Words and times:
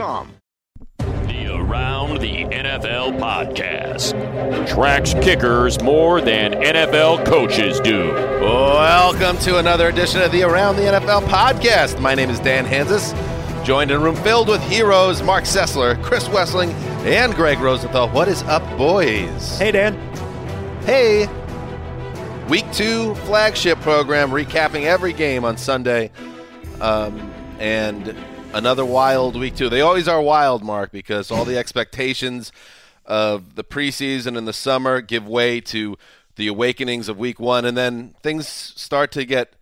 The 0.00 1.54
Around 1.54 2.20
the 2.22 2.44
NFL 2.44 3.18
podcast 3.18 4.16
tracks 4.66 5.12
kickers 5.12 5.82
more 5.82 6.22
than 6.22 6.54
NFL 6.54 7.26
coaches 7.26 7.80
do. 7.80 8.08
Welcome 8.40 9.36
to 9.40 9.58
another 9.58 9.88
edition 9.88 10.22
of 10.22 10.32
the 10.32 10.42
Around 10.42 10.76
the 10.76 10.84
NFL 10.84 11.26
podcast. 11.26 12.00
My 12.00 12.14
name 12.14 12.30
is 12.30 12.40
Dan 12.40 12.64
Hanzus, 12.64 13.12
joined 13.62 13.90
in 13.90 13.98
a 13.98 14.00
room 14.00 14.16
filled 14.16 14.48
with 14.48 14.62
heroes 14.62 15.22
Mark 15.22 15.44
Sessler, 15.44 16.02
Chris 16.02 16.28
Wesseling, 16.28 16.72
and 17.04 17.34
Greg 17.34 17.58
Rosenthal. 17.58 18.08
What 18.08 18.26
is 18.26 18.42
up, 18.44 18.62
boys? 18.78 19.58
Hey, 19.58 19.70
Dan. 19.70 19.96
Hey. 20.86 21.28
Week 22.48 22.64
two 22.72 23.14
flagship 23.26 23.78
program, 23.80 24.30
recapping 24.30 24.84
every 24.84 25.12
game 25.12 25.44
on 25.44 25.58
Sunday. 25.58 26.10
Um, 26.80 27.30
and 27.58 28.16
another 28.52 28.84
wild 28.84 29.38
week 29.38 29.56
two. 29.56 29.68
They 29.68 29.80
always 29.80 30.08
are 30.08 30.20
wild, 30.20 30.62
Mark, 30.62 30.92
because 30.92 31.30
all 31.30 31.44
the 31.44 31.58
expectations 31.58 32.52
of 33.06 33.54
the 33.54 33.64
preseason 33.64 34.36
and 34.36 34.46
the 34.46 34.52
summer 34.52 35.00
give 35.00 35.26
way 35.26 35.60
to 35.60 35.96
the 36.36 36.46
awakenings 36.46 37.08
of 37.08 37.18
week 37.18 37.40
one, 37.40 37.64
and 37.64 37.76
then 37.76 38.14
things 38.22 38.48
start 38.48 39.12
to 39.12 39.24
get 39.24 39.54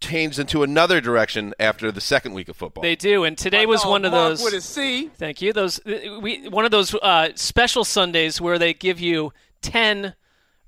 changed 0.00 0.38
into 0.38 0.62
another 0.62 1.00
direction 1.00 1.54
after 1.58 1.90
the 1.90 2.00
second 2.00 2.34
week 2.34 2.48
of 2.48 2.56
football. 2.56 2.82
They 2.82 2.96
do, 2.96 3.24
and 3.24 3.36
today 3.36 3.66
was 3.66 3.84
one 3.84 4.04
of 4.04 4.12
Mark 4.12 4.30
those. 4.30 4.42
with 4.42 4.54
a 4.54 4.60
C. 4.60 5.08
Thank 5.08 5.40
you. 5.40 5.52
Those 5.52 5.80
we 5.84 6.48
one 6.48 6.64
of 6.64 6.70
those 6.70 6.94
uh, 6.94 7.30
special 7.34 7.84
Sundays 7.84 8.40
where 8.40 8.58
they 8.58 8.74
give 8.74 9.00
you 9.00 9.32
ten 9.62 10.14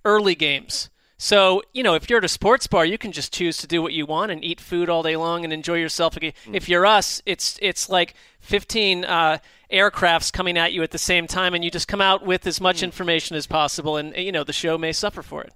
early 0.05 0.35
games. 0.35 0.91
So 1.19 1.63
you 1.73 1.83
know, 1.83 1.95
if 1.95 2.09
you're 2.09 2.19
at 2.19 2.25
a 2.25 2.29
sports 2.29 2.69
bar, 2.69 2.87
you 2.87 2.97
can 2.97 3.11
just 3.11 3.33
choose 3.33 3.59
to 3.59 3.67
do 3.67 3.83
what 3.83 3.93
you 3.93 4.07
want 4.07 4.31
and 4.31 4.43
eat 4.45 4.61
food 4.61 4.89
all 4.89 5.03
day 5.03 5.17
long 5.17 5.43
and 5.43 5.53
enjoy 5.53 5.75
yourself. 5.75 6.15
Mm. 6.15 6.33
If 6.53 6.69
you're 6.69 6.87
us, 6.87 7.21
it's 7.27 7.59
it's 7.61 7.89
like 7.89 8.15
15 8.41 9.05
uh, 9.05 9.39
aircrafts 9.71 10.33
coming 10.33 10.57
at 10.57 10.73
you 10.73 10.83
at 10.85 10.93
the 10.93 10.99
same 10.99 11.27
time, 11.27 11.55
and 11.55 11.65
you 11.65 11.73
just 11.73 11.89
come 11.89 12.01
out 12.01 12.25
with 12.25 12.47
as 12.47 12.61
much 12.61 12.79
mm. 12.79 12.85
information 12.85 13.37
as 13.37 13.49
possible, 13.49 13.97
and 13.97 14.17
you 14.17 14.31
know 14.31 14.45
the 14.45 14.53
show 14.53 14.79
may 14.79 14.93
suffer 14.93 15.23
for 15.23 15.43
it. 15.43 15.53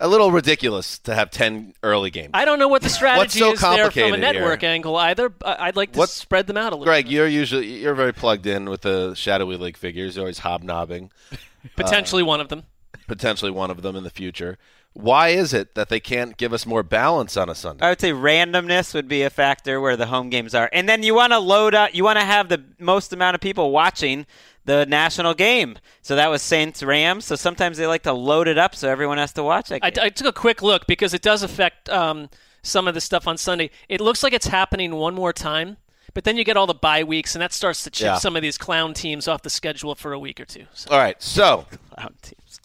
a 0.00 0.08
little 0.08 0.32
ridiculous 0.32 0.98
to 1.00 1.14
have 1.14 1.30
10 1.30 1.74
early 1.82 2.10
games. 2.10 2.30
I 2.32 2.46
don't 2.46 2.58
know 2.58 2.68
what 2.68 2.80
the 2.80 2.88
strategy 2.88 3.38
so 3.38 3.52
is 3.52 3.60
there 3.60 3.90
from 3.90 4.14
a 4.14 4.16
network 4.16 4.62
here? 4.62 4.70
angle 4.70 4.96
either. 4.96 5.30
I'd 5.44 5.76
like 5.76 5.92
to 5.92 5.98
What's- 5.98 6.12
spread 6.12 6.46
them 6.46 6.56
out 6.56 6.72
a 6.72 6.76
little. 6.76 6.86
Greg, 6.86 7.04
bit. 7.04 7.12
you're 7.12 7.28
usually 7.28 7.66
you're 7.82 7.94
very 7.94 8.14
plugged 8.14 8.46
in 8.46 8.70
with 8.70 8.80
the 8.80 9.12
shadowy 9.14 9.58
league 9.58 9.76
figures. 9.76 10.16
You're 10.16 10.24
always 10.24 10.38
hobnobbing. 10.38 11.10
potentially 11.76 12.22
uh, 12.22 12.26
one 12.26 12.40
of 12.40 12.48
them. 12.48 12.62
potentially 13.06 13.50
one 13.50 13.70
of 13.70 13.82
them 13.82 13.94
in 13.94 14.04
the 14.04 14.10
future. 14.10 14.56
Why 14.94 15.28
is 15.28 15.54
it 15.54 15.74
that 15.74 15.88
they 15.88 16.00
can't 16.00 16.36
give 16.36 16.52
us 16.52 16.66
more 16.66 16.82
balance 16.82 17.36
on 17.36 17.48
a 17.48 17.54
Sunday? 17.54 17.84
I 17.84 17.90
would 17.90 18.00
say 18.00 18.12
randomness 18.12 18.92
would 18.92 19.08
be 19.08 19.22
a 19.22 19.30
factor 19.30 19.80
where 19.80 19.96
the 19.96 20.06
home 20.06 20.28
games 20.28 20.54
are. 20.54 20.68
And 20.72 20.86
then 20.88 21.02
you 21.02 21.14
want 21.14 21.32
to 21.32 21.38
load 21.38 21.74
up, 21.74 21.94
you 21.94 22.04
want 22.04 22.18
to 22.18 22.24
have 22.24 22.48
the 22.50 22.62
most 22.78 23.12
amount 23.12 23.34
of 23.34 23.40
people 23.40 23.70
watching 23.70 24.26
the 24.66 24.84
national 24.86 25.32
game. 25.34 25.78
So 26.02 26.14
that 26.16 26.28
was 26.30 26.42
Saints 26.42 26.82
Rams. 26.82 27.24
So 27.24 27.36
sometimes 27.36 27.78
they 27.78 27.86
like 27.86 28.02
to 28.02 28.12
load 28.12 28.48
it 28.48 28.58
up 28.58 28.74
so 28.74 28.88
everyone 28.88 29.16
has 29.18 29.32
to 29.32 29.42
watch 29.42 29.70
that 29.70 29.82
I. 29.82 29.92
I 30.06 30.08
took 30.10 30.26
a 30.26 30.32
quick 30.32 30.60
look 30.62 30.86
because 30.86 31.14
it 31.14 31.22
does 31.22 31.42
affect 31.42 31.88
um, 31.88 32.28
some 32.62 32.86
of 32.86 32.92
the 32.94 33.00
stuff 33.00 33.26
on 33.26 33.38
Sunday. 33.38 33.70
It 33.88 34.00
looks 34.02 34.22
like 34.22 34.34
it's 34.34 34.46
happening 34.46 34.94
one 34.94 35.14
more 35.14 35.32
time, 35.32 35.78
but 36.12 36.24
then 36.24 36.36
you 36.36 36.44
get 36.44 36.56
all 36.58 36.66
the 36.66 36.74
bye 36.74 37.02
weeks, 37.02 37.34
and 37.34 37.40
that 37.42 37.52
starts 37.54 37.82
to 37.84 37.90
chip 37.90 38.04
Yeah. 38.04 38.18
some 38.18 38.36
of 38.36 38.42
these 38.42 38.58
clown 38.58 38.92
teams 38.92 39.26
off 39.26 39.40
the 39.42 39.50
schedule 39.50 39.94
for 39.94 40.12
a 40.12 40.18
week 40.18 40.38
or 40.38 40.44
two. 40.44 40.66
So. 40.74 40.90
All 40.90 40.98
right, 40.98 41.20
so 41.20 41.64
Clown 41.96 42.14
teams. 42.22 42.60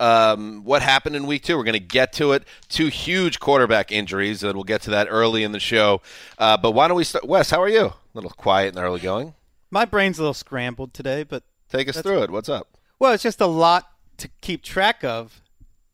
Um, 0.00 0.62
what 0.64 0.82
happened 0.82 1.16
in 1.16 1.26
week 1.26 1.42
two? 1.44 1.56
We're 1.56 1.64
going 1.64 1.72
to 1.74 1.78
get 1.80 2.12
to 2.14 2.32
it. 2.32 2.44
Two 2.68 2.88
huge 2.88 3.40
quarterback 3.40 3.90
injuries, 3.92 4.42
and 4.42 4.54
we'll 4.54 4.64
get 4.64 4.82
to 4.82 4.90
that 4.90 5.06
early 5.10 5.42
in 5.42 5.52
the 5.52 5.60
show. 5.60 6.00
Uh, 6.38 6.56
but 6.56 6.72
why 6.72 6.88
don't 6.88 6.96
we 6.96 7.04
start? 7.04 7.26
Wes, 7.26 7.50
how 7.50 7.62
are 7.62 7.68
you? 7.68 7.86
A 7.86 7.94
little 8.14 8.30
quiet 8.30 8.74
and 8.74 8.84
early 8.84 9.00
going. 9.00 9.34
My 9.70 9.84
brain's 9.84 10.18
a 10.18 10.22
little 10.22 10.34
scrambled 10.34 10.94
today, 10.94 11.22
but 11.22 11.42
Take 11.68 11.88
us 11.88 12.00
through 12.00 12.22
it. 12.22 12.30
What's 12.30 12.48
up? 12.48 12.68
well, 12.98 13.12
it's 13.12 13.22
just 13.22 13.40
a 13.40 13.46
lot 13.46 13.90
to 14.18 14.28
keep 14.40 14.62
track 14.62 15.02
of. 15.04 15.40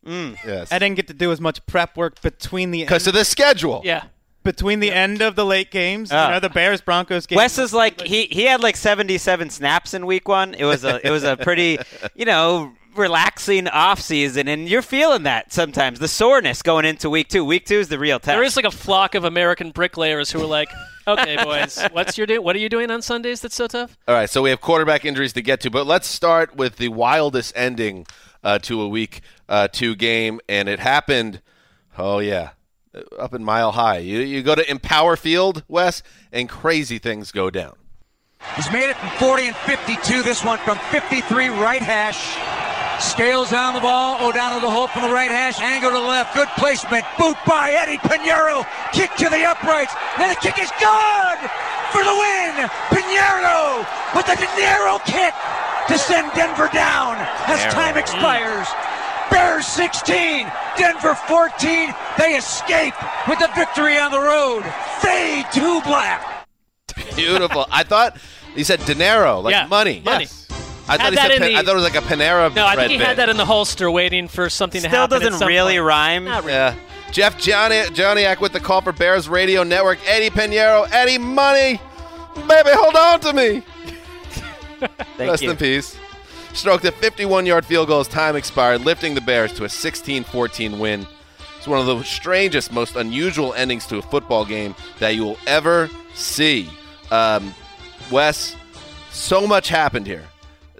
Yes, 0.05 0.71
I 0.71 0.79
didn't 0.79 0.95
get 0.95 1.07
to 1.07 1.13
do 1.13 1.31
as 1.31 1.39
much 1.39 1.65
prep 1.65 1.95
work 1.95 2.21
between 2.21 2.71
the 2.71 2.81
because 2.83 3.07
of 3.07 3.13
the 3.13 3.23
schedule. 3.25 3.81
Yeah. 3.85 4.03
between 4.43 4.81
the 4.81 4.91
end 4.91 5.21
of 5.21 5.35
the 5.37 5.45
late 5.45 5.71
games. 5.71 6.09
Ah. 6.11 6.27
You 6.27 6.33
know, 6.33 6.39
the 6.41 6.49
Bears 6.49 6.81
Broncos 6.81 7.25
game. 7.25 7.37
Wes 7.37 7.57
is 7.57 7.73
like 7.73 8.01
he 8.01 8.25
he 8.25 8.43
had 8.43 8.61
like 8.61 8.75
77 8.75 9.49
snaps 9.49 9.93
in 9.93 10.05
week 10.05 10.27
1. 10.27 10.55
It 10.55 10.65
was 10.65 10.83
a 10.83 11.05
it 11.07 11.09
was 11.09 11.23
a 11.23 11.37
pretty, 11.37 11.79
you 12.15 12.25
know, 12.25 12.73
relaxing 12.95 13.67
off 13.67 13.99
season 13.99 14.47
and 14.47 14.67
you're 14.67 14.81
feeling 14.81 15.23
that 15.23 15.51
sometimes. 15.53 15.99
The 15.99 16.07
soreness 16.07 16.61
going 16.61 16.85
into 16.85 17.09
week 17.09 17.27
2. 17.29 17.43
Week 17.43 17.65
2 17.65 17.75
is 17.75 17.87
the 17.89 17.99
real 17.99 18.19
test. 18.19 18.35
There 18.35 18.43
is 18.43 18.55
like 18.55 18.65
a 18.65 18.71
flock 18.71 19.15
of 19.15 19.23
American 19.23 19.71
bricklayers 19.71 20.31
who 20.31 20.41
are 20.41 20.47
like, 20.47 20.69
okay, 21.07 21.35
boys, 21.43 21.79
what's 21.91 22.17
your 22.17 22.27
do- 22.27 22.41
what 22.41 22.55
are 22.55 22.59
you 22.59 22.69
doing 22.69 22.91
on 22.91 23.01
Sundays 23.01 23.41
that's 23.41 23.55
so 23.55 23.67
tough? 23.67 23.97
All 24.07 24.15
right, 24.15 24.29
so 24.29 24.41
we 24.41 24.49
have 24.49 24.61
quarterback 24.61 25.05
injuries 25.05 25.33
to 25.33 25.41
get 25.41 25.59
to, 25.61 25.69
but 25.69 25.85
let's 25.85 26.07
start 26.07 26.55
with 26.55 26.77
the 26.77 26.89
wildest 26.89 27.53
ending 27.55 28.05
uh, 28.43 28.59
to 28.59 28.81
a 28.81 28.87
week 28.87 29.21
uh, 29.49 29.67
two 29.71 29.95
game, 29.95 30.39
and 30.49 30.67
it 30.67 30.79
happened. 30.79 31.41
Oh 31.97 32.19
yeah, 32.19 32.51
up 33.19 33.33
in 33.33 33.43
Mile 33.43 33.71
High. 33.73 33.99
You 33.99 34.19
you 34.19 34.41
go 34.41 34.55
to 34.55 34.69
Empower 34.69 35.15
Field, 35.15 35.63
Wes, 35.67 36.03
and 36.31 36.49
crazy 36.49 36.97
things 36.97 37.31
go 37.31 37.49
down. 37.49 37.75
He's 38.55 38.71
made 38.71 38.89
it 38.89 38.97
from 38.97 39.09
40 39.11 39.47
and 39.47 39.55
52. 39.55 40.21
This 40.21 40.43
one 40.43 40.57
from 40.59 40.77
53 40.91 41.47
right 41.47 41.81
hash. 41.81 42.62
Scales 42.99 43.49
down 43.51 43.73
the 43.73 43.79
ball. 43.81 44.17
Oh, 44.19 44.31
down 44.31 44.55
to 44.55 44.61
the 44.61 44.69
hole 44.69 44.87
from 44.87 45.03
the 45.03 45.09
right 45.13 45.29
hash. 45.29 45.59
Angle 45.59 45.89
to 45.91 45.95
the 45.97 46.01
left. 46.01 46.33
Good 46.35 46.47
placement. 46.57 47.03
Boot 47.17 47.37
by 47.45 47.71
Eddie 47.71 47.97
Pineiro. 47.97 48.65
Kick 48.93 49.13
to 49.17 49.29
the 49.29 49.43
uprights. 49.43 49.93
And 50.17 50.31
the 50.31 50.39
kick 50.39 50.57
is 50.59 50.71
good 50.79 51.37
for 51.91 52.03
the 52.03 52.15
win. 52.15 52.69
Pineiro 52.93 53.85
with 54.15 54.25
the 54.25 54.35
De 54.39 54.47
Niro 54.57 55.03
kick 55.05 55.33
to 55.89 55.97
send 55.97 56.31
Denver 56.33 56.69
down 56.73 57.17
as 57.47 57.59
Pineiro. 57.65 57.71
time 57.71 57.97
expires. 57.97 58.67
Bears 59.31 59.65
16, 59.67 60.45
Denver 60.77 61.15
14. 61.15 61.93
They 62.17 62.35
escape 62.37 62.93
with 63.27 63.39
the 63.39 63.49
victory 63.55 63.97
on 63.97 64.11
the 64.11 64.19
road. 64.19 64.63
Fade 65.01 65.45
to 65.53 65.81
black. 65.81 66.47
Beautiful. 67.15 67.65
I 67.71 67.83
thought 67.83 68.17
he 68.53 68.63
said 68.63 68.85
dinero, 68.85 69.39
like 69.39 69.51
Yeah, 69.53 69.65
money. 69.65 70.01
money. 70.05 70.25
Yes. 70.25 70.42
I 70.87 70.97
thought 70.97 71.09
he 71.11 71.15
that 71.15 71.21
said. 71.23 71.31
in 71.31 71.41
Pan- 71.41 71.53
the- 71.53 71.57
I 71.59 71.61
thought 71.63 71.71
it 71.71 71.75
was 71.75 71.83
like 71.83 71.95
a 71.95 72.01
Panera. 72.01 72.53
No, 72.55 72.65
I 72.65 72.75
bread 72.75 72.89
think 72.89 72.99
he 72.99 73.05
had 73.05 73.11
bit. 73.11 73.17
that 73.17 73.29
in 73.29 73.37
the 73.37 73.45
holster, 73.45 73.89
waiting 73.89 74.27
for 74.27 74.49
something 74.49 74.81
to 74.81 74.89
happen. 74.89 75.15
at 75.15 75.19
doesn't 75.21 75.39
some 75.39 75.47
really 75.47 75.75
point. 75.75 75.85
rhyme. 75.87 76.25
Not 76.25 76.43
really. 76.43 76.53
Yeah. 76.53 76.75
Jeff 77.11 77.37
Johnny 77.37 77.75
Joniak 77.83 78.39
with 78.41 78.53
the 78.53 78.59
call 78.59 78.81
for 78.81 78.91
Bears 78.91 79.29
Radio 79.29 79.63
Network. 79.63 79.99
Eddie 80.07 80.29
Pineiro. 80.29 80.87
Eddie 80.91 81.19
Money. 81.19 81.79
Baby, 82.47 82.69
hold 82.73 82.95
on 82.95 83.19
to 83.21 83.33
me. 83.33 83.63
Thank 85.17 85.29
Rest 85.31 85.43
you. 85.43 85.51
in 85.51 85.57
peace. 85.57 85.95
Stroked 86.53 86.83
a 86.85 86.91
51 86.91 87.45
yard 87.45 87.65
field 87.65 87.87
goal 87.87 87.99
as 88.01 88.07
time 88.07 88.35
expired, 88.35 88.81
lifting 88.81 89.13
the 89.15 89.21
Bears 89.21 89.53
to 89.53 89.63
a 89.65 89.69
16 89.69 90.23
14 90.23 90.79
win. 90.79 91.07
It's 91.57 91.67
one 91.67 91.79
of 91.79 91.85
the 91.85 92.03
strangest, 92.03 92.71
most 92.73 92.95
unusual 92.95 93.53
endings 93.53 93.85
to 93.87 93.97
a 93.97 94.01
football 94.01 94.43
game 94.43 94.75
that 94.99 95.15
you 95.15 95.23
will 95.23 95.37
ever 95.47 95.89
see. 96.13 96.69
Um, 97.09 97.53
Wes, 98.11 98.55
so 99.11 99.47
much 99.47 99.69
happened 99.69 100.05
here. 100.07 100.23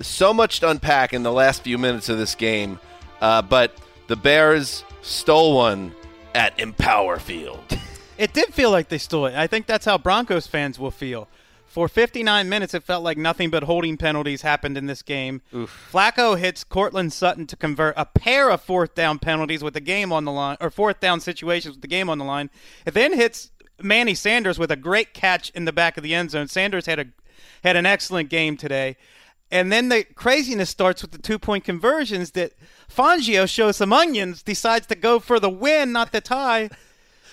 So 0.02 0.34
much 0.34 0.60
to 0.62 0.70
unpack 0.70 1.14
in 1.14 1.24
the 1.24 1.32
last 1.32 1.64
few 1.64 1.78
minutes 1.78 2.10
of 2.10 2.18
this 2.18 2.36
game. 2.36 2.80
Uh, 3.22 3.42
but 3.42 3.78
the 4.08 4.16
Bears 4.16 4.84
stole 5.02 5.56
one 5.56 5.94
at 6.36 6.60
Empower 6.60 7.20
Field. 7.20 7.60
It 8.16 8.32
did 8.32 8.54
feel 8.54 8.70
like 8.70 8.90
they 8.90 9.00
stole 9.00 9.26
it. 9.26 9.34
I 9.34 9.48
think 9.48 9.66
that's 9.66 9.86
how 9.86 9.98
Broncos 9.98 10.46
fans 10.46 10.78
will 10.78 10.92
feel. 10.92 11.28
For 11.66 11.88
59 11.88 12.48
minutes, 12.48 12.76
it 12.76 12.84
felt 12.84 13.04
like 13.04 13.18
nothing 13.18 13.50
but 13.50 13.64
holding 13.64 13.98
penalties 13.98 14.44
happened 14.44 14.78
in 14.78 14.86
this 14.86 15.02
game. 15.02 15.42
Flacco 15.52 16.38
hits 16.38 16.64
Courtland 16.64 17.12
Sutton 17.12 17.48
to 17.48 17.56
convert 17.56 17.96
a 17.98 18.06
pair 18.06 18.52
of 18.52 18.62
fourth 18.62 18.94
down 18.94 19.18
penalties 19.18 19.64
with 19.64 19.74
the 19.74 19.82
game 19.82 20.14
on 20.14 20.26
the 20.26 20.32
line, 20.32 20.58
or 20.62 20.70
fourth 20.70 21.00
down 21.00 21.20
situations 21.20 21.74
with 21.74 21.82
the 21.82 21.88
game 21.88 22.08
on 22.08 22.20
the 22.20 22.24
line. 22.24 22.52
It 22.86 22.94
then 22.94 23.14
hits 23.14 23.50
Manny 23.82 24.14
Sanders 24.14 24.60
with 24.60 24.70
a 24.70 24.76
great 24.76 25.16
catch 25.16 25.50
in 25.50 25.66
the 25.66 25.74
back 25.74 25.98
of 25.98 26.04
the 26.04 26.14
end 26.14 26.30
zone. 26.30 26.48
Sanders 26.48 26.86
had 26.86 27.00
a 27.00 27.06
had 27.64 27.76
an 27.76 27.88
excellent 27.88 28.30
game 28.30 28.58
today. 28.58 28.96
And 29.54 29.72
then 29.72 29.90
the 29.90 30.04
craziness 30.04 30.72
starts 30.72 31.04
with 31.04 31.12
the 31.12 31.20
two 31.20 31.38
point 31.38 31.64
conversions 31.64 32.32
that 32.32 32.54
Fangio 32.90 33.48
shows 33.48 33.78
some 33.78 33.94
onions, 33.94 34.42
decides 34.42 34.88
to 34.88 34.96
go 34.96 35.20
for 35.20 35.40
the 35.40 35.50
win, 35.50 35.92
not 35.92 36.12
the 36.12 36.22
tie. 36.22 36.72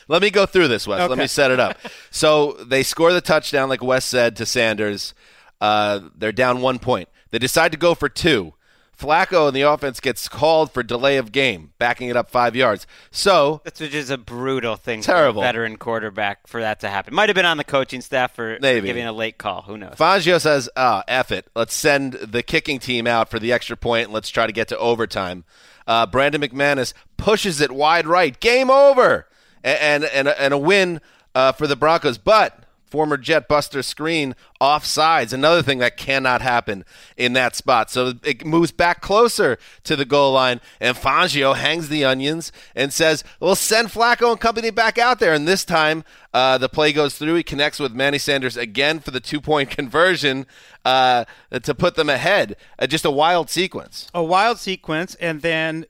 Let 0.06 0.20
me 0.20 0.30
go 0.30 0.44
through 0.44 0.68
this, 0.68 0.86
Wes. 0.86 1.08
Let 1.08 1.16
me 1.18 1.26
set 1.26 1.50
it 1.50 1.58
up. 1.58 1.78
so 2.10 2.58
they 2.62 2.82
score 2.82 3.14
the 3.14 3.22
touchdown, 3.22 3.70
like 3.70 3.82
Wes 3.82 4.04
said 4.04 4.36
to 4.36 4.44
Sanders. 4.44 5.14
Uh, 5.62 6.00
they're 6.14 6.30
down 6.30 6.60
one 6.60 6.78
point. 6.78 7.08
They 7.30 7.38
decide 7.38 7.72
to 7.72 7.78
go 7.78 7.94
for 7.94 8.10
two. 8.10 8.52
Flacco 9.00 9.46
and 9.48 9.56
the 9.56 9.62
offense 9.62 9.98
gets 10.00 10.28
called 10.28 10.70
for 10.72 10.82
delay 10.82 11.16
of 11.16 11.32
game, 11.32 11.72
backing 11.78 12.08
it 12.08 12.16
up 12.16 12.30
five 12.30 12.54
yards. 12.54 12.86
So 13.10 13.60
That's 13.64 13.80
which 13.80 13.94
is 13.94 14.10
a 14.10 14.18
brutal 14.18 14.76
thing. 14.76 15.00
Terrible. 15.02 15.40
For 15.40 15.46
a 15.46 15.48
veteran 15.48 15.76
quarterback 15.78 16.46
for 16.46 16.60
that 16.60 16.80
to 16.80 16.88
happen. 16.88 17.14
Might 17.14 17.28
have 17.28 17.36
been 17.36 17.46
on 17.46 17.56
the 17.56 17.64
coaching 17.64 18.00
staff 18.00 18.34
for, 18.34 18.58
Maybe. 18.60 18.86
giving 18.86 19.06
a 19.06 19.12
late 19.12 19.38
call. 19.38 19.62
Who 19.62 19.78
knows? 19.78 19.94
Fangio 19.96 20.40
says, 20.40 20.68
"Ah, 20.76 21.02
F 21.08 21.32
it. 21.32 21.46
Let's 21.54 21.74
send 21.74 22.12
the 22.14 22.42
kicking 22.42 22.78
team 22.78 23.06
out 23.06 23.30
for 23.30 23.38
the 23.38 23.52
extra 23.52 23.76
point 23.76 24.04
and 24.06 24.12
let's 24.12 24.28
try 24.28 24.46
to 24.46 24.52
get 24.52 24.68
to 24.68 24.78
overtime." 24.78 25.44
Uh, 25.86 26.06
Brandon 26.06 26.40
McManus 26.42 26.92
pushes 27.16 27.60
it 27.60 27.72
wide 27.72 28.06
right. 28.06 28.38
Game 28.38 28.70
over, 28.70 29.26
A- 29.64 29.82
and 29.82 30.04
and 30.04 30.28
and 30.28 30.54
a 30.54 30.58
win 30.58 31.00
uh, 31.34 31.52
for 31.52 31.66
the 31.66 31.74
Broncos. 31.76 32.18
But 32.18 32.64
former 32.90 33.16
Jet 33.16 33.48
Buster 33.48 33.80
Skrine 33.80 34.34
offsides. 34.60 35.32
Another 35.32 35.62
thing 35.62 35.78
that 35.78 35.96
cannot 35.96 36.42
happen 36.42 36.84
in 37.16 37.32
that 37.34 37.56
spot. 37.56 37.90
So 37.90 38.14
it 38.22 38.44
moves 38.44 38.72
back 38.72 39.00
closer 39.00 39.58
to 39.84 39.96
the 39.96 40.04
goal 40.04 40.32
line, 40.32 40.60
and 40.80 40.96
Fangio 40.96 41.54
hangs 41.54 41.88
the 41.88 42.04
onions 42.04 42.52
and 42.74 42.92
says, 42.92 43.24
"Well, 43.38 43.54
send 43.54 43.88
Flacco 43.88 44.32
and 44.32 44.40
company 44.40 44.70
back 44.70 44.98
out 44.98 45.20
there." 45.20 45.32
And 45.32 45.46
this 45.46 45.64
time, 45.64 46.04
uh, 46.34 46.58
the 46.58 46.68
play 46.68 46.92
goes 46.92 47.16
through. 47.16 47.36
He 47.36 47.42
connects 47.42 47.78
with 47.78 47.92
Manny 47.92 48.18
Sanders 48.18 48.56
again 48.56 49.00
for 49.00 49.10
the 49.10 49.20
two-point 49.20 49.70
conversion 49.80 50.46
uh, 50.84 51.24
to 51.62 51.74
put 51.74 51.94
them 51.94 52.08
ahead. 52.10 52.56
Uh, 52.78 52.86
just 52.86 53.04
a 53.04 53.10
wild 53.10 53.50
sequence. 53.50 54.08
a 54.12 54.22
wild 54.22 54.58
sequence, 54.58 55.14
and 55.16 55.42
then 55.42 55.86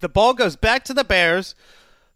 the 0.00 0.08
ball 0.08 0.34
goes 0.34 0.56
back 0.56 0.84
to 0.84 0.94
the 0.94 1.04
Bears, 1.04 1.54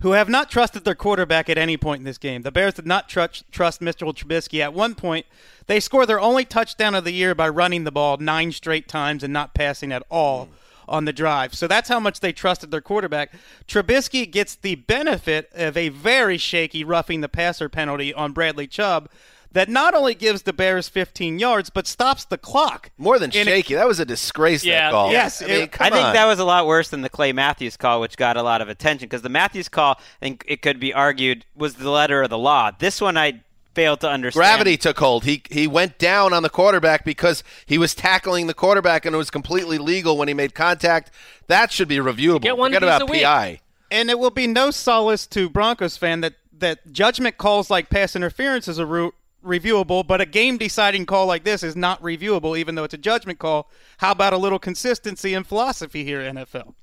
who 0.04 0.12
have 0.12 0.28
not 0.28 0.50
trusted 0.50 0.84
their 0.84 0.94
quarterback 0.94 1.48
at 1.48 1.56
any 1.56 1.78
point 1.78 1.98
in 1.98 2.04
this 2.04 2.18
game. 2.18 2.42
The 2.42 2.52
Bears 2.52 2.74
did 2.74 2.86
not 2.86 3.08
trust 3.08 3.50
trust 3.50 3.80
Mr. 3.80 4.06
Trubisky. 4.14 4.60
At 4.60 4.74
one 4.74 4.94
point, 4.94 5.24
they 5.66 5.80
score 5.80 6.04
their 6.04 6.20
only 6.20 6.44
touchdown 6.44 6.94
of 6.94 7.04
the 7.04 7.10
year 7.10 7.34
by 7.34 7.48
running 7.48 7.84
the 7.84 7.90
ball 7.90 8.18
nine 8.18 8.52
straight 8.52 8.86
times 8.86 9.24
and 9.24 9.32
not 9.32 9.54
passing 9.54 9.92
at 9.92 10.02
all. 10.10 10.50
On 10.86 11.06
the 11.06 11.14
drive. 11.14 11.54
So 11.54 11.66
that's 11.66 11.88
how 11.88 11.98
much 11.98 12.20
they 12.20 12.34
trusted 12.34 12.70
their 12.70 12.82
quarterback. 12.82 13.32
Trubisky 13.66 14.30
gets 14.30 14.54
the 14.54 14.74
benefit 14.74 15.50
of 15.54 15.78
a 15.78 15.88
very 15.88 16.36
shaky 16.36 16.84
roughing 16.84 17.22
the 17.22 17.28
passer 17.30 17.70
penalty 17.70 18.12
on 18.12 18.32
Bradley 18.32 18.66
Chubb 18.66 19.08
that 19.54 19.68
not 19.68 19.94
only 19.94 20.14
gives 20.14 20.42
the 20.42 20.52
Bears 20.52 20.88
15 20.88 21.38
yards, 21.38 21.70
but 21.70 21.86
stops 21.86 22.24
the 22.26 22.36
clock. 22.38 22.90
More 22.98 23.18
than 23.18 23.30
In 23.32 23.48
a- 23.48 23.50
shaky. 23.50 23.74
that 23.74 23.88
was 23.88 23.98
a 24.00 24.04
disgrace. 24.04 24.64
Yeah, 24.64 24.82
that 24.86 24.90
call. 24.92 25.10
yes, 25.10 25.40
I 25.42 25.46
mean, 25.46 25.54
it- 25.62 25.72
come 25.72 25.86
I 25.86 25.90
think 25.90 26.12
that 26.12 26.26
was 26.26 26.38
a 26.38 26.44
lot 26.44 26.66
worse 26.66 26.90
than 26.90 27.00
the 27.00 27.08
Clay 27.08 27.32
Matthews 27.32 27.76
call, 27.76 28.00
which 28.00 28.16
got 28.16 28.36
a 28.36 28.42
lot 28.42 28.60
of 28.60 28.68
attention 28.68 29.06
because 29.08 29.22
the 29.22 29.28
Matthews 29.30 29.68
call, 29.68 29.92
I 30.20 30.24
think 30.26 30.44
it 30.46 30.60
could 30.60 30.78
be 30.78 30.92
argued, 30.92 31.46
was 31.56 31.74
the 31.74 31.90
letter 31.90 32.22
of 32.22 32.30
the 32.30 32.38
law. 32.38 32.70
This 32.78 33.00
one 33.00 33.16
I 33.16 33.40
failed 33.74 34.00
to 34.00 34.08
understand. 34.08 34.40
Gravity 34.40 34.76
took 34.76 34.98
hold. 34.98 35.24
He 35.24 35.42
he 35.50 35.66
went 35.66 35.98
down 35.98 36.32
on 36.32 36.42
the 36.44 36.50
quarterback 36.50 37.04
because 37.04 37.42
he 37.66 37.76
was 37.78 37.94
tackling 37.94 38.46
the 38.46 38.54
quarterback, 38.54 39.04
and 39.06 39.14
it 39.14 39.18
was 39.18 39.30
completely 39.30 39.78
legal 39.78 40.16
when 40.16 40.28
he 40.28 40.34
made 40.34 40.54
contact. 40.54 41.10
That 41.48 41.72
should 41.72 41.88
be 41.88 41.96
reviewable. 41.96 42.42
Get 42.42 42.56
one 42.58 42.70
Forget 42.72 42.82
about 42.84 43.02
a. 43.02 43.06
PI. 43.06 43.60
and 43.90 44.10
it 44.10 44.18
will 44.18 44.30
be 44.30 44.46
no 44.46 44.70
solace 44.70 45.26
to 45.28 45.48
Broncos 45.48 45.96
fan 45.96 46.20
that 46.22 46.34
that 46.56 46.92
judgment 46.92 47.36
calls 47.36 47.68
like 47.68 47.90
pass 47.90 48.14
interference 48.14 48.68
is 48.68 48.78
a 48.78 48.86
re- 48.86 49.10
reviewable, 49.44 50.06
but 50.06 50.20
a 50.20 50.26
game 50.26 50.56
deciding 50.58 51.06
call 51.06 51.26
like 51.26 51.44
this 51.44 51.62
is 51.62 51.76
not 51.76 52.00
reviewable, 52.02 52.58
even 52.58 52.74
though 52.74 52.84
it's 52.84 52.94
a 52.94 52.98
judgment 52.98 53.38
call. 53.38 53.70
How 53.98 54.12
about 54.12 54.32
a 54.32 54.38
little 54.38 54.58
consistency 54.58 55.34
and 55.34 55.46
philosophy 55.46 56.04
here, 56.04 56.20
NFL? 56.20 56.74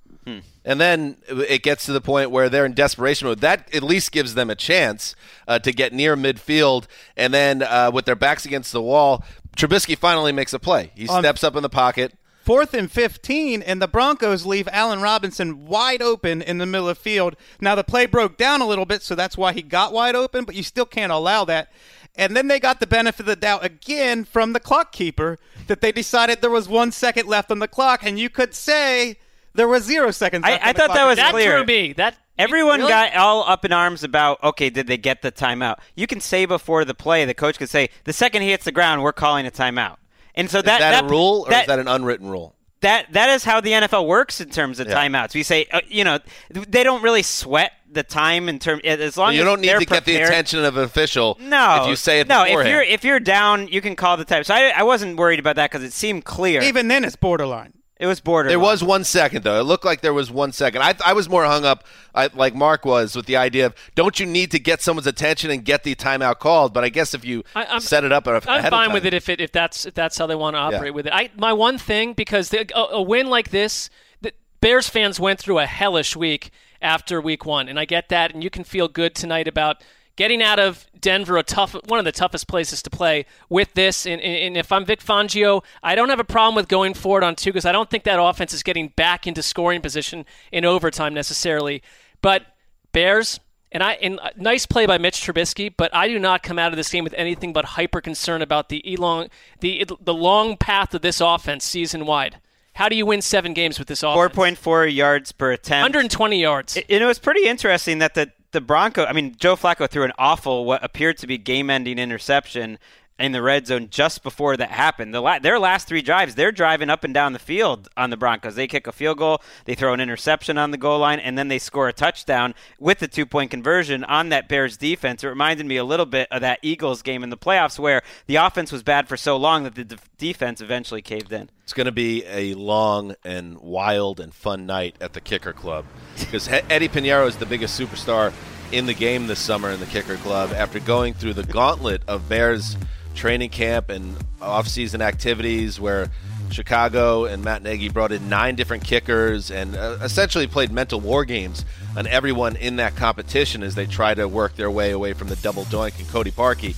And 0.64 0.80
then 0.80 1.18
it 1.28 1.64
gets 1.64 1.86
to 1.88 1.94
the 1.94 2.02
point 2.02 2.30
where 2.30 2.48
they're 2.48 2.66
in 2.66 2.74
desperation 2.74 3.28
mode. 3.28 3.40
That 3.40 3.74
at 3.74 3.82
least 3.82 4.12
gives 4.12 4.36
them 4.36 4.50
a 4.52 4.56
chance 4.56 5.16
uh, 5.48 5.58
to 5.60 5.72
get 5.72 5.94
near 5.94 6.16
midfield. 6.16 6.86
And 7.18 7.34
then 7.34 7.64
uh, 7.64 7.90
with 7.92 8.06
their 8.06 8.16
backs 8.16 8.46
against 8.46 8.72
the 8.72 8.82
wall, 8.82 9.24
Trubisky 9.58 9.98
finally 9.98 10.32
makes 10.32 10.54
a 10.54 10.60
play. 10.60 10.92
He 10.96 11.08
On- 11.08 11.22
steps 11.22 11.44
up 11.44 11.56
in 11.56 11.64
the 11.64 11.70
pocket. 11.70 12.14
Fourth 12.44 12.74
and 12.74 12.92
15, 12.92 13.62
and 13.62 13.80
the 13.80 13.88
Broncos 13.88 14.48
leave 14.48 14.68
Allen 14.72 15.00
Robinson 15.00 15.68
wide 15.68 16.02
open 16.02 16.42
in 16.42 16.58
the 16.58 16.66
middle 16.66 16.90
of 16.90 16.98
the 16.98 17.04
field. 17.04 17.36
Now, 17.60 17.76
the 17.76 17.84
play 17.84 18.08
broke 18.08 18.36
down 18.36 18.62
a 18.62 18.68
little 18.68 18.86
bit, 18.86 19.04
so 19.04 19.14
that's 19.14 19.38
why 19.38 19.54
he 19.54 19.62
got 19.62 19.94
wide 19.94 20.16
open, 20.16 20.46
but 20.46 20.56
you 20.56 20.64
still 20.64 20.88
can't 20.88 21.12
allow 21.12 21.46
that. 21.46 21.72
And 22.16 22.36
then 22.36 22.48
they 22.48 22.60
got 22.60 22.80
the 22.80 22.88
benefit 22.88 23.22
of 23.22 23.26
the 23.28 23.36
doubt 23.36 23.64
again 23.64 24.26
from 24.26 24.54
the 24.54 24.60
clock 24.60 24.92
keeper 24.92 25.38
that 25.68 25.82
they 25.82 25.92
decided 25.92 26.42
there 26.42 26.50
was 26.50 26.68
one 26.68 26.92
second 26.92 27.28
left 27.28 27.52
on 27.52 27.60
the 27.60 27.68
clock, 27.68 28.02
and 28.04 28.20
you 28.20 28.30
could 28.30 28.54
say 28.54 29.18
there 29.54 29.68
was 29.68 29.84
zero 29.84 30.12
seconds 30.12 30.44
I- 30.46 30.52
left 30.52 30.64
I 30.66 30.68
on 30.70 30.74
the 30.74 30.80
thought 30.80 30.86
clock. 30.88 30.98
that 30.98 31.06
was 31.08 31.16
That 31.18 31.32
clear. 31.32 31.58
threw 31.58 31.66
me. 31.66 31.94
That 31.94 32.16
Everyone 32.40 32.80
Really? 32.80 32.90
got 32.90 33.14
all 33.16 33.44
up 33.48 33.66
in 33.66 33.72
arms 33.72 34.04
about, 34.04 34.42
okay, 34.44 34.70
did 34.72 34.88
they 34.88 34.98
get 34.98 35.22
the 35.22 35.32
timeout? 35.32 35.78
You 35.96 36.08
can 36.08 36.20
say 36.20 36.46
before 36.46 36.86
the 36.86 36.96
play, 36.96 37.24
the 37.24 37.36
coach 37.36 37.60
could 37.60 37.70
say, 37.70 37.90
the 38.06 38.14
second 38.14 38.42
he 38.42 38.50
hits 38.50 38.66
the 38.66 38.72
ground, 38.72 39.04
we're 39.04 39.12
calling 39.14 39.46
a 39.46 39.52
timeout. 39.52 39.98
And 40.34 40.50
so 40.50 40.60
Is 40.60 40.64
that, 40.64 40.80
that, 40.80 41.04
a 41.04 41.08
rule 41.08 41.44
or 41.46 41.50
that, 41.52 41.62
is 41.64 41.68
that 41.68 41.78
an 41.78 41.88
unwritten 41.88 42.30
rule? 42.30 42.56
That 42.82 43.12
that 43.14 43.30
is 43.30 43.44
how 43.44 43.62
the 43.62 43.72
NFL 43.72 44.06
works 44.06 44.42
in 44.42 44.50
terms 44.50 44.80
of 44.80 44.88
Yeah. 44.88 44.96
timeouts. 44.96 45.34
We 45.34 45.44
say, 45.44 45.66
uh, 45.72 45.82
you 45.88 46.04
know, 46.04 46.20
they 46.50 46.84
don't 46.84 47.02
really 47.02 47.24
sweat 47.24 47.74
the 47.92 48.04
time 48.04 48.48
in 48.48 48.58
term 48.60 48.80
as 48.84 49.18
long 49.18 49.34
you 49.34 49.40
as 49.40 49.40
you 49.40 49.44
don't 49.46 49.62
need 49.62 49.68
they're 49.70 49.80
to 49.80 49.86
get 49.86 50.06
the 50.06 50.16
attention 50.16 50.64
of 50.64 50.78
an 50.78 50.84
official 50.84 51.38
No, 51.42 51.84
if 51.84 51.90
you 51.90 51.96
say 51.96 52.22
it 52.22 52.28
no. 52.28 52.44
If 52.46 52.66
you're 52.68 52.82
if 52.82 53.04
you're 53.04 53.20
down, 53.20 53.68
you 53.68 53.82
can 53.82 53.96
call 53.96 54.18
the 54.18 54.26
time. 54.26 54.44
So 54.44 54.54
I, 54.54 54.70
I 54.76 54.84
wasn't 54.84 55.18
worried 55.18 55.40
about 55.40 55.58
that 55.58 55.72
because 55.72 55.84
it 55.86 55.94
seemed 55.94 56.24
clear. 56.26 56.62
Even 56.62 56.88
then, 56.88 57.04
it's 57.04 57.16
borderline. 57.16 57.74
It 58.02 58.08
was 58.08 58.20
border. 58.20 58.50
There 58.50 58.60
was 58.60 58.84
one 58.84 59.04
second 59.06 59.44
though. 59.44 59.60
It 59.60 59.64
looked 59.64 59.86
like 59.86 60.02
there 60.02 60.14
was 60.14 60.30
one 60.30 60.52
second. 60.52 60.82
I, 60.82 60.96
I 61.06 61.14
was 61.14 61.30
more 61.30 61.46
hung 61.46 61.64
up, 61.64 61.86
I, 62.14 62.28
like 62.34 62.54
Mark 62.54 62.84
was, 62.84 63.16
with 63.16 63.28
the 63.28 63.38
idea 63.38 63.68
of 63.68 63.76
don't 63.96 64.20
you 64.20 64.26
need 64.26 64.52
to 64.52 64.60
get 64.60 64.82
someone's 64.82 65.08
attention 65.08 65.52
and 65.52 65.64
get 65.64 65.84
the 65.84 65.96
timeout 65.96 66.40
called? 66.40 66.74
But 66.74 66.84
I 66.84 66.90
guess 66.90 67.14
if 67.14 67.24
you 67.24 67.44
I- 67.56 67.64
I'm- 67.66 67.80
set 67.80 68.04
it 68.04 68.12
up 68.12 68.28
ahead 68.28 68.44
I'm 68.48 68.58
of 68.66 68.70
fine 68.70 68.88
time- 68.88 68.94
with 68.94 69.06
it 69.06 69.14
if 69.14 69.30
it 69.30 69.40
if 69.40 69.52
that's 69.52 69.86
if 69.86 69.94
that's 69.94 70.18
how 70.18 70.26
they 70.28 70.36
want 70.36 70.56
to 70.56 70.60
operate 70.60 70.86
Yeah. 70.86 70.90
with 70.90 71.08
it. 71.08 71.14
I 71.14 71.30
my 71.38 71.54
one 71.54 71.78
thing 71.78 72.14
because 72.14 72.50
the, 72.50 72.68
a, 72.76 72.96
a 72.96 73.02
win 73.02 73.28
like 73.28 73.52
this, 73.52 73.90
the 74.22 74.34
Bears 74.60 74.90
fans 74.90 75.20
went 75.20 75.40
through 75.40 75.60
a 75.60 75.66
hellish 75.66 76.16
week 76.16 76.52
after 76.82 77.22
week 77.22 77.46
one, 77.46 77.70
and 77.70 77.80
I 77.80 77.86
get 77.86 78.10
that, 78.10 78.34
and 78.34 78.44
you 78.44 78.50
can 78.50 78.64
feel 78.64 78.88
good 78.88 79.14
tonight 79.14 79.48
about 79.48 79.84
getting 80.22 80.44
out 80.44 80.60
of 80.60 80.86
Denver, 81.00 81.36
a 81.36 81.42
tough 81.42 81.76
one 81.88 81.98
of 81.98 82.06
the 82.06 82.12
toughest 82.12 82.48
places 82.48 82.84
to 82.84 82.92
play 82.92 83.26
with 83.50 83.74
this. 83.74 84.06
And, 84.06 84.22
and, 84.22 84.56
if 84.56 84.72
I'm 84.72 84.86
Vic 84.86 85.00
Fangio, 85.04 85.64
I 85.82 85.96
don't 85.96 86.10
have 86.10 86.20
a 86.20 86.24
problem 86.24 86.54
with 86.54 86.68
going 86.68 86.94
forward 86.94 87.24
on 87.24 87.36
two 87.36 87.50
because 87.50 87.66
I 87.66 87.72
don't 87.72 87.90
think 87.90 88.04
that 88.04 88.22
offense 88.22 88.54
is 88.54 88.62
getting 88.62 88.90
back 88.90 89.26
into 89.26 89.42
scoring 89.42 89.82
position 89.82 90.26
in 90.52 90.64
overtime 90.64 91.16
necessarily. 91.16 91.82
But 92.22 92.46
Bears. 92.92 93.40
And 93.74 93.82
I 93.82 93.94
and 93.94 94.20
uh, 94.20 94.30
nice 94.36 94.66
play 94.66 94.86
by 94.86 94.98
Mitch 94.98 95.22
Trubisky, 95.22 95.74
but 95.76 95.96
I 95.96 96.10
do 96.10 96.20
not 96.20 96.44
come 96.44 96.60
out 96.60 96.74
of 96.74 96.78
this 96.78 96.92
game 96.92 97.06
with 97.06 97.14
anything 97.14 97.54
but 97.54 97.64
hyper 97.64 98.02
concern 98.02 98.42
about 98.42 98.68
the 98.68 98.84
elong 98.86 99.30
the 99.62 99.88
the 100.02 100.14
long 100.14 100.58
path 100.58 100.94
of 100.94 101.02
this 101.02 101.22
offense 101.22 101.64
season 101.64 102.06
wide. 102.06 102.42
How 102.74 102.90
do 102.90 102.98
you 102.98 103.06
win 103.06 103.22
seven 103.22 103.54
games 103.54 103.80
with 103.80 103.88
this 103.88 104.04
offense? 104.04 104.16
Four 104.16 104.30
point 104.30 104.58
four 104.58 104.86
yards 104.86 105.32
per 105.32 105.54
attempt. 105.54 105.84
120 105.84 106.42
yards. 106.42 106.76
And 106.76 107.02
it 107.02 107.06
was 107.06 107.18
pretty 107.18 107.48
interesting 107.48 108.00
that 108.00 108.14
the 108.14 108.34
the 108.52 108.62
Bronco. 108.62 109.06
I 109.06 109.14
mean, 109.14 109.36
Joe 109.38 109.56
Flacco 109.56 109.90
threw 109.90 110.04
an 110.04 110.12
awful, 110.18 110.66
what 110.66 110.84
appeared 110.84 111.18
to 111.20 111.28
be 111.28 111.38
game-ending 111.38 111.98
interception, 111.98 112.80
in 113.20 113.32
the 113.32 113.42
red 113.42 113.68
zone 113.68 113.88
just 113.90 114.24
before 114.24 114.58
that 114.58 114.72
happened. 114.72 115.14
The 115.14 115.22
la- 115.22 115.40
their 115.40 115.60
last 115.60 115.88
three 115.88 116.02
drives, 116.02 116.36
they're 116.36 116.52
driving 116.52 116.90
up 116.90 117.04
and 117.04 117.14
down 117.14 117.34
the 117.34 117.40
field 117.40 117.88
on 117.96 118.10
the 118.10 118.18
Broncos. 118.18 118.56
They 118.56 118.68
kick 118.68 118.88
a 118.88 118.92
field 118.92 119.20
goal, 119.20 119.42
they 119.66 119.76
throw 119.76 119.94
an 119.94 120.00
interception 120.00 120.58
on 120.58 120.72
the 120.72 120.78
goal 120.78 121.00
line, 121.00 121.20
and 121.20 121.38
then 121.38 121.48
they 121.48 121.60
score 121.60 121.88
a 121.88 121.94
touchdown 121.94 122.56
with 122.80 123.00
the 123.00 123.08
two 123.08 123.26
point 123.26 123.52
conversion 123.52 124.04
on 124.04 124.30
that 124.30 124.50
Bears 124.50 124.78
defense. 124.78 125.24
It 125.24 125.28
reminded 125.28 125.66
me 125.66 125.78
a 125.78 125.84
little 125.84 126.06
bit 126.06 126.28
of 126.32 126.42
that 126.42 126.60
Eagles 126.62 127.02
game 127.02 127.24
in 127.24 127.30
the 127.30 127.38
playoffs 127.38 127.78
where 127.78 128.02
the 128.26 128.38
offense 128.38 128.72
was 128.72 128.84
bad 128.84 129.08
for 129.08 129.18
so 129.18 129.38
long 129.38 129.64
that 129.64 129.76
the 129.76 129.84
de- 129.84 129.98
defense 130.18 130.62
eventually 130.62 131.02
caved 131.02 131.32
in. 131.32 131.50
It's 131.64 131.74
going 131.74 131.86
to 131.86 131.92
be 131.92 132.26
a 132.26 132.54
long 132.56 133.16
and 133.24 133.60
wild 133.60 134.20
and 134.20 134.34
fun 134.34 134.66
night 134.66 134.96
at 135.00 135.14
the 135.14 135.22
Kicker 135.22 135.54
Club 135.54 135.86
because 136.20 136.48
Eddie 136.48 136.90
Pineiro 136.90 137.28
is 137.28 137.38
the 137.38 137.46
biggest 137.46 137.80
superstar 137.80 138.34
in 138.72 138.86
the 138.86 138.94
game 138.94 139.28
this 139.28 139.40
summer 139.40 139.70
in 139.70 139.80
the 139.80 139.86
Kicker 139.86 140.16
Club 140.18 140.52
after 140.54 140.80
going 140.80 141.14
through 141.14 141.34
the 141.34 141.44
gauntlet 141.44 142.02
of 142.08 142.28
Bears 142.30 142.78
training 143.16 143.50
camp 143.50 143.90
and 143.90 144.16
off-season 144.42 145.02
activities 145.02 145.80
where 145.80 146.10
Chicago 146.52 147.26
and 147.26 147.44
Matt 147.44 147.64
Nagy 147.64 147.90
brought 147.90 148.12
in 148.12 148.28
nine 148.30 148.56
different 148.56 148.84
kickers 148.84 149.52
and 149.52 149.76
uh, 149.76 149.98
essentially 150.02 150.48
played 150.48 150.72
mental 150.72 151.00
war 151.00 151.26
games 151.26 151.66
on 151.96 152.08
everyone 152.08 152.56
in 152.56 152.78
that 152.78 152.96
competition 152.96 153.64
as 153.64 153.76
they 153.76 153.86
try 153.86 154.14
to 154.14 154.28
work 154.28 154.56
their 154.56 154.70
way 154.70 154.92
away 154.92 155.14
from 155.14 155.28
the 155.28 155.36
double 155.38 155.64
doink 155.66 155.98
and 156.00 156.08
Cody 156.10 156.32
Parkey. 156.32 156.76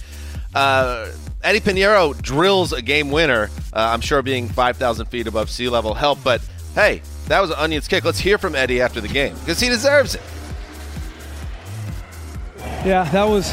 Uh, 0.53 1.11
Eddie 1.43 1.59
Pineiro 1.59 2.19
drills 2.21 2.73
a 2.73 2.81
game 2.81 3.11
winner. 3.11 3.49
Uh, 3.73 3.89
I'm 3.93 4.01
sure 4.01 4.21
being 4.21 4.47
5,000 4.47 5.07
feet 5.07 5.27
above 5.27 5.49
sea 5.49 5.69
level 5.69 5.93
helped, 5.93 6.23
but 6.23 6.41
hey, 6.75 7.01
that 7.27 7.41
was 7.41 7.49
an 7.49 7.57
Onions 7.57 7.87
kick. 7.87 8.05
Let's 8.05 8.19
hear 8.19 8.37
from 8.37 8.55
Eddie 8.55 8.81
after 8.81 9.01
the 9.01 9.07
game 9.07 9.35
because 9.39 9.59
he 9.59 9.69
deserves 9.69 10.15
it. 10.15 10.21
Yeah, 12.85 13.09
that 13.11 13.27
was, 13.27 13.51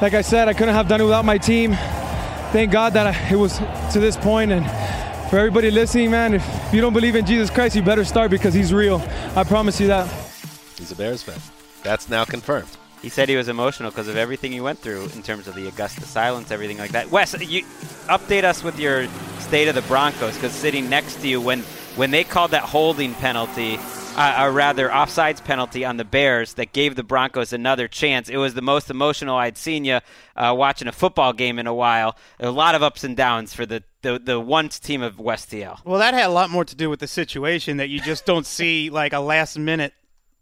like 0.00 0.14
I 0.14 0.20
said, 0.20 0.48
I 0.48 0.52
couldn't 0.52 0.74
have 0.74 0.88
done 0.88 1.00
it 1.00 1.04
without 1.04 1.24
my 1.24 1.38
team. 1.38 1.72
Thank 2.52 2.70
God 2.70 2.92
that 2.92 3.06
I, 3.06 3.32
it 3.32 3.36
was 3.36 3.58
to 3.92 4.00
this 4.00 4.16
point. 4.16 4.50
point, 4.50 4.52
and 4.52 5.30
for 5.30 5.38
everybody 5.38 5.70
listening, 5.70 6.10
man, 6.10 6.34
if 6.34 6.44
you 6.72 6.80
don't 6.80 6.92
believe 6.92 7.16
in 7.16 7.26
Jesus 7.26 7.50
Christ, 7.50 7.74
you 7.74 7.82
better 7.82 8.04
start 8.04 8.30
because 8.30 8.54
He's 8.54 8.72
real. 8.72 9.02
I 9.34 9.44
promise 9.44 9.80
you 9.80 9.86
that. 9.88 10.06
He's 10.78 10.92
a 10.92 10.96
Bears 10.96 11.22
fan. 11.22 11.40
That's 11.82 12.08
now 12.08 12.24
confirmed. 12.24 12.68
He 13.02 13.08
said 13.08 13.28
he 13.28 13.36
was 13.36 13.48
emotional 13.48 13.90
because 13.90 14.08
of 14.08 14.16
everything 14.16 14.52
he 14.52 14.60
went 14.60 14.78
through 14.78 15.04
in 15.14 15.22
terms 15.22 15.46
of 15.46 15.54
the 15.54 15.68
Augusta 15.68 16.02
silence, 16.02 16.50
everything 16.50 16.78
like 16.78 16.90
that. 16.90 17.10
Wes, 17.10 17.34
you 17.40 17.62
update 18.08 18.44
us 18.44 18.64
with 18.64 18.78
your 18.80 19.06
state 19.38 19.68
of 19.68 19.74
the 19.74 19.82
Broncos 19.82 20.34
because 20.34 20.52
sitting 20.52 20.88
next 20.90 21.20
to 21.20 21.28
you 21.28 21.40
when 21.40 21.62
when 21.96 22.10
they 22.10 22.24
called 22.24 22.50
that 22.50 22.62
holding 22.62 23.14
penalty, 23.14 23.78
uh, 24.16 24.50
rather 24.52 24.88
offsides 24.88 25.44
penalty 25.44 25.84
on 25.84 25.96
the 25.96 26.04
Bears 26.04 26.54
that 26.54 26.72
gave 26.72 26.96
the 26.96 27.02
Broncos 27.02 27.52
another 27.52 27.86
chance. 27.86 28.28
It 28.28 28.38
was 28.38 28.54
the 28.54 28.62
most 28.62 28.90
emotional 28.90 29.36
I'd 29.36 29.58
seen 29.58 29.84
you 29.84 30.00
uh, 30.34 30.54
watching 30.56 30.88
a 30.88 30.92
football 30.92 31.32
game 31.32 31.58
in 31.58 31.66
a 31.66 31.74
while. 31.74 32.16
A 32.40 32.50
lot 32.50 32.74
of 32.74 32.82
ups 32.82 33.04
and 33.04 33.16
downs 33.16 33.54
for 33.54 33.66
the 33.66 33.82
the, 34.02 34.20
the 34.20 34.38
once 34.38 34.78
team 34.78 35.02
of 35.02 35.18
West 35.18 35.50
TL. 35.50 35.84
Well, 35.84 35.98
that 35.98 36.14
had 36.14 36.26
a 36.26 36.32
lot 36.32 36.48
more 36.48 36.64
to 36.64 36.76
do 36.76 36.88
with 36.88 37.00
the 37.00 37.08
situation 37.08 37.76
that 37.78 37.88
you 37.88 37.98
just 38.00 38.24
don't 38.24 38.46
see 38.46 38.88
like 38.88 39.12
a 39.12 39.18
last 39.18 39.58
minute 39.58 39.94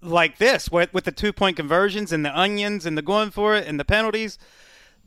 like 0.02 0.36
this 0.36 0.70
with, 0.70 0.92
with 0.92 1.04
the 1.04 1.12
two 1.12 1.32
point 1.32 1.56
conversions 1.56 2.12
and 2.12 2.24
the 2.24 2.38
onions 2.38 2.84
and 2.84 2.98
the 2.98 3.02
going 3.02 3.30
for 3.30 3.54
it 3.54 3.66
and 3.66 3.80
the 3.80 3.84
penalties. 3.84 4.38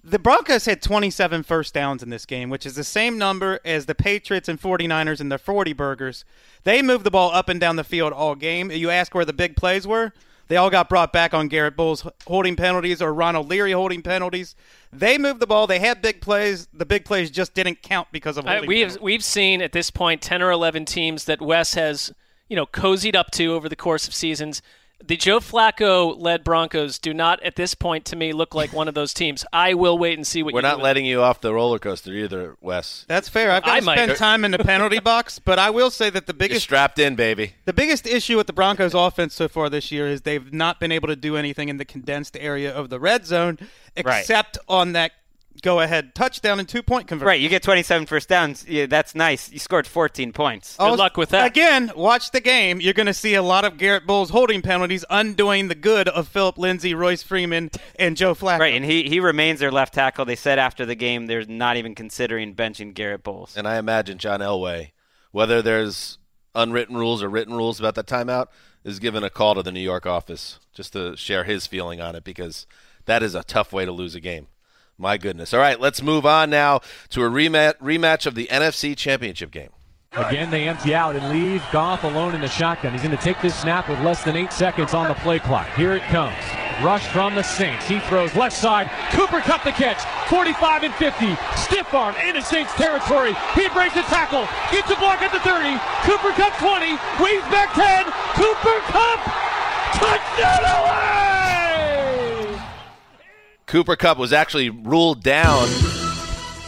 The 0.09 0.19
Broncos 0.19 0.63
had 0.63 0.81
27 0.81 1.43
first 1.43 1.73
downs 1.73 2.01
in 2.01 2.09
this 2.09 2.25
game, 2.25 2.49
which 2.49 2.65
is 2.65 2.75
the 2.75 2.85
same 2.85 3.17
number 3.17 3.59
as 3.65 3.87
the 3.87 3.93
Patriots 3.93 4.47
and 4.47 4.57
49ers 4.57 5.19
in 5.19 5.27
their 5.27 5.37
40 5.37 5.73
burgers. 5.73 6.23
They 6.63 6.81
moved 6.81 7.03
the 7.03 7.11
ball 7.11 7.29
up 7.31 7.49
and 7.49 7.59
down 7.59 7.75
the 7.75 7.83
field 7.83 8.13
all 8.13 8.33
game. 8.33 8.71
You 8.71 8.89
ask 8.89 9.13
where 9.13 9.25
the 9.25 9.33
big 9.33 9.57
plays 9.57 9.85
were? 9.85 10.13
They 10.47 10.55
all 10.55 10.69
got 10.69 10.87
brought 10.87 11.11
back 11.11 11.33
on 11.33 11.49
Garrett 11.49 11.75
Bolles 11.75 12.07
holding 12.25 12.55
penalties 12.55 13.01
or 13.01 13.13
Ronald 13.13 13.49
Leary 13.49 13.73
holding 13.73 14.01
penalties. 14.01 14.55
They 14.93 15.17
moved 15.17 15.41
the 15.41 15.47
ball. 15.47 15.67
They 15.67 15.79
had 15.79 16.01
big 16.01 16.21
plays. 16.21 16.69
The 16.73 16.85
big 16.85 17.03
plays 17.03 17.29
just 17.29 17.53
didn't 17.53 17.81
count 17.81 18.07
because 18.13 18.37
of 18.37 18.45
holding. 18.45 18.63
uh, 18.63 18.67
we've 18.67 19.01
we've 19.01 19.23
seen 19.25 19.61
at 19.61 19.73
this 19.73 19.91
point 19.91 20.21
10 20.21 20.41
or 20.41 20.51
11 20.51 20.85
teams 20.85 21.25
that 21.25 21.41
Wes 21.41 21.73
has 21.73 22.13
you 22.47 22.55
know 22.55 22.65
cozied 22.65 23.13
up 23.13 23.29
to 23.31 23.53
over 23.53 23.67
the 23.67 23.75
course 23.75 24.07
of 24.07 24.13
seasons 24.13 24.61
the 25.05 25.15
Joe 25.15 25.39
Flacco 25.39 26.19
led 26.19 26.43
Broncos 26.43 26.99
do 26.99 27.13
not, 27.13 27.41
at 27.43 27.55
this 27.55 27.73
point, 27.75 28.05
to 28.05 28.15
me, 28.15 28.33
look 28.33 28.55
like 28.55 28.73
one 28.73 28.87
of 28.87 28.93
those 28.93 29.13
teams. 29.13 29.45
I 29.53 29.73
will 29.73 29.97
wait 29.97 30.17
and 30.17 30.25
see 30.25 30.43
what. 30.43 30.53
We're 30.53 30.61
not 30.61 30.81
letting 30.81 31.05
you 31.05 31.21
off 31.21 31.39
the 31.39 31.53
roller 31.53 31.79
coaster 31.79 32.11
either, 32.11 32.57
Wes. 32.61 33.05
That's 33.07 33.29
fair. 33.29 33.51
I've 33.51 33.63
got 33.63 33.75
to 33.75 33.81
spend 33.81 34.15
time 34.17 34.43
in 34.43 34.51
the 34.51 34.59
penalty 34.59 34.99
box, 34.99 35.39
but 35.39 35.59
I 35.59 35.69
will 35.69 35.91
say 35.91 36.09
that 36.09 36.27
the 36.27 36.33
biggest 36.33 36.53
You're 36.53 36.61
strapped 36.61 36.99
in, 36.99 37.15
baby. 37.15 37.53
The 37.65 37.73
biggest 37.73 38.07
issue 38.07 38.37
with 38.37 38.47
the 38.47 38.53
Broncos' 38.53 38.93
offense 38.93 39.33
so 39.33 39.47
far 39.47 39.69
this 39.69 39.91
year 39.91 40.07
is 40.07 40.21
they've 40.21 40.51
not 40.51 40.79
been 40.79 40.91
able 40.91 41.07
to 41.07 41.15
do 41.15 41.37
anything 41.37 41.69
in 41.69 41.77
the 41.77 41.85
condensed 41.85 42.35
area 42.39 42.73
of 42.73 42.89
the 42.89 42.99
red 42.99 43.25
zone, 43.25 43.59
except 43.95 44.57
right. 44.57 44.65
on 44.67 44.93
that 44.93 45.11
go 45.61 45.79
ahead 45.79 46.13
touchdown 46.15 46.59
and 46.59 46.67
two 46.67 46.83
point 46.83 47.07
conversion. 47.07 47.27
Right, 47.27 47.41
you 47.41 47.49
get 47.49 47.63
27 47.63 48.05
first 48.07 48.29
downs. 48.29 48.65
Yeah, 48.67 48.85
that's 48.85 49.15
nice. 49.15 49.51
You 49.51 49.59
scored 49.59 49.87
14 49.87 50.33
points. 50.33 50.75
Good 50.77 50.97
luck 50.97 51.17
with 51.17 51.29
that. 51.29 51.47
Again, 51.47 51.91
watch 51.95 52.31
the 52.31 52.41
game. 52.41 52.79
You're 52.79 52.93
going 52.93 53.07
to 53.07 53.13
see 53.13 53.35
a 53.35 53.41
lot 53.41 53.65
of 53.65 53.77
Garrett 53.77 54.05
Bolles 54.05 54.29
holding 54.29 54.61
penalties, 54.61 55.05
undoing 55.09 55.67
the 55.67 55.75
good 55.75 56.07
of 56.09 56.27
Phillip 56.27 56.57
Lindsay, 56.57 56.93
Royce 56.93 57.23
Freeman, 57.23 57.71
and 57.97 58.17
Joe 58.17 58.35
Flacco. 58.35 58.59
Right, 58.59 58.75
and 58.75 58.85
he, 58.85 59.09
he 59.09 59.19
remains 59.19 59.59
their 59.59 59.71
left 59.71 59.93
tackle. 59.93 60.25
They 60.25 60.35
said 60.35 60.59
after 60.59 60.85
the 60.85 60.95
game 60.95 61.27
they're 61.27 61.45
not 61.45 61.77
even 61.77 61.95
considering 61.95 62.55
benching 62.55 62.93
Garrett 62.93 63.23
Bolles. 63.23 63.55
And 63.55 63.67
I 63.67 63.77
imagine 63.77 64.17
John 64.17 64.39
Elway, 64.39 64.91
whether 65.31 65.61
there's 65.61 66.17
unwritten 66.55 66.97
rules 66.97 67.21
or 67.21 67.29
written 67.29 67.55
rules 67.55 67.79
about 67.79 67.95
that 67.95 68.07
timeout, 68.07 68.47
is 68.83 68.99
given 68.99 69.23
a 69.23 69.29
call 69.29 69.55
to 69.55 69.63
the 69.63 69.71
New 69.71 69.81
York 69.81 70.05
office 70.05 70.59
just 70.73 70.93
to 70.93 71.15
share 71.17 71.43
his 71.43 71.67
feeling 71.67 71.99
on 72.01 72.15
it 72.15 72.23
because 72.23 72.65
that 73.05 73.21
is 73.23 73.35
a 73.35 73.43
tough 73.43 73.73
way 73.73 73.85
to 73.85 73.91
lose 73.91 74.15
a 74.15 74.19
game. 74.19 74.47
My 74.97 75.17
goodness. 75.17 75.53
All 75.53 75.59
right, 75.59 75.79
let's 75.79 76.01
move 76.01 76.25
on 76.25 76.49
now 76.49 76.81
to 77.09 77.23
a 77.23 77.29
rematch, 77.29 77.77
rematch 77.77 78.25
of 78.25 78.35
the 78.35 78.47
NFC 78.47 78.97
Championship 78.97 79.51
game. 79.51 79.69
Again, 80.13 80.49
they 80.49 80.67
empty 80.67 80.95
out 80.95 81.15
and 81.15 81.29
leave 81.29 81.63
Goff 81.71 82.03
alone 82.03 82.33
in 82.33 82.41
the 82.41 82.47
shotgun. 82.47 82.93
He's 82.93 83.03
going 83.03 83.15
to 83.15 83.21
take 83.21 83.39
this 83.41 83.53
snap 83.53 83.87
with 83.87 83.99
less 83.99 84.23
than 84.23 84.35
eight 84.35 84.51
seconds 84.51 84.95
on 84.95 85.07
the 85.07 85.13
play 85.15 85.37
clock. 85.37 85.67
Here 85.75 85.93
it 85.93 86.01
comes. 86.03 86.33
Rush 86.81 87.05
from 87.07 87.35
the 87.35 87.43
Saints. 87.43 87.87
He 87.87 87.99
throws 87.99 88.35
left 88.35 88.55
side. 88.55 88.89
Cooper 89.11 89.41
Kupp 89.41 89.63
the 89.63 89.71
catch. 89.71 90.01
45 90.29 90.83
and 90.83 90.93
50. 90.95 91.35
Stiff 91.55 91.93
arm 91.93 92.15
into 92.25 92.41
Saints 92.41 92.73
territory. 92.73 93.33
He 93.53 93.69
breaks 93.69 93.93
the 93.93 94.01
tackle. 94.09 94.47
Gets 94.71 94.89
a 94.89 94.95
block 94.95 95.21
at 95.21 95.31
the 95.31 95.39
30. 95.41 95.77
Cooper 96.09 96.33
Kupp 96.33 96.57
20. 96.57 96.97
Waves 97.21 97.45
back 97.53 97.73
10. 97.73 98.05
Cooper 98.33 98.79
Kupp. 98.89 99.21
Touchdown 99.93 100.65
away! 100.65 101.06
Cooper 103.67 103.97
Kupp 103.97 104.17
was 104.17 104.31
actually 104.31 104.69
ruled 104.69 105.21
down 105.21 105.67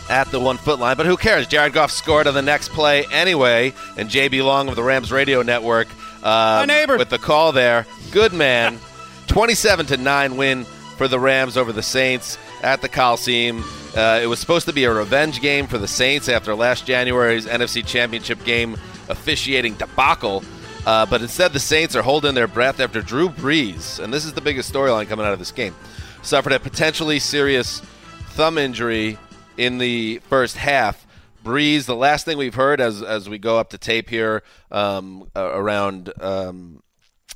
at 0.09 0.25
the 0.31 0.39
one 0.39 0.57
foot 0.57 0.79
line, 0.79 0.97
but 0.97 1.05
who 1.05 1.15
cares? 1.15 1.47
Jared 1.47 1.71
Goff 1.71 1.91
scored 1.91 2.27
on 2.27 2.33
the 2.33 2.41
next 2.41 2.69
play 2.69 3.05
anyway, 3.09 3.73
and 3.95 4.09
JB 4.09 4.43
Long 4.43 4.67
of 4.67 4.75
the 4.75 4.83
Rams 4.83 5.09
radio 5.09 5.41
network 5.41 5.87
um, 6.25 6.67
neighbor. 6.67 6.97
with 6.97 7.09
the 7.09 7.17
call 7.17 7.53
there. 7.53 7.85
Good 8.11 8.33
man. 8.33 8.79
27 9.27 9.85
to 9.87 9.97
9 9.97 10.35
win 10.35 10.65
for 10.65 11.07
the 11.07 11.19
Rams 11.19 11.55
over 11.55 11.71
the 11.71 11.81
Saints 11.81 12.37
at 12.63 12.81
the 12.81 12.89
Coliseum. 12.89 13.63
Uh, 13.95 14.19
it 14.21 14.27
was 14.27 14.39
supposed 14.39 14.65
to 14.65 14.73
be 14.73 14.83
a 14.83 14.93
revenge 14.93 15.39
game 15.39 15.67
for 15.67 15.77
the 15.77 15.87
Saints 15.87 16.27
after 16.27 16.53
last 16.53 16.85
January's 16.85 17.45
NFC 17.45 17.85
Championship 17.85 18.43
game 18.43 18.73
officiating 19.07 19.75
debacle. 19.75 20.43
Uh, 20.85 21.05
but 21.05 21.21
instead, 21.21 21.53
the 21.53 21.59
Saints 21.61 21.95
are 21.95 22.01
holding 22.01 22.35
their 22.35 22.47
breath 22.47 22.81
after 22.81 23.01
Drew 23.01 23.29
Brees, 23.29 24.03
and 24.03 24.13
this 24.13 24.25
is 24.25 24.33
the 24.33 24.41
biggest 24.41 24.73
storyline 24.73 25.07
coming 25.07 25.25
out 25.25 25.31
of 25.31 25.39
this 25.39 25.51
game 25.51 25.73
suffered 26.21 26.53
a 26.53 26.59
potentially 26.59 27.19
serious 27.19 27.81
thumb 28.29 28.57
injury 28.57 29.17
in 29.57 29.77
the 29.77 30.19
first 30.29 30.57
half. 30.57 31.05
Brees, 31.43 31.85
the 31.85 31.95
last 31.95 32.25
thing 32.25 32.37
we've 32.37 32.55
heard 32.55 32.81
as 32.81 33.01
as 33.01 33.29
we 33.29 33.37
go 33.37 33.57
up 33.57 33.69
to 33.69 33.77
tape 33.77 34.09
here 34.09 34.43
um, 34.71 35.29
uh, 35.35 35.51
around 35.53 36.11
um, 36.21 36.83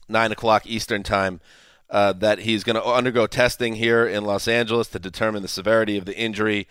nine 0.10 0.32
o'clock 0.32 0.66
Eastern 0.66 1.04
time, 1.04 1.40
uh, 1.90 2.14
that 2.14 2.40
he's 2.40 2.64
going 2.64 2.76
to 2.76 2.84
undergo 2.84 3.28
testing 3.28 3.76
here 3.76 4.06
in 4.06 4.26
Los 4.26 4.48
Angeles 4.48 4.88
to 4.90 5.00
determine 5.00 5.42
the 5.42 5.48
severity 5.48 5.98
of 5.98 6.06
the 6.06 6.18
injury. 6.18 6.68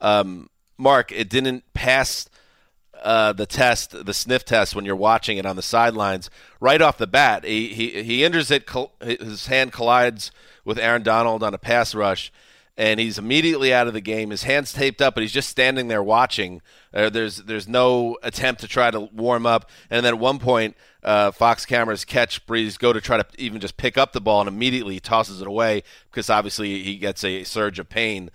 Um, 0.00 0.50
Mark, 0.76 1.12
it 1.12 1.30
didn't 1.30 1.64
pass 1.72 2.28
uh, 3.02 3.32
the 3.32 3.46
test, 3.46 4.04
the 4.04 4.14
sniff 4.14 4.44
test, 4.44 4.74
when 4.74 4.84
you're 4.84 4.96
watching 4.96 5.36
it 5.38 5.46
on 5.46 5.56
the 5.56 5.62
sidelines 5.62 6.30
right 6.60 6.80
off 6.80 6.98
the 6.98 7.06
bat. 7.06 7.44
He 7.44 7.68
he, 7.68 8.02
he 8.02 8.24
injures 8.24 8.50
it. 8.50 8.68
His 9.00 9.46
hand 9.46 9.72
collides 9.72 10.30
with 10.64 10.78
Aaron 10.78 11.02
Donald 11.02 11.42
on 11.42 11.54
a 11.54 11.58
pass 11.58 11.94
rush, 11.94 12.32
and 12.76 12.98
he's 12.98 13.18
immediately 13.18 13.72
out 13.72 13.86
of 13.86 13.92
the 13.92 14.00
game. 14.00 14.30
His 14.30 14.44
hands 14.44 14.72
taped 14.72 15.02
up, 15.02 15.14
but 15.14 15.22
he's 15.22 15.32
just 15.32 15.48
standing 15.48 15.88
there 15.88 16.02
watching. 16.02 16.62
Uh, 16.92 17.10
there's 17.10 17.38
there's 17.38 17.68
no 17.68 18.16
attempt 18.22 18.60
to 18.62 18.68
try 18.68 18.90
to 18.90 19.00
warm 19.00 19.46
up. 19.46 19.68
And 19.90 20.04
then 20.04 20.14
at 20.14 20.20
one 20.20 20.38
point, 20.38 20.76
uh, 21.02 21.30
Fox 21.30 21.66
cameras 21.66 22.04
catch 22.04 22.46
Brees 22.46 22.78
go 22.78 22.92
to 22.92 23.00
try 23.00 23.16
to 23.16 23.26
even 23.36 23.60
just 23.60 23.76
pick 23.76 23.98
up 23.98 24.12
the 24.12 24.20
ball, 24.20 24.40
and 24.40 24.48
immediately 24.48 25.00
tosses 25.00 25.40
it 25.40 25.46
away 25.46 25.82
because 26.10 26.30
obviously 26.30 26.82
he 26.82 26.96
gets 26.96 27.22
a 27.24 27.44
surge 27.44 27.78
of 27.78 27.88
pain. 27.88 28.30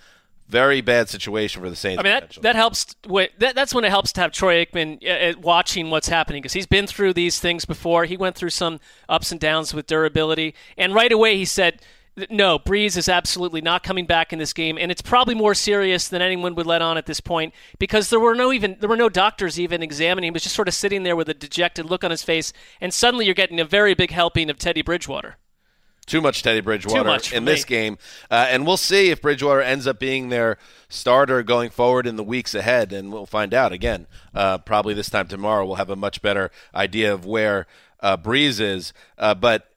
Very 0.49 0.81
bad 0.81 1.09
situation 1.09 1.61
for 1.61 1.69
the 1.69 1.75
Saints. 1.75 1.99
I 1.99 2.03
mean, 2.03 2.11
that, 2.11 2.37
that 2.41 2.55
helps. 2.55 2.95
That, 3.37 3.53
that's 3.53 3.71
when 3.71 3.85
it 3.85 3.89
helps 3.89 4.11
to 4.13 4.21
have 4.21 4.31
Troy 4.31 4.65
Aikman 4.65 4.97
uh, 5.07 5.39
watching 5.39 5.91
what's 5.91 6.09
happening 6.09 6.41
because 6.41 6.53
he's 6.53 6.65
been 6.65 6.87
through 6.87 7.13
these 7.13 7.39
things 7.39 7.65
before. 7.65 8.05
He 8.05 8.17
went 8.17 8.35
through 8.35 8.49
some 8.49 8.79
ups 9.07 9.31
and 9.31 9.39
downs 9.39 9.75
with 9.75 9.85
durability, 9.85 10.55
and 10.75 10.95
right 10.95 11.11
away 11.11 11.37
he 11.37 11.45
said 11.45 11.83
No, 12.31 12.57
Brees 12.57 12.97
is 12.97 13.07
absolutely 13.07 13.61
not 13.61 13.83
coming 13.83 14.07
back 14.07 14.33
in 14.33 14.39
this 14.39 14.51
game, 14.51 14.79
and 14.79 14.91
it's 14.91 15.03
probably 15.03 15.35
more 15.35 15.53
serious 15.53 16.07
than 16.07 16.21
anyone 16.21 16.55
would 16.55 16.65
let 16.65 16.81
on 16.81 16.97
at 16.97 17.05
this 17.05 17.21
point 17.21 17.53
because 17.77 18.09
there 18.09 18.19
were 18.19 18.33
no 18.33 18.51
even 18.51 18.75
there 18.79 18.89
were 18.89 18.97
no 18.97 19.07
doctors 19.07 19.59
even 19.59 19.83
examining. 19.83 20.29
He 20.29 20.31
was 20.31 20.41
just 20.41 20.55
sort 20.55 20.67
of 20.67 20.73
sitting 20.73 21.03
there 21.03 21.15
with 21.15 21.29
a 21.29 21.35
dejected 21.35 21.85
look 21.85 22.03
on 22.03 22.09
his 22.09 22.23
face, 22.23 22.53
and 22.81 22.91
suddenly 22.91 23.25
you're 23.25 23.35
getting 23.35 23.59
a 23.59 23.65
very 23.65 23.93
big 23.93 24.09
helping 24.09 24.49
of 24.49 24.57
Teddy 24.57 24.81
Bridgewater. 24.81 25.37
Too 26.09 26.21
much 26.21 26.43
Teddy 26.43 26.61
Bridgewater 26.61 27.03
much 27.03 27.31
in 27.31 27.45
this 27.45 27.63
game, 27.65 27.97
uh, 28.31 28.47
and 28.49 28.65
we'll 28.65 28.77
see 28.77 29.11
if 29.11 29.21
Bridgewater 29.21 29.61
ends 29.61 29.85
up 29.85 29.99
being 29.99 30.29
their 30.29 30.57
starter 30.89 31.43
going 31.43 31.69
forward 31.69 32.07
in 32.07 32.15
the 32.15 32.23
weeks 32.23 32.55
ahead, 32.55 32.91
and 32.91 33.11
we'll 33.13 33.27
find 33.27 33.53
out 33.53 33.71
again. 33.71 34.07
Uh, 34.33 34.57
probably 34.57 34.93
this 34.93 35.09
time 35.09 35.27
tomorrow, 35.27 35.65
we'll 35.65 35.75
have 35.75 35.89
a 35.89 35.95
much 35.95 36.21
better 36.21 36.49
idea 36.73 37.13
of 37.13 37.25
where 37.25 37.67
uh, 37.99 38.17
Brees 38.17 38.59
is. 38.59 38.91
Uh, 39.17 39.35
but 39.35 39.68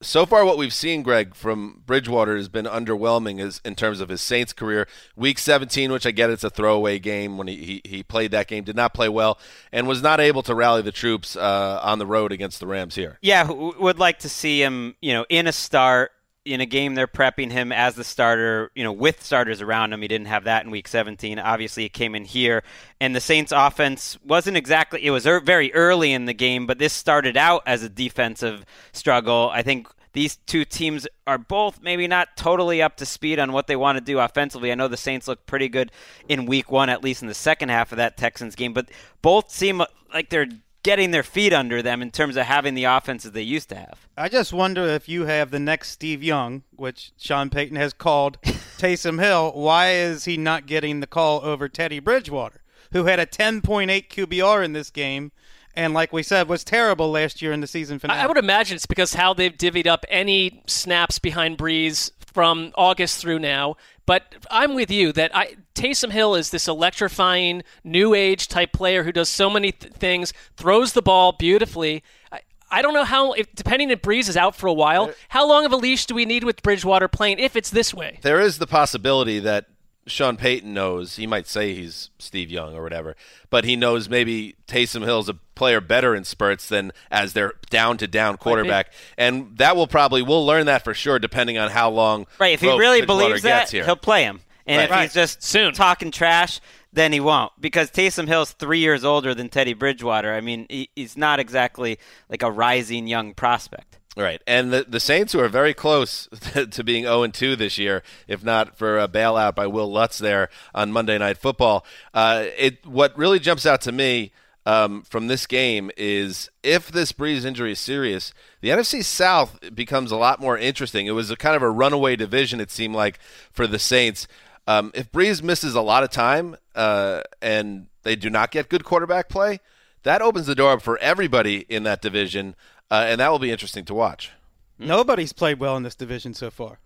so 0.00 0.26
far, 0.26 0.44
what 0.44 0.58
we've 0.58 0.72
seen, 0.72 1.02
Greg, 1.02 1.34
from 1.34 1.82
Bridgewater 1.84 2.36
has 2.36 2.48
been 2.48 2.66
underwhelming 2.66 3.40
as, 3.40 3.60
in 3.64 3.74
terms 3.74 4.00
of 4.00 4.08
his 4.08 4.20
Saints 4.20 4.52
career. 4.52 4.86
Week 5.16 5.38
17, 5.38 5.90
which 5.90 6.06
I 6.06 6.12
get 6.12 6.30
it's 6.30 6.44
a 6.44 6.50
throwaway 6.50 6.98
game 6.98 7.36
when 7.36 7.48
he, 7.48 7.56
he, 7.56 7.82
he 7.84 8.02
played 8.02 8.30
that 8.30 8.46
game, 8.46 8.64
did 8.64 8.76
not 8.76 8.94
play 8.94 9.08
well, 9.08 9.38
and 9.72 9.88
was 9.88 10.00
not 10.00 10.20
able 10.20 10.42
to 10.44 10.54
rally 10.54 10.82
the 10.82 10.92
troops 10.92 11.36
uh, 11.36 11.80
on 11.82 11.98
the 11.98 12.06
road 12.06 12.30
against 12.30 12.60
the 12.60 12.66
Rams 12.66 12.94
here. 12.94 13.18
Yeah, 13.22 13.50
would 13.50 13.98
like 13.98 14.20
to 14.20 14.28
see 14.28 14.62
him, 14.62 14.94
you 15.00 15.12
know, 15.12 15.26
in 15.28 15.46
a 15.46 15.52
start 15.52 16.12
in 16.48 16.60
a 16.60 16.66
game 16.66 16.94
they're 16.94 17.06
prepping 17.06 17.52
him 17.52 17.72
as 17.72 17.94
the 17.94 18.04
starter, 18.04 18.70
you 18.74 18.82
know, 18.82 18.92
with 18.92 19.22
starters 19.22 19.60
around 19.60 19.92
him. 19.92 20.02
He 20.02 20.08
didn't 20.08 20.26
have 20.26 20.44
that 20.44 20.64
in 20.64 20.70
week 20.70 20.88
17. 20.88 21.38
Obviously, 21.38 21.84
it 21.84 21.92
came 21.92 22.14
in 22.14 22.24
here 22.24 22.62
and 23.00 23.14
the 23.14 23.20
Saints 23.20 23.52
offense 23.54 24.18
wasn't 24.24 24.56
exactly 24.56 25.04
it 25.04 25.10
was 25.10 25.26
er- 25.26 25.40
very 25.40 25.72
early 25.74 26.12
in 26.12 26.24
the 26.24 26.34
game, 26.34 26.66
but 26.66 26.78
this 26.78 26.92
started 26.92 27.36
out 27.36 27.62
as 27.66 27.82
a 27.82 27.88
defensive 27.88 28.64
struggle. 28.92 29.50
I 29.52 29.62
think 29.62 29.88
these 30.12 30.36
two 30.36 30.64
teams 30.64 31.06
are 31.26 31.38
both 31.38 31.82
maybe 31.82 32.08
not 32.08 32.36
totally 32.36 32.82
up 32.82 32.96
to 32.96 33.06
speed 33.06 33.38
on 33.38 33.52
what 33.52 33.66
they 33.66 33.76
want 33.76 33.98
to 33.98 34.04
do 34.04 34.18
offensively. 34.18 34.72
I 34.72 34.74
know 34.74 34.88
the 34.88 34.96
Saints 34.96 35.28
look 35.28 35.46
pretty 35.46 35.68
good 35.68 35.92
in 36.28 36.46
week 36.46 36.70
1 36.70 36.88
at 36.88 37.04
least 37.04 37.22
in 37.22 37.28
the 37.28 37.34
second 37.34 37.68
half 37.68 37.92
of 37.92 37.98
that 37.98 38.16
Texans 38.16 38.54
game, 38.54 38.72
but 38.72 38.88
both 39.22 39.50
seem 39.50 39.82
like 40.12 40.30
they're 40.30 40.48
getting 40.82 41.10
their 41.10 41.22
feet 41.22 41.52
under 41.52 41.82
them 41.82 42.02
in 42.02 42.10
terms 42.10 42.36
of 42.36 42.46
having 42.46 42.74
the 42.74 42.84
offenses 42.84 43.32
they 43.32 43.42
used 43.42 43.68
to 43.70 43.76
have. 43.76 44.08
I 44.16 44.28
just 44.28 44.52
wonder 44.52 44.84
if 44.84 45.08
you 45.08 45.26
have 45.26 45.50
the 45.50 45.58
next 45.58 45.90
Steve 45.90 46.22
Young, 46.22 46.62
which 46.76 47.12
Sean 47.16 47.50
Payton 47.50 47.76
has 47.76 47.92
called 47.92 48.40
Taysom 48.42 49.20
Hill. 49.20 49.52
Why 49.52 49.92
is 49.92 50.24
he 50.24 50.36
not 50.36 50.66
getting 50.66 51.00
the 51.00 51.06
call 51.06 51.44
over 51.44 51.68
Teddy 51.68 52.00
Bridgewater, 52.00 52.62
who 52.92 53.04
had 53.04 53.18
a 53.18 53.26
10.8 53.26 54.08
QBR 54.08 54.64
in 54.64 54.72
this 54.72 54.90
game, 54.90 55.32
and 55.74 55.94
like 55.94 56.12
we 56.12 56.24
said, 56.24 56.48
was 56.48 56.64
terrible 56.64 57.10
last 57.10 57.40
year 57.40 57.52
in 57.52 57.60
the 57.60 57.66
season 57.66 57.98
finale? 58.00 58.18
I 58.18 58.24
I 58.24 58.26
would 58.26 58.36
imagine 58.36 58.74
it's 58.74 58.86
because 58.86 59.14
how 59.14 59.32
they've 59.32 59.56
divvied 59.56 59.86
up 59.86 60.04
any 60.08 60.62
snaps 60.66 61.20
behind 61.20 61.56
Brees 61.56 62.10
from 62.32 62.72
August 62.74 63.20
through 63.20 63.38
now. 63.38 63.76
But 64.04 64.34
I'm 64.50 64.74
with 64.74 64.90
you 64.90 65.12
that 65.12 65.34
I, 65.36 65.56
Taysom 65.78 66.10
Hill 66.10 66.34
is 66.34 66.50
this 66.50 66.66
electrifying 66.66 67.62
new 67.84 68.12
age 68.12 68.48
type 68.48 68.72
player 68.72 69.04
who 69.04 69.12
does 69.12 69.28
so 69.28 69.48
many 69.48 69.72
th- 69.72 69.92
things, 69.92 70.32
throws 70.56 70.92
the 70.92 71.02
ball 71.02 71.32
beautifully. 71.32 72.02
I, 72.32 72.40
I 72.70 72.82
don't 72.82 72.94
know 72.94 73.04
how, 73.04 73.32
if, 73.32 73.54
depending 73.54 73.90
if 73.90 74.02
Brees 74.02 74.28
is 74.28 74.36
out 74.36 74.56
for 74.56 74.66
a 74.66 74.72
while, 74.72 75.12
how 75.28 75.46
long 75.46 75.64
of 75.64 75.72
a 75.72 75.76
leash 75.76 76.06
do 76.06 76.14
we 76.14 76.24
need 76.24 76.42
with 76.42 76.62
Bridgewater 76.62 77.06
playing 77.06 77.38
if 77.38 77.54
it's 77.54 77.70
this 77.70 77.94
way? 77.94 78.18
There 78.22 78.40
is 78.40 78.58
the 78.58 78.66
possibility 78.66 79.38
that 79.38 79.66
Sean 80.08 80.36
Payton 80.36 80.74
knows. 80.74 81.16
He 81.16 81.26
might 81.26 81.46
say 81.46 81.74
he's 81.74 82.10
Steve 82.18 82.50
Young 82.50 82.74
or 82.74 82.82
whatever, 82.82 83.14
but 83.50 83.64
he 83.64 83.76
knows 83.76 84.08
maybe 84.08 84.56
Taysom 84.66 85.04
Hill's 85.04 85.28
a 85.28 85.34
player 85.54 85.80
better 85.80 86.14
in 86.14 86.24
spurts 86.24 86.68
than 86.68 86.92
as 87.10 87.34
their 87.34 87.52
down 87.70 87.98
to 87.98 88.06
down 88.06 88.36
quarterback, 88.36 88.92
and 89.16 89.56
that 89.58 89.76
will 89.76 89.86
probably 89.86 90.22
we'll 90.22 90.44
learn 90.44 90.66
that 90.66 90.82
for 90.82 90.94
sure 90.94 91.18
depending 91.18 91.58
on 91.58 91.70
how 91.70 91.90
long. 91.90 92.26
Right, 92.38 92.54
if 92.54 92.60
he 92.60 92.68
really 92.68 93.04
believes 93.04 93.42
that, 93.42 93.60
gets 93.60 93.70
here. 93.70 93.84
he'll 93.84 93.96
play 93.96 94.24
him. 94.24 94.40
And 94.68 94.90
Right. 94.90 95.04
if 95.04 95.10
he's 95.10 95.14
just 95.14 95.42
Soon. 95.42 95.72
talking 95.74 96.10
trash, 96.10 96.60
then 96.92 97.12
he 97.12 97.20
won't. 97.20 97.52
Because 97.60 97.90
Taysom 97.90 98.28
Hill's 98.28 98.52
three 98.52 98.78
years 98.80 99.04
older 99.04 99.34
than 99.34 99.48
Teddy 99.48 99.74
Bridgewater. 99.74 100.32
I 100.34 100.40
mean, 100.40 100.66
he, 100.68 100.90
he's 100.94 101.16
not 101.16 101.40
exactly 101.40 101.98
like 102.28 102.42
a 102.42 102.50
rising 102.50 103.06
young 103.06 103.34
prospect. 103.34 103.98
Right, 104.16 104.42
and 104.48 104.72
the 104.72 104.84
the 104.88 104.98
Saints 104.98 105.32
who 105.32 105.38
are 105.38 105.48
very 105.48 105.72
close 105.74 106.28
to 106.70 106.82
being 106.82 107.04
0 107.04 107.22
and 107.22 107.32
2 107.32 107.54
this 107.54 107.78
year, 107.78 108.02
if 108.26 108.42
not 108.42 108.76
for 108.76 108.98
a 108.98 109.06
bailout 109.06 109.54
by 109.54 109.68
Wil 109.68 109.92
Lutz 109.92 110.18
there 110.18 110.48
on 110.74 110.90
Monday 110.90 111.16
Night 111.18 111.38
Football. 111.38 111.86
Uh, 112.12 112.46
it 112.56 112.84
what 112.84 113.16
really 113.16 113.38
jumps 113.38 113.64
out 113.64 113.80
to 113.82 113.92
me 113.92 114.32
um, 114.66 115.02
from 115.02 115.28
this 115.28 115.46
game 115.46 115.92
is 115.96 116.50
if 116.64 116.90
this 116.90 117.12
Brees 117.12 117.44
injury 117.44 117.72
is 117.72 117.78
serious, 117.78 118.32
the 118.60 118.70
NFC 118.70 119.04
South 119.04 119.56
becomes 119.72 120.10
a 120.10 120.16
lot 120.16 120.40
more 120.40 120.58
interesting. 120.58 121.06
It 121.06 121.12
was 121.12 121.30
a 121.30 121.36
kind 121.36 121.54
of 121.54 121.62
a 121.62 121.70
runaway 121.70 122.16
division 122.16 122.58
it 122.60 122.72
seemed 122.72 122.96
like 122.96 123.20
for 123.52 123.68
the 123.68 123.78
Saints. 123.78 124.26
Um, 124.68 124.92
if 124.94 125.10
Brees 125.10 125.42
misses 125.42 125.74
a 125.74 125.80
lot 125.80 126.02
of 126.02 126.10
time 126.10 126.54
uh, 126.74 127.22
and 127.40 127.86
they 128.02 128.14
do 128.16 128.28
not 128.28 128.50
get 128.50 128.68
good 128.68 128.84
quarterback 128.84 129.28
play, 129.30 129.60
that 130.02 130.20
opens 130.20 130.46
the 130.46 130.54
door 130.54 130.72
up 130.72 130.82
for 130.82 130.98
everybody 130.98 131.64
in 131.70 131.84
that 131.84 132.02
division, 132.02 132.54
uh, 132.90 133.04
and 133.08 133.18
that 133.18 133.30
will 133.32 133.38
be 133.38 133.50
interesting 133.50 133.86
to 133.86 133.94
watch. 133.94 134.30
Nobody's 134.78 135.32
played 135.32 135.58
well 135.58 135.76
in 135.76 135.84
this 135.84 135.94
division 135.94 136.34
so 136.34 136.50
far. 136.50 136.80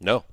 No. 0.00 0.24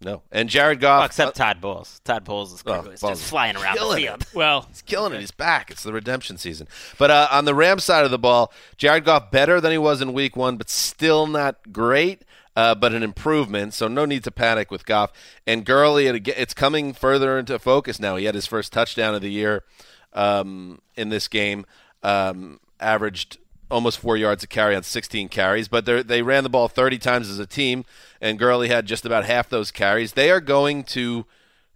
No. 0.00 0.22
And 0.32 0.48
Jared 0.48 0.80
Goff. 0.80 0.98
Well, 1.00 1.06
except 1.06 1.36
Todd 1.36 1.60
Bowles. 1.60 2.00
Todd 2.04 2.24
Bowles 2.24 2.52
is, 2.52 2.62
Oh, 2.66 2.80
is 2.90 3.00
well, 3.00 3.12
just 3.12 3.22
flying 3.30 3.54
around 3.56 3.76
the 3.76 3.94
field. 3.96 4.22
it. 4.22 4.34
Well, 4.34 4.62
He's 4.68 4.82
killing 4.82 5.12
it. 5.12 5.20
He's 5.20 5.30
back. 5.30 5.70
It's 5.70 5.84
the 5.84 5.92
redemption 5.92 6.36
season. 6.38 6.66
But 6.98 7.12
uh, 7.12 7.28
on 7.30 7.44
the 7.44 7.54
Rams 7.54 7.84
side 7.84 8.04
of 8.04 8.10
the 8.10 8.18
ball, 8.18 8.52
Jared 8.76 9.04
Goff 9.04 9.30
better 9.30 9.60
than 9.60 9.70
he 9.70 9.78
was 9.78 10.00
in 10.02 10.12
week 10.12 10.34
one, 10.36 10.56
but 10.56 10.68
still 10.68 11.28
not 11.28 11.72
great, 11.72 12.22
uh, 12.56 12.74
but 12.74 12.92
an 12.92 13.02
improvement. 13.02 13.74
So 13.74 13.88
no 13.88 14.04
need 14.04 14.24
to 14.24 14.30
panic 14.30 14.70
with 14.70 14.86
Goff. 14.86 15.12
And 15.46 15.64
Gurley, 15.64 16.06
it's 16.06 16.54
coming 16.54 16.92
further 16.92 17.38
into 17.38 17.58
focus 17.58 17.98
now. 17.98 18.16
He 18.16 18.24
had 18.24 18.34
his 18.34 18.46
first 18.46 18.72
touchdown 18.72 19.14
of 19.14 19.22
the 19.22 19.30
year 19.30 19.64
um, 20.12 20.80
in 20.96 21.08
this 21.08 21.28
game, 21.28 21.64
um, 22.02 22.60
averaged 22.80 23.38
almost 23.70 23.98
four 23.98 24.16
yards 24.16 24.44
a 24.44 24.46
carry 24.46 24.76
on 24.76 24.82
16 24.82 25.28
carries, 25.30 25.66
but 25.66 25.86
they 25.86 26.20
ran 26.20 26.44
the 26.44 26.50
ball 26.50 26.68
30 26.68 26.98
times 26.98 27.30
as 27.30 27.38
a 27.38 27.46
team, 27.46 27.84
and 28.20 28.38
Gurley 28.38 28.68
had 28.68 28.86
just 28.86 29.06
about 29.06 29.24
half 29.24 29.48
those 29.48 29.70
carries. 29.70 30.12
They 30.12 30.30
are 30.30 30.40
going 30.40 30.84
to, 30.84 31.24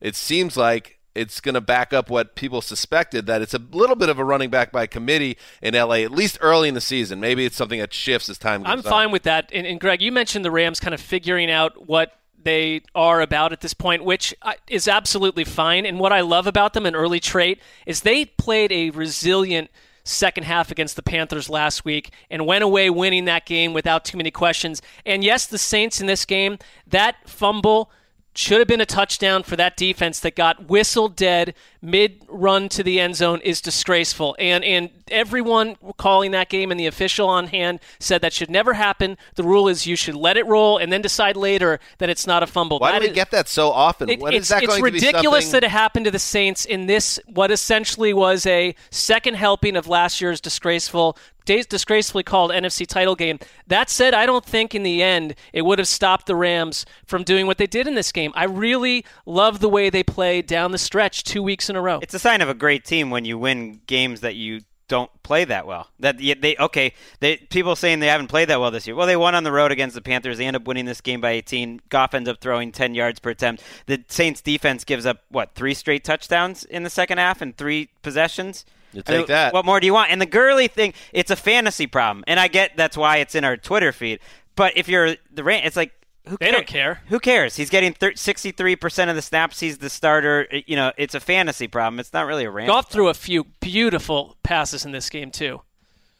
it 0.00 0.14
seems 0.14 0.56
like, 0.58 0.95
it's 1.16 1.40
going 1.40 1.54
to 1.54 1.60
back 1.60 1.92
up 1.92 2.10
what 2.10 2.34
people 2.34 2.60
suspected 2.60 3.26
that 3.26 3.42
it's 3.42 3.54
a 3.54 3.58
little 3.72 3.96
bit 3.96 4.08
of 4.08 4.18
a 4.18 4.24
running 4.24 4.50
back 4.50 4.70
by 4.70 4.86
committee 4.86 5.36
in 5.62 5.74
LA, 5.74 5.96
at 5.96 6.12
least 6.12 6.38
early 6.40 6.68
in 6.68 6.74
the 6.74 6.80
season. 6.80 7.20
Maybe 7.20 7.44
it's 7.44 7.56
something 7.56 7.80
that 7.80 7.92
shifts 7.92 8.28
as 8.28 8.38
time 8.38 8.62
goes 8.62 8.70
I'm 8.70 8.78
on. 8.78 8.84
fine 8.84 9.10
with 9.10 9.22
that. 9.24 9.50
And, 9.52 9.66
and 9.66 9.80
Greg, 9.80 10.02
you 10.02 10.12
mentioned 10.12 10.44
the 10.44 10.50
Rams 10.50 10.80
kind 10.80 10.94
of 10.94 11.00
figuring 11.00 11.50
out 11.50 11.86
what 11.88 12.12
they 12.42 12.82
are 12.94 13.20
about 13.20 13.52
at 13.52 13.60
this 13.60 13.74
point, 13.74 14.04
which 14.04 14.34
uh, 14.42 14.52
is 14.68 14.86
absolutely 14.86 15.44
fine. 15.44 15.84
And 15.84 15.98
what 15.98 16.12
I 16.12 16.20
love 16.20 16.46
about 16.46 16.74
them, 16.74 16.86
an 16.86 16.94
early 16.94 17.18
trait, 17.18 17.60
is 17.86 18.02
they 18.02 18.24
played 18.24 18.70
a 18.70 18.90
resilient 18.90 19.70
second 20.04 20.44
half 20.44 20.70
against 20.70 20.94
the 20.94 21.02
Panthers 21.02 21.50
last 21.50 21.84
week 21.84 22.12
and 22.30 22.46
went 22.46 22.62
away 22.62 22.88
winning 22.88 23.24
that 23.24 23.44
game 23.44 23.74
without 23.74 24.04
too 24.04 24.16
many 24.16 24.30
questions. 24.30 24.80
And 25.04 25.24
yes, 25.24 25.46
the 25.46 25.58
Saints 25.58 26.00
in 26.00 26.06
this 26.06 26.24
game, 26.24 26.58
that 26.86 27.16
fumble 27.28 27.90
should 28.38 28.58
have 28.58 28.68
been 28.68 28.80
a 28.80 28.86
touchdown 28.86 29.42
for 29.42 29.56
that 29.56 29.76
defense 29.76 30.20
that 30.20 30.36
got 30.36 30.68
whistled 30.68 31.16
dead 31.16 31.54
mid 31.80 32.22
run 32.28 32.68
to 32.68 32.82
the 32.82 32.98
end 33.00 33.16
zone 33.16 33.40
is 33.42 33.60
disgraceful. 33.60 34.36
And 34.38 34.64
and 34.64 34.90
everyone 35.08 35.76
calling 35.96 36.32
that 36.32 36.48
game 36.48 36.70
and 36.70 36.78
the 36.80 36.86
official 36.86 37.28
on 37.28 37.46
hand 37.46 37.80
said 38.00 38.22
that 38.22 38.32
should 38.32 38.50
never 38.50 38.74
happen. 38.74 39.16
The 39.36 39.44
rule 39.44 39.68
is 39.68 39.86
you 39.86 39.94
should 39.96 40.16
let 40.16 40.36
it 40.36 40.46
roll 40.46 40.78
and 40.78 40.92
then 40.92 41.00
decide 41.00 41.36
later 41.36 41.78
that 41.98 42.08
it's 42.10 42.26
not 42.26 42.42
a 42.42 42.46
fumble. 42.46 42.78
Why 42.78 42.92
That 42.92 42.98
do 42.98 43.04
we 43.04 43.10
is- 43.10 43.14
get 43.14 43.30
that 43.30 43.48
so 43.48 43.70
often? 43.70 44.08
it- 44.10 44.20
it's 44.22 44.48
that 44.48 44.62
it's 44.62 44.66
going 44.68 44.80
to 44.84 44.90
be 44.90 44.96
ridiculous 45.06 45.44
something- 45.44 45.52
that 45.60 45.64
it 45.64 45.70
happened 45.70 46.04
to 46.06 46.10
the 46.10 46.18
Saints 46.18 46.64
in 46.64 46.86
this 46.86 47.20
what 47.26 47.50
essentially 47.50 48.12
was 48.12 48.44
a 48.46 48.74
second 48.90 49.34
helping 49.34 49.76
of 49.76 49.86
last 49.86 50.20
year's 50.20 50.40
disgraceful 50.40 51.16
dis- 51.16 51.35
disgracefully 51.46 52.22
called 52.22 52.50
NFC 52.50 52.86
title 52.86 53.14
game. 53.14 53.38
That 53.66 53.88
said, 53.88 54.14
I 54.14 54.26
don't 54.26 54.44
think 54.44 54.74
in 54.74 54.82
the 54.82 55.02
end 55.02 55.34
it 55.52 55.62
would 55.62 55.78
have 55.78 55.88
stopped 55.88 56.26
the 56.26 56.36
Rams 56.36 56.84
from 57.06 57.22
doing 57.22 57.46
what 57.46 57.58
they 57.58 57.66
did 57.66 57.86
in 57.86 57.94
this 57.94 58.12
game. 58.12 58.32
I 58.34 58.44
really 58.44 59.04
love 59.24 59.60
the 59.60 59.68
way 59.68 59.88
they 59.90 60.02
played 60.02 60.46
down 60.46 60.72
the 60.72 60.78
stretch 60.78 61.24
two 61.24 61.42
weeks 61.42 61.70
in 61.70 61.76
a 61.76 61.80
row. 61.80 62.00
It's 62.02 62.14
a 62.14 62.18
sign 62.18 62.40
of 62.42 62.48
a 62.48 62.54
great 62.54 62.84
team 62.84 63.10
when 63.10 63.24
you 63.24 63.38
win 63.38 63.80
games 63.86 64.20
that 64.20 64.34
you 64.34 64.60
don't 64.88 65.10
play 65.22 65.44
that 65.44 65.66
well. 65.66 65.88
That 66.00 66.18
they 66.18 66.56
okay, 66.58 66.92
they 67.20 67.36
people 67.36 67.76
saying 67.76 68.00
they 68.00 68.06
haven't 68.06 68.28
played 68.28 68.48
that 68.48 68.60
well 68.60 68.70
this 68.70 68.86
year. 68.86 68.94
Well, 68.94 69.06
they 69.06 69.16
won 69.16 69.34
on 69.34 69.44
the 69.44 69.52
road 69.52 69.72
against 69.72 69.94
the 69.94 70.02
Panthers. 70.02 70.38
They 70.38 70.46
end 70.46 70.56
up 70.56 70.66
winning 70.66 70.84
this 70.84 71.00
game 71.00 71.20
by 71.20 71.32
18. 71.32 71.80
Goff 71.88 72.14
ends 72.14 72.28
up 72.28 72.40
throwing 72.40 72.72
10 72.72 72.94
yards 72.94 73.18
per 73.18 73.30
attempt. 73.30 73.62
The 73.86 74.04
Saints 74.08 74.40
defense 74.40 74.84
gives 74.84 75.06
up 75.06 75.22
what 75.28 75.54
three 75.54 75.74
straight 75.74 76.04
touchdowns 76.04 76.64
in 76.64 76.82
the 76.82 76.90
second 76.90 77.18
half 77.18 77.42
and 77.42 77.56
three 77.56 77.90
possessions. 78.02 78.64
You 78.96 79.02
I 79.06 79.16
mean, 79.18 79.26
that. 79.26 79.52
What 79.52 79.64
more 79.64 79.78
do 79.80 79.86
you 79.86 79.92
want? 79.94 80.10
And 80.10 80.20
the 80.20 80.26
Gurley 80.26 80.68
thing, 80.68 80.94
it's 81.12 81.30
a 81.30 81.36
fantasy 81.36 81.86
problem, 81.86 82.24
and 82.26 82.40
I 82.40 82.48
get 82.48 82.76
that's 82.76 82.96
why 82.96 83.18
it's 83.18 83.34
in 83.34 83.44
our 83.44 83.56
Twitter 83.56 83.92
feed. 83.92 84.20
But 84.54 84.76
if 84.76 84.88
you're 84.88 85.16
the 85.30 85.44
Ram, 85.44 85.62
it's 85.64 85.76
like 85.76 85.92
who 86.26 86.36
They 86.38 86.46
care- 86.46 86.52
don't 86.52 86.66
care. 86.66 87.02
Who 87.08 87.20
cares? 87.20 87.54
He's 87.56 87.70
getting 87.70 87.92
63% 87.92 89.08
of 89.10 89.14
the 89.16 89.22
snaps. 89.22 89.60
He's 89.60 89.78
the 89.78 89.90
starter. 89.90 90.48
You 90.66 90.74
know, 90.76 90.92
it's 90.96 91.14
a 91.14 91.20
fantasy 91.20 91.68
problem. 91.68 92.00
It's 92.00 92.12
not 92.12 92.26
really 92.26 92.44
a 92.44 92.50
Rams. 92.50 92.68
Goff 92.68 92.90
threw 92.90 93.08
a 93.08 93.14
few 93.14 93.44
beautiful 93.60 94.36
passes 94.42 94.84
in 94.84 94.92
this 94.92 95.08
game 95.10 95.30
too. 95.30 95.60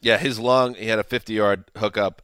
Yeah, 0.01 0.19
his 0.19 0.39
long. 0.39 0.75
He 0.75 0.87
had 0.87 0.99
a 0.99 1.03
50-yard 1.03 1.65
hookup 1.79 2.23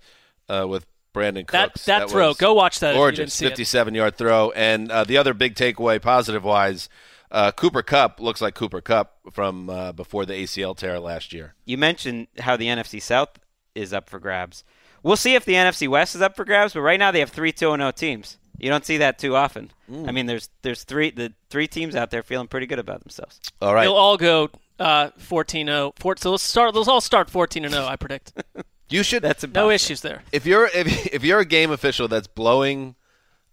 uh, 0.48 0.66
with 0.68 0.86
Brandon 1.12 1.44
That- 1.50 1.72
Cooks. 1.72 1.86
that 1.86 2.08
throw, 2.10 2.34
go 2.34 2.54
watch 2.54 2.78
that 2.80 2.90
if 2.90 2.96
Gorgeous, 2.96 3.16
didn't 3.18 3.32
see 3.32 3.46
it. 3.46 3.50
57 3.50 3.94
yard 3.94 4.16
throw. 4.16 4.50
And 4.52 4.90
uh, 4.92 5.04
the 5.04 5.16
other 5.16 5.34
big 5.34 5.54
takeaway, 5.56 6.00
positive 6.00 6.44
wise, 6.44 6.88
uh, 7.32 7.50
Cooper 7.50 7.82
Kupp 7.82 8.20
looks 8.20 8.40
like 8.40 8.54
Cooper 8.54 8.80
Kupp 8.80 9.18
from 9.32 9.68
uh, 9.70 9.92
before 9.92 10.26
the 10.26 10.34
ACL 10.34 10.76
tear 10.76 11.00
last 11.00 11.32
year. 11.32 11.54
You 11.64 11.78
mentioned 11.78 12.28
how 12.38 12.56
the 12.56 12.66
NFC 12.66 13.00
South 13.00 13.30
is 13.74 13.92
up 13.92 14.08
for 14.08 14.20
grabs. 14.20 14.62
We'll 15.02 15.16
see 15.16 15.34
if 15.34 15.44
the 15.44 15.54
NFC 15.54 15.88
West 15.88 16.14
is 16.14 16.22
up 16.22 16.36
for 16.36 16.44
grabs, 16.44 16.74
but 16.74 16.82
right 16.82 16.98
now 16.98 17.10
they 17.10 17.20
have 17.20 17.30
three 17.30 17.50
2 17.50 17.74
0 17.74 17.90
teams. 17.92 18.36
You 18.58 18.68
don't 18.68 18.84
see 18.84 18.98
that 18.98 19.18
too 19.18 19.34
often. 19.34 19.72
Mm. 19.90 20.08
I 20.08 20.12
mean, 20.12 20.26
there's 20.26 20.50
there's 20.60 20.84
three 20.84 21.10
the 21.10 21.32
three 21.50 21.66
teams 21.66 21.96
out 21.96 22.10
there 22.10 22.22
feeling 22.22 22.46
pretty 22.46 22.66
good 22.66 22.78
about 22.78 23.00
themselves. 23.00 23.40
All 23.60 23.74
right. 23.74 23.82
They'll 23.82 23.94
all 23.94 24.16
go 24.16 24.50
uh, 24.78 25.10
14-0. 25.18 25.98
Four, 25.98 26.16
so 26.18 26.32
let's 26.32 26.42
start. 26.42 26.74
Let's 26.74 26.86
all 26.86 27.00
start 27.00 27.30
14 27.30 27.68
0. 27.68 27.84
I 27.84 27.96
predict. 27.96 28.32
You 28.88 29.02
should. 29.02 29.22
That's 29.22 29.42
no 29.54 29.70
issues 29.70 30.02
there. 30.02 30.22
If 30.32 30.44
you're 30.44 30.66
if, 30.66 31.06
if 31.06 31.24
you're 31.24 31.38
a 31.38 31.46
game 31.46 31.70
official 31.70 32.08
that's 32.08 32.26
blowing 32.26 32.94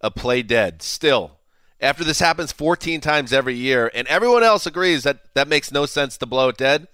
a 0.02 0.12
play 0.12 0.42
dead, 0.42 0.82
still 0.82 1.39
after 1.82 2.04
this 2.04 2.20
happens 2.20 2.52
14 2.52 3.02
times 3.02 3.32
every 3.34 3.56
year, 3.56 3.90
and 3.94 4.08
everyone 4.08 4.44
else 4.44 4.66
agrees 4.66 5.04
that 5.04 5.34
that 5.34 5.48
makes 5.48 5.72
no 5.72 5.86
sense 5.86 6.18
to 6.18 6.26
blow 6.26 6.50
it 6.50 6.58
dead, 6.58 6.88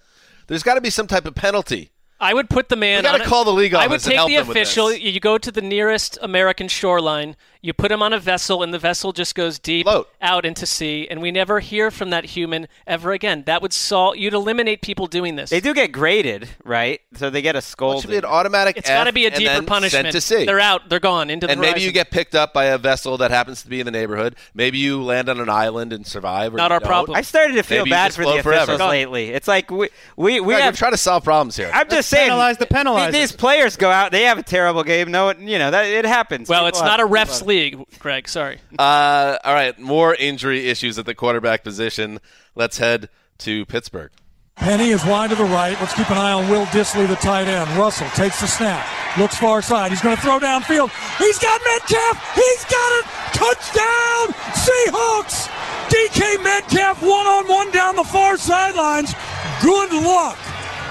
there's 0.46 0.62
got 0.62 0.74
to 0.74 0.80
be 0.80 0.90
some 0.90 1.06
type 1.06 1.26
of 1.26 1.34
penalty. 1.34 1.90
I 2.18 2.32
would 2.32 2.48
put 2.48 2.70
the 2.70 2.76
man. 2.76 3.00
We 3.00 3.02
gotta 3.02 3.14
on 3.16 3.26
a- 3.26 3.28
call 3.28 3.44
the 3.44 3.52
league 3.52 3.74
I 3.74 3.86
would 3.86 3.96
office 3.96 4.04
and 4.06 4.10
take 4.12 4.16
help 4.16 4.28
the 4.30 4.36
official. 4.36 4.92
You 4.92 5.20
go 5.20 5.36
to 5.38 5.52
the 5.52 5.60
nearest 5.60 6.18
American 6.22 6.68
shoreline. 6.68 7.36
You 7.66 7.72
put 7.72 7.90
him 7.90 8.00
on 8.00 8.12
a 8.12 8.20
vessel, 8.20 8.62
and 8.62 8.72
the 8.72 8.78
vessel 8.78 9.12
just 9.12 9.34
goes 9.34 9.58
deep 9.58 9.88
out 10.22 10.46
into 10.46 10.66
sea, 10.66 11.08
and 11.10 11.20
we 11.20 11.32
never 11.32 11.58
hear 11.58 11.90
from 11.90 12.10
that 12.10 12.24
human 12.26 12.68
ever 12.86 13.10
again. 13.10 13.42
That 13.46 13.60
would 13.60 13.72
solve. 13.72 14.16
You'd 14.18 14.34
eliminate 14.34 14.82
people 14.82 15.08
doing 15.08 15.34
this. 15.34 15.50
They 15.50 15.58
do 15.58 15.74
get 15.74 15.90
graded, 15.90 16.48
right? 16.64 17.00
So 17.16 17.28
they 17.28 17.42
get 17.42 17.56
a 17.56 17.60
scold. 17.60 18.02
should 18.02 18.10
be 18.10 18.18
an 18.18 18.24
automatic 18.24 18.76
It's 18.76 18.88
got 18.88 19.04
to 19.04 19.12
be 19.12 19.26
a 19.26 19.30
deeper 19.36 19.62
punishment. 19.62 20.12
to 20.12 20.20
sea. 20.20 20.44
They're 20.44 20.60
out. 20.60 20.88
They're 20.88 21.00
gone 21.00 21.28
into 21.28 21.48
the 21.48 21.54
and 21.54 21.60
maybe 21.60 21.80
you 21.80 21.90
get 21.90 22.12
picked 22.12 22.36
up 22.36 22.52
by 22.54 22.66
a 22.66 22.78
vessel 22.78 23.16
that 23.18 23.32
happens 23.32 23.62
to 23.64 23.68
be 23.68 23.80
in 23.80 23.86
the 23.86 23.90
neighborhood. 23.90 24.36
Maybe 24.54 24.78
you 24.78 25.02
land 25.02 25.28
on 25.28 25.40
an 25.40 25.48
island 25.48 25.92
and 25.92 26.06
survive. 26.06 26.54
Or 26.54 26.58
Not 26.58 26.70
our 26.70 26.78
don't. 26.78 26.86
problem. 26.86 27.16
I 27.18 27.22
started 27.22 27.54
to 27.54 27.64
feel 27.64 27.78
Maybe 27.78 27.90
bad 27.90 28.14
for 28.14 28.24
the 28.24 28.44
forever. 28.44 28.74
officials 28.74 28.88
lately. 28.90 29.30
It's 29.30 29.48
like 29.48 29.72
we 29.72 29.88
we, 30.16 30.38
we 30.38 30.52
Greg, 30.54 30.60
have 30.62 30.74
we're 30.74 30.78
trying 30.78 30.92
to 30.92 30.98
solve 30.98 31.24
problems 31.24 31.56
here. 31.56 31.72
I'm 31.74 31.88
just 31.88 32.08
saying. 32.10 32.28
penalize 32.28 32.58
the 32.58 32.66
penalizers. 32.66 33.10
These 33.10 33.32
players 33.32 33.76
go 33.76 33.90
out. 33.90 34.12
They 34.12 34.22
have 34.22 34.38
a 34.38 34.44
terrible 34.44 34.84
game. 34.84 35.10
No, 35.10 35.32
you 35.32 35.58
know 35.58 35.72
that 35.72 35.86
it 35.86 36.04
happens. 36.06 36.48
well, 36.48 36.60
People 36.60 36.68
it's 36.68 36.78
have- 36.78 36.86
not 36.86 37.00
a 37.00 37.02
people 37.02 37.16
refs 37.16 37.38
have- 37.40 37.46
league, 37.56 37.84
Greg. 37.98 38.28
Sorry. 38.28 38.58
Uh, 38.78 39.38
all 39.42 39.54
right, 39.54 39.78
more 39.78 40.14
injury 40.14 40.68
issues 40.68 40.98
at 40.98 41.06
the 41.06 41.14
quarterback 41.14 41.64
position. 41.64 42.20
Let's 42.54 42.76
head 42.78 43.08
to 43.38 43.64
Pittsburgh. 43.66 44.10
Penny 44.56 44.90
is 44.90 45.04
wide 45.04 45.30
to 45.30 45.36
the 45.36 45.44
right. 45.44 45.76
Let's 45.80 45.94
keep 45.94 46.10
an 46.10 46.18
eye 46.18 46.32
on 46.32 46.48
Will 46.48 46.66
Dissly, 46.66 47.08
the 47.08 47.16
tight 47.16 47.48
end. 47.48 47.68
Russell 47.78 48.08
takes 48.10 48.40
the 48.40 48.46
snap, 48.46 48.86
looks 49.18 49.36
far 49.38 49.62
side. 49.62 49.90
He's 49.90 50.02
going 50.02 50.16
to 50.16 50.22
throw 50.22 50.38
downfield. 50.38 50.90
He's 51.18 51.38
got 51.38 51.60
Metcalf. 51.64 52.34
He's 52.34 52.64
got 52.64 52.98
it. 52.98 53.04
Touchdown, 53.32 54.26
Seahawks. 54.54 55.48
DK 55.88 56.42
Metcalf 56.44 57.02
one 57.02 57.26
on 57.26 57.48
one 57.48 57.70
down 57.70 57.96
the 57.96 58.04
far 58.04 58.36
sidelines. 58.36 59.14
Good 59.62 59.92
luck. 59.92 60.38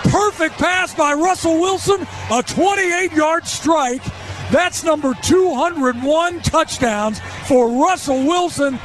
Perfect 0.10 0.56
pass 0.56 0.93
by 0.93 1.13
Russell 1.13 1.60
Wilson. 1.60 2.06
A 2.32 2.41
28 2.43 3.12
yard 3.13 3.45
strike. 3.45 4.01
That's 4.51 4.84
number 4.84 5.13
201 5.23 6.41
touchdowns 6.41 7.19
for 7.47 7.69
Russell 7.84 8.23
Wilson. 8.25 8.75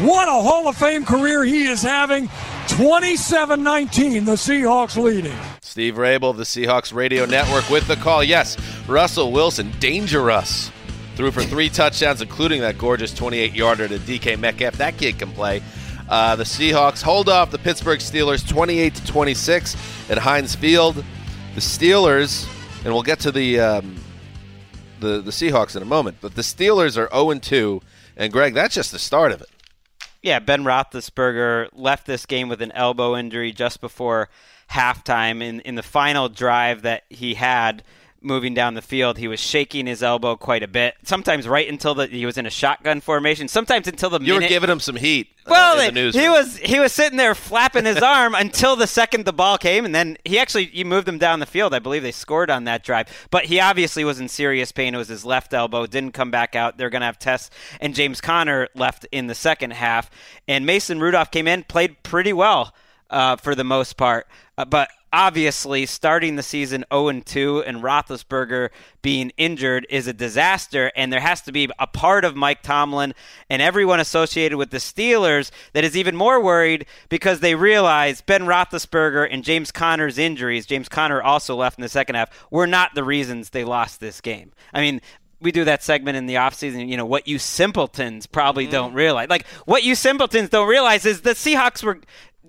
What 0.00 0.28
a 0.28 0.32
Hall 0.32 0.66
of 0.66 0.76
Fame 0.76 1.04
career 1.04 1.44
he 1.44 1.66
is 1.66 1.82
having. 1.82 2.30
27 2.68 3.62
19, 3.62 4.24
the 4.24 4.32
Seahawks 4.32 4.96
leading. 4.96 5.36
Steve 5.60 5.94
Raible 5.94 6.30
of 6.30 6.36
the 6.36 6.44
Seahawks 6.44 6.94
Radio 6.94 7.26
Network 7.26 7.68
with 7.68 7.86
the 7.86 7.96
call. 7.96 8.24
Yes, 8.24 8.56
Russell 8.88 9.30
Wilson, 9.30 9.72
dangerous. 9.78 10.70
Threw 11.16 11.30
for 11.30 11.42
three 11.42 11.68
touchdowns, 11.68 12.22
including 12.22 12.62
that 12.62 12.78
gorgeous 12.78 13.12
28 13.12 13.52
yarder 13.52 13.88
to 13.88 13.98
DK 13.98 14.38
Metcalf. 14.38 14.78
That 14.78 14.96
kid 14.96 15.18
can 15.18 15.32
play. 15.32 15.62
Uh, 16.08 16.34
the 16.36 16.44
Seahawks 16.44 17.02
hold 17.02 17.28
off 17.28 17.50
the 17.50 17.58
Pittsburgh 17.58 18.00
Steelers 18.00 18.46
28 18.48 18.94
to 18.94 19.06
26 19.06 19.76
at 20.08 20.18
Heinz 20.18 20.54
Field. 20.54 21.04
The 21.54 21.60
Steelers, 21.60 22.48
and 22.84 22.94
we'll 22.94 23.02
get 23.02 23.20
to 23.20 23.32
the 23.32 23.60
um, 23.60 23.96
the 25.00 25.20
the 25.20 25.30
Seahawks 25.30 25.76
in 25.76 25.82
a 25.82 25.86
moment, 25.86 26.18
but 26.20 26.34
the 26.34 26.42
Steelers 26.42 26.96
are 26.96 27.08
0 27.12 27.38
2, 27.38 27.82
and 28.16 28.32
Greg, 28.32 28.54
that's 28.54 28.74
just 28.74 28.92
the 28.92 28.98
start 28.98 29.32
of 29.32 29.40
it. 29.40 29.48
Yeah, 30.22 30.38
Ben 30.38 30.64
Roethlisberger 30.64 31.68
left 31.72 32.06
this 32.06 32.26
game 32.26 32.48
with 32.48 32.60
an 32.60 32.72
elbow 32.72 33.16
injury 33.16 33.52
just 33.52 33.80
before 33.80 34.28
halftime. 34.70 35.42
In 35.42 35.60
in 35.60 35.74
the 35.74 35.82
final 35.82 36.28
drive 36.28 36.82
that 36.82 37.04
he 37.08 37.34
had 37.34 37.82
moving 38.22 38.54
down 38.54 38.74
the 38.74 38.82
field, 38.82 39.18
he 39.18 39.28
was 39.28 39.40
shaking 39.40 39.86
his 39.86 40.02
elbow 40.02 40.36
quite 40.36 40.62
a 40.62 40.68
bit. 40.68 40.94
Sometimes 41.02 41.48
right 41.48 41.68
until 41.68 41.94
the 41.94 42.06
he 42.06 42.26
was 42.26 42.36
in 42.36 42.46
a 42.46 42.50
shotgun 42.50 43.00
formation. 43.00 43.48
Sometimes 43.48 43.88
until 43.88 44.10
the 44.10 44.20
You 44.20 44.34
were 44.34 44.40
giving 44.40 44.70
him 44.70 44.80
some 44.80 44.96
heat. 44.96 45.28
uh, 45.46 45.50
well, 45.50 45.92
news 45.92 46.14
he 46.14 46.28
was 46.28 46.58
he 46.58 46.78
was 46.78 46.92
sitting 46.92 47.16
there 47.16 47.34
flapping 47.34 47.84
his 47.84 47.98
arm 48.02 48.34
until 48.34 48.76
the 48.76 48.86
second 48.86 49.24
the 49.24 49.32
ball 49.32 49.58
came, 49.58 49.84
and 49.84 49.94
then 49.94 50.16
he 50.24 50.38
actually 50.38 50.66
he 50.66 50.84
moved 50.84 51.08
him 51.08 51.18
down 51.18 51.40
the 51.40 51.46
field. 51.46 51.74
I 51.74 51.78
believe 51.78 52.02
they 52.02 52.12
scored 52.12 52.50
on 52.50 52.64
that 52.64 52.84
drive, 52.84 53.28
but 53.30 53.46
he 53.46 53.58
obviously 53.60 54.04
was 54.04 54.20
in 54.20 54.28
serious 54.28 54.72
pain. 54.72 54.94
It 54.94 54.98
was 54.98 55.08
his 55.08 55.24
left 55.24 55.54
elbow, 55.54 55.86
didn't 55.86 56.12
come 56.12 56.30
back 56.30 56.54
out. 56.54 56.76
They're 56.76 56.90
going 56.90 57.00
to 57.00 57.06
have 57.06 57.18
tests, 57.18 57.50
and 57.80 57.94
James 57.94 58.20
Conner 58.20 58.68
left 58.74 59.06
in 59.12 59.26
the 59.26 59.34
second 59.34 59.72
half, 59.72 60.10
and 60.46 60.66
Mason 60.66 61.00
Rudolph 61.00 61.30
came 61.30 61.48
in, 61.48 61.64
played 61.64 62.02
pretty 62.02 62.32
well 62.32 62.74
uh, 63.08 63.36
for 63.36 63.54
the 63.54 63.64
most 63.64 63.96
part, 63.96 64.26
uh, 64.58 64.64
but. 64.64 64.90
Obviously, 65.12 65.86
starting 65.86 66.36
the 66.36 66.42
season 66.42 66.84
0 66.92 67.20
2 67.20 67.64
and 67.66 67.82
Roethlisberger 67.82 68.70
being 69.02 69.32
injured 69.36 69.86
is 69.90 70.06
a 70.06 70.12
disaster, 70.12 70.92
and 70.94 71.12
there 71.12 71.20
has 71.20 71.40
to 71.42 71.52
be 71.52 71.68
a 71.80 71.86
part 71.86 72.24
of 72.24 72.36
Mike 72.36 72.62
Tomlin 72.62 73.14
and 73.48 73.60
everyone 73.60 73.98
associated 73.98 74.56
with 74.56 74.70
the 74.70 74.78
Steelers 74.78 75.50
that 75.72 75.82
is 75.82 75.96
even 75.96 76.14
more 76.14 76.40
worried 76.40 76.86
because 77.08 77.40
they 77.40 77.56
realize 77.56 78.20
Ben 78.20 78.42
Roethlisberger 78.42 79.26
and 79.28 79.42
James 79.42 79.72
Conner's 79.72 80.16
injuries, 80.16 80.66
James 80.66 80.88
Conner 80.88 81.20
also 81.20 81.56
left 81.56 81.78
in 81.78 81.82
the 81.82 81.88
second 81.88 82.14
half, 82.14 82.46
were 82.50 82.68
not 82.68 82.94
the 82.94 83.04
reasons 83.04 83.50
they 83.50 83.64
lost 83.64 83.98
this 83.98 84.20
game. 84.20 84.52
I 84.72 84.80
mean, 84.80 85.00
we 85.40 85.52
do 85.52 85.64
that 85.64 85.82
segment 85.82 86.16
in 86.16 86.26
the 86.26 86.34
offseason, 86.34 86.88
you 86.88 86.96
know, 86.96 87.06
what 87.06 87.26
you 87.26 87.38
simpletons 87.38 88.26
probably 88.26 88.64
mm-hmm. 88.64 88.72
don't 88.72 88.94
realize. 88.94 89.28
Like, 89.28 89.46
what 89.64 89.82
you 89.82 89.94
simpletons 89.94 90.50
don't 90.50 90.68
realize 90.68 91.06
is 91.06 91.22
the 91.22 91.30
Seahawks 91.30 91.82
were, 91.82 91.98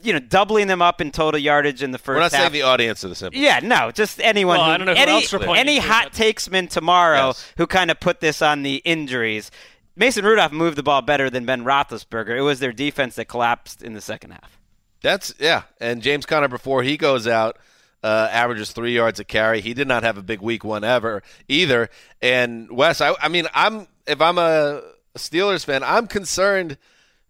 you 0.03 0.13
know, 0.13 0.19
doubling 0.19 0.67
them 0.67 0.81
up 0.81 1.01
in 1.01 1.11
total 1.11 1.39
yardage 1.39 1.81
in 1.83 1.91
the 1.91 1.97
1st 1.97 2.07
We're 2.07 2.13
not 2.15 2.31
half. 2.31 2.41
saying 2.41 2.51
the 2.53 2.61
audience 2.63 3.03
of 3.03 3.09
the 3.09 3.15
simple. 3.15 3.39
Yeah, 3.39 3.59
no, 3.61 3.91
just 3.91 4.19
anyone. 4.21 4.57
Well, 4.57 4.65
who, 4.65 4.71
I 4.71 4.77
don't 4.77 4.87
know 4.87 4.93
who 4.95 4.99
any, 5.01 5.11
else 5.11 5.31
you're 5.31 5.39
pointing 5.39 5.57
any 5.67 5.75
to, 5.79 5.81
hot 5.87 6.09
but- 6.11 6.13
takesman 6.13 6.69
tomorrow 6.69 7.27
Yes. 7.27 7.51
who 7.57 7.67
kind 7.67 7.91
of 7.91 7.99
put 7.99 8.19
this 8.19 8.41
on 8.41 8.63
the 8.63 8.75
injuries. 8.85 9.51
Mason 9.95 10.23
Rudolph 10.25 10.51
moved 10.51 10.77
the 10.77 10.83
ball 10.83 11.01
better 11.01 11.29
than 11.29 11.45
Ben 11.45 11.63
Roethlisberger. 11.63 12.37
It 12.37 12.41
was 12.41 12.59
their 12.59 12.71
defense 12.71 13.15
that 13.15 13.25
collapsed 13.25 13.83
in 13.83 13.93
the 13.93 14.01
second 14.01 14.31
half. 14.31 14.57
That's 15.01 15.33
yeah. 15.39 15.63
And 15.79 16.01
James 16.01 16.25
Conner 16.25 16.47
before 16.47 16.83
he 16.83 16.95
goes 16.95 17.27
out 17.27 17.57
uh, 18.03 18.27
averages 18.31 18.71
three 18.71 18.95
yards 18.95 19.19
a 19.19 19.23
carry. 19.23 19.61
He 19.61 19.73
did 19.73 19.87
not 19.87 20.03
have 20.03 20.17
a 20.17 20.21
big 20.23 20.41
week 20.41 20.63
one 20.63 20.83
ever 20.83 21.21
either. 21.47 21.89
And 22.21 22.71
Wes, 22.71 23.01
I, 23.01 23.13
I 23.21 23.27
mean, 23.27 23.47
I'm 23.53 23.87
if 24.07 24.21
I'm 24.21 24.37
a 24.37 24.81
Steelers 25.17 25.65
fan, 25.65 25.83
I'm 25.83 26.07
concerned. 26.07 26.77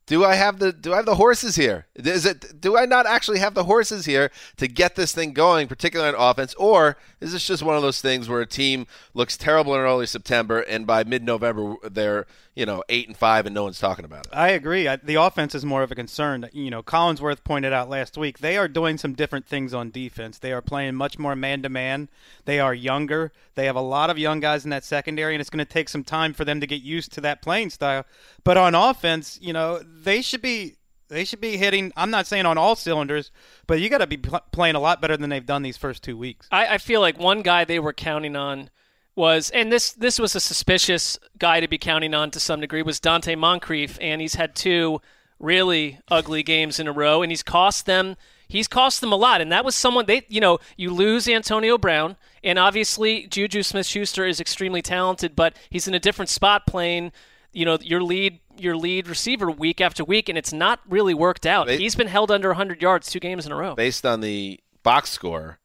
Do 0.08 0.26
I 0.26 0.36
have 0.36 0.60
the 0.60 0.74
do 0.74 0.94
I 0.94 0.98
have 0.98 1.06
the 1.06 1.16
horses 1.16 1.56
here? 1.56 1.86
Is 1.96 2.26
it 2.26 2.60
do 2.60 2.78
I 2.78 2.86
not 2.86 3.06
actually 3.06 3.40
have 3.40 3.54
the 3.54 3.64
horses 3.64 4.06
here 4.06 4.32
to 4.58 4.68
get 4.68 4.96
this 4.96 5.14
thing 5.14 5.32
going, 5.32 5.68
particularly 5.68 6.14
on 6.14 6.30
offense, 6.30 6.54
or 6.56 6.98
is 7.20 7.34
this 7.34 7.46
just 7.46 7.64
one 7.64 7.76
of 7.76 7.82
those 7.82 8.02
things 8.02 8.28
where 8.28 8.42
a 8.42 8.48
team 8.48 8.88
looks 9.14 9.38
terrible 9.38 9.74
in 9.76 9.82
early 9.82 10.08
September 10.08 10.62
and 10.62 10.86
by 10.86 11.04
mid-November 11.04 11.76
they're 11.90 12.26
you 12.62 12.66
know 12.68 12.84
eight 12.90 13.08
and 13.08 13.18
five 13.18 13.48
and 13.48 13.56
no 13.56 13.64
one's 13.64 13.80
talking 13.80 14.06
about 14.06 14.28
it? 14.28 14.34
I 14.34 14.50
agree. 14.50 14.88
I, 14.88 14.96
the 14.98 15.16
offense 15.16 15.56
is 15.56 15.66
more 15.66 15.82
of 15.82 15.92
a 15.92 15.96
concern. 15.96 16.48
You 16.54 16.70
know, 16.70 16.84
Collinsworth 16.84 17.44
pointed 17.44 17.74
out 17.74 17.90
last 17.90 18.20
week 18.20 18.38
they 18.38 18.56
are 18.56 18.68
doing 18.68 19.00
some 19.00 19.14
different 19.14 19.48
things 19.48 19.74
on 19.74 19.90
defense. 19.90 20.38
They 20.38 20.54
are 20.54 20.62
playing 20.62 20.94
much 20.94 21.18
more 21.18 21.36
man 21.36 21.64
to 21.64 21.70
man. 21.70 22.08
They 22.46 22.60
are 22.60 22.74
younger. 22.74 23.32
They 23.56 23.66
have 23.66 23.76
a 23.76 23.82
lot 23.82 24.12
of 24.12 24.20
young 24.20 24.40
guys 24.40 24.64
in 24.64 24.70
that 24.70 24.84
secondary, 24.84 25.34
and 25.34 25.42
it's 25.42 25.50
going 25.50 25.66
to 25.66 25.74
take 25.74 25.90
some 25.90 26.04
time 26.04 26.34
for 26.34 26.46
them 26.46 26.62
to 26.62 26.68
get 26.68 26.84
used 26.84 27.12
to 27.14 27.22
that 27.22 27.42
playing 27.42 27.72
style. 27.72 28.06
But 28.44 28.58
on 28.58 28.76
offense, 28.76 29.40
you 29.42 29.54
know, 29.54 29.80
they 29.80 30.22
should 30.22 30.44
be. 30.44 30.78
They 31.08 31.26
should 31.26 31.42
be 31.42 31.58
hitting. 31.58 31.92
I'm 31.98 32.10
not 32.10 32.26
saying 32.26 32.46
on 32.46 32.58
all 32.58 32.78
cylinders, 32.78 33.32
but 33.68 33.82
you 33.82 33.90
got 33.90 33.98
to 33.98 34.08
be 34.08 34.16
pl- 34.16 34.40
playing 34.54 34.76
a 34.76 34.80
lot 34.80 35.02
better 35.02 35.18
than 35.18 35.30
they've 35.30 35.46
done 35.46 35.62
these 35.62 35.76
first 35.76 36.04
two 36.04 36.16
weeks. 36.16 36.48
I, 36.54 36.76
I 36.76 36.78
feel 36.78 37.02
like 37.02 37.20
one 37.20 37.42
guy 37.42 37.66
they 37.66 37.80
were 37.80 37.92
counting 37.92 38.38
on 38.38 38.70
was, 39.16 39.50
and 39.52 39.72
this 39.72 39.92
this 39.92 40.20
was 40.20 40.36
a 40.36 40.40
suspicious 40.40 41.20
guy 41.38 41.60
to 41.60 41.68
be 41.68 41.78
counting 41.78 42.14
on 42.14 42.32
to 42.32 42.40
some 42.40 42.62
degree, 42.62 42.82
was 42.82 43.00
Donte 43.00 43.38
Moncrief, 43.38 43.98
and 44.02 44.22
he's 44.22 44.36
had 44.36 44.56
two 44.56 45.02
really 45.40 46.00
ugly 46.10 46.44
games 46.44 46.80
in 46.80 46.88
a 46.88 46.92
row, 46.92 47.22
and 47.22 47.32
he's 47.32 47.44
cost 47.44 47.86
them. 47.86 48.16
He's 48.48 48.68
cost 48.68 49.00
them 49.02 49.12
a 49.14 49.16
lot, 49.16 49.40
and 49.42 49.52
that 49.52 49.64
was 49.64 49.76
someone 49.76 50.06
they, 50.06 50.24
you 50.28 50.42
know, 50.42 50.60
you 50.76 50.94
lose 50.94 51.28
Antonio 51.28 51.78
Brown, 51.78 52.18
and 52.44 52.60
obviously 52.60 53.26
Juju 53.28 53.64
Smith-Schuster 53.64 54.26
is 54.26 54.42
extremely 54.42 54.82
talented, 54.82 55.38
but 55.38 55.56
he's 55.70 55.88
in 55.88 55.94
a 55.94 56.00
different 56.00 56.28
spot 56.28 56.68
playing, 56.68 57.14
you 57.54 57.64
know, 57.66 57.78
your 57.82 58.04
lead 58.04 58.40
your 58.58 58.76
lead 58.76 59.08
receiver 59.08 59.50
week 59.50 59.80
after 59.82 60.04
week, 60.04 60.28
and 60.30 60.38
it's 60.38 60.52
not 60.54 60.82
really 60.88 61.14
worked 61.14 61.46
out. 61.46 61.68
They- 61.68 61.78
he's 61.78 61.96
been 61.96 62.08
held 62.08 62.30
under 62.30 62.50
100 62.50 62.82
yards 62.82 63.10
two 63.10 63.20
games 63.20 63.46
in 63.46 63.52
a 63.52 63.56
row. 63.56 63.74
based 63.74 64.06
on 64.06 64.20
the 64.22 64.60
box 64.84 65.10
score, 65.10 65.58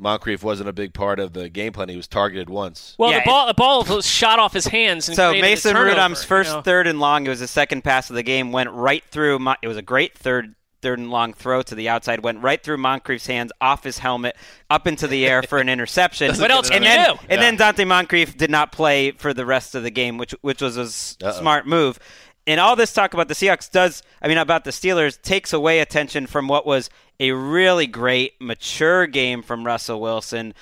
Moncrief 0.00 0.42
wasn't 0.42 0.68
a 0.68 0.72
big 0.72 0.94
part 0.94 1.20
of 1.20 1.32
the 1.34 1.48
game 1.48 1.72
plan. 1.72 1.88
He 1.88 1.96
was 1.96 2.08
targeted 2.08 2.48
once. 2.50 2.94
Well, 2.98 3.10
Yeah, 3.10 3.20
the 3.20 3.24
ball 3.26 3.46
the 3.46 3.54
ball 3.54 3.84
was 3.84 4.06
shot 4.06 4.38
off 4.38 4.52
his 4.52 4.66
hands. 4.66 5.08
And 5.08 5.16
So 5.16 5.30
created 5.30 5.46
a 5.46 5.50
Mason 5.50 5.72
turnover, 5.74 5.90
Rudolph's 5.90 6.22
you 6.22 6.28
first 6.28 6.52
know. 6.52 6.62
third 6.62 6.86
and 6.86 6.98
long, 7.00 7.26
it 7.26 7.28
was 7.28 7.40
the 7.40 7.46
second 7.46 7.82
pass 7.84 8.08
of 8.10 8.16
the 8.16 8.22
game, 8.22 8.50
went 8.52 8.70
right 8.70 9.04
through. 9.10 9.38
Mon- 9.38 9.56
it 9.62 9.68
was 9.68 9.76
a 9.76 9.82
great 9.82 10.16
third 10.16 10.54
third 10.82 10.98
and 10.98 11.10
long 11.10 11.34
throw 11.34 11.60
to 11.60 11.74
the 11.74 11.90
outside, 11.90 12.20
went 12.24 12.42
right 12.42 12.62
through 12.62 12.78
Moncrief's 12.78 13.26
hands, 13.26 13.52
off 13.60 13.84
his 13.84 13.98
helmet, 13.98 14.34
up 14.70 14.86
into 14.86 15.06
the 15.06 15.26
air 15.26 15.42
for 15.42 15.58
an 15.58 15.68
interception. 15.68 16.34
What 16.38 16.50
else 16.50 16.70
and 16.70 16.82
can 16.82 16.82
you 16.84 16.88
then, 17.04 17.16
do? 17.16 17.20
And 17.28 17.42
then 17.42 17.58
Donte 17.58 17.86
Moncrief 17.86 18.34
did 18.34 18.50
not 18.50 18.72
play 18.72 19.10
for 19.10 19.34
the 19.34 19.44
rest 19.44 19.74
of 19.74 19.82
the 19.82 19.90
game, 19.90 20.16
which 20.16 20.34
which 20.40 20.62
was 20.62 20.78
a 20.78 20.82
s- 20.84 21.18
smart 21.38 21.66
move. 21.66 21.98
And 22.50 22.58
all 22.58 22.74
this 22.74 22.92
talk 22.92 23.14
about 23.14 23.28
the 23.28 23.34
Seahawks 23.34 23.70
does, 23.70 24.02
I 24.20 24.26
mean, 24.26 24.36
about 24.36 24.64
the 24.64 24.72
Steelers, 24.72 25.22
takes 25.22 25.52
away 25.52 25.78
attention 25.78 26.26
from 26.26 26.48
what 26.48 26.66
was 26.66 26.90
a 27.20 27.30
really 27.30 27.86
great, 27.86 28.32
mature 28.40 29.06
game 29.06 29.40
from 29.40 29.64
Russell 29.64 30.00
Wilson. 30.00 30.54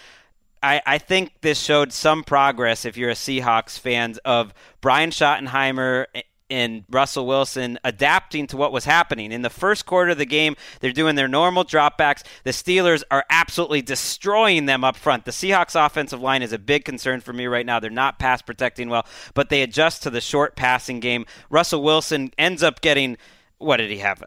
I, 0.62 0.82
I 0.84 0.98
think 0.98 1.40
this 1.40 1.58
showed 1.58 1.94
some 1.94 2.24
progress 2.24 2.84
if 2.84 2.98
you're 2.98 3.08
a 3.08 3.14
Seahawks 3.14 3.78
fan 3.78 4.16
of 4.26 4.52
Brian 4.82 5.08
Schottenheimer 5.08 6.04
and 6.50 6.84
Russell 6.90 7.26
Wilson 7.26 7.78
adapting 7.84 8.46
to 8.48 8.56
what 8.56 8.72
was 8.72 8.84
happening. 8.84 9.32
In 9.32 9.42
the 9.42 9.50
first 9.50 9.86
quarter 9.86 10.12
of 10.12 10.18
the 10.18 10.26
game, 10.26 10.56
they're 10.80 10.92
doing 10.92 11.14
their 11.14 11.28
normal 11.28 11.64
dropbacks. 11.64 12.22
The 12.44 12.50
Steelers 12.50 13.02
are 13.10 13.24
absolutely 13.30 13.82
destroying 13.82 14.66
them 14.66 14.84
up 14.84 14.96
front. 14.96 15.24
The 15.24 15.30
Seahawks 15.30 15.74
offensive 15.74 16.20
line 16.20 16.42
is 16.42 16.52
a 16.52 16.58
big 16.58 16.84
concern 16.84 17.20
for 17.20 17.32
me 17.32 17.46
right 17.46 17.66
now. 17.66 17.80
They're 17.80 17.90
not 17.90 18.18
pass 18.18 18.42
protecting 18.42 18.88
well, 18.88 19.06
but 19.34 19.48
they 19.48 19.62
adjust 19.62 20.02
to 20.02 20.10
the 20.10 20.20
short 20.20 20.56
passing 20.56 21.00
game. 21.00 21.26
Russell 21.50 21.82
Wilson 21.82 22.32
ends 22.38 22.62
up 22.62 22.80
getting 22.80 23.16
what 23.58 23.78
did 23.78 23.90
he 23.90 23.98
have? 23.98 24.22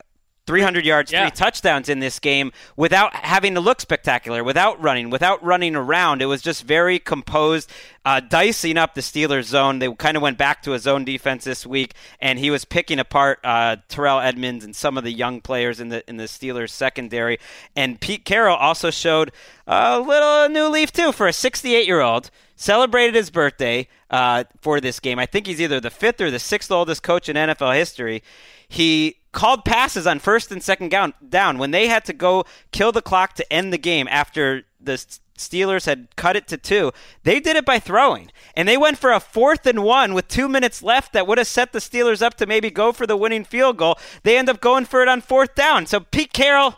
300 0.48 0.86
yards, 0.86 1.12
Yeah. 1.12 1.22
three 1.28 1.32
touchdowns 1.32 1.88
in 1.88 2.00
this 2.00 2.20
game 2.20 2.52
without 2.76 3.14
having 3.16 3.54
to 3.54 3.62
look 3.62 3.80
spectacular, 3.80 4.44
without 4.44 4.82
running, 4.82 5.10
without 5.10 5.44
running 5.44 5.76
around. 5.76 6.22
It 6.22 6.26
was 6.26 6.42
just 6.42 6.64
very 6.64 6.98
composed, 7.00 7.70
uh, 8.06 8.20
dicing 8.22 8.78
up 8.78 8.96
the 8.96 9.02
Steelers' 9.02 9.44
zone. 9.46 9.80
They 9.80 9.94
kind 9.94 10.18
of 10.18 10.24
went 10.24 10.38
back 10.40 10.64
to 10.64 10.74
a 10.74 10.80
zone 10.80 11.06
defense 11.06 11.44
this 11.44 11.66
week, 11.66 11.94
and 12.20 12.40
he 12.40 12.50
was 12.50 12.66
picking 12.66 12.98
apart 13.00 13.40
uh, 13.44 13.78
Terrell 13.88 14.20
Edmunds 14.20 14.66
and 14.66 14.76
some 14.76 14.98
of 14.98 15.04
the 15.04 15.12
young 15.14 15.42
players 15.42 15.80
in 15.80 15.90
the 15.90 16.04
in 16.10 16.18
the 16.18 16.24
Steelers' 16.26 16.72
secondary. 16.72 17.38
And 17.76 18.02
Pete 18.02 18.26
Carroll 18.26 18.58
also 18.58 18.90
showed 18.90 19.32
a 19.68 20.00
little 20.00 20.50
new 20.50 20.68
leaf 20.68 20.92
too 20.92 21.12
for 21.12 21.28
a 21.28 21.34
68 21.34 21.86
year 21.86 22.02
old. 22.02 22.32
Celebrated 22.56 23.16
his 23.16 23.30
birthday 23.32 23.88
uh, 24.12 24.44
for 24.62 24.80
this 24.82 25.00
game. 25.00 25.18
I 25.18 25.26
think 25.26 25.48
he's 25.48 25.60
either 25.62 25.80
the 25.80 25.90
fifth 25.90 26.22
or 26.22 26.30
the 26.30 26.38
sixth 26.40 26.70
oldest 26.72 27.02
coach 27.02 27.28
in 27.30 27.36
NFL 27.36 27.76
history. 27.76 28.22
He 28.68 29.18
called 29.32 29.66
passes 29.66 30.06
on 30.06 30.20
first 30.20 30.52
and 30.52 30.62
second 30.62 30.90
down, 30.90 31.14
down 31.28 31.58
when 31.58 31.72
they 31.72 31.88
had 31.88 32.06
to 32.06 32.14
go 32.14 32.46
kill 32.72 32.92
the 32.92 33.02
clock 33.02 33.34
to 33.36 33.54
end 33.54 33.72
the 33.72 33.78
game 33.78 34.08
after 34.10 34.64
the 34.80 35.04
Steelers 35.38 35.86
had 35.86 36.16
cut 36.16 36.36
it 36.36 36.48
to 36.50 36.58
two. 36.58 36.92
They 37.24 37.40
did 37.40 37.56
it 37.56 37.66
by 37.66 37.80
throwing, 37.80 38.32
and 38.56 38.68
they 38.68 38.78
went 38.78 38.98
for 38.98 39.12
a 39.12 39.20
fourth 39.20 39.66
and 39.66 39.84
one 39.84 40.14
with 40.14 40.28
two 40.28 40.48
minutes 40.48 40.84
left 40.84 41.14
that 41.14 41.26
would 41.26 41.40
have 41.40 41.48
set 41.48 41.74
the 41.74 41.80
Steelers 41.80 42.22
up 42.22 42.36
to 42.36 42.46
maybe 42.46 42.70
go 42.70 42.92
for 42.92 43.08
the 43.08 43.18
winning 43.18 43.44
field 43.44 43.78
goal. 43.78 43.98
They 44.24 44.38
end 44.38 44.50
up 44.50 44.62
going 44.62 44.86
for 44.86 45.02
it 45.02 45.08
on 45.08 45.22
fourth 45.22 45.56
down. 45.56 45.88
So 45.88 46.00
Pete 46.00 46.32
Carroll 46.32 46.76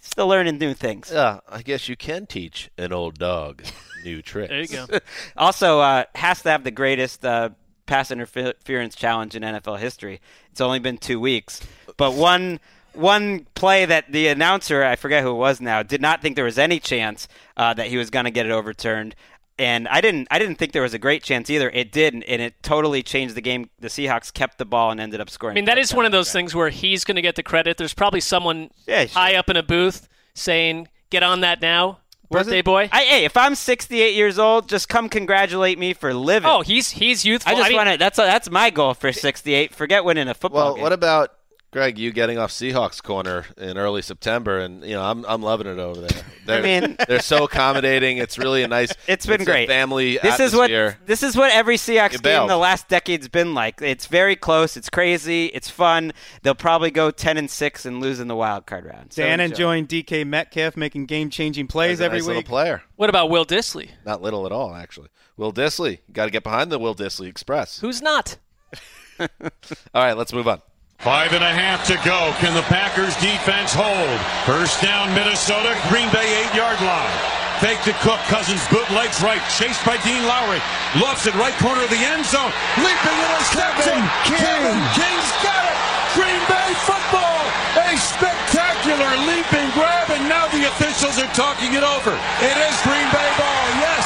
still 0.00 0.28
learning 0.28 0.58
new 0.58 0.74
things. 0.74 1.10
Yeah, 1.12 1.40
I 1.48 1.62
guess 1.62 1.88
you 1.88 1.96
can 1.96 2.26
teach 2.26 2.70
an 2.78 2.92
old 2.92 3.18
dog 3.18 3.62
new 4.04 4.22
tricks. 4.22 4.48
There 4.48 4.62
you 4.62 4.86
go. 4.86 4.98
also, 5.36 5.80
uh, 5.80 6.04
has 6.14 6.42
to 6.42 6.50
have 6.50 6.64
the 6.64 6.70
greatest 6.70 7.24
uh, 7.24 7.50
pass 7.90 8.10
interference 8.10 8.94
challenge 8.94 9.34
in 9.34 9.42
NFL 9.42 9.78
history. 9.80 10.20
It's 10.52 10.60
only 10.60 10.78
been 10.78 10.96
two 10.96 11.18
weeks, 11.20 11.60
but 11.96 12.14
one 12.14 12.60
one 12.94 13.46
play 13.54 13.84
that 13.84 14.10
the 14.10 14.28
announcer, 14.28 14.82
I 14.84 14.96
forget 14.96 15.22
who 15.22 15.30
it 15.30 15.34
was 15.34 15.60
now, 15.60 15.82
did 15.82 16.00
not 16.00 16.22
think 16.22 16.34
there 16.36 16.44
was 16.44 16.58
any 16.58 16.80
chance 16.80 17.28
uh, 17.56 17.74
that 17.74 17.86
he 17.88 17.96
was 17.96 18.10
going 18.10 18.24
to 18.24 18.30
get 18.32 18.46
it 18.46 18.52
overturned. 18.52 19.14
And 19.58 19.86
I 19.88 20.00
didn't. 20.00 20.26
I 20.30 20.38
didn't 20.38 20.56
think 20.56 20.72
there 20.72 20.82
was 20.82 20.94
a 20.94 20.98
great 20.98 21.22
chance 21.22 21.50
either. 21.50 21.68
It 21.70 21.92
didn't, 21.92 22.22
and 22.24 22.40
it 22.40 22.54
totally 22.62 23.02
changed 23.02 23.34
the 23.34 23.42
game. 23.42 23.68
The 23.78 23.88
Seahawks 23.88 24.32
kept 24.32 24.56
the 24.58 24.64
ball 24.64 24.90
and 24.90 24.98
ended 25.00 25.20
up 25.20 25.28
scoring. 25.28 25.54
I 25.54 25.56
mean, 25.56 25.66
that 25.66 25.76
is 25.78 25.92
one 25.92 26.06
of 26.06 26.12
those 26.12 26.32
things 26.32 26.54
where 26.54 26.70
he's 26.70 27.04
going 27.04 27.16
to 27.16 27.22
get 27.22 27.34
the 27.36 27.42
credit. 27.42 27.76
There's 27.76 27.92
probably 27.92 28.20
someone 28.20 28.70
Yeah, 28.86 29.04
sure. 29.06 29.20
high 29.20 29.34
up 29.34 29.50
in 29.50 29.56
a 29.56 29.62
booth 29.62 30.08
saying, 30.34 30.88
"Get 31.10 31.22
on 31.22 31.40
that 31.42 31.60
now, 31.60 31.99
birthday 32.30 32.62
boy." 32.62 32.88
I, 32.92 33.02
hey, 33.04 33.24
if 33.24 33.36
I'm 33.36 33.54
68 33.54 34.14
years 34.14 34.38
old, 34.38 34.68
just 34.68 34.88
come 34.88 35.08
congratulate 35.08 35.78
me 35.78 35.92
for 35.94 36.14
living. 36.14 36.48
oh, 36.48 36.62
he's 36.62 36.90
he's 36.90 37.24
youthful. 37.24 37.52
I 37.52 37.56
just 37.56 37.68
mean, 37.68 37.76
want 37.76 37.90
to. 37.90 37.96
That's 37.98 38.18
a, 38.18 38.22
that's 38.22 38.50
my 38.50 38.70
goal 38.70 38.94
for 38.94 39.12
68. 39.12 39.74
Forget 39.74 40.04
winning 40.04 40.28
a 40.28 40.34
football 40.34 40.64
Well, 40.66 40.74
game. 40.74 40.82
what 40.82 40.92
about 40.92 41.32
Greg? 41.72 41.98
You 41.98 42.10
getting 42.12 42.36
off 42.38 42.50
Seahawks 42.50 43.00
corner 43.02 43.44
in 43.56 43.78
early 43.78 44.02
September, 44.02 44.58
and 44.58 44.82
you 44.82 44.94
know 44.94 45.02
I'm 45.02 45.24
I'm 45.26 45.40
loving 45.42 45.66
it 45.68 45.78
over 45.78 46.00
there. 46.00 46.22
They're, 46.46 46.62
mean- 46.62 46.96
they're 47.06 47.20
so 47.20 47.44
accommodating. 47.44 48.18
It's 48.18 48.36
really 48.36 48.64
a 48.64 48.68
nice. 48.78 48.92
It's 49.06 49.24
been 49.24 49.42
a 49.42 49.44
great. 49.44 49.68
family 49.68 50.18
this 50.20 50.40
is 50.40 50.52
what 50.52 50.68
this 51.06 51.22
is 51.22 51.36
what 51.36 51.52
every 51.52 51.74
You 51.74 51.78
Seahawks 51.78 52.12
game 52.12 52.20
bailed. 52.22 52.50
the 52.50 52.56
last 52.56 52.88
decade's 52.88 53.28
been 53.28 53.54
like. 53.54 53.80
It's 53.80 54.06
very 54.06 54.34
close. 54.34 54.76
It's 54.76 54.90
crazy. 54.90 55.46
It's 55.46 55.70
fun. 55.70 56.12
They'll 56.42 56.56
probably 56.56 56.90
go 56.90 57.12
10 57.12 57.36
and 57.36 57.48
six 57.48 57.86
and 57.86 58.00
lose 58.00 58.18
in 58.18 58.26
the 58.26 58.34
wild 58.34 58.66
card 58.66 58.84
round. 58.86 59.12
So 59.12 59.22
Dan 59.22 59.38
enjoy. 59.38 59.52
enjoying 59.76 59.86
DK 59.86 60.26
Metcalf 60.26 60.76
making 60.76 61.06
game-changing 61.06 61.68
plays 61.68 61.90
He's 61.90 62.00
a 62.00 62.04
every 62.06 62.18
nice 62.18 62.26
little 62.26 62.40
week. 62.40 62.46
player. 62.48 62.82
what 62.96 63.10
about 63.10 63.30
Will 63.30 63.44
Dissly? 63.46 63.90
Not 64.04 64.20
little 64.22 64.44
at 64.46 64.50
all, 64.50 64.74
actually. 64.74 65.08
Will 65.36 65.52
Dissly, 65.52 66.00
got 66.12 66.24
to 66.24 66.30
get 66.32 66.42
behind 66.42 66.72
the 66.72 66.80
Will 66.80 66.96
Dissly 66.96 67.28
Express. 67.28 67.78
Who's 67.78 68.02
not? 68.02 68.38
All 69.20 69.28
right, 69.94 70.16
let's 70.16 70.32
move 70.32 70.48
on. 70.48 70.62
Five 71.00 71.32
and 71.32 71.40
a 71.40 71.48
half 71.48 71.88
to 71.88 71.96
go. 72.04 72.28
Can 72.44 72.52
the 72.52 72.60
Packers 72.68 73.16
defense 73.24 73.72
hold? 73.72 74.20
First 74.44 74.84
down, 74.84 75.08
Minnesota, 75.16 75.72
Green 75.88 76.12
Bay 76.12 76.28
eight 76.44 76.52
yard 76.52 76.76
line. 76.84 77.16
Fake 77.56 77.80
to 77.88 77.96
Cook, 78.04 78.20
Cousins 78.28 78.60
bootlegs 78.68 79.24
right, 79.24 79.40
chased 79.48 79.80
by 79.88 79.96
Dean 80.04 80.20
Lowry. 80.28 80.60
Lofts 81.00 81.24
it 81.24 81.32
right 81.40 81.56
corner 81.56 81.80
of 81.80 81.88
the 81.88 82.04
end 82.04 82.20
zone. 82.28 82.52
Leaping 82.84 83.16
interception. 83.16 83.96
Kevin 84.28 84.44
Kevin 84.44 84.76
King's 84.92 85.32
got 85.40 85.64
it. 85.72 85.78
Green 86.12 86.42
Bay 86.52 86.68
football. 86.84 87.48
A 87.80 87.96
spectacular 87.96 89.08
leaping 89.24 89.72
grab, 89.72 90.12
and 90.12 90.28
now 90.28 90.52
the 90.52 90.68
officials 90.68 91.16
are 91.16 91.32
talking 91.32 91.72
it 91.72 91.84
over. 91.96 92.12
It 92.44 92.56
is 92.60 92.76
Green 92.84 93.08
Bay 93.08 93.30
ball. 93.40 93.64
Yes. 93.80 94.04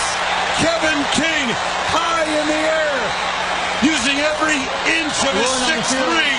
Kevin 0.63 1.03
King 1.11 1.51
high 1.91 2.31
in 2.39 2.47
the 2.47 2.63
air 2.71 2.99
using 3.83 4.23
every 4.23 4.63
inch 4.95 5.19
of 5.27 5.35
his 5.35 5.51
six 5.67 5.91
three 5.91 6.39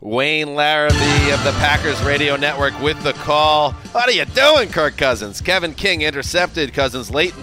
Wayne 0.00 0.48
Larrivee 0.48 1.34
of 1.34 1.42
the 1.42 1.50
Packers 1.58 2.00
Radio 2.02 2.36
Network 2.36 2.80
with 2.80 3.02
the 3.02 3.14
call. 3.14 3.72
What 3.90 4.08
are 4.08 4.12
you 4.12 4.26
doing, 4.26 4.68
Kirk 4.68 4.96
Cousins? 4.96 5.40
Kevin 5.40 5.74
King 5.74 6.02
intercepted 6.02 6.72
Cousins 6.72 7.10
late, 7.10 7.34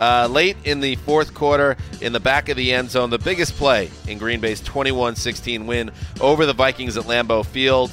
uh, 0.00 0.28
late 0.30 0.56
in 0.62 0.78
the 0.78 0.94
fourth 0.94 1.34
quarter 1.34 1.76
in 2.00 2.12
the 2.12 2.20
back 2.20 2.48
of 2.48 2.56
the 2.56 2.72
end 2.72 2.88
zone. 2.88 3.10
The 3.10 3.18
biggest 3.18 3.54
play 3.54 3.90
in 4.06 4.18
Green 4.18 4.38
Bay's 4.38 4.60
21-16 4.62 5.66
win 5.66 5.90
over 6.20 6.46
the 6.46 6.52
Vikings 6.52 6.96
at 6.96 7.02
Lambeau 7.06 7.44
Field. 7.44 7.90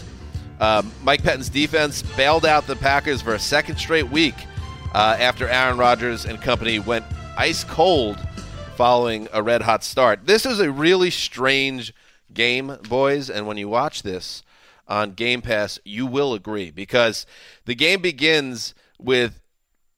Um, 0.60 0.92
Mike 1.02 1.24
Pettine's 1.24 1.50
defense 1.50 2.04
bailed 2.16 2.46
out 2.46 2.68
the 2.68 2.76
Packers 2.76 3.24
for 3.24 3.34
a 3.34 3.40
second 3.40 3.78
straight 3.78 4.12
week 4.12 4.36
uh, 4.94 5.18
after 5.20 5.48
Aaron 5.48 5.80
Rodgers 5.80 6.26
and 6.26 6.40
company 6.40 6.78
went 6.78 7.06
ice 7.40 7.64
cold 7.64 8.20
following 8.76 9.28
a 9.34 9.42
red 9.42 9.64
hot 9.64 9.84
start. 9.84 10.28
This 10.28 10.46
is 10.46 10.60
a 10.60 10.72
really 10.72 11.10
strange 11.10 11.92
game, 12.34 12.78
boys, 12.88 13.30
and 13.30 13.48
when 13.48 13.58
you 13.58 13.70
watch 13.70 14.04
this 14.04 14.44
on 14.88 15.14
Game 15.14 15.42
Pass, 15.42 15.80
you 15.86 16.06
will 16.06 16.34
agree 16.34 16.72
because 16.72 17.26
the 17.66 17.76
game 17.76 18.02
begins 18.02 18.74
with 19.00 19.42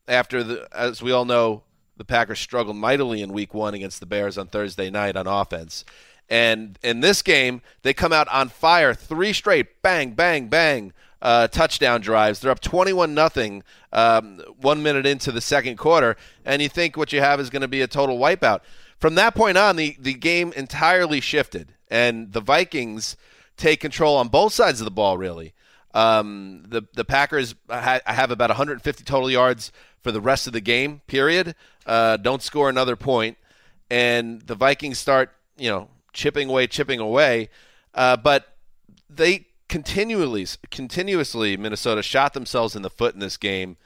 after 0.08 0.44
the 0.44 0.68
as 0.72 1.02
we 1.02 1.12
all 1.12 1.26
know, 1.26 1.64
the 1.98 2.06
Packers 2.06 2.40
struggled 2.40 2.76
mightily 2.76 3.22
in 3.22 3.34
week 3.34 3.54
1 3.54 3.74
against 3.74 4.00
the 4.00 4.06
Bears 4.06 4.38
on 4.38 4.48
Thursday 4.48 4.90
night 4.90 5.16
on 5.16 5.28
offense. 5.28 5.86
And 6.30 6.80
in 6.82 7.02
this 7.02 7.22
game, 7.22 7.62
they 7.82 7.94
come 7.94 8.14
out 8.14 8.28
on 8.30 8.50
fire, 8.50 8.94
three 8.94 9.34
straight 9.34 9.82
bang 9.82 10.12
bang 10.12 10.48
bang 10.48 10.94
uh, 11.22 11.48
touchdown 11.48 12.02
drives. 12.02 12.40
They're 12.40 12.52
up 12.52 12.60
21 12.60 13.14
nothing 13.14 13.64
um, 13.92 14.42
one 14.60 14.84
minute 14.84 15.06
into 15.06 15.32
the 15.32 15.42
second 15.42 15.78
quarter, 15.78 16.18
and 16.46 16.62
you 16.62 16.70
think 16.70 16.98
what 16.98 17.14
you 17.14 17.22
have 17.22 17.40
is 17.40 17.50
going 17.50 17.62
to 17.62 17.68
be 17.68 17.82
a 17.82 17.88
total 17.88 18.20
wipeout. 18.20 18.60
From 19.00 19.16
that 19.16 19.34
point 19.34 19.58
on, 19.58 19.76
the, 19.76 19.98
the 20.00 20.14
game 20.14 20.54
entirely 20.54 21.20
shifted, 21.20 21.73
and 21.94 22.34
the 22.34 22.42
Vikings 22.42 23.16
take 23.56 23.80
control 23.80 24.18
on 24.18 24.28
both 24.28 24.52
sides 24.52 24.82
of 24.82 24.86
the 24.86 24.92
ball, 24.92 25.16
really. 25.16 25.54
Um, 25.94 26.64
the, 26.68 26.82
the 26.94 27.06
Packers 27.06 27.54
ha- 27.70 28.02
have 28.06 28.32
about 28.32 28.50
150 28.50 29.04
total 29.04 29.30
yards 29.30 29.72
for 30.02 30.12
the 30.12 30.20
rest 30.20 30.48
of 30.48 30.54
the 30.54 30.60
game, 30.60 31.02
period. 31.06 31.56
Uh, 31.86 32.18
don't 32.18 32.42
score 32.42 32.68
another 32.68 32.96
point, 32.96 33.38
and 33.92 34.42
the 34.42 34.56
Vikings 34.56 34.98
start, 34.98 35.30
you 35.56 35.70
know, 35.70 35.88
chipping 36.14 36.50
away, 36.50 36.66
chipping 36.66 37.00
away. 37.00 37.50
Uh, 37.94 38.18
but 38.18 38.56
they 39.08 39.46
continually, 39.70 40.48
continuously, 40.72 41.58
Minnesota 41.58 42.02
shot 42.02 42.34
themselves 42.34 42.76
in 42.76 42.82
the 42.82 42.90
foot 42.90 43.14
in 43.14 43.20
this 43.20 43.38
game. 43.38 43.78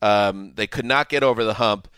Um, 0.00 0.52
they 0.54 0.68
could 0.68 0.84
not 0.84 1.08
get 1.08 1.24
over 1.24 1.42
the 1.42 1.54
hump, 1.54 1.88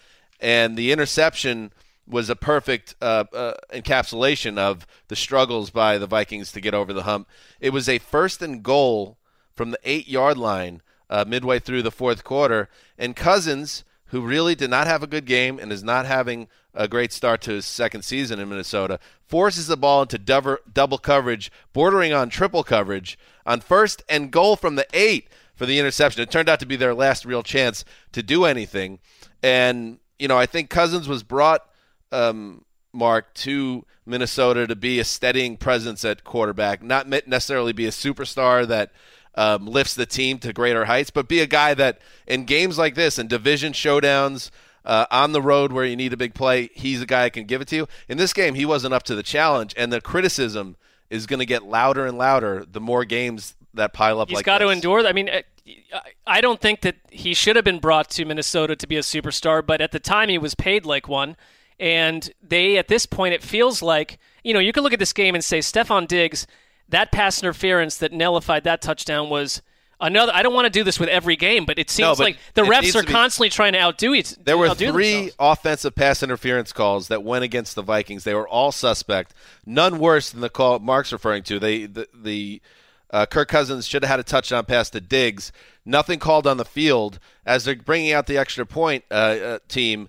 and 0.41 0.79
the 0.79 0.93
interception 0.93 1.73
was 2.09 2.31
a 2.31 2.37
perfect 2.37 2.95
uh, 3.01 3.25
uh, 3.33 3.55
encapsulation 3.73 4.59
of 4.59 4.87
the 5.09 5.17
struggles 5.17 5.71
by 5.71 5.99
the 5.99 6.07
Vikings 6.07 6.53
to 6.53 6.61
get 6.61 6.75
over 6.75 6.93
the 6.93 7.03
hump. 7.03 7.29
It 7.61 7.73
was 7.73 7.89
a 7.89 7.99
first 7.99 8.43
and 8.43 8.63
goal 8.63 9.19
from 9.55 9.71
the 9.71 9.81
eight 9.85 10.09
yard 10.09 10.39
line 10.39 10.83
uh, 11.11 11.25
midway 11.27 11.59
through 11.59 11.83
the 11.83 11.91
fourth 11.91 12.25
quarter. 12.25 12.69
And 12.99 13.17
Cousins, 13.17 13.85
who 14.07 14.21
really 14.21 14.55
did 14.55 14.71
not 14.71 14.87
have 14.87 15.03
a 15.03 15.07
good 15.07 15.27
game 15.27 15.59
and 15.59 15.73
is 15.73 15.85
not 15.85 16.07
having 16.07 16.49
a 16.75 16.89
great 16.89 17.13
start 17.13 17.43
to 17.43 17.53
his 17.53 17.67
second 17.67 18.03
season 18.03 18.39
in 18.39 18.49
Minnesota, 18.49 19.01
forces 19.27 19.67
the 19.67 19.77
ball 19.77 20.03
into 20.03 20.19
double, 20.19 20.59
double 20.73 20.99
coverage, 20.99 21.51
bordering 21.73 22.13
on 22.13 22.29
triple 22.29 22.63
coverage, 22.63 23.19
on 23.45 23.61
first 23.61 24.03
and 24.09 24.31
goal 24.31 24.57
from 24.57 24.77
the 24.77 24.87
eight 24.93 25.29
for 25.55 25.67
the 25.67 25.79
interception. 25.79 26.23
It 26.23 26.31
turned 26.31 26.49
out 26.49 26.61
to 26.61 26.67
be 26.67 26.77
their 26.77 26.95
last 26.95 27.25
real 27.25 27.43
chance 27.43 27.85
to 28.13 28.23
do 28.23 28.45
anything. 28.45 29.01
And, 29.43 29.99
you 30.19 30.29
know, 30.29 30.39
I 30.39 30.47
think 30.47 30.71
Cousins 30.71 31.09
was 31.09 31.23
brought, 31.23 31.68
um, 32.13 32.65
Mark, 32.93 33.35
to 33.35 33.85
Minnesota 34.07 34.67
to 34.67 34.77
be 34.77 34.99
a 34.99 35.05
steadying 35.05 35.57
presence 35.57 36.05
at 36.05 36.25
quarterback, 36.25 36.83
not 36.83 37.07
necessarily 37.09 37.73
be 37.73 37.87
a 37.87 37.91
superstar 37.91 38.67
that 38.67 38.93
um, 39.35 39.67
lifts 39.67 39.95
the 39.95 40.07
team 40.07 40.39
to 40.39 40.53
greater 40.53 40.87
heights, 40.87 41.11
but 41.11 41.29
be 41.29 41.41
a 41.41 41.47
guy 41.47 41.75
that 41.75 42.01
in 42.27 42.45
games 42.45 42.79
like 42.79 42.95
this 42.95 43.19
and 43.19 43.29
division 43.29 43.73
showdowns 43.73 44.51
uh, 44.85 45.07
on 45.11 45.33
the 45.33 45.43
road 45.43 45.73
where 45.73 45.85
you 45.85 45.97
need 45.97 46.13
a 46.13 46.17
big 46.17 46.35
play, 46.35 46.71
he's 46.75 47.03
a 47.03 47.07
guy 47.07 47.25
that 47.25 47.35
can 47.35 47.45
give 47.45 47.61
it 47.61 47.69
to 47.69 47.77
you. 47.77 47.89
In 48.09 48.19
this 48.19 48.33
game, 48.33 48.55
he 48.55 48.65
wasn't 48.65 48.95
up 48.95 49.03
to 49.05 49.15
the 49.15 49.23
challenge, 49.23 49.75
and 49.77 49.93
the 49.93 50.01
criticism 50.01 50.77
is 51.11 51.27
going 51.27 51.41
to 51.41 51.47
get 51.47 51.63
louder 51.63 52.07
and 52.07 52.19
louder 52.19 52.65
the 52.71 52.81
more 52.81 53.05
games 53.05 53.55
that 53.75 53.93
pile 53.93 54.21
up. 54.21 54.29
He's 54.29 54.37
like 54.37 54.47
got 54.47 54.59
to 54.59 54.67
this. 54.67 54.75
endure. 54.75 55.07
I 55.07 55.13
mean, 55.13 55.29
uh, 55.29 56.01
I 56.27 56.41
don't 56.41 56.61
think 56.61 56.81
that 56.81 56.97
he 57.11 57.35
should 57.35 57.57
have 57.57 57.65
been 57.65 57.79
brought 57.79 58.11
to 58.11 58.25
Minnesota 58.25 58.77
to 58.77 58.87
be 58.87 58.97
a 58.97 59.03
superstar, 59.03 59.65
but 59.65 59.81
at 59.81 59.93
the 59.93 60.01
time 60.01 60.29
he 60.29 60.39
was 60.39 60.55
paid 60.55 60.85
like 60.85 61.09
one. 61.09 61.37
And 61.81 62.29
they, 62.43 62.77
at 62.77 62.89
this 62.89 63.07
point, 63.07 63.35
it 63.35 63.43
feels 63.43 63.83
like, 63.83 64.19
you 64.43 64.53
know, 64.53 64.61
you 64.61 64.73
can 64.73 64.83
look 64.83 64.93
at 64.93 64.99
this 64.99 65.13
game 65.13 65.35
and 65.35 65.45
say, 65.45 65.61
Stefon 65.61 66.09
Diggs, 66.09 66.47
that 66.89 67.13
pass 67.13 67.43
interference 67.43 67.97
that 67.99 68.13
nullified 68.13 68.65
that 68.65 68.83
touchdown 68.83 69.29
was 69.29 69.63
another. 70.01 70.33
I 70.35 70.43
don't 70.43 70.55
want 70.55 70.67
to 70.67 70.71
do 70.71 70.85
this 70.85 70.99
with 70.99 71.09
every 71.09 71.37
game, 71.37 71.67
but 71.67 71.79
it 71.79 71.91
seems 71.91 72.07
No, 72.07 72.15
but 72.15 72.25
like 72.25 72.39
the 72.55 72.63
refs 72.63 72.95
are 72.95 73.03
be- 73.05 73.13
constantly 73.13 73.51
trying 73.51 73.75
to 73.75 73.81
outdo 73.81 74.15
each 74.15 74.33
other. 74.33 74.43
There 74.45 74.59
were 74.59 74.75
three 74.75 75.13
themselves. 75.13 75.37
offensive 75.39 75.95
pass 75.95 76.23
interference 76.23 76.73
calls 76.73 77.09
that 77.09 77.23
went 77.23 77.45
against 77.45 77.75
the 77.75 77.83
Vikings. 77.83 78.25
They 78.25 78.35
were 78.35 78.49
all 78.49 78.73
suspect. 78.73 79.35
None 79.67 79.99
worse 79.99 80.31
than 80.31 80.41
the 80.41 80.51
call 80.51 80.79
Mark's 80.79 81.13
referring 81.13 81.43
to. 81.45 81.59
They 81.59 81.87
the, 81.87 82.09
the 82.15 82.63
uh, 83.11 83.27
Kirk 83.27 83.49
Cousins 83.49 83.87
should 83.87 84.03
have 84.03 84.11
had 84.11 84.21
a 84.21 84.25
touchdown 84.25 84.65
pass 84.65 84.91
to 84.91 85.01
Diggs. 85.01 85.53
Nothing 85.85 86.19
called 86.19 86.47
on 86.47 86.59
the 86.59 86.65
field 86.65 87.19
as 87.47 87.65
they're 87.65 87.77
bringing 87.77 88.13
out 88.13 88.27
the 88.27 88.37
extra 88.37 88.67
point 88.67 89.05
uh, 89.11 89.15
uh, 89.15 89.59
team. 89.69 90.09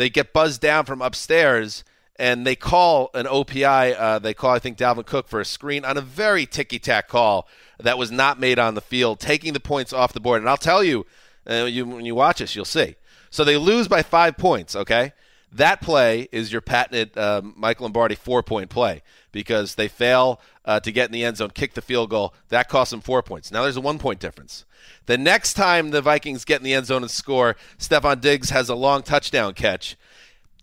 They 0.00 0.08
get 0.08 0.32
buzzed 0.32 0.62
down 0.62 0.86
from 0.86 1.02
upstairs 1.02 1.84
and 2.16 2.46
they 2.46 2.56
call 2.56 3.10
an 3.12 3.26
OPI. 3.26 3.94
Uh, 3.98 4.18
they 4.18 4.32
call 4.32 4.52
I 4.52 4.58
think 4.58 4.78
Dalvin 4.78 5.04
Cook 5.04 5.28
for 5.28 5.40
a 5.40 5.44
screen 5.44 5.84
on 5.84 5.98
a 5.98 6.00
very 6.00 6.46
ticky 6.46 6.78
tack 6.78 7.06
call 7.06 7.46
that 7.78 7.98
was 7.98 8.10
not 8.10 8.40
made 8.40 8.58
on 8.58 8.74
the 8.74 8.80
field, 8.80 9.20
taking 9.20 9.52
the 9.52 9.60
points 9.60 9.92
off 9.92 10.14
the 10.14 10.20
board. 10.20 10.40
And 10.40 10.48
I'll 10.48 10.56
tell 10.56 10.82
you, 10.82 11.04
uh, 11.46 11.66
you 11.66 11.84
when 11.84 12.06
you 12.06 12.14
watch 12.14 12.38
this, 12.38 12.56
you'll 12.56 12.64
see. 12.64 12.96
So 13.28 13.44
they 13.44 13.58
lose 13.58 13.88
by 13.88 14.02
five 14.02 14.38
points. 14.38 14.74
Okay, 14.74 15.12
that 15.52 15.82
play 15.82 16.28
is 16.32 16.50
your 16.50 16.62
patented 16.62 17.18
um, 17.18 17.52
Mike 17.58 17.82
Lombardi 17.82 18.14
four 18.14 18.42
point 18.42 18.70
play 18.70 19.02
because 19.32 19.74
they 19.74 19.88
fail 19.88 20.40
uh, 20.70 20.78
to 20.78 20.92
get 20.92 21.06
in 21.06 21.12
the 21.12 21.24
end 21.24 21.36
zone, 21.36 21.50
kick 21.50 21.74
the 21.74 21.82
field 21.82 22.10
goal. 22.10 22.32
That 22.48 22.68
costs 22.68 22.92
them 22.92 23.00
four 23.00 23.24
points. 23.24 23.50
Now 23.50 23.64
there's 23.64 23.76
a 23.76 23.80
one 23.80 23.98
point 23.98 24.20
difference. 24.20 24.64
The 25.06 25.18
next 25.18 25.54
time 25.54 25.90
the 25.90 26.00
Vikings 26.00 26.44
get 26.44 26.60
in 26.60 26.62
the 26.62 26.74
end 26.74 26.86
zone 26.86 27.02
and 27.02 27.10
score, 27.10 27.56
Stefon 27.76 28.20
Diggs 28.20 28.50
has 28.50 28.68
a 28.68 28.76
long 28.76 29.02
touchdown 29.02 29.54
catch. 29.54 29.96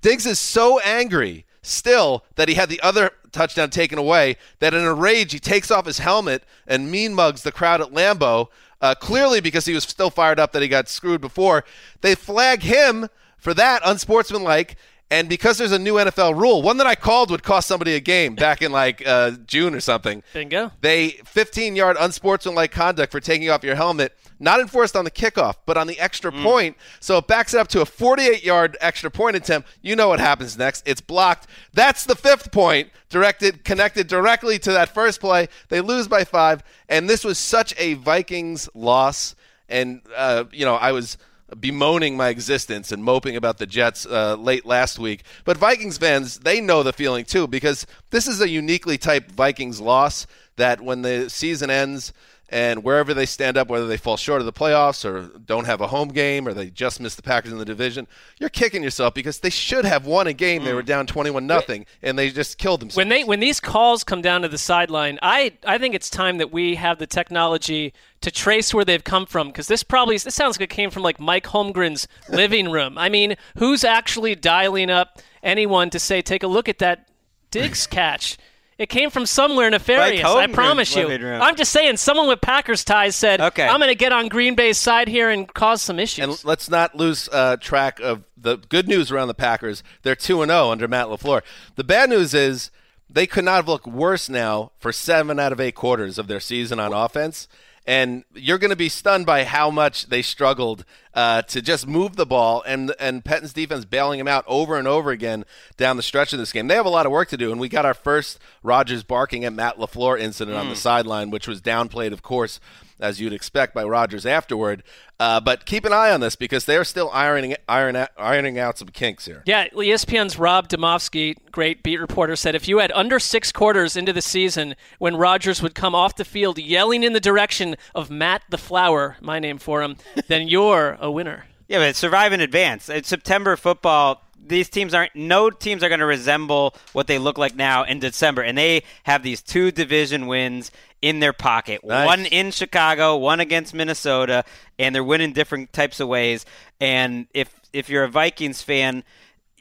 Diggs 0.01 0.25
is 0.25 0.39
so 0.39 0.79
angry 0.79 1.45
still 1.61 2.23
that 2.35 2.47
he 2.47 2.55
had 2.55 2.69
the 2.69 2.79
other 2.79 3.11
touchdown 3.33 3.69
taken 3.69 3.99
away 3.99 4.37
that 4.59 4.73
in 4.73 4.85
a 4.85 4.93
rage 4.93 5.33
he 5.33 5.39
takes 5.39 5.69
off 5.69 5.85
his 5.85 5.99
helmet 5.99 6.41
and 6.65 6.89
mean 6.89 7.13
mugs 7.13 7.43
the 7.43 7.51
crowd 7.51 7.81
at 7.81 7.91
Lambeau, 7.91 8.47
uh, 8.79 8.95
clearly 8.95 9.41
because 9.41 9.65
he 9.65 9.73
was 9.73 9.83
still 9.83 10.09
fired 10.09 10.39
up 10.39 10.53
that 10.53 10.61
he 10.61 10.69
got 10.69 10.87
screwed 10.87 11.19
before. 11.19 11.65
They 11.99 12.15
flag 12.15 12.61
him 12.61 13.09
for 13.37 13.53
that 13.55 13.81
unsportsmanlike. 13.83 14.77
And 15.09 15.29
because 15.29 15.57
there's 15.57 15.71
a 15.71 15.79
new 15.79 15.93
NFL 15.93 16.37
rule, 16.37 16.61
one 16.61 16.77
that 16.77 16.87
I 16.87 16.95
called 16.95 17.31
would 17.31 17.41
cost 17.43 17.67
somebody 17.67 17.95
a 17.95 17.99
game 18.01 18.35
back 18.35 18.61
in 18.61 18.73
like 18.73 19.01
uh, 19.07 19.31
June 19.45 19.73
or 19.73 19.79
something. 19.79 20.21
Bingo. 20.33 20.71
They 20.81 21.11
15 21.25 21.77
yard 21.77 21.95
unsportsmanlike 21.97 22.71
conduct 22.71 23.13
for 23.13 23.21
taking 23.21 23.49
off 23.49 23.63
your 23.63 23.75
helmet, 23.75 24.13
not 24.37 24.59
enforced 24.59 24.97
on 24.97 25.05
the 25.05 25.11
kickoff, 25.11 25.55
but 25.65 25.77
on 25.77 25.87
the 25.87 25.97
extra 25.97 26.29
point. 26.31 26.75
So 26.99 27.19
it 27.19 27.27
backs 27.27 27.53
it 27.53 27.59
up 27.59 27.69
to 27.69 27.81
a 27.81 27.85
48 27.85 28.43
yard 28.43 28.75
extra 28.81 29.09
point 29.09 29.37
attempt. 29.37 29.69
You 29.81 29.95
know 29.95 30.09
what 30.09 30.19
happens 30.19 30.57
next. 30.57 30.83
It's 30.85 31.01
blocked. 31.01 31.47
That's 31.73 32.03
the 32.03 32.15
fifth 32.15 32.51
point, 32.51 32.89
directed, 33.07 33.63
connected 33.63 34.07
directly 34.07 34.59
to 34.59 34.73
that 34.73 34.89
first 34.89 35.21
play. 35.21 35.47
They 35.69 35.79
lose 35.79 36.09
by 36.09 36.25
five. 36.25 36.63
And 36.89 37.09
this 37.09 37.23
was 37.23 37.37
such 37.37 37.73
a 37.77 37.93
Vikings 37.93 38.67
loss. 38.73 39.35
And, 39.69 40.01
uh, 40.15 40.45
you 40.51 40.65
know, 40.65 40.75
I 40.75 40.91
was 40.91 41.17
bemoaning 41.59 42.17
my 42.17 42.29
existence 42.29 42.91
and 42.91 43.03
moping 43.03 43.35
about 43.35 43.57
the 43.57 43.65
Jets 43.65 44.05
uh, 44.05 44.35
late 44.35 44.65
last 44.65 44.99
week. 44.99 45.23
But 45.45 45.57
Vikings 45.57 45.97
fans, 45.97 46.39
they 46.39 46.59
know 46.59 46.83
the 46.83 46.93
feeling 46.93 47.25
too 47.25 47.47
because 47.47 47.85
this 48.09 48.27
is 48.27 48.41
a 48.41 48.49
uniquely 48.49 48.97
type 48.97 49.31
Vikings 49.31 49.79
loss 49.79 50.27
that 50.57 50.81
when 50.81 51.03
the 51.03 51.29
season 51.29 51.69
ends 51.69 52.11
and 52.49 52.83
wherever 52.83 53.13
they 53.13 53.25
stand 53.25 53.57
up, 53.57 53.67
whether 53.67 53.87
they 53.87 53.97
fall 53.97 54.15
short 54.15 54.41
of 54.41 54.45
the 54.45 54.53
playoffs 54.53 55.03
or 55.03 55.37
don't 55.39 55.65
have 55.65 55.81
a 55.81 55.87
home 55.87 56.09
game 56.09 56.47
or 56.47 56.53
they 56.53 56.69
just 56.69 57.01
miss 57.01 57.15
the 57.15 57.21
Packers 57.21 57.51
in 57.51 57.57
the 57.57 57.65
division, 57.65 58.07
you're 58.39 58.49
kicking 58.49 58.81
yourself 58.81 59.13
because 59.13 59.39
they 59.39 59.49
should 59.49 59.83
have 59.83 60.05
won 60.05 60.27
a 60.27 60.33
game. 60.33 60.63
They 60.63 60.73
were 60.73 60.83
mm. 60.83 60.87
down 60.87 61.07
21 61.07 61.45
nothing 61.45 61.85
and 62.01 62.17
they 62.17 62.29
just 62.29 62.57
killed 62.57 62.79
themselves. 62.79 62.97
When 62.97 63.09
they 63.09 63.23
when 63.25 63.41
these 63.41 63.59
calls 63.59 64.03
come 64.03 64.21
down 64.21 64.43
to 64.43 64.47
the 64.47 64.57
sideline, 64.57 65.19
I 65.21 65.53
I 65.65 65.77
think 65.77 65.93
it's 65.93 66.09
time 66.09 66.37
that 66.37 66.51
we 66.51 66.75
have 66.75 66.99
the 66.99 67.07
technology 67.07 67.93
to 68.21 68.31
trace 68.31 68.73
where 68.73 68.85
they've 68.85 69.03
come 69.03 69.25
from 69.25 69.47
because 69.47 69.67
this 69.67 69.83
probably 69.83 70.17
this 70.17 70.33
sounds 70.33 70.57
like 70.57 70.71
it 70.71 70.73
came 70.73 70.89
from 70.89 71.03
like 71.03 71.19
Mike 71.19 71.45
Holmgren's 71.45 72.07
living 72.29 72.71
room. 72.71 72.97
I 72.97 73.09
mean, 73.09 73.35
who's 73.57 73.83
actually 73.83 74.35
dialing 74.35 74.89
up 74.89 75.21
anyone 75.43 75.89
to 75.89 75.99
say, 75.99 76.21
take 76.21 76.43
a 76.43 76.47
look 76.47 76.69
at 76.69 76.79
that 76.79 77.09
Diggs 77.51 77.87
catch? 77.87 78.37
It 78.77 78.89
came 78.89 79.09
from 79.09 79.25
somewhere 79.25 79.69
nefarious. 79.69 80.23
I 80.23 80.47
promise 80.47 80.95
you. 80.95 81.09
I'm 81.09 81.55
just 81.55 81.71
saying, 81.71 81.97
someone 81.97 82.27
with 82.27 82.41
Packers 82.41 82.83
ties 82.83 83.15
said, 83.15 83.41
Okay. 83.41 83.67
"I'm 83.67 83.79
going 83.79 83.89
to 83.89 83.95
get 83.95 84.11
on 84.11 84.27
Green 84.27 84.53
Bay's 84.53 84.77
side 84.77 85.07
here 85.07 85.29
and 85.29 85.51
cause 85.51 85.81
some 85.81 85.99
issues." 85.99 86.23
And 86.23 86.45
let's 86.45 86.69
not 86.69 86.95
lose 86.95 87.27
uh, 87.31 87.57
track 87.57 87.99
of 87.99 88.23
the 88.37 88.57
good 88.57 88.87
news 88.87 89.11
around 89.11 89.29
the 89.29 89.33
Packers. 89.33 89.81
They're 90.03 90.15
2 90.15 90.43
and 90.43 90.51
0 90.51 90.69
under 90.69 90.87
Matt 90.87 91.07
LaFleur. 91.07 91.41
The 91.75 91.83
bad 91.83 92.09
news 92.11 92.35
is 92.35 92.69
they 93.09 93.25
could 93.25 93.45
not 93.45 93.55
have 93.55 93.67
looked 93.67 93.87
worse 93.87 94.29
now 94.29 94.71
for 94.77 94.91
7 94.91 95.39
out 95.39 95.51
of 95.51 95.59
8 95.59 95.73
quarters 95.73 96.19
of 96.19 96.27
their 96.27 96.39
season 96.39 96.79
on 96.79 96.93
offense. 96.93 97.47
And 97.85 98.25
you're 98.35 98.57
going 98.57 98.69
to 98.69 98.75
be 98.75 98.89
stunned 98.89 99.25
by 99.25 99.45
how 99.45 99.71
much 99.71 100.07
they 100.07 100.21
struggled 100.21 100.83
uh, 101.17 101.41
to 101.41 101.61
just 101.61 101.87
move 101.87 102.15
the 102.15 102.25
ball, 102.27 102.63
and 102.67 102.93
and 102.99 103.25
Pettine's 103.25 103.51
defense 103.51 103.83
bailing 103.85 104.19
him 104.19 104.27
out 104.27 104.45
over 104.47 104.77
and 104.77 104.87
over 104.87 105.09
again 105.09 105.43
down 105.75 105.97
the 105.97 106.03
stretch 106.03 106.31
of 106.31 106.37
this 106.39 106.53
game. 106.53 106.67
They 106.67 106.75
have 106.75 106.85
a 106.85 106.89
lot 106.89 107.05
of 107.07 107.11
work 107.11 107.27
to 107.29 107.37
do, 107.37 107.51
and 107.51 107.59
we 107.59 107.67
got 107.69 107.85
our 107.85 107.95
first 107.95 108.37
Rodgers 108.61 109.03
barking 109.03 109.43
at 109.43 109.51
Matt 109.51 109.77
LaFleur 109.79 110.19
incident 110.19 110.55
on 110.55 110.67
the 110.69 110.75
Mm. 110.75 110.77
sideline, 110.77 111.29
which 111.31 111.47
was 111.47 111.59
downplayed, 111.59 112.13
of 112.13 112.21
course, 112.21 112.59
as 112.99 113.19
you'd 113.19 113.33
expect 113.33 113.73
by 113.73 113.83
Rodgers 113.83 114.25
afterward. 114.25 114.83
Uh, 115.19 115.39
but 115.39 115.65
keep 115.65 115.83
an 115.83 115.91
eye 115.91 116.11
on 116.11 116.19
this 116.19 116.35
because 116.35 116.65
they're 116.65 116.83
still 116.83 117.09
ironing 117.11 117.55
iron, 117.67 117.95
ironing 118.19 118.59
out 118.59 118.77
some 118.77 118.89
kinks 118.89 119.25
here. 119.25 119.41
Yeah, 119.47 119.65
ESPN's 119.69 120.37
Rob 120.37 120.67
Demovsky, 120.69 121.35
great 121.51 121.81
beat 121.81 121.97
reporter, 121.99 122.35
said 122.35 122.53
if 122.53 122.67
you 122.67 122.77
had 122.77 122.91
under 122.91 123.17
six 123.17 123.51
quarters 123.51 123.97
into 123.97 124.13
the 124.13 124.21
season 124.21 124.75
when 124.99 125.15
Rodgers 125.15 125.59
would 125.63 125.73
come 125.73 125.95
off 125.95 126.15
the 126.17 126.23
field 126.25 126.59
yelling 126.59 127.01
in 127.01 127.13
the 127.13 127.19
direction 127.19 127.77
of 127.95 128.11
Matt 128.11 128.43
the 128.51 128.59
Flower, 128.59 129.17
my 129.19 129.39
name 129.39 129.57
for 129.57 129.81
him, 129.81 129.97
then 130.27 130.47
you're 130.53 130.99
a 131.07 131.11
winner. 131.11 131.45
Yeah, 131.67 131.79
but 131.79 131.95
survive 131.95 132.33
in 132.33 132.41
advance. 132.41 132.89
It's 132.89 133.09
September 133.09 133.55
football. 133.55 134.21
These 134.45 134.69
teams 134.69 134.93
aren't. 134.93 135.15
No 135.15 135.49
teams 135.49 135.83
are 135.83 135.89
going 135.89 135.99
to 135.99 136.05
resemble 136.05 136.75
what 136.93 137.07
they 137.07 137.17
look 137.17 137.37
like 137.37 137.55
now 137.55 137.83
in 137.83 137.99
December, 137.99 138.41
and 138.43 138.57
they 138.57 138.83
have 139.03 139.23
these 139.23 139.41
two 139.41 139.71
division 139.71 140.27
wins 140.27 140.71
in 141.01 141.19
their 141.19 141.33
pocket. 141.33 141.83
Nice. 141.83 142.05
One 142.05 142.25
in 142.25 142.51
Chicago, 142.51 143.17
one 143.17 143.39
against 143.39 143.73
Minnesota, 143.73 144.45
and 144.79 144.95
they're 144.95 145.03
winning 145.03 145.33
different 145.33 145.73
types 145.73 145.99
of 145.99 146.07
ways. 146.07 146.45
And 146.79 147.27
if 147.33 147.53
if 147.73 147.89
you're 147.89 148.05
a 148.05 148.09
Vikings 148.09 148.61
fan, 148.61 149.03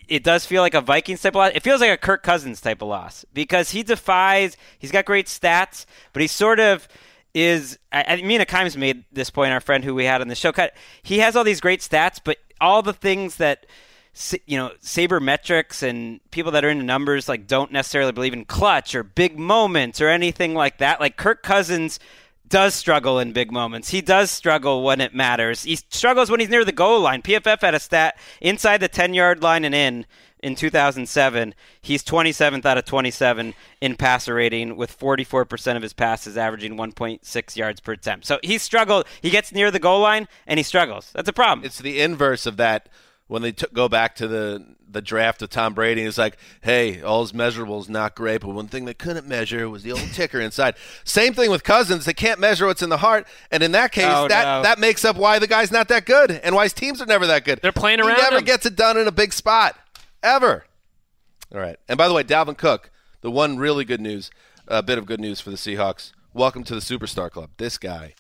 it 0.09 0.23
does 0.23 0.47
feel 0.47 0.63
like 0.63 0.75
a 0.75 0.81
Vikings 0.81 1.23
type 1.23 1.35
of 1.35 1.41
loss. 1.41 1.53
It 1.55 1.63
feels 1.63 1.81
like 1.81 1.91
a 1.91 1.97
Kirk 1.97 2.23
Cousins 2.23 2.61
type 2.61 2.83
of 2.83 2.89
loss 2.89 3.25
because 3.35 3.71
he 3.71 3.83
defies. 3.83 4.57
He's 4.79 4.93
got 4.93 5.05
great 5.05 5.27
stats, 5.27 5.87
but 6.13 6.23
he's 6.23 6.33
sort 6.33 6.61
of 6.61 6.87
is. 7.37 7.79
I, 7.93 8.05
I 8.09 8.23
mean, 8.23 8.41
Akimes 8.41 8.77
made 8.77 9.05
this 9.13 9.31
point. 9.31 9.53
Our 9.53 9.61
friend 9.61 9.85
who 9.85 9.95
we 9.95 10.05
had 10.05 10.21
on 10.21 10.29
the 10.29 10.35
show. 10.35 10.53
He 11.03 11.19
has 11.19 11.37
all 11.37 11.45
these 11.45 11.61
great 11.61 11.81
stats, 11.81 12.21
but 12.23 12.39
all 12.61 12.83
the 12.83 12.93
things 12.93 13.37
that 13.37 13.67
you 14.47 14.57
know, 14.57 14.73
sabermetrics 14.81 15.83
and 15.83 16.21
people 16.31 16.51
that 16.53 16.65
are 16.65 16.71
into 16.71 16.85
numbers 16.85 17.29
like 17.29 17.47
don't 17.47 17.71
necessarily 17.71 18.13
believe 18.13 18.33
in 18.33 18.47
clutch 18.47 18.95
or 18.95 19.03
big 19.03 19.39
moments 19.39 20.01
or 20.01 20.09
anything 20.09 20.55
like 20.55 20.79
that. 20.79 21.01
Like 21.01 21.19
Kirk 21.19 21.43
Cousins 21.43 22.01
does 22.49 22.75
struggle 22.75 23.19
in 23.19 23.33
big 23.33 23.53
moments. 23.53 23.91
He 23.91 24.01
does 24.01 24.31
struggle 24.31 24.83
when 24.83 25.03
it 25.03 25.15
matters. 25.15 25.65
He 25.65 25.77
struggles 25.77 26.31
when 26.31 26.41
he's 26.41 26.49
near 26.49 26.65
the 26.65 26.73
goal 26.73 27.01
line. 27.01 27.21
PFF 27.21 27.61
had 27.61 27.75
a 27.75 27.81
stat 27.81 28.19
inside 28.41 28.79
the 28.79 28.89
10 28.89 29.13
yard 29.13 29.43
line 29.43 29.65
and 29.67 29.75
in 29.75 30.07
in 30.41 30.55
2007. 30.55 31.55
He's 31.81 32.03
27th 32.05 32.65
out 32.65 32.79
of 32.79 32.85
27 32.85 33.55
in 33.81 33.97
passer 33.97 34.35
rating, 34.35 34.77
with 34.77 34.99
44% 34.99 35.77
of 35.77 35.83
his 35.83 35.93
passes 35.93 36.37
averaging 36.37 36.77
1.6 36.77 37.57
yards 37.57 37.81
per 37.81 37.93
attempt. 37.93 38.27
So 38.27 38.39
he 38.43 38.59
struggled. 38.59 39.07
He 39.23 39.31
gets 39.31 39.53
near 39.53 39.71
the 39.71 39.79
goal 39.79 40.01
line 40.01 40.29
and 40.47 40.59
he 40.59 40.63
struggles. 40.63 41.11
That's 41.15 41.29
a 41.29 41.33
problem. 41.33 41.65
It's 41.65 41.79
the 41.79 42.01
inverse 42.01 42.47
of 42.47 42.57
that 42.59 42.89
when 43.29 43.43
they 43.43 43.51
took 43.53 43.73
go 43.73 43.89
back 43.89 44.15
to 44.17 44.29
the 44.29 44.77
the 44.89 45.03
draft 45.03 45.43
of 45.43 45.51
Tom 45.51 45.75
Brady. 45.75 46.03
It's 46.03 46.17
like, 46.17 46.39
hey, 46.63 47.03
all 47.03 47.23
his 47.23 47.33
measurables 47.33 47.89
not 47.89 48.15
great, 48.15 48.41
but 48.41 48.51
one 48.51 48.69
thing 48.69 48.85
they 48.85 48.95
couldn't 48.95 49.27
measure 49.27 49.69
was 49.69 49.83
the 49.83 49.91
old 49.91 50.13
ticker 50.13 50.39
inside. 50.41 50.77
Same 51.03 51.35
thing 51.35 51.51
with 51.51 51.65
Cousins; 51.65 52.05
they 52.05 52.15
can't 52.15 52.39
measure 52.39 52.67
what's 52.67 52.83
in 52.83 52.89
the 52.89 52.99
heart, 52.99 53.27
and 53.51 53.65
in 53.65 53.73
that 53.73 53.91
case, 53.91 54.05
Oh, 54.07 54.29
that 54.29 54.45
no. 54.45 54.63
that 54.63 54.79
makes 54.79 55.05
up 55.05 55.17
why 55.17 55.41
the 55.41 55.49
guy's 55.49 55.73
not 55.73 55.89
that 55.89 56.07
good 56.07 56.31
and 56.31 56.55
why 56.55 56.63
his 56.63 56.73
teams 56.73 57.03
are 57.03 57.07
never 57.07 57.27
that 57.27 57.45
good. 57.45 57.59
They're 57.63 57.73
playing 57.73 57.99
around. 58.01 58.15
he 58.15 58.23
never 58.23 58.39
him. 58.39 58.45
gets 58.45 58.65
it 58.65 58.77
done 58.77 58.97
in 58.97 59.09
a 59.09 59.13
big 59.13 59.33
spot 59.33 59.77
ever. 60.27 60.67
All 61.55 61.61
right, 61.61 61.79
and 61.89 61.97
by 61.97 62.09
the 62.09 62.15
way, 62.15 62.25
Dalvin 62.25 62.59
Cook, 62.59 62.91
the 63.21 63.31
one 63.31 63.59
really 63.59 63.85
good 63.85 64.01
news, 64.01 64.33
a 64.67 64.83
bit 64.83 64.99
of 64.99 65.07
good 65.07 65.21
news 65.21 65.41
for 65.41 65.51
the 65.51 65.57
Seahawks. 65.57 66.11
Welcome 66.35 66.65
to 66.65 66.75
the 66.75 66.81
Superstar 66.81 67.31
Club. 67.31 67.51
This 67.59 67.79
guy 67.79 68.15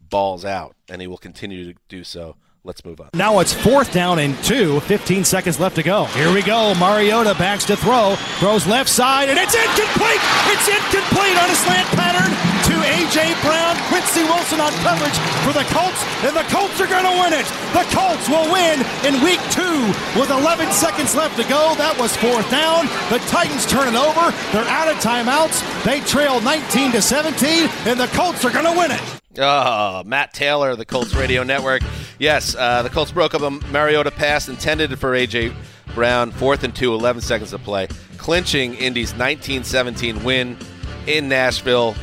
balls 0.00 0.44
out, 0.44 0.76
and 0.88 1.00
he 1.00 1.08
will 1.08 1.18
continue 1.18 1.72
to 1.72 1.78
do 1.88 2.04
so. 2.04 2.36
Let's 2.62 2.84
move 2.84 3.00
on. 3.00 3.08
Now 3.14 3.38
it's 3.38 3.54
fourth 3.54 3.90
down 3.92 4.18
and 4.18 4.36
two. 4.44 4.80
15 4.80 5.24
seconds 5.24 5.58
left 5.58 5.76
to 5.76 5.82
go. 5.82 6.04
Here 6.12 6.32
we 6.32 6.42
go. 6.42 6.74
Mariota 6.74 7.34
backs 7.38 7.64
to 7.66 7.76
throw. 7.76 8.16
Throws 8.36 8.66
left 8.66 8.90
side, 8.90 9.30
and 9.30 9.38
it's 9.38 9.54
incomplete. 9.54 10.20
It's 10.52 10.68
incomplete 10.68 11.36
on 11.40 11.48
a 11.48 11.56
slant 11.56 11.88
pattern 11.96 12.28
to 12.68 12.74
A.J. 12.84 13.32
Brown. 13.40 13.76
Quincy 13.88 14.24
Wilson 14.24 14.60
on 14.60 14.72
coverage 14.84 15.16
for 15.40 15.56
the 15.56 15.64
Colts, 15.72 16.04
and 16.20 16.36
the 16.36 16.44
Colts 16.52 16.76
are 16.84 16.86
going 16.86 17.08
to 17.08 17.16
win 17.16 17.32
it. 17.32 17.48
The 17.72 17.88
Colts 17.96 18.28
will 18.28 18.52
win 18.52 18.84
in 19.08 19.24
week 19.24 19.40
two 19.48 19.88
with 20.20 20.28
11 20.28 20.70
seconds 20.72 21.16
left 21.16 21.40
to 21.40 21.48
go. 21.48 21.72
That 21.80 21.96
was 21.96 22.12
fourth 22.16 22.48
down. 22.50 22.84
The 23.08 23.24
Titans 23.32 23.64
turn 23.64 23.88
it 23.88 23.96
over. 23.96 24.36
They're 24.52 24.68
out 24.68 24.92
of 24.92 25.00
timeouts. 25.00 25.64
They 25.84 26.00
trail 26.04 26.40
19 26.44 26.92
to 26.92 27.00
17, 27.00 27.72
and 27.88 27.98
the 27.98 28.08
Colts 28.12 28.44
are 28.44 28.52
going 28.52 28.68
to 28.68 28.76
win 28.76 28.92
it. 28.92 29.19
Oh, 29.38 30.02
Matt 30.04 30.34
Taylor, 30.34 30.74
the 30.74 30.84
Colts 30.84 31.14
Radio 31.14 31.44
Network. 31.44 31.82
Yes, 32.18 32.56
uh, 32.56 32.82
the 32.82 32.90
Colts 32.90 33.12
broke 33.12 33.32
up 33.34 33.42
a 33.42 33.50
Mariota 33.68 34.10
pass 34.10 34.48
intended 34.48 34.98
for 34.98 35.14
A.J. 35.14 35.52
Brown. 35.94 36.32
Fourth 36.32 36.64
and 36.64 36.74
two, 36.74 36.92
11 36.92 37.22
seconds 37.22 37.50
to 37.50 37.58
play. 37.58 37.86
Clinching 38.18 38.74
Indy's 38.74 39.12
1917 39.12 40.24
win 40.24 40.58
in 41.06 41.28
Nashville. 41.28 41.94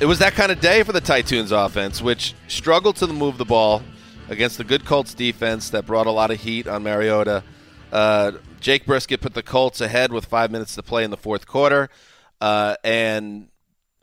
It 0.00 0.06
was 0.06 0.18
that 0.18 0.34
kind 0.34 0.52
of 0.52 0.60
day 0.60 0.82
for 0.82 0.92
the 0.92 1.00
Titans 1.00 1.50
offense, 1.50 2.02
which 2.02 2.34
struggled 2.46 2.96
to 2.96 3.06
move 3.06 3.38
the 3.38 3.46
ball 3.46 3.82
against 4.28 4.58
the 4.58 4.64
good 4.64 4.84
Colts 4.84 5.14
defense 5.14 5.70
that 5.70 5.86
brought 5.86 6.06
a 6.06 6.10
lot 6.10 6.30
of 6.30 6.40
heat 6.40 6.66
on 6.66 6.82
Mariota. 6.82 7.42
Uh, 7.90 8.32
Jacoby 8.60 8.92
Brissett 8.92 9.22
put 9.22 9.32
the 9.32 9.42
Colts 9.42 9.80
ahead 9.80 10.12
with 10.12 10.26
five 10.26 10.50
minutes 10.50 10.74
to 10.74 10.82
play 10.82 11.04
in 11.04 11.10
the 11.10 11.16
fourth 11.16 11.46
quarter. 11.46 11.88
Uh, 12.38 12.76
and 12.84 13.48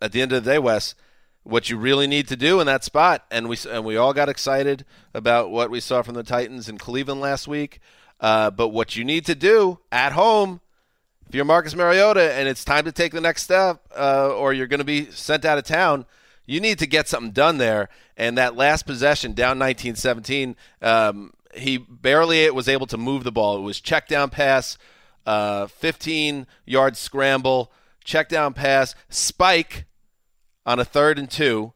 at 0.01 0.11
the 0.11 0.23
end 0.23 0.31
of 0.31 0.43
the 0.43 0.49
day, 0.49 0.57
Wes, 0.57 0.95
what 1.43 1.69
you 1.69 1.77
really 1.77 2.07
need 2.07 2.27
to 2.29 2.35
do 2.35 2.59
in 2.59 2.67
that 2.67 2.83
spot, 2.83 3.25
and 3.29 3.49
we 3.49 3.57
and 3.69 3.83
we 3.85 3.97
all 3.97 4.13
got 4.13 4.29
excited 4.29 4.85
about 5.13 5.51
what 5.51 5.69
we 5.69 5.79
saw 5.79 6.01
from 6.01 6.15
the 6.15 6.23
Titans 6.23 6.69
in 6.69 6.77
Cleveland 6.77 7.21
last 7.21 7.47
week. 7.47 7.79
Uh, 8.19 8.49
but 8.49 8.69
what 8.69 8.95
you 8.95 9.03
need 9.03 9.25
to 9.25 9.35
do 9.35 9.79
at 9.91 10.13
home, 10.13 10.61
if 11.27 11.35
you're 11.35 11.43
Marcus 11.43 11.75
Mariota 11.75 12.33
and 12.33 12.47
it's 12.47 12.63
time 12.63 12.85
to 12.85 12.91
take 12.91 13.11
the 13.11 13.19
next 13.19 13.43
step, 13.43 13.85
uh, 13.97 14.33
or 14.33 14.53
you're 14.53 14.67
going 14.67 14.79
to 14.79 14.85
be 14.85 15.11
sent 15.11 15.43
out 15.43 15.57
of 15.57 15.65
town, 15.65 16.05
you 16.45 16.61
need 16.61 16.79
to 16.79 16.87
get 16.87 17.09
something 17.09 17.31
done 17.31 17.57
there. 17.57 17.89
And 18.15 18.37
that 18.37 18.55
last 18.55 18.85
possession, 18.85 19.33
down 19.33 19.59
1917, 19.59 20.55
um, 20.81 21.33
he 21.55 21.77
barely 21.77 22.49
was 22.51 22.69
able 22.69 22.87
to 22.87 22.97
move 22.97 23.25
the 23.25 23.31
ball. 23.31 23.57
It 23.57 23.61
was 23.61 23.81
check 23.81 24.07
down 24.07 24.29
pass, 24.29 24.77
uh, 25.25 25.67
15 25.67 26.47
yard 26.65 26.95
scramble, 26.95 27.71
check 28.05 28.29
down 28.29 28.53
pass, 28.53 28.95
spike 29.09 29.85
on 30.65 30.79
a 30.79 30.85
third 30.85 31.17
and 31.19 31.29
two, 31.29 31.73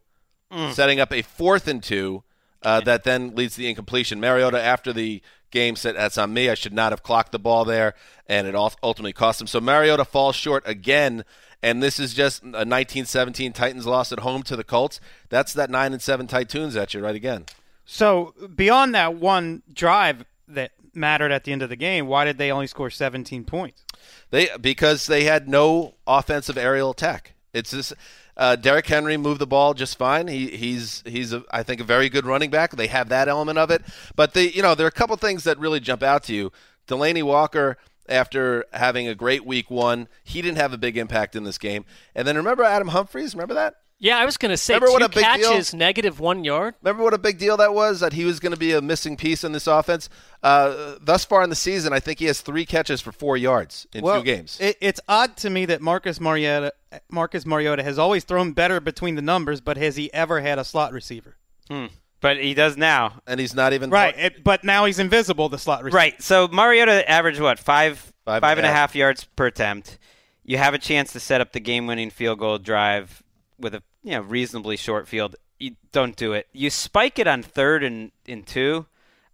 Mm. 0.52 0.72
setting 0.74 0.98
up 1.02 1.12
a 1.12 1.22
fourth 1.24 1.68
and 1.68 1.84
two 1.84 2.24
uh, 2.64 2.80
that 2.82 3.04
then 3.04 3.36
leads 3.36 3.56
to 3.56 3.60
the 3.62 3.70
incompletion. 3.70 4.18
Mariota, 4.22 4.62
after 4.62 4.94
the 4.94 5.22
game, 5.52 5.76
said, 5.76 5.96
That's 5.98 6.18
on 6.18 6.34
me. 6.34 6.50
I 6.50 6.54
should 6.54 6.72
not 6.72 6.94
have 6.94 7.04
clocked 7.04 7.34
the 7.34 7.40
ball 7.40 7.66
there, 7.66 7.96
and 8.28 8.48
it 8.48 8.56
ultimately 8.56 9.12
cost 9.12 9.42
him. 9.42 9.48
So 9.48 9.60
Mariota 9.60 10.06
falls 10.06 10.36
short 10.38 10.64
again. 10.66 11.26
And 11.62 11.82
this 11.84 12.00
is 12.00 12.14
just 12.14 12.44
a 12.44 12.64
1917 12.64 13.52
Titans 13.52 13.86
loss 13.88 14.12
at 14.12 14.20
home 14.20 14.44
to 14.44 14.56
the 14.56 14.64
Colts. 14.64 15.00
That's 15.30 15.54
that 15.54 15.70
nine 15.70 15.92
and 15.92 16.02
seven 16.02 16.28
Titans 16.28 16.76
at 16.78 16.94
you 16.94 17.02
right 17.02 17.16
again. 17.16 17.46
So 17.84 18.34
beyond 18.56 18.94
that 18.96 19.16
one 19.16 19.64
drive 19.74 20.24
that 20.48 20.72
mattered 20.94 21.32
at 21.32 21.44
the 21.46 21.52
end 21.52 21.62
of 21.64 21.70
the 21.70 21.76
game, 21.76 22.06
why 22.08 22.26
did 22.26 22.38
they 22.38 22.52
only 22.52 22.68
score 22.68 22.90
17 22.92 23.44
points? 23.44 23.84
They 24.30 24.50
because 24.62 25.08
they 25.08 25.24
had 25.24 25.50
no 25.50 25.96
offensive 26.06 26.58
aerial 26.58 26.92
attack. 26.92 27.34
It's 27.54 27.72
just 27.72 27.94
uh, 28.38 28.56
Derrick 28.56 28.86
Henry 28.86 29.18
moved 29.18 29.42
the 29.42 29.48
ball 29.48 29.74
just 29.74 29.98
fine. 29.98 30.28
He 30.28 30.48
he's 30.56 31.04
he's 31.06 31.34
a, 31.34 31.44
I 31.52 31.64
think 31.64 31.82
a 31.82 31.84
very 31.84 32.08
good 32.08 32.26
running 32.26 32.52
back. 32.52 32.72
They 32.72 32.88
have 32.88 33.10
that 33.10 33.28
element 33.28 33.58
of 33.58 33.72
it, 33.72 33.82
but 34.16 34.34
the 34.34 34.56
you 34.56 34.62
know 34.62 34.76
there 34.76 34.86
are 34.86 34.90
a 34.90 34.92
couple 34.92 35.16
things 35.18 35.44
that 35.44 35.58
really 35.58 35.80
jump 35.80 36.04
out 36.04 36.24
to 36.26 36.34
you. 36.34 36.52
Delanie 36.88 37.24
Walker. 37.24 37.78
After 38.10 38.64
having 38.72 39.06
a 39.10 39.14
great 39.14 39.46
week 39.46 39.70
one, 39.70 40.08
he 40.24 40.42
didn't 40.42 40.60
have 40.60 40.72
a 40.72 40.78
big 40.78 40.96
impact 40.96 41.36
in 41.36 41.44
this 41.44 41.58
game. 41.58 41.84
And 42.16 42.26
then 42.26 42.38
remember 42.38 42.64
Adam 42.64 42.88
Humphries? 42.88 43.36
Remember 43.36 43.54
that? 43.56 43.82
Yeah, 44.00 44.18
I 44.20 44.26
was 44.26 44.38
going 44.38 44.52
to 44.52 44.58
say 44.58 44.76
Remember 44.76 44.88
two 44.88 44.94
what 44.94 45.02
a 45.02 45.10
big 45.10 45.24
deal- 45.40 45.50
catches, 45.54 45.74
negative 45.74 46.20
one 46.20 46.44
yard. 46.44 46.76
Remember 46.84 47.04
what 47.04 47.16
a 47.16 47.18
big 47.18 47.40
deal 47.40 47.58
that 47.58 47.74
was? 47.74 48.00
That 48.02 48.14
he 48.14 48.26
was 48.26 48.40
going 48.40 48.52
to 48.52 48.58
be 48.58 48.74
a 48.74 48.82
missing 48.82 49.18
piece 49.18 49.44
in 49.44 49.54
this 49.54 49.66
offense. 49.66 50.08
Uh, 50.44 50.96
thus 51.02 51.26
far 51.26 51.42
in 51.44 51.50
the 51.50 51.56
season, 51.56 51.94
I 51.94 52.00
think 52.00 52.20
he 52.20 52.26
has 52.26 52.42
three 52.42 52.64
catches 52.66 53.02
for 53.02 53.12
four 53.12 53.38
yards 53.38 53.88
in 53.94 54.04
Well, 54.04 54.20
two 54.20 54.24
games. 54.26 54.60
It, 54.62 54.78
it's 54.82 55.00
odd 55.08 55.36
to 55.38 55.50
me 55.50 55.66
that 55.66 55.82
Marcus 55.82 56.20
Mariota, 56.22 56.74
Marcus 57.10 57.44
Mariota 57.46 57.82
has 57.82 57.98
always 57.98 58.24
thrown 58.24 58.52
better 58.52 58.80
between 58.80 59.16
the 59.16 59.22
numbers, 59.24 59.62
but 59.62 59.78
has 59.78 59.96
he 59.96 60.14
ever 60.14 60.42
had 60.42 60.60
a 60.60 60.64
slot 60.64 60.94
receiver? 60.94 61.36
Hmm. 61.68 61.88
But 62.22 62.38
he 62.38 62.54
does 62.54 62.78
now. 62.78 63.22
And 63.26 63.40
he's 63.40 63.56
not 63.56 63.74
even 63.74 63.90
Right, 63.90 64.16
it, 64.18 64.44
but 64.44 64.64
now 64.64 64.86
he's 64.86 65.00
invisible. 65.00 65.50
The 65.50 65.58
slot 65.58 65.84
receiver. 65.84 65.98
Right. 65.98 66.22
So 66.22 66.48
Mariota 66.48 67.10
averaged 67.10 67.40
what 67.40 67.58
five 67.58 68.14
Five 68.26 68.42
five 68.42 68.58
and 68.58 68.66
and 68.66 68.68
a 68.68 68.70
a 68.70 68.74
half. 68.74 68.90
half 68.92 68.96
yards 68.96 69.24
per 69.24 69.48
attempt. 69.48 69.98
You 70.44 70.58
have 70.58 70.74
a 70.74 70.80
chance 70.80 71.14
to 71.14 71.20
set 71.20 71.42
up 71.42 71.52
the 71.54 71.60
game-winning 71.60 72.10
field 72.10 72.40
goal 72.40 72.58
drive 72.58 73.24
with 73.60 73.74
a 73.74 73.82
you 74.08 74.14
know 74.14 74.22
reasonably 74.22 74.78
short 74.78 75.08
field. 75.08 75.36
You 75.60 75.76
don't 75.92 76.16
do 76.16 76.32
it. 76.32 76.48
You 76.54 76.70
spike 76.70 77.20
it 77.20 77.28
on 77.28 77.44
third 77.44 77.84
and 77.84 78.12
in 78.26 78.44
two. 78.44 78.86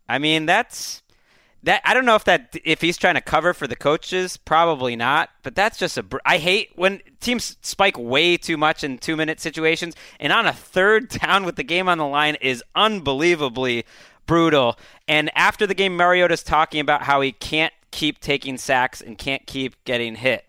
I 0.10 0.18
mean 0.18 0.48
that's 0.48 1.04
that. 1.62 1.82
I 1.86 1.94
don't 1.94 2.06
know 2.06 2.16
if 2.16 2.24
that 2.24 2.56
if 2.66 2.82
he's 2.82 2.98
trying 2.98 3.14
to 3.14 3.22
cover 3.22 3.54
for 3.54 3.68
the 3.68 3.76
coaches. 3.76 4.36
Probably 4.36 4.96
not. 4.96 5.30
But 5.44 5.54
that's 5.54 5.78
just 5.78 5.98
a. 5.98 6.06
I 6.26 6.40
hate 6.40 6.72
when 6.76 7.02
teams 7.20 7.56
spike 7.62 7.98
way 8.00 8.36
too 8.36 8.58
much 8.58 8.84
in 8.84 8.98
two-minute 8.98 9.40
situations, 9.40 9.96
and 10.20 10.34
on 10.34 10.48
a 10.48 10.54
third 10.54 11.10
down 11.10 11.46
with 11.46 11.56
the 11.56 11.64
game 11.64 11.88
on 11.88 12.00
the 12.00 12.08
line 12.08 12.36
is 12.42 12.64
unbelievably 12.74 13.86
brutal. 14.26 14.80
And 15.08 15.30
after 15.36 15.68
the 15.68 15.76
game, 15.76 15.96
Mariota's 15.96 16.42
talking 16.42 16.80
about 16.80 17.04
how 17.04 17.22
he 17.22 17.32
can't 17.32 17.74
keep 17.92 18.20
taking 18.20 18.58
sacks 18.58 19.02
and 19.02 19.20
can't 19.20 19.46
keep 19.46 19.76
getting 19.86 20.16
hit. 20.16 20.46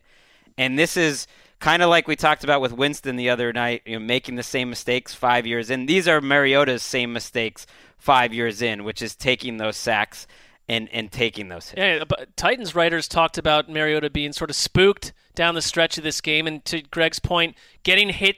And 0.56 0.78
this 0.78 0.96
is 0.96 1.26
kind 1.64 1.82
of 1.82 1.88
like 1.88 2.06
we 2.06 2.14
talked 2.14 2.44
about 2.44 2.60
with 2.60 2.74
Winston 2.74 3.16
the 3.16 3.30
other 3.30 3.50
night, 3.50 3.80
you 3.86 3.98
know, 3.98 4.04
making 4.04 4.36
the 4.36 4.42
same 4.42 4.68
mistakes 4.68 5.14
five 5.14 5.46
years 5.46 5.70
in. 5.70 5.86
These 5.86 6.06
are 6.06 6.20
Mariota's 6.20 6.82
same 6.82 7.14
mistakes 7.14 7.66
five 7.96 8.34
years 8.34 8.60
in, 8.60 8.84
which 8.84 9.00
is 9.00 9.16
taking 9.16 9.56
those 9.56 9.74
sacks 9.78 10.26
and, 10.68 10.90
and 10.92 11.10
taking 11.10 11.48
those 11.48 11.70
hits. 11.70 11.78
Yeah, 11.78 12.04
but 12.06 12.36
Titans 12.36 12.74
writers 12.74 13.08
talked 13.08 13.38
about 13.38 13.70
Mariota 13.70 14.10
being 14.10 14.34
sort 14.34 14.50
of 14.50 14.56
spooked 14.56 15.14
down 15.34 15.54
the 15.54 15.62
stretch 15.62 15.96
of 15.96 16.04
this 16.04 16.20
game, 16.20 16.46
and 16.46 16.62
to 16.66 16.82
Greg's 16.82 17.18
point, 17.18 17.56
getting 17.82 18.10
hit 18.10 18.36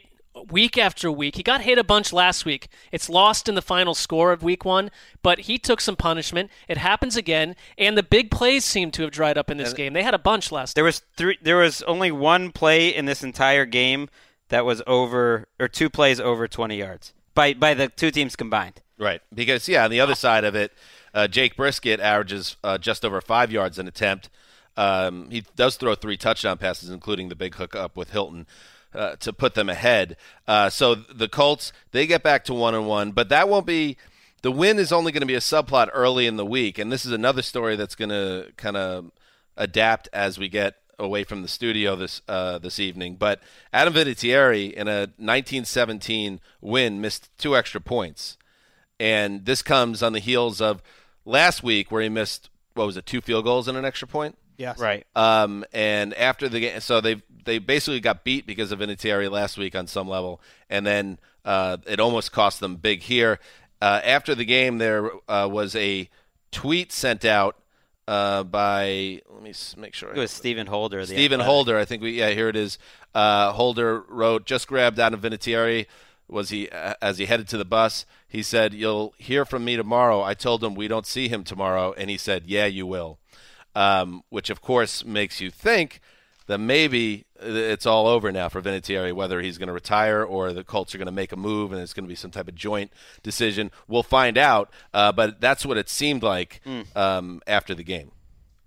week 0.50 0.76
after 0.78 1.10
week. 1.10 1.36
He 1.36 1.42
got 1.42 1.62
hit 1.62 1.78
a 1.78 1.84
bunch 1.84 2.12
last 2.12 2.44
week. 2.44 2.68
It's 2.92 3.08
lost 3.08 3.48
in 3.48 3.54
the 3.54 3.62
final 3.62 3.94
score 3.94 4.32
of 4.32 4.42
week 4.42 4.64
one, 4.64 4.90
but 5.22 5.40
he 5.40 5.58
took 5.58 5.80
some 5.80 5.96
punishment. 5.96 6.50
It 6.68 6.78
happens 6.78 7.16
again, 7.16 7.56
and 7.78 7.96
the 7.96 8.02
big 8.02 8.30
plays 8.30 8.64
seem 8.64 8.90
to 8.92 9.02
have 9.02 9.10
dried 9.10 9.38
up 9.38 9.50
in 9.50 9.56
this 9.56 9.68
And- 9.70 9.76
game. 9.76 9.92
They 9.92 10.02
had 10.02 10.14
a 10.14 10.18
bunch 10.18 10.52
last. 10.52 10.74
There 10.74 10.84
was 10.84 11.02
three. 11.16 11.38
There 11.42 11.56
was 11.56 11.82
only 11.82 12.10
one 12.10 12.52
play 12.52 12.88
in 12.94 13.06
this 13.06 13.22
entire 13.22 13.64
game 13.66 14.08
that 14.48 14.64
was 14.64 14.82
over, 14.86 15.48
or 15.58 15.68
two 15.68 15.90
plays 15.90 16.20
over 16.20 16.46
20 16.46 16.76
yards 16.76 17.12
by 17.34 17.52
by 17.54 17.74
the 17.74 17.88
two 17.88 18.10
teams 18.10 18.36
combined. 18.36 18.80
Right. 18.98 19.20
Because, 19.34 19.68
yeah, 19.68 19.84
on 19.84 19.90
the 19.90 20.00
other 20.00 20.14
side 20.14 20.44
of 20.44 20.54
it, 20.54 20.72
uh, 21.12 21.28
Jacoby 21.28 21.64
Brissett 21.70 21.98
averages 21.98 22.56
uh, 22.64 22.78
just 22.78 23.04
over 23.04 23.20
five 23.20 23.50
yards 23.52 23.78
an 23.78 23.86
attempt. 23.88 24.30
Um, 24.76 25.30
he 25.30 25.44
does 25.54 25.76
throw 25.76 25.94
three 25.94 26.16
touchdown 26.16 26.58
passes, 26.58 26.90
including 26.90 27.28
the 27.28 27.34
big 27.34 27.54
hookup 27.54 27.96
with 27.96 28.10
Hilton. 28.10 28.46
Uh, 28.96 29.14
to 29.16 29.32
put 29.32 29.54
them 29.54 29.68
ahead, 29.68 30.16
uh, 30.48 30.70
so 30.70 30.94
the 30.94 31.28
Colts 31.28 31.70
they 31.92 32.06
get 32.06 32.22
back 32.22 32.44
to 32.44 32.54
one 32.54 32.74
and 32.74 32.86
one, 32.86 33.12
but 33.12 33.28
that 33.28 33.48
won't 33.48 33.66
be. 33.66 33.96
The 34.42 34.52
win 34.52 34.78
is 34.78 34.92
only 34.92 35.12
going 35.12 35.22
to 35.22 35.26
be 35.26 35.34
a 35.34 35.40
subplot 35.40 35.88
early 35.92 36.26
in 36.26 36.36
the 36.36 36.46
week, 36.46 36.78
and 36.78 36.90
this 36.90 37.04
is 37.04 37.12
another 37.12 37.42
story 37.42 37.74
that's 37.74 37.94
going 37.94 38.10
to 38.10 38.52
kind 38.56 38.76
of 38.76 39.10
adapt 39.56 40.08
as 40.12 40.38
we 40.38 40.48
get 40.48 40.76
away 40.98 41.24
from 41.24 41.42
the 41.42 41.48
studio 41.48 41.96
this 41.96 42.22
uh, 42.28 42.58
this 42.58 42.78
evening. 42.78 43.16
But 43.16 43.40
Adam 43.72 43.94
Vinatieri 43.94 44.72
in 44.72 44.88
a 44.88 45.00
1917 45.18 46.40
win 46.60 47.00
missed 47.00 47.28
two 47.38 47.56
extra 47.56 47.80
points, 47.80 48.36
and 48.98 49.44
this 49.44 49.62
comes 49.62 50.02
on 50.02 50.12
the 50.12 50.20
heels 50.20 50.60
of 50.60 50.82
last 51.24 51.62
week 51.62 51.90
where 51.90 52.02
he 52.02 52.08
missed 52.08 52.50
what 52.74 52.86
was 52.86 52.96
it 52.96 53.06
two 53.06 53.20
field 53.20 53.44
goals 53.44 53.68
and 53.68 53.76
an 53.76 53.84
extra 53.84 54.08
point. 54.08 54.36
Yes. 54.58 54.78
Right. 54.78 55.06
Um, 55.14 55.64
and 55.72 56.14
after 56.14 56.48
the 56.48 56.60
game, 56.60 56.80
so 56.80 57.00
they 57.00 57.22
they 57.46 57.58
basically 57.58 58.00
got 58.00 58.24
beat 58.24 58.46
because 58.46 58.72
of 58.72 58.80
Vinatieri 58.80 59.30
last 59.30 59.56
week 59.56 59.74
on 59.74 59.86
some 59.86 60.08
level, 60.08 60.40
and 60.68 60.86
then 60.86 61.18
uh, 61.44 61.78
it 61.86 61.98
almost 62.00 62.32
cost 62.32 62.60
them 62.60 62.76
big 62.76 63.02
here. 63.02 63.38
Uh, 63.80 64.00
after 64.04 64.34
the 64.34 64.44
game, 64.44 64.78
there 64.78 65.10
uh, 65.28 65.48
was 65.50 65.74
a 65.76 66.08
tweet 66.50 66.92
sent 66.92 67.24
out 67.24 67.56
uh, 68.08 68.42
by 68.44 69.20
let 69.30 69.42
me 69.42 69.52
make 69.76 69.94
sure 69.94 70.12
It 70.12 70.18
was 70.18 70.30
Stephen 70.30 70.66
Holder. 70.66 71.04
Stephen 71.04 71.40
Athletic. 71.40 71.46
Holder. 71.46 71.78
I 71.78 71.84
think 71.84 72.02
we 72.02 72.12
yeah 72.12 72.30
here 72.30 72.48
it 72.48 72.56
is. 72.56 72.78
Uh, 73.14 73.52
Holder 73.52 74.00
wrote 74.08 74.46
just 74.46 74.68
grabbed 74.68 75.00
out 75.00 75.14
of 75.14 75.20
Vinatieri. 75.20 75.86
Was 76.28 76.50
he 76.50 76.68
uh, 76.68 76.94
as 77.00 77.18
he 77.18 77.26
headed 77.26 77.48
to 77.48 77.56
the 77.56 77.64
bus? 77.64 78.06
He 78.28 78.42
said, 78.42 78.74
"You'll 78.74 79.14
hear 79.18 79.44
from 79.44 79.64
me 79.64 79.76
tomorrow." 79.76 80.22
I 80.22 80.34
told 80.34 80.62
him 80.62 80.74
we 80.74 80.88
don't 80.88 81.06
see 81.06 81.28
him 81.28 81.44
tomorrow, 81.44 81.94
and 81.96 82.10
he 82.10 82.16
said, 82.16 82.44
"Yeah, 82.46 82.66
you 82.66 82.86
will," 82.86 83.18
um, 83.74 84.22
which 84.28 84.50
of 84.50 84.60
course 84.60 85.04
makes 85.04 85.40
you 85.40 85.50
think 85.50 86.00
that 86.46 86.58
maybe 86.58 87.26
it's 87.40 87.86
all 87.86 88.06
over 88.06 88.30
now 88.32 88.48
for 88.48 88.62
Vinatieri, 88.62 89.12
whether 89.12 89.40
he's 89.40 89.58
going 89.58 89.66
to 89.66 89.72
retire 89.72 90.22
or 90.24 90.52
the 90.52 90.64
Colts 90.64 90.94
are 90.94 90.98
going 90.98 91.06
to 91.06 91.12
make 91.12 91.32
a 91.32 91.36
move 91.36 91.72
and 91.72 91.80
it's 91.80 91.92
going 91.92 92.04
to 92.04 92.08
be 92.08 92.14
some 92.14 92.30
type 92.30 92.48
of 92.48 92.54
joint 92.54 92.92
decision. 93.22 93.70
We'll 93.88 94.02
find 94.02 94.38
out, 94.38 94.70
uh, 94.94 95.12
but 95.12 95.40
that's 95.40 95.66
what 95.66 95.76
it 95.76 95.88
seemed 95.88 96.22
like 96.22 96.60
Mm. 96.64 96.96
um, 96.96 97.42
after 97.46 97.74
the 97.74 97.84
game. 97.84 98.12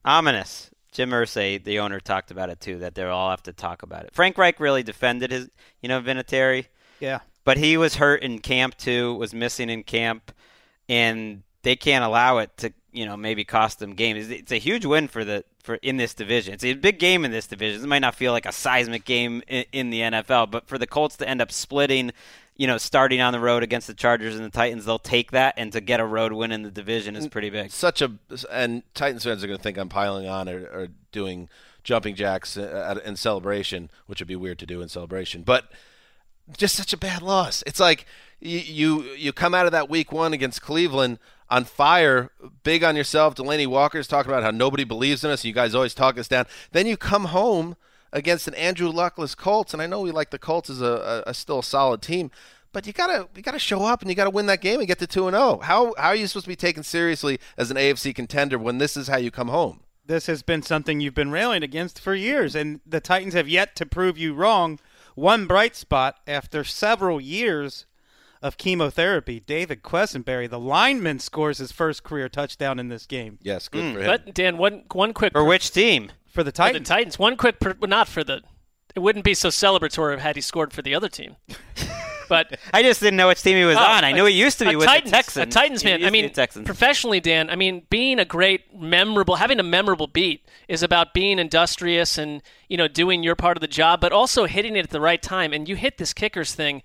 Ominous. 0.05 0.69
Jim 0.91 1.11
Irsay, 1.11 1.63
the 1.63 1.79
owner, 1.79 1.99
talked 1.99 2.31
about 2.31 2.49
it 2.49 2.59
too. 2.59 2.79
That 2.79 2.95
they'll 2.95 3.09
all 3.09 3.29
have 3.29 3.43
to 3.43 3.53
talk 3.53 3.83
about 3.83 4.05
it. 4.05 4.13
Frank 4.13 4.37
Reich 4.37 4.59
really 4.59 4.81
defended 4.83 5.31
his, 5.31 5.49
you 5.81 5.89
know, 5.89 6.01
Vinatieri. 6.01 6.65
Yeah. 6.99 7.19
But 7.43 7.57
he 7.57 7.77
was 7.77 7.95
hurt 7.95 8.23
in 8.23 8.39
camp 8.39 8.75
too. 8.77 9.13
Was 9.15 9.33
missing 9.33 9.69
in 9.69 9.83
camp, 9.83 10.31
and 10.87 11.43
they 11.63 11.75
can't 11.75 12.03
allow 12.03 12.37
it 12.37 12.55
to, 12.57 12.73
you 12.91 13.05
know, 13.05 13.17
maybe 13.17 13.43
cost 13.43 13.79
them 13.79 13.93
games. 13.93 14.29
It's, 14.29 14.51
a 14.51 14.57
huge 14.57 14.85
win 14.85 15.07
for 15.07 15.23
the 15.23 15.43
for 15.63 15.75
in 15.75 15.97
this 15.97 16.13
division. 16.13 16.53
It's 16.53 16.63
a 16.63 16.73
big 16.73 16.99
game 16.99 17.25
in 17.25 17.31
this 17.31 17.47
division. 17.47 17.83
It 17.83 17.87
might 17.87 17.99
not 17.99 18.15
feel 18.15 18.31
like 18.31 18.45
a 18.45 18.51
seismic 18.51 19.05
game 19.05 19.43
in, 19.47 19.65
in 19.71 19.89
the 19.89 20.01
NFL, 20.01 20.51
but 20.51 20.67
for 20.67 20.77
the 20.77 20.87
Colts 20.87 21.17
to 21.17 21.27
end 21.27 21.41
up 21.41 21.51
splitting. 21.51 22.11
You 22.55 22.67
know, 22.67 22.77
starting 22.77 23.21
on 23.21 23.31
the 23.31 23.39
road 23.39 23.63
against 23.63 23.87
the 23.87 23.93
Chargers 23.93 24.35
and 24.35 24.43
the 24.43 24.49
Titans, 24.49 24.83
they'll 24.83 24.99
take 24.99 25.31
that, 25.31 25.53
and 25.55 25.71
to 25.71 25.79
get 25.79 26.01
a 26.01 26.05
road 26.05 26.33
win 26.33 26.51
in 26.51 26.63
the 26.63 26.71
division 26.71 27.15
is 27.15 27.25
pretty 27.25 27.49
big. 27.49 27.71
Such 27.71 28.01
a 28.01 28.11
and 28.51 28.83
Titans 28.93 29.23
fans 29.23 29.41
are 29.43 29.47
going 29.47 29.57
to 29.57 29.63
think 29.63 29.77
I'm 29.77 29.87
piling 29.87 30.27
on 30.27 30.49
or, 30.49 30.65
or 30.65 30.87
doing 31.13 31.47
jumping 31.83 32.15
jacks 32.15 32.57
uh, 32.57 32.99
in 33.05 33.15
celebration, 33.15 33.89
which 34.07 34.19
would 34.19 34.27
be 34.27 34.35
weird 34.35 34.59
to 34.59 34.65
do 34.65 34.81
in 34.81 34.89
celebration. 34.89 35.43
But 35.43 35.71
just 36.57 36.75
such 36.75 36.93
a 36.93 36.97
bad 36.97 37.21
loss. 37.21 37.63
It's 37.65 37.79
like 37.79 38.05
you 38.39 38.59
you, 38.59 39.03
you 39.15 39.33
come 39.33 39.53
out 39.53 39.65
of 39.65 39.71
that 39.71 39.89
week 39.89 40.11
one 40.11 40.33
against 40.33 40.61
Cleveland 40.61 41.19
on 41.49 41.65
fire, 41.65 42.31
big 42.63 42.83
on 42.83 42.95
yourself. 42.95 43.35
Delanie 43.35 43.67
Walker's 43.67 44.07
talking 44.07 44.31
about 44.31 44.43
how 44.43 44.51
nobody 44.51 44.83
believes 44.83 45.23
in 45.23 45.31
us. 45.31 45.43
You 45.43 45.53
guys 45.53 45.75
always 45.75 45.93
talk 45.93 46.17
us 46.17 46.27
down. 46.27 46.45
Then 46.71 46.87
you 46.87 46.97
come 46.97 47.25
home 47.25 47.75
against 48.11 48.47
an 48.47 48.55
Andrew 48.55 48.89
Luckless 48.89 49.35
Colts, 49.35 49.73
and 49.73 49.81
I 49.81 49.87
know 49.87 50.01
we 50.01 50.11
like 50.11 50.31
the 50.31 50.39
Colts 50.39 50.69
as 50.69 50.81
a, 50.81 51.23
a, 51.25 51.31
a 51.31 51.33
still 51.33 51.59
a 51.59 51.63
solid 51.63 52.01
team. 52.01 52.31
But 52.71 52.85
you 52.85 52.93
gotta 52.93 53.27
you 53.35 53.41
gotta 53.41 53.59
show 53.59 53.83
up 53.85 54.01
and 54.01 54.09
you 54.09 54.15
gotta 54.15 54.29
win 54.29 54.45
that 54.45 54.61
game 54.61 54.79
and 54.79 54.87
get 54.87 54.99
to 54.99 55.07
two 55.07 55.27
and 55.27 55.35
zero. 55.35 55.59
How 55.59 55.95
how 55.97 56.09
are 56.09 56.15
you 56.15 56.27
supposed 56.27 56.45
to 56.45 56.49
be 56.49 56.55
taken 56.55 56.83
seriously 56.83 57.39
as 57.57 57.71
an 57.71 57.77
AFC 57.77 58.13
contender 58.13 58.59
when 58.59 58.77
this 58.77 58.95
is 58.95 59.07
how 59.07 59.17
you 59.17 59.31
come 59.31 59.47
home? 59.47 59.81
This 60.05 60.27
has 60.27 60.43
been 60.43 60.61
something 60.61 60.99
you've 60.99 61.15
been 61.15 61.31
railing 61.31 61.63
against 61.63 61.99
for 61.99 62.13
years, 62.13 62.55
and 62.55 62.81
the 62.85 62.99
Titans 62.99 63.33
have 63.33 63.47
yet 63.47 63.75
to 63.77 63.85
prove 63.85 64.17
you 64.17 64.33
wrong. 64.33 64.79
One 65.15 65.47
bright 65.47 65.75
spot 65.75 66.17
after 66.27 66.63
several 66.63 67.19
years 67.19 67.85
of 68.41 68.57
chemotherapy, 68.57 69.39
David 69.39 69.83
Quessenberry, 69.83 70.49
the 70.49 70.59
lineman, 70.59 71.19
scores 71.19 71.57
his 71.57 71.71
first 71.71 72.03
career 72.03 72.29
touchdown 72.29 72.79
in 72.79 72.89
this 72.89 73.05
game. 73.05 73.37
Yes, 73.41 73.67
good 73.67 73.83
hmm. 73.83 73.93
for 73.93 73.99
him. 73.99 74.05
But 74.05 74.33
Dan, 74.33 74.57
one 74.57 74.83
one 74.91 75.13
quick 75.13 75.33
For 75.33 75.43
which 75.43 75.71
team? 75.71 76.11
For 76.27 76.43
the 76.43 76.51
for 76.51 76.57
Titans. 76.57 76.87
the 76.87 76.93
Titans. 76.93 77.19
One 77.19 77.37
quick, 77.37 77.59
per, 77.59 77.75
not 77.81 78.07
for 78.07 78.23
the. 78.23 78.41
It 78.95 78.99
wouldn't 78.99 79.25
be 79.25 79.33
so 79.33 79.49
celebratory 79.49 80.17
had 80.19 80.35
he 80.35 80.41
scored 80.41 80.73
for 80.73 80.81
the 80.81 80.95
other 80.95 81.09
team. 81.09 81.35
But 82.29 82.59
I 82.71 82.83
just 82.83 83.01
didn't 83.01 83.17
know 83.17 83.27
which 83.27 83.41
team 83.41 83.57
he 83.57 83.65
was 83.65 83.75
Oh, 83.75 83.81
on. 83.81 84.05
I 84.05 84.11
knew 84.11 84.25
a- 84.25 84.29
he 84.29 84.39
used 84.39 84.59
to 84.59 84.65
be 84.65 84.75
a 84.75 84.77
with 84.77 84.85
Titans, 84.85 85.11
the 85.11 85.17
Texans. 85.17 85.43
A 85.43 85.49
Titans 85.49 85.81
He 85.81 85.89
fan. 85.89 85.99
used 85.99 86.07
I 86.07 86.11
mean, 86.11 86.29
Texans. 86.31 86.65
professionally, 86.65 87.19
Dan. 87.19 87.49
I 87.49 87.55
mean, 87.55 87.87
being 87.89 88.19
a 88.19 88.25
great, 88.25 88.79
memorable, 88.79 89.35
having 89.37 89.59
a 89.59 89.63
memorable 89.63 90.07
beat 90.07 90.45
is 90.67 90.83
about 90.83 91.13
being 91.13 91.39
industrious 91.39 92.17
and 92.17 92.41
you 92.69 92.77
know 92.77 92.87
doing 92.87 93.23
your 93.23 93.35
part 93.35 93.57
of 93.57 93.61
the 93.61 93.67
job, 93.67 93.99
but 93.99 94.13
also 94.13 94.45
hitting 94.45 94.75
it 94.75 94.85
at 94.85 94.91
the 94.91 95.01
right 95.01 95.21
time. 95.21 95.51
And 95.51 95.67
you 95.67 95.75
hit 95.75 95.97
this 95.97 96.13
kickers 96.13 96.53
thing 96.53 96.83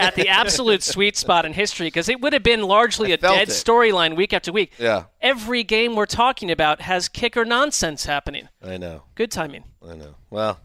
at 0.00 0.14
the 0.14 0.28
absolute 0.28 0.82
sweet 0.82 1.16
spot 1.16 1.44
in 1.44 1.52
history 1.52 1.86
because 1.86 2.08
it 2.08 2.20
would 2.20 2.32
have 2.32 2.42
been 2.42 2.62
largely 2.62 3.12
a 3.12 3.16
dead 3.16 3.48
storyline 3.48 4.16
week 4.16 4.32
after 4.32 4.52
week. 4.52 4.72
Yeah, 4.78 5.04
Every 5.20 5.62
game 5.62 5.94
we're 5.94 6.06
talking 6.06 6.50
about 6.50 6.82
has 6.82 7.08
kicker 7.08 7.44
nonsense 7.44 8.06
happening. 8.06 8.48
I 8.62 8.76
know. 8.76 9.04
Good 9.14 9.30
timing. 9.30 9.64
I 9.86 9.94
know. 9.94 10.14
Well, 10.30 10.60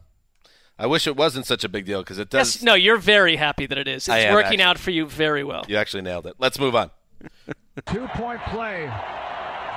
I 0.77 0.87
wish 0.87 1.07
it 1.07 1.15
wasn't 1.15 1.45
such 1.45 1.63
a 1.63 1.69
big 1.69 1.85
deal 1.85 2.01
because 2.01 2.19
it 2.19 2.29
does. 2.29 2.55
Yes, 2.57 2.63
no, 2.63 2.73
you're 2.73 2.97
very 2.97 3.37
happy 3.37 3.65
that 3.65 3.77
it 3.77 3.87
is. 3.87 4.03
It's 4.03 4.09
I 4.09 4.19
am, 4.19 4.33
working 4.33 4.59
actually. 4.59 4.63
out 4.63 4.77
for 4.79 4.91
you 4.91 5.05
very 5.07 5.43
well. 5.43 5.65
You 5.67 5.77
actually 5.77 6.01
nailed 6.03 6.25
it. 6.27 6.35
Let's 6.37 6.59
move 6.59 6.75
on. 6.75 6.91
Two 7.87 8.07
point 8.09 8.41
play. 8.45 8.91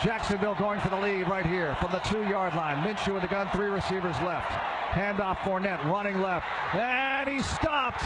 Jacksonville 0.02 0.54
going 0.54 0.78
for 0.80 0.90
the 0.90 0.96
lead 0.96 1.28
right 1.28 1.44
here 1.44 1.76
from 1.80 1.90
the 1.90 1.98
two 2.00 2.22
yard 2.28 2.54
line. 2.54 2.84
Minshew 2.84 3.16
in 3.16 3.20
the 3.22 3.26
gun, 3.26 3.48
three 3.52 3.66
receivers 3.66 4.14
left. 4.22 4.50
Handoff 4.92 5.38
Fournette 5.38 5.84
running 5.84 6.20
left. 6.20 6.46
And 6.74 7.28
he 7.28 7.42
stopped. 7.42 8.04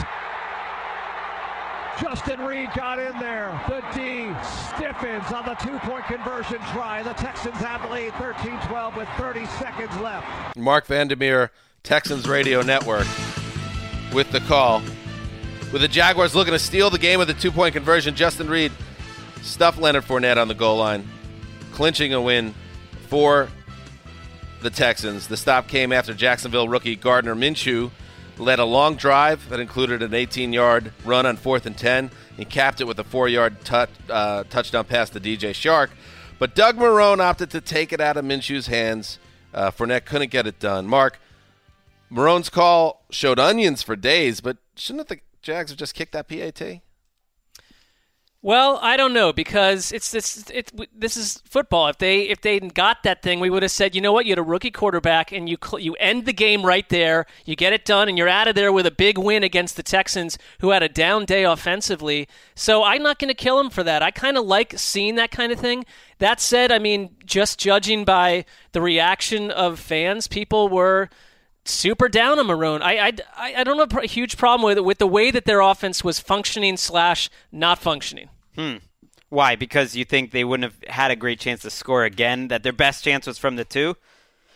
Justin 2.01 2.41
Reid 2.41 2.71
got 2.75 2.99
in 2.99 3.19
there. 3.19 3.61
The 3.69 3.83
D 3.95 4.29
stiffens 4.43 5.33
on 5.33 5.45
the 5.45 5.55
two 5.55 5.79
point 5.81 6.05
conversion 6.07 6.59
try. 6.73 7.03
The 7.03 7.13
Texans 7.15 7.57
have 7.57 7.83
the 7.83 7.89
lead 7.89 8.13
13 8.15 8.59
12 8.67 8.97
with 8.97 9.09
30 9.19 9.47
seconds 9.47 9.97
left. 9.99 10.57
Marc 10.57 10.87
Vandermeer, 10.87 11.51
Texans 11.83 12.29
Radio 12.29 12.63
Network, 12.63 13.07
with 14.13 14.31
the 14.33 14.41
call. 14.41 14.83
With 15.73 15.81
the 15.81 15.89
Jaguars 15.89 16.35
looking 16.35 16.53
to 16.53 16.59
steal 16.59 16.91
the 16.91 16.99
game 16.99 17.19
with 17.19 17.31
a 17.31 17.35
two 17.35 17.51
point 17.51 17.75
conversion, 17.75 18.15
Justin 18.15 18.49
Reid 18.49 18.73
stuffed 19.43 19.79
Leonard 19.79 20.05
Fournette 20.05 20.37
on 20.37 20.49
the 20.49 20.55
goal 20.55 20.79
line, 20.79 21.09
clinching 21.73 22.13
a 22.13 22.21
win 22.21 22.55
for 23.09 23.49
the 24.61 24.71
Texans. 24.71 25.29
The 25.29 25.37
stop 25.37 25.69
came 25.69 25.93
after 25.93 26.15
Jacksonville 26.15 26.69
rookie 26.69 26.97
Gardner 26.97 27.35
Minshew 27.35 27.91
led 28.43 28.59
a 28.59 28.65
long 28.65 28.97
drive 28.97 29.49
that 29.49 29.61
included 29.61 30.03
an 30.03 30.13
18 30.13 30.53
yard 30.53 30.93
run 31.05 31.27
on 31.27 31.37
fourth 31.37 31.67
and 31.67 31.77
10. 31.77 32.11
He 32.37 32.45
capped 32.45 32.81
it 32.81 32.87
with 32.87 32.99
a 32.99 33.05
four 33.05 33.29
yard 33.29 33.57
uh, 33.71 34.45
touchdown 34.45 34.85
pass 34.85 35.11
to 35.11 35.21
DJ 35.21 35.51
Chark. 35.51 35.91
But 36.39 36.55
Doug 36.55 36.77
Marrone 36.77 37.21
opted 37.21 37.51
to 37.51 37.61
take 37.61 37.93
it 37.93 38.01
out 38.01 38.17
of 38.17 38.25
Minshew's 38.25 38.67
hands. 38.67 39.19
Uh, 39.55 39.71
Fournette 39.71 40.05
couldn't 40.05 40.31
get 40.31 40.47
it 40.47 40.59
done. 40.59 40.87
Mark, 40.87 41.21
Marrone's 42.11 42.49
call 42.49 43.05
showed 43.11 43.39
onions 43.39 43.83
for 43.83 43.97
days, 43.97 44.41
but 44.41 44.57
shouldn't 44.75 45.09
the 45.09 45.21
Jags 45.41 45.71
have 45.71 45.79
just 45.79 45.95
kicked 45.95 46.13
that 46.13 46.29
PAT? 46.29 46.81
Well, 48.45 48.81
I 48.83 48.97
don't 48.97 49.13
know 49.13 49.33
because 49.33 49.93
it's 49.93 50.11
this 50.11 50.51
it, 50.51 50.73
this 50.93 51.17
is 51.17 51.41
football. 51.45 51.87
If 51.87 51.99
they 51.99 52.23
if 52.23 52.41
they 52.41 52.59
got 52.59 53.05
that 53.05 53.23
thing, 53.23 53.39
we 53.39 53.49
would 53.51 53.63
have 53.63 53.71
said, 53.71 53.95
you 53.95 54.01
know 54.01 54.13
what, 54.13 54.27
you 54.27 54.33
had 54.33 54.39
a 54.41 54.43
rookie 54.43 54.73
quarterback, 54.73 55.31
and 55.31 55.49
you 55.49 55.57
cl- 55.65 55.79
you 55.79 55.95
end 56.01 56.27
the 56.27 56.33
game 56.33 56.67
right 56.67 56.89
there. 56.89 57.27
You 57.45 57.55
get 57.55 57.73
it 57.73 57.85
done, 57.85 58.09
and 58.09 58.19
you're 58.19 58.29
out 58.29 58.49
of 58.49 58.57
there 58.57 58.73
with 58.73 58.85
a 58.85 58.91
big 58.91 59.17
win 59.17 59.45
against 59.45 59.77
the 59.77 59.85
Texans, 59.85 60.39
who 60.59 60.71
had 60.71 60.83
a 60.83 60.89
down 60.89 61.25
day 61.25 61.45
offensively. 61.45 62.27
So 62.57 62.83
I'm 62.83 63.05
not 63.05 63.21
going 63.21 63.29
to 63.29 63.35
kill 63.35 63.61
him 63.61 63.71
for 63.71 63.85
that. 63.85 64.03
I 64.03 64.11
kind 64.11 64.37
of 64.37 64.45
like 64.45 64.75
seeing 64.77 65.15
that 65.15 65.31
kind 65.31 65.53
of 65.53 65.61
thing. 65.61 65.85
That 66.19 66.41
said, 66.41 66.73
I 66.73 66.81
mean, 66.81 67.15
just 67.25 67.61
judging 67.61 68.05
by 68.05 68.45
the 68.73 68.83
reaction 68.83 69.53
of 69.53 69.79
fans, 69.79 70.27
people 70.27 70.69
were 70.69 71.11
super 71.65 72.09
down 72.09 72.39
on 72.39 72.47
Marrone. 72.47 72.83
I, 72.83 73.13
I, 73.37 73.55
I 73.59 73.65
don't 73.65 73.79
have 73.79 74.03
a 74.03 74.07
huge 74.07 74.37
problem 74.37 74.67
with 74.67 74.79
it, 74.79 74.85
with 74.85 74.99
the 74.99 75.07
way 75.07 75.31
that 75.31 75.45
their 75.45 75.61
offense 75.61 76.03
was 76.03 76.19
functioning 76.19 76.77
slash 76.77 77.31
not 77.51 77.79
functioning. 77.79 78.29
Hmm. 78.57 78.77
Why? 79.29 79.57
Because 79.57 79.97
you 79.97 80.05
think 80.05 80.31
they 80.31 80.45
wouldn't 80.45 80.71
have 80.71 80.95
had 80.95 81.11
a 81.11 81.17
great 81.17 81.41
chance 81.41 81.63
to 81.63 81.71
score 81.71 82.05
again? 82.05 82.49
That 82.49 82.63
their 82.63 82.73
best 82.73 83.03
chance 83.05 83.27
was 83.27 83.39
from 83.39 83.57
the 83.57 83.65
two? 83.65 83.97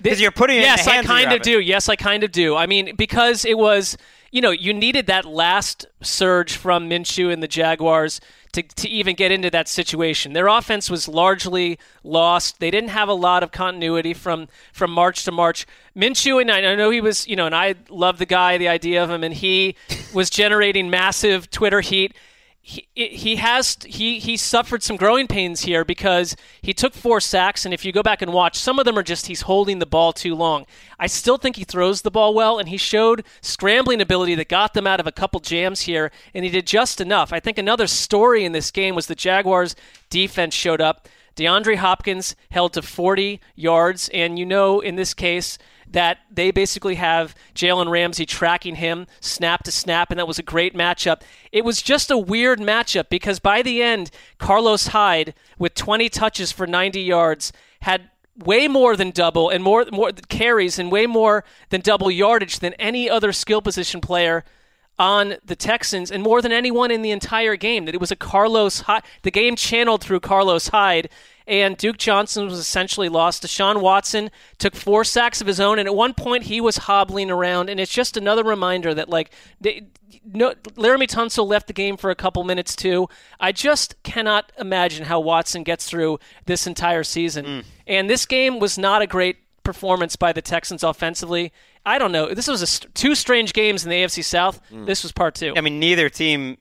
Because 0.03 0.21
you're 0.21 0.31
putting 0.31 0.59
it 0.59 0.61
yes, 0.61 0.81
in 0.81 0.85
the 0.85 0.91
hands 0.91 1.07
I 1.07 1.09
kind 1.09 1.33
of, 1.33 1.37
of 1.37 1.43
do. 1.43 1.61
Yes, 1.61 1.89
I 1.89 1.97
kind 1.97 2.23
of 2.23 2.31
do. 2.31 2.55
I 2.55 2.67
mean, 2.67 2.95
because 2.97 3.47
it 3.47 3.57
was, 3.57 3.97
you 4.31 4.43
know, 4.43 4.51
you 4.51 4.75
needed 4.75 5.07
that 5.07 5.25
last 5.25 5.87
surge 6.03 6.57
from 6.57 6.91
Minshew 6.91 7.33
and 7.33 7.43
the 7.43 7.49
Jaguars 7.49 8.21
to, 8.57 8.63
to 8.63 8.89
even 8.89 9.15
get 9.15 9.31
into 9.31 9.51
that 9.51 9.69
situation. 9.69 10.33
Their 10.33 10.49
offense 10.49 10.89
was 10.89 11.07
largely 11.09 11.79
lost. 12.03 12.59
They 12.59 12.71
didn't 12.71 12.89
have 12.89 13.09
a 13.09 13.15
lot 13.15 13.43
of 13.43 13.53
continuity 13.53 14.15
from 14.15 14.49
from 14.73 14.91
March 14.91 15.25
to 15.25 15.33
March. 15.33 15.67
Minshew 15.95 16.41
and 16.41 16.51
I, 16.51 16.73
I 16.73 16.75
know 16.75 16.91
he 16.91 17.03
was, 17.03 17.29
you 17.29 17.37
know, 17.37 17.47
and 17.47 17.55
I 17.55 17.75
love 17.91 18.19
the 18.19 18.27
guy, 18.27 18.57
the 18.57 18.69
idea 18.69 19.05
of 19.05 19.11
him, 19.11 19.23
and 19.23 19.35
he 19.35 19.77
was 20.15 20.31
generating 20.31 20.89
massive 20.89 21.51
Twitter 21.51 21.83
heat 21.83 22.17
he, 22.69 22.89
he 22.97 23.37
has 23.37 23.79
he 23.87 24.19
he 24.19 24.37
suffered 24.37 24.83
some 24.83 24.97
growing 24.97 25.29
pains 25.29 25.61
here 25.61 25.85
because 25.85 26.35
he 26.61 26.75
took 26.75 26.95
four 26.95 27.21
sacks 27.21 27.65
and 27.65 27.73
if 27.73 27.85
you 27.85 27.93
go 27.93 28.03
back 28.03 28.23
and 28.23 28.33
watch 28.33 28.59
some 28.59 28.81
of 28.81 28.85
them 28.85 28.99
are 28.99 29.05
just 29.05 29.29
he's 29.29 29.43
holding 29.43 29.79
the 29.79 29.87
ball 29.87 30.13
too 30.13 30.35
long. 30.35 30.67
I 30.99 31.07
still 31.07 31.37
think 31.39 31.55
he 31.55 31.63
throws 31.63 32.03
the 32.03 32.11
ball 32.11 32.35
well 32.35 32.59
and 32.59 32.69
he 32.69 32.77
showed 32.77 33.25
scrambling 33.41 34.01
ability 34.01 34.35
that 34.35 34.49
got 34.49 34.75
them 34.75 34.85
out 34.85 34.99
of 34.99 35.07
a 35.07 35.13
couple 35.13 35.39
jams 35.39 35.83
here 35.83 36.11
and 36.35 36.45
he 36.45 36.51
did 36.51 36.67
just 36.67 37.01
enough. 37.01 37.33
I 37.33 37.39
think 37.39 37.57
another 37.57 37.87
story 37.87 38.45
in 38.45 38.51
this 38.51 38.73
game 38.73 38.97
was 38.97 39.07
the 39.07 39.15
Jaguars 39.15 39.77
defense 40.11 40.53
showed 40.53 40.81
up. 40.81 41.07
DeAndre 41.37 41.77
Hopkins 41.77 42.35
held 42.51 42.73
to 42.73 42.83
40 42.83 43.41
yards, 43.55 44.09
and 44.09 44.39
you 44.39 44.47
know 44.47 44.81
in 44.81 44.97
this 44.97 45.15
case 45.15 45.59
that 45.91 46.19
they 46.31 46.51
basically 46.51 46.97
have 46.97 47.35
Jalen 47.55 47.91
Ramsey 47.91 48.27
tracking 48.27 48.77
him 48.77 49.07
snap 49.21 49.63
to 49.65 49.73
snap, 49.73 50.11
and 50.11 50.19
that 50.19 50.29
was 50.29 50.39
a 50.39 50.43
great 50.43 50.75
matchup. 50.75 51.23
It 51.53 51.65
was 51.65 51.83
just 51.83 52.11
a 52.11 52.19
weird 52.19 52.59
matchup 52.59 53.09
because 53.09 53.39
by 53.39 53.63
the 53.63 53.83
end, 53.83 54.11
Carlos 54.39 54.89
Hyde, 54.89 55.35
with 55.59 55.75
20 55.75 56.09
touches 56.09 56.53
for 56.53 56.67
90 56.67 57.01
yards, 57.01 57.53
had 57.81 58.11
way 58.45 58.69
more 58.69 58.97
than 58.97 59.11
double 59.11 59.49
and 59.49 59.65
more 59.65 59.87
more 59.91 60.13
carries 60.29 60.79
and 60.79 60.93
way 60.93 61.07
more 61.07 61.45
than 61.71 61.81
double 61.81 62.11
yardage 62.11 62.59
than 62.59 62.75
any 62.75 63.09
other 63.09 63.33
skill 63.33 63.63
position 63.63 64.01
player 64.01 64.45
on 64.99 65.37
the 65.45 65.57
Texans 65.57 66.11
and 66.11 66.23
more 66.23 66.41
than 66.41 66.53
anyone 66.53 66.91
in 66.91 67.03
the 67.03 67.11
entire 67.11 67.57
game. 67.57 67.85
That 67.85 67.95
it 67.95 68.01
was 68.01 68.11
a 68.11 68.17
Carlos 68.17 68.81
Hyde. 68.81 69.03
The 69.23 69.31
game 69.31 69.57
channeled 69.57 70.03
through 70.03 70.21
Carlos 70.21 70.69
Hyde, 70.69 71.09
and 71.47 71.77
Duke 71.77 71.99
Johnson 71.99 72.47
was 72.47 72.59
essentially 72.59 73.09
lost. 73.09 73.43
Deshaun 73.43 73.81
Watson 73.81 74.31
took 74.59 74.75
four 74.75 75.05
sacks 75.05 75.41
of 75.41 75.47
his 75.47 75.61
own, 75.61 75.79
and 75.79 75.87
at 75.87 75.95
one 75.95 76.15
point 76.15 76.45
he 76.45 76.61
was 76.61 76.77
hobbling 76.77 77.31
around. 77.31 77.71
And 77.71 77.79
it's 77.79 77.93
just 77.93 78.17
another 78.17 78.45
reminder 78.45 78.95
that 78.95 79.09
like. 79.09 79.33
They, 79.61 79.87
no, 80.25 80.55
Laremy 80.77 81.09
Tunsil 81.09 81.47
left 81.47 81.67
the 81.67 81.73
game 81.73 81.97
for 81.97 82.11
a 82.11 82.15
couple 82.15 82.43
minutes 82.43 82.75
too. 82.75 83.09
I 83.39 83.53
just 83.53 84.01
cannot 84.03 84.51
imagine 84.59 85.05
how 85.05 85.21
Watson 85.21 85.63
gets 85.63 85.89
through 85.89 86.19
this 86.47 86.67
entire 86.67 87.05
season. 87.05 87.45
Mm. 87.45 87.65
And 87.87 88.11
this 88.11 88.27
game 88.27 88.59
was 88.59 88.77
not 88.79 89.03
a 89.03 89.07
great 89.07 89.37
performance 89.63 90.17
by 90.17 90.33
the 90.33 90.43
Texans 90.43 90.83
offensively. 90.83 91.53
I 91.85 91.99
don't 91.99 92.13
know. 92.13 92.33
This 92.33 92.49
was 92.49 92.63
a 92.63 92.67
st- 92.67 92.95
two 92.95 93.15
strange 93.15 93.53
games 93.53 93.85
in 93.85 93.91
the 93.91 93.97
AFC 93.97 94.25
South. 94.25 94.61
Mm. 94.71 94.87
This 94.87 95.03
was 95.03 95.13
part 95.13 95.35
two. 95.35 95.53
I 95.57 95.61
mean, 95.61 95.79
neither 95.79 96.09
team 96.09 96.59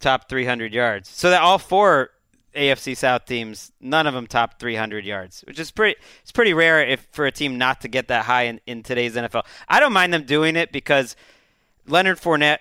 top 0.00 0.28
300 0.28 0.72
yards. 0.72 1.08
So 1.08 1.30
that 1.30 1.42
all 1.42 1.58
four 1.58 2.10
AFC 2.54 2.96
South 2.96 3.24
teams, 3.26 3.72
none 3.80 4.06
of 4.06 4.14
them 4.14 4.26
top 4.26 4.58
300 4.58 5.04
yards, 5.04 5.42
which 5.46 5.58
is 5.58 5.70
pretty. 5.70 5.98
It's 6.22 6.32
pretty 6.32 6.54
rare 6.54 6.84
if 6.86 7.06
for 7.12 7.26
a 7.26 7.32
team 7.32 7.58
not 7.58 7.80
to 7.82 7.88
get 7.88 8.08
that 8.08 8.24
high 8.24 8.44
in, 8.44 8.60
in 8.66 8.82
today's 8.82 9.14
NFL. 9.16 9.44
I 9.68 9.80
don't 9.80 9.92
mind 9.92 10.12
them 10.14 10.24
doing 10.24 10.56
it 10.56 10.72
because 10.72 11.16
Leonard 11.86 12.18
Fournette 12.18 12.58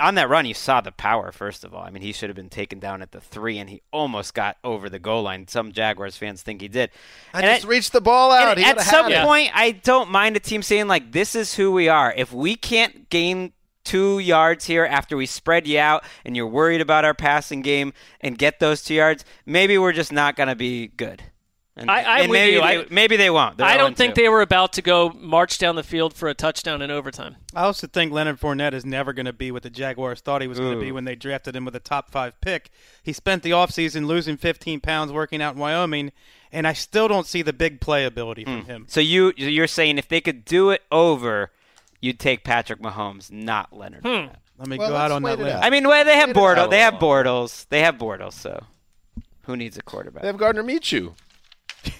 on 0.00 0.14
that 0.14 0.28
run, 0.28 0.46
you 0.46 0.54
saw 0.54 0.80
the 0.80 0.92
power. 0.92 1.32
First 1.32 1.64
of 1.64 1.74
all, 1.74 1.82
I 1.82 1.90
mean, 1.90 2.02
he 2.02 2.12
should 2.12 2.28
have 2.28 2.36
been 2.36 2.48
taken 2.48 2.78
down 2.78 3.02
at 3.02 3.10
the 3.10 3.20
three, 3.20 3.58
and 3.58 3.68
he 3.68 3.82
almost 3.92 4.32
got 4.32 4.58
over 4.62 4.88
the 4.88 5.00
goal 5.00 5.22
line. 5.24 5.48
Some 5.48 5.72
Jaguars 5.72 6.16
fans 6.16 6.42
think 6.42 6.60
he 6.60 6.68
did. 6.68 6.90
I 7.34 7.40
And 7.40 7.46
just 7.50 7.64
at- 7.64 7.68
reached 7.68 7.92
the 7.92 8.00
ball 8.00 8.30
out. 8.30 8.58
At 8.58 8.80
some 8.82 9.10
had 9.10 9.22
it. 9.22 9.24
point, 9.26 9.50
I 9.54 9.72
don't 9.72 10.10
mind 10.10 10.36
a 10.36 10.40
team 10.40 10.62
saying 10.62 10.86
like, 10.86 11.10
"This 11.10 11.34
is 11.34 11.54
who 11.56 11.72
we 11.72 11.88
are." 11.88 12.14
If 12.16 12.32
we 12.32 12.54
can't 12.54 13.10
gain 13.10 13.52
two 13.84 14.18
yards 14.18 14.66
here 14.66 14.84
after 14.84 15.16
we 15.16 15.26
spread 15.26 15.66
you 15.66 15.78
out, 15.78 16.04
and 16.24 16.36
you're 16.36 16.46
worried 16.46 16.80
about 16.80 17.04
our 17.04 17.14
passing 17.14 17.62
game 17.62 17.92
and 18.20 18.38
get 18.38 18.60
those 18.60 18.82
two 18.82 18.94
yards, 18.94 19.24
maybe 19.46 19.78
we're 19.78 19.92
just 19.92 20.12
not 20.12 20.36
going 20.36 20.48
to 20.48 20.54
be 20.54 20.88
good. 20.88 21.22
And, 21.76 21.90
I- 21.90 22.02
I'm 22.02 22.22
and 22.22 22.30
with 22.30 22.38
maybe 22.38 22.52
you. 22.52 22.60
They, 22.60 22.78
I- 22.78 22.86
maybe 22.90 23.16
they 23.16 23.30
won't. 23.30 23.56
They're 23.56 23.66
I 23.66 23.76
don't 23.76 23.94
0-2. 23.94 23.96
think 23.96 24.14
they 24.14 24.28
were 24.28 24.42
about 24.42 24.74
to 24.74 24.82
go 24.82 25.10
march 25.10 25.58
down 25.58 25.76
the 25.76 25.82
field 25.82 26.14
for 26.14 26.28
a 26.28 26.34
touchdown 26.34 26.82
in 26.82 26.90
overtime. 26.90 27.36
I 27.54 27.62
also 27.62 27.86
think 27.86 28.12
Leonard 28.12 28.40
Fournette 28.40 28.74
is 28.74 28.84
never 28.84 29.12
going 29.12 29.26
to 29.26 29.32
be 29.32 29.50
what 29.50 29.62
the 29.62 29.70
Jaguars 29.70 30.20
thought 30.20 30.42
he 30.42 30.48
was 30.48 30.58
going 30.58 30.74
to 30.74 30.80
be 30.80 30.92
when 30.92 31.04
they 31.04 31.14
drafted 31.14 31.56
him 31.56 31.64
with 31.64 31.74
a 31.74 31.80
top 31.80 32.10
five 32.10 32.38
pick. 32.40 32.70
He 33.02 33.12
spent 33.12 33.42
the 33.42 33.52
offseason 33.52 34.06
losing 34.06 34.36
15 34.36 34.80
pounds 34.80 35.12
working 35.12 35.40
out 35.40 35.54
in 35.54 35.60
Wyoming, 35.60 36.12
and 36.52 36.66
I 36.66 36.74
still 36.74 37.08
don't 37.08 37.26
see 37.26 37.42
the 37.42 37.52
big 37.52 37.80
playability 37.80 38.44
from 38.44 38.62
hmm. 38.62 38.66
him. 38.66 38.84
So 38.88 39.00
you 39.00 39.32
you're 39.36 39.66
saying 39.66 39.98
if 39.98 40.08
they 40.08 40.20
could 40.20 40.44
do 40.44 40.70
it 40.70 40.82
over, 40.90 41.50
you'd 42.00 42.18
take 42.18 42.44
Patrick 42.44 42.80
Mahomes, 42.80 43.30
not 43.30 43.72
Leonard. 43.72 44.02
Hmm. 44.02 44.08
Fournette. 44.08 44.36
Let 44.58 44.68
me 44.68 44.76
Well, 44.78 44.90
go 44.90 44.96
out 44.96 45.10
on 45.10 45.22
that 45.22 45.38
wait 45.38 45.46
it 45.46 45.52
limb. 45.54 45.62
I 45.62 45.70
mean, 45.70 45.88
well, 45.88 46.04
they 46.04 46.16
have 46.16 46.28
Wait 46.28 46.36
it 46.36 46.58
out 46.58 46.68
Bortles. 46.68 46.70
They 46.70 46.80
have. 46.80 46.94
Bortles. 46.94 47.66
They 47.70 47.80
have 47.80 47.94
Bortles. 47.96 48.32
So 48.34 48.62
who 49.44 49.56
needs 49.56 49.78
a 49.78 49.82
quarterback? 49.82 50.20
They 50.22 50.26
have 50.28 50.36
Gardner 50.38 50.62
Minshew. 50.62 51.14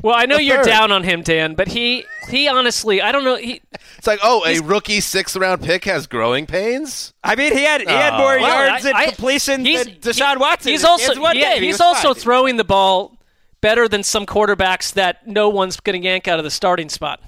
Well, 0.00 0.14
I 0.14 0.26
know 0.26 0.36
The 0.36 0.44
you're 0.44 0.58
third. 0.58 0.66
down 0.66 0.92
on 0.92 1.02
him, 1.02 1.22
Dan, 1.22 1.54
but 1.54 1.66
he 1.66 2.04
he 2.28 2.46
honestly, 2.46 3.02
I 3.02 3.10
don't 3.10 3.24
know. 3.24 3.34
He 3.34 3.60
It's 3.96 4.06
like, 4.06 4.20
oh, 4.22 4.44
a 4.46 4.60
rookie 4.60 5.00
sixth 5.00 5.34
round 5.34 5.60
pick 5.62 5.84
has 5.86 6.06
growing 6.06 6.46
pains. 6.46 7.12
I 7.24 7.34
mean, 7.34 7.52
he 7.52 7.64
had 7.64 7.80
he 7.80 7.88
had 7.88 8.12
Oh. 8.14 8.18
more 8.18 8.38
Well, 8.38 8.68
yards 8.70 8.86
I- 8.86 8.90
and 8.90 8.98
completion 9.08 9.64
he's- 9.64 9.84
than 9.86 9.94
Deshaun 9.96 10.34
he- 10.34 10.38
Watson. 10.38 10.70
He's 10.70 10.84
in 10.84 10.88
also 10.88 11.20
one 11.20 11.36
yeah, 11.36 11.54
game. 11.54 11.62
He 11.62 11.66
he's 11.66 11.74
was 11.74 11.80
also 11.80 12.14
fine. 12.14 12.22
throwing 12.22 12.56
the 12.58 12.64
ball 12.64 13.18
better 13.60 13.88
than 13.88 14.04
some 14.04 14.24
quarterbacks 14.24 14.92
that 14.92 15.26
no 15.26 15.48
one's 15.48 15.80
going 15.80 16.00
to 16.00 16.06
yank 16.06 16.28
out 16.28 16.38
of 16.38 16.44
the 16.44 16.50
starting 16.50 16.88
spot. 16.88 17.20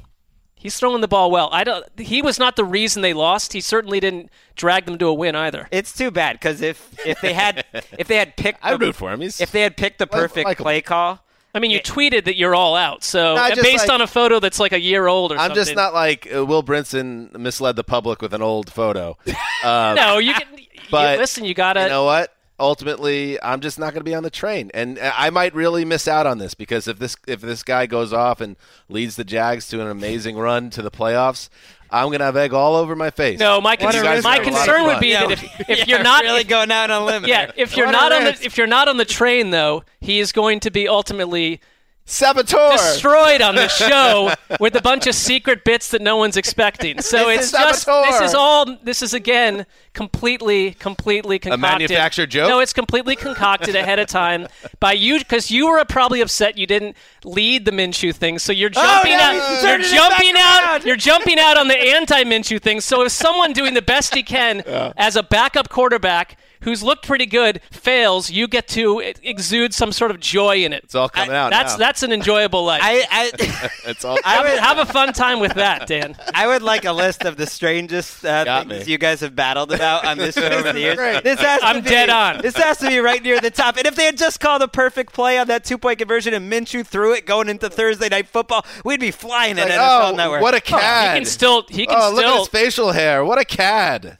He's 0.61 0.77
throwing 0.79 1.01
the 1.01 1.09
ball 1.09 1.31
well. 1.31 1.49
I 1.53 1.65
don't. 1.65 1.87
He 1.99 2.21
was 2.21 2.39
not 2.39 2.55
the 2.55 2.65
reason 2.65 3.01
they 3.01 3.15
lost. 3.15 3.55
He 3.55 3.63
certainly 3.63 3.99
didn't 3.99 4.31
drag 4.57 4.85
them 4.85 4.99
to 4.99 5.07
a 5.07 5.15
win 5.15 5.35
either. 5.35 5.67
It's 5.71 5.93
too 5.97 6.11
bad 6.11 6.35
because 6.35 6.61
if 6.61 6.95
if 7.07 7.21
they 7.23 7.33
had 7.33 7.65
if 7.99 8.07
they 8.09 8.17
had 8.17 8.37
picked 8.37 8.59
I 8.63 8.73
the- 8.77 8.79
root 8.87 8.95
for 8.95 9.11
him. 9.11 9.21
He's 9.23 9.41
if 9.41 9.51
they 9.53 9.63
had 9.63 9.77
picked 9.77 9.99
the 9.99 10.07
perfect 10.07 10.45
like 10.47 10.59
play 10.59 10.81
call. 10.83 11.25
I 11.55 11.59
mean, 11.59 11.71
you 11.73 11.81
tweeted 11.81 12.27
that 12.27 12.37
you're 12.37 12.55
all 12.55 12.77
out. 12.77 13.03
So 13.03 13.35
No, 13.35 13.43
I 13.43 13.47
and 13.49 13.57
just 13.57 13.67
based 13.67 13.89
like- 13.89 13.95
on 13.95 14.01
a 14.03 14.07
photo 14.07 14.39
that's 14.39 14.61
like 14.61 14.73
a 14.73 14.79
year 14.81 15.07
old 15.09 15.33
or 15.33 15.37
something. 15.37 15.51
I'm 15.51 15.57
something. 15.57 15.65
just 15.65 15.77
not 15.77 15.95
like 15.95 16.29
uh, 16.33 16.45
Will 16.47 16.63
Brinson 16.63 17.33
misled 17.37 17.75
the 17.75 17.83
public 17.83 18.21
with 18.23 18.35
an 18.35 18.43
old 18.43 18.71
photo. 18.73 19.17
Um, 19.65 19.97
No, 19.97 20.19
you 20.19 20.35
can. 20.35 20.47
But, 20.91 21.15
you, 21.15 21.21
listen, 21.21 21.45
you 21.45 21.55
gotta. 21.55 21.83
you 21.85 21.89
know 21.89 22.05
what? 22.05 22.35
Ultimately, 22.61 23.43
I'm 23.43 23.61
just 23.61 23.79
not 23.79 23.95
going 23.95 24.01
to 24.01 24.05
be 24.09 24.15
on 24.15 24.23
the 24.23 24.31
train, 24.31 24.71
and 24.75 24.99
uh, 24.99 25.13
I 25.17 25.31
might 25.31 25.55
really 25.55 25.85
miss 25.85 26.07
out 26.07 26.27
on 26.27 26.39
this 26.39 26.55
because 26.55 26.87
if 26.87 26.99
this 26.99 27.17
if 27.27 27.41
this 27.41 27.63
guy 27.63 27.87
goes 27.87 28.13
off 28.13 28.41
and 28.41 28.57
leads 28.89 29.17
the 29.17 29.25
Jags 29.25 29.67
to 29.69 29.81
an 29.81 29.89
amazing 29.89 30.37
run 30.37 30.69
to 30.71 30.83
the 30.83 30.91
playoffs, 30.91 31.49
I'm 31.91 32.09
going 32.09 32.19
to 32.21 32.27
have 32.27 32.37
egg 32.37 32.53
all 32.53 32.77
over 32.77 32.95
my 32.95 33.11
face. 33.11 33.39
no, 33.41 33.61
my, 33.61 33.73
You 33.73 33.79
concern, 33.79 34.05
my 34.05 34.15
have 34.15 34.25
a 34.25 34.29
lot 34.29 34.39
of 34.39 34.45
concern 34.45 34.85
would 34.85 35.01
be 35.01 35.09
Yeah, 35.09 35.27
that 35.27 35.33
if, 35.43 35.61
if 35.71 35.79
yeah, 35.79 35.85
you're 35.89 36.03
not 36.05 36.23
really 36.23 36.43
if- 36.43 36.49
going 36.49 36.71
out 36.71 36.91
on 36.91 37.03
a 37.03 37.05
limb, 37.07 37.25
yeah, 37.27 37.51
if 37.57 37.77
you're 37.77 37.87
What 37.87 37.93
not 37.93 38.13
on 38.13 38.25
the 38.25 38.39
if 38.45 38.57
you're 38.59 38.67
not 38.67 38.89
on 38.89 38.99
the 38.99 39.05
train 39.07 39.51
though, 39.51 39.83
he 40.01 40.21
is 40.21 40.31
going 40.33 40.61
to 40.61 40.71
be 40.71 40.87
ultimately 40.87 41.61
Saboteur. 42.05 42.73
destroyed 42.73 43.41
on 43.41 43.55
the 43.55 43.69
show 43.69 44.33
with 44.59 44.75
a 44.75 44.83
bunch 44.83 45.07
of 45.07 45.15
secret 45.15 45.65
bits 45.65 45.91
that 45.93 46.03
no 46.03 46.17
one's 46.17 46.37
expecting. 46.37 47.01
So 47.01 47.29
it's 47.29 47.53
just 47.53 47.83
saboteur. 47.85 48.11
this 48.11 48.21
is 48.31 48.35
all 48.35 48.67
this 48.83 49.01
is 49.03 49.15
again 49.15 49.65
completely 49.93 50.73
completely 50.73 51.39
concocted. 51.39 51.65
A 51.65 51.79
manufactured 51.79 52.31
joke? 52.31 52.49
No, 52.49 52.59
it's 52.59 52.73
completely 52.73 53.15
concocted 53.15 53.77
ahead 53.77 53.99
of 54.01 54.09
time 54.09 54.49
by 54.81 54.93
you 54.93 55.19
because 55.21 55.51
you 55.51 55.71
were 55.71 55.85
probably 55.85 56.21
upset 56.21 56.59
you 56.59 56.67
didn't 56.67 56.97
lead 57.25 57.65
the 57.65 57.71
Minshew 57.73 58.15
thing. 58.15 58.39
So 58.39 58.53
you're 58.53 58.71
jumping 58.71 59.13
no, 59.13 59.23
out. 59.23 59.51
he's 59.51 59.63
You're 59.63 59.79
jumping 59.79 60.35
out. 60.37 60.85
You're 60.85 60.97
jumping 60.97 61.39
out 61.39 61.57
on 61.57 61.69
the 61.69 61.79
anti-Minshew 61.79 62.61
thing. 62.61 62.81
So 62.81 63.03
if 63.05 63.13
someone 63.13 63.53
doing 63.53 63.75
the 63.75 63.83
best 63.83 64.15
he 64.15 64.23
can 64.23 64.61
as 64.97 65.17
a 65.17 65.23
backup 65.23 65.69
quarterback. 65.69 66.37
Who's 66.63 66.83
looked 66.83 67.07
pretty 67.07 67.27
good 67.27 67.61
fails? 67.71 68.31
You 68.31 68.47
get 68.47 68.69
to 68.69 69.01
exude 69.23 69.73
some 69.73 69.93
sort 69.93 70.11
of 70.11 70.21
joy 70.21 70.65
in 70.65 70.73
it. 70.73 70.85
It's 70.85 70.95
all 70.95 71.09
coming 71.09 71.35
out 71.35 71.51
That's 71.51 71.73
now. 71.73 71.79
that's 71.79 72.03
an 72.03 72.13
enjoyable 72.13 72.65
life. 72.65 72.81
I, 72.85 73.05
I 73.11 73.71
it's 73.87 74.05
all. 74.05 74.19
have, 74.23 74.47
have 74.59 74.79
a 74.79 74.87
fun 74.87 75.13
time 75.13 75.41
with 75.41 75.55
that, 75.55 75.87
Dan. 75.87 76.17
I 76.35 76.47
would 76.47 76.63
like 76.63 76.85
a 76.85 76.93
list 76.93 77.25
of 77.25 77.37
the 77.37 77.47
strangest 77.47 78.25
uh, 78.25 78.63
things 78.65 78.87
me. 78.87 78.93
you 78.93 78.99
guys 78.99 79.21
have 79.21 79.35
battled 79.35 79.73
about 79.73 80.05
on 80.05 80.19
this 80.19 80.35
show 80.35 80.49
over 80.49 80.73
the 80.73 80.81
years. 80.81 80.97
great. 80.97 81.25
This 81.25 81.41
has 81.41 81.61
to 81.61 81.67
I'm 81.67 81.83
be- 81.83 81.89
dead 81.91 82.11
on. 82.11 82.43
This 82.43 82.57
has 82.57 82.79
to 82.79 82.89
be 82.89 82.99
right 82.99 83.23
near 83.23 83.41
the 83.41 83.51
top. 83.51 83.77
And 83.77 83.87
if 83.87 83.97
they 83.97 84.05
had 84.05 84.19
just 84.19 84.41
called 84.41 84.63
a 84.63 84.69
perfect 84.69 85.13
play 85.13 85.39
on 85.39 85.47
that 85.49 85.65
two 85.65 85.79
point 85.79 85.99
conversion 85.99 86.35
and 86.35 86.53
Minshew 86.53 86.87
threw 86.87 87.15
it 87.15 87.27
going 87.27 87.49
into 87.49 87.71
Thursday 87.71 88.09
night 88.09 88.29
football, 88.29 88.67
we'd 88.85 89.01
be 89.01 89.11
flying 89.11 89.59
at 89.59 89.69
Like, 89.69 89.79
NFL 89.79 90.13
oh, 90.13 90.17
Network. 90.17 90.43
what 90.43 90.55
a 90.55 90.61
cad. 90.61 91.15
He 91.15 91.21
can 91.21 91.27
still. 91.27 91.65
He 91.69 91.87
can 91.87 91.97
oh, 91.99 92.13
look 92.15 92.25
at 92.25 92.39
his 92.39 92.49
facial 92.49 92.93
hair. 92.93 93.25
What 93.25 93.39
a 93.39 93.45
cad! 93.45 94.19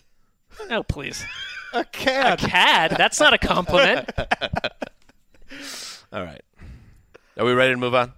Oh, 0.71 0.83
please. 0.83 1.25
A 1.73 1.85
cad. 1.85 2.35
A 2.35 2.37
cad. 2.37 2.91
cad? 2.91 2.99
That's 2.99 3.21
not 3.21 3.33
a 3.33 3.39
compliment. 3.39 4.11
All 6.13 6.23
right. 6.25 6.43
Are 7.37 7.45
we 7.45 7.53
ready 7.53 7.73
to 7.73 7.77
move 7.77 7.95
on? 7.95 8.13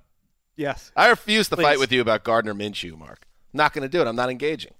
Yes. 0.56 0.90
I 0.96 1.08
refuse 1.08 1.48
to 1.50 1.56
fight 1.56 1.78
with 1.78 1.92
you 1.92 2.00
about 2.00 2.24
Gardner 2.24 2.54
Minshew, 2.54 2.98
Mark. 2.98 3.26
Not 3.52 3.72
going 3.72 3.82
to 3.82 3.88
do 3.88 4.00
it. 4.00 4.06
I'm 4.06 4.16
not 4.16 4.30
engaging. 4.30 4.72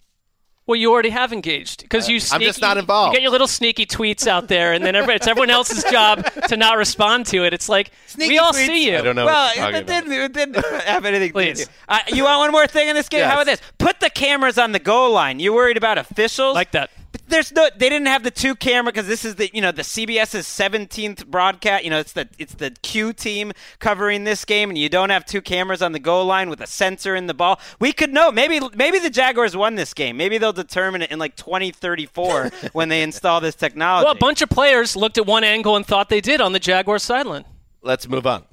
Well, 0.64 0.76
you 0.76 0.92
already 0.92 1.10
have 1.10 1.32
engaged 1.32 1.82
because 1.82 2.08
you. 2.08 2.20
I'm 2.30 2.40
just 2.40 2.60
not 2.60 2.78
involved. 2.78 3.12
You 3.12 3.16
get 3.16 3.22
your 3.22 3.32
little 3.32 3.48
sneaky 3.48 3.84
tweets 3.84 4.28
out 4.28 4.46
there, 4.46 4.72
and 4.72 4.84
then 4.84 4.94
every, 4.94 5.14
it's 5.16 5.26
everyone 5.26 5.50
else's 5.50 5.82
job 5.90 6.24
to 6.48 6.56
not 6.56 6.76
respond 6.76 7.26
to 7.26 7.44
it. 7.44 7.52
It's 7.52 7.68
like 7.68 7.90
we 8.16 8.38
all 8.38 8.52
tweets. 8.52 8.66
see 8.66 8.86
you. 8.88 8.96
I 8.96 9.00
don't 9.02 9.16
know. 9.16 9.26
Well, 9.26 9.46
what 9.48 9.56
you're 9.56 9.66
it 9.66 9.82
about. 9.82 9.86
didn't, 9.86 10.12
it 10.12 10.32
didn't 10.32 10.64
have 10.84 11.04
anything 11.04 11.32
Please. 11.32 11.60
to 11.60 11.64
do. 11.64 11.70
Uh, 11.88 11.98
you 12.08 12.24
want 12.24 12.38
one 12.38 12.52
more 12.52 12.68
thing 12.68 12.88
in 12.88 12.94
this 12.94 13.08
game? 13.08 13.24
How 13.24 13.34
about 13.34 13.46
this? 13.46 13.60
Put 13.78 13.98
the 13.98 14.08
cameras 14.08 14.56
on 14.56 14.70
the 14.70 14.78
goal 14.78 15.10
line. 15.10 15.40
You 15.40 15.52
worried 15.52 15.76
about 15.76 15.98
officials? 15.98 16.54
Like 16.54 16.70
that. 16.70 16.90
But 17.32 17.36
there's 17.36 17.52
no. 17.52 17.70
They 17.74 17.88
didn't 17.88 18.08
have 18.08 18.24
the 18.24 18.30
two 18.30 18.54
camera 18.54 18.92
because 18.92 19.06
this 19.06 19.24
is 19.24 19.36
the 19.36 19.48
you 19.54 19.62
know 19.62 19.72
the 19.72 19.80
CBS's 19.80 20.44
17th 20.46 21.26
broadcast. 21.28 21.82
You 21.82 21.88
know 21.88 21.98
it's 21.98 22.12
the 22.12 22.28
it's 22.38 22.52
the 22.54 22.72
Q 22.82 23.14
team 23.14 23.52
covering 23.78 24.24
this 24.24 24.44
game, 24.44 24.68
and 24.68 24.76
you 24.76 24.90
don't 24.90 25.08
have 25.08 25.24
two 25.24 25.40
cameras 25.40 25.80
on 25.80 25.92
the 25.92 25.98
goal 25.98 26.26
line 26.26 26.50
with 26.50 26.60
a 26.60 26.66
sensor 26.66 27.16
in 27.16 27.28
the 27.28 27.32
ball. 27.32 27.58
We 27.80 27.94
could 27.94 28.12
know. 28.12 28.30
Maybe 28.30 28.60
maybe 28.74 28.98
the 28.98 29.08
Jaguars 29.08 29.56
won 29.56 29.76
this 29.76 29.94
game. 29.94 30.18
Maybe 30.18 30.36
they'll 30.36 30.52
determine 30.52 31.00
it 31.00 31.10
in 31.10 31.18
like 31.18 31.34
2034 31.36 32.50
when 32.74 32.90
they 32.90 33.02
install 33.02 33.40
this 33.40 33.54
technology. 33.54 34.04
Well, 34.04 34.14
a 34.14 34.18
bunch 34.18 34.42
of 34.42 34.50
players 34.50 34.94
looked 34.94 35.16
at 35.16 35.24
one 35.24 35.42
angle 35.42 35.74
and 35.74 35.86
thought 35.86 36.10
they 36.10 36.20
did 36.20 36.42
on 36.42 36.52
the 36.52 36.60
Jaguars 36.60 37.02
sideline. 37.02 37.46
Let's 37.80 38.06
move 38.06 38.26
on. 38.26 38.44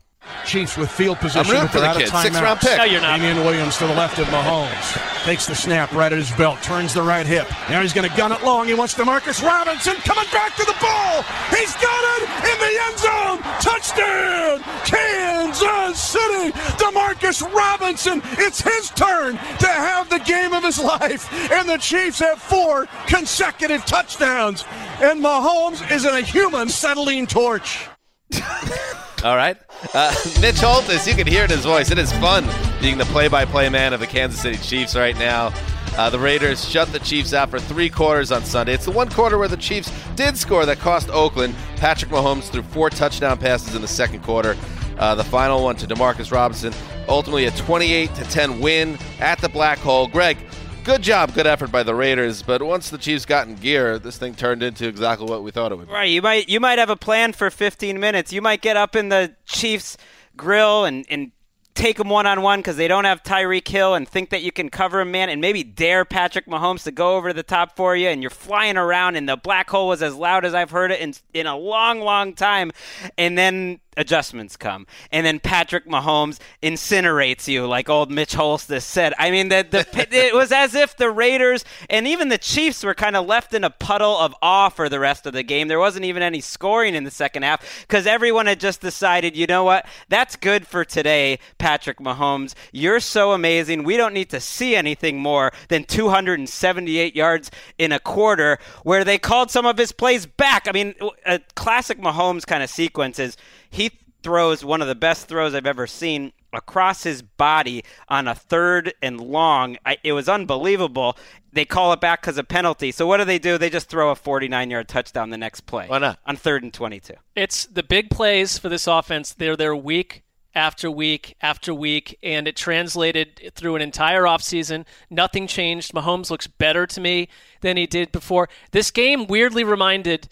Chiefs 0.46 0.78
with 0.78 0.90
field 0.90 1.18
I'm 1.18 1.24
position, 1.24 1.52
rooting 1.52 1.66
but 1.68 1.72
for 1.72 1.80
they're 1.80 1.94
the 1.94 2.00
out 2.00 2.08
of 2.08 2.12
kid. 2.12 2.22
Six 2.22 2.42
round 2.42 2.60
pick. 2.60 2.78
No, 2.78 2.84
you're 2.84 3.02
not. 3.02 3.20
Damien 3.20 3.46
Williams 3.46 3.78
to 3.78 3.88
the 3.88 3.94
left 3.94 4.18
of 4.20 4.28
Mahomes. 4.28 5.24
Takes 5.24 5.46
the 5.46 5.56
snap 5.56 5.92
right 5.92 6.12
at 6.12 6.18
his 6.18 6.32
belt. 6.32 6.62
Turns 6.64 6.94
the 6.94 7.02
right 7.02 7.26
hip. 7.26 7.48
Now 7.70 7.82
he's 7.82 7.94
going 7.94 8.10
to 8.10 8.16
gun 8.18 8.32
it 8.32 8.44
long. 8.44 8.68
He 8.68 8.74
wants 8.74 8.94
to 8.96 9.06
Marcus 9.06 9.44
Robinson 9.44 9.96
coming 9.98 10.30
back 10.32 10.56
to 10.56 10.66
the 10.66 10.76
ball. 10.82 11.24
He's 11.52 11.74
got 11.76 12.04
it 12.18 12.24
in 12.50 12.58
the 12.60 12.74
end 12.88 12.98
zone. 12.98 13.40
Touchdown, 13.62 14.60
Kansas 14.86 16.02
City. 16.02 16.52
Demarcus 16.80 17.42
Robinson, 17.54 18.22
it's 18.40 18.62
his 18.62 18.90
turn 18.92 19.34
to 19.36 19.68
have 19.68 20.10
the 20.10 20.20
game 20.20 20.54
of 20.54 20.64
his 20.64 20.80
life. 20.80 21.32
And 21.52 21.68
the 21.70 21.78
Chiefs 21.78 22.20
have 22.20 22.40
four 22.42 22.88
consecutive 23.08 23.86
touchdowns. 23.86 24.64
And 25.02 25.22
Mahomes 25.24 25.90
is 25.92 26.06
in 26.06 26.16
a 26.16 26.22
human 26.22 26.70
acetylene 26.70 27.28
torch. 27.28 27.88
All 29.24 29.36
right. 29.36 29.58
Uh, 29.94 30.14
Mitch 30.42 30.56
Holthus, 30.56 31.08
you 31.08 31.14
can 31.14 31.28
hear 31.28 31.44
it 31.44 31.52
in 31.52 31.58
his 31.58 31.66
voice. 31.66 31.92
It 31.92 31.98
is 31.98 32.12
fun 32.14 32.48
being 32.82 32.98
the 32.98 33.06
play 33.06 33.28
by 33.28 33.46
play 33.46 33.68
man 33.70 33.94
of 33.94 34.00
the 34.00 34.08
Kansas 34.08 34.42
City 34.42 34.58
Chiefs 34.58 34.96
right 34.96 35.18
now. 35.18 35.54
Uh, 35.98 36.10
the 36.10 36.20
Raiders 36.20 36.64
shut 36.68 36.90
the 36.94 37.00
Chiefs 37.00 37.34
out 37.34 37.50
for 37.50 37.60
three 37.60 37.90
quarters 37.90 38.32
on 38.32 38.46
Sunday. 38.46 38.74
It's 38.74 38.86
the 38.86 38.92
one 38.92 39.10
quarter 39.10 39.38
where 39.38 39.50
the 39.50 39.58
Chiefs 39.58 39.92
did 40.16 40.38
score 40.38 40.66
that 40.66 40.80
cost 40.80 41.10
Oakland. 41.10 41.56
Patrick 41.76 42.12
Mahomes 42.12 42.44
threw 42.44 42.62
four 42.62 42.90
touchdown 42.90 43.38
passes 43.38 43.76
in 43.76 43.82
the 43.82 43.88
second 43.88 44.24
quarter. 44.24 44.56
Uh, 44.98 45.16
the 45.16 45.24
final 45.24 45.64
one 45.64 45.76
to 45.78 45.88
Demarcus 45.88 46.32
Robinson. 46.32 46.74
Ultimately, 47.10 47.46
a 47.46 47.52
28 47.52 48.14
to 48.16 48.24
10 48.26 48.60
win 48.60 48.98
at 49.20 49.40
the 49.42 49.50
Black 49.50 49.80
Hole. 49.80 50.08
Greg, 50.08 50.38
good 50.84 51.02
job, 51.02 51.34
good 51.34 51.48
effort 51.48 51.72
by 51.72 51.84
the 51.84 51.94
Raiders. 51.94 52.42
But 52.42 52.62
once 52.62 52.90
the 52.90 52.98
Chiefs 52.98 53.26
got 53.26 53.48
in 53.48 53.56
gear, 53.56 54.00
this 54.00 54.18
thing 54.18 54.36
turned 54.36 54.64
into 54.64 54.88
exactly 54.88 55.28
what 55.30 55.44
we 55.44 55.52
thought 55.52 55.72
it 55.72 55.78
would. 55.78 55.88
be. 55.88 55.94
Right. 55.94 56.10
You 56.10 56.22
might 56.22 56.50
you 56.50 56.60
might 56.60 56.80
have 56.80 56.90
a 56.90 56.96
plan 56.96 57.34
for 57.34 57.50
15 57.50 58.00
minutes. 58.00 58.34
You 58.34 58.42
might 58.42 58.62
get 58.62 58.78
up 58.78 58.96
in 58.96 59.10
the 59.10 59.36
Chiefs 59.46 59.98
grill 60.36 60.86
and 60.86 61.06
and 61.10 61.32
take 61.76 61.98
them 61.98 62.10
one 62.10 62.26
on 62.26 62.42
one 62.42 62.60
because 62.60 62.76
they 62.76 62.90
don't 62.90 63.06
have 63.06 63.24
Tyreek 63.24 63.68
Hill 63.68 63.96
and 63.96 64.08
think 64.08 64.32
that 64.32 64.42
you 64.42 64.52
can 64.52 64.68
cover 64.70 65.00
him, 65.00 65.12
man, 65.12 65.30
and 65.30 65.40
maybe 65.40 65.64
dare 65.64 66.04
Patrick 66.04 66.46
Mahomes 66.46 66.84
to 66.84 66.92
go 66.92 67.16
over 67.16 67.30
to 67.30 67.34
the 67.34 67.44
top 67.44 67.78
for 67.78 67.96
you, 67.96 68.10
and 68.10 68.22
you're 68.22 68.30
flying 68.30 68.76
around, 68.76 69.16
and 69.16 69.30
the 69.30 69.38
black 69.38 69.70
hole 69.70 69.88
was 69.88 70.04
as 70.04 70.14
loud 70.14 70.44
as 70.44 70.54
I've 70.54 70.72
heard 70.72 70.92
it 70.92 71.00
in 71.00 71.14
in 71.34 71.48
a 71.48 71.56
long, 71.56 72.02
long 72.02 72.34
time, 72.34 72.72
and 73.18 73.38
then 73.38 73.80
adjustments 73.98 74.56
come, 74.56 74.88
and 75.12 75.26
then 75.26 75.40
Patrick 75.40 75.86
Mahomes 75.86 76.40
incinerates 76.64 77.48
you, 77.48 77.68
like 77.68 77.90
old 77.90 78.12
Mitch 78.12 78.34
Holthus 78.34 78.84
said. 78.84 79.14
I 79.18 79.32
mean, 79.32 79.50
the, 79.50 79.66
the 79.70 79.86
it 80.16 80.34
was 80.34 80.52
as 80.52 80.76
if 80.76 80.96
the 80.98 81.10
Raiders 81.10 81.66
and 81.90 82.08
even 82.08 82.30
the 82.30 82.38
Chiefs 82.38 82.84
were 82.84 82.94
kind 82.94 83.16
of 83.16 83.26
left 83.26 83.54
in 83.54 83.64
a 83.64 83.70
puddle 83.70 84.18
of 84.18 84.36
awe 84.42 84.70
for 84.70 84.90
the 84.90 85.00
rest 85.00 85.26
of 85.26 85.34
the 85.34 85.44
game. 85.44 85.68
There 85.68 85.80
wasn't 85.80 86.06
even 86.06 86.24
any 86.24 86.42
scoring 86.42 86.96
in 86.96 87.04
the 87.04 87.12
second 87.12 87.44
half 87.44 87.86
because 87.88 88.08
everyone 88.08 88.46
had 88.46 88.60
just 88.60 88.82
decided, 88.82 89.36
you 89.36 89.48
know 89.48 89.64
what, 89.64 89.86
that's 90.08 90.36
good 90.36 90.68
for 90.68 90.86
today, 90.86 91.40
Patrick 91.58 92.00
Mahomes. 92.00 92.54
You're 92.72 93.00
so 93.00 93.34
amazing. 93.34 93.84
We 93.84 93.98
don't 93.98 94.14
need 94.14 94.30
to 94.30 94.40
see 94.40 94.76
anything 94.76 95.20
more 95.20 95.52
than 95.68 95.84
278 95.84 97.16
yards 97.16 97.52
in 97.78 97.92
a 97.92 98.00
quarter, 98.00 98.60
where 98.84 99.04
they 99.04 99.18
called 99.18 99.52
some 99.52 99.66
of 99.66 99.78
his 99.78 99.92
plays 99.92 100.26
back. 100.26 100.68
I 100.68 100.72
mean, 100.72 100.96
a 101.26 101.40
classic 101.56 102.00
Mahomes 102.00 102.46
kind 102.46 102.64
of 102.64 102.70
sequence 102.70 103.20
is 103.20 103.38
he 103.70 103.92
throws 104.22 104.64
one 104.66 104.82
of 104.82 104.88
the 104.88 104.96
best 104.96 105.28
throws 105.28 105.54
I've 105.54 105.66
ever 105.66 105.88
seen 105.88 106.34
across 106.52 107.04
his 107.04 107.22
body 107.22 107.84
on 108.08 108.28
a 108.28 108.36
third 108.36 108.94
and 109.02 109.20
long. 109.20 109.78
I, 109.86 109.98
it 110.04 110.14
was 110.14 110.28
unbelievable. 110.28 111.18
They 111.54 111.66
call 111.66 111.94
it 111.94 112.02
back 112.02 112.22
because 112.22 112.38
of 112.38 112.48
penalty. 112.48 112.92
So 112.92 113.08
what 113.08 113.18
do 113.18 113.26
they 113.26 113.40
do? 113.40 113.58
They 113.58 113.70
just 113.70 113.90
throw 113.90 114.12
a 114.12 114.16
49 114.16 114.70
yard 114.70 114.88
touchdown 114.88 115.30
the 115.30 115.38
next 115.38 115.62
play. 115.62 115.88
Why 115.88 116.00
not? 116.00 116.20
On 116.26 116.36
third 116.36 116.64
and 116.64 116.74
22. 116.74 117.14
It's 117.36 117.66
the 117.66 117.84
big 117.84 118.10
plays 118.10 118.58
for 118.58 118.70
this 118.70 118.88
offense. 118.88 119.34
They're 119.34 119.56
there 119.56 119.76
week 119.76 120.24
after 120.56 120.90
week 120.90 121.36
after 121.42 121.74
week, 121.74 122.18
and 122.24 122.48
it 122.48 122.56
translated 122.56 123.52
through 123.56 123.76
an 123.76 123.82
entire 123.82 124.24
offseason. 124.24 124.86
Nothing 125.10 125.48
changed. 125.48 125.94
Mahomes 125.94 126.30
looks 126.32 126.48
better 126.48 126.88
to 126.88 127.00
me 127.00 127.30
than 127.62 127.78
he 127.78 127.86
did 127.86 128.12
before. 128.12 128.50
This 128.72 128.92
game 128.92 129.28
weirdly 129.28 129.64
reminded 129.64 130.28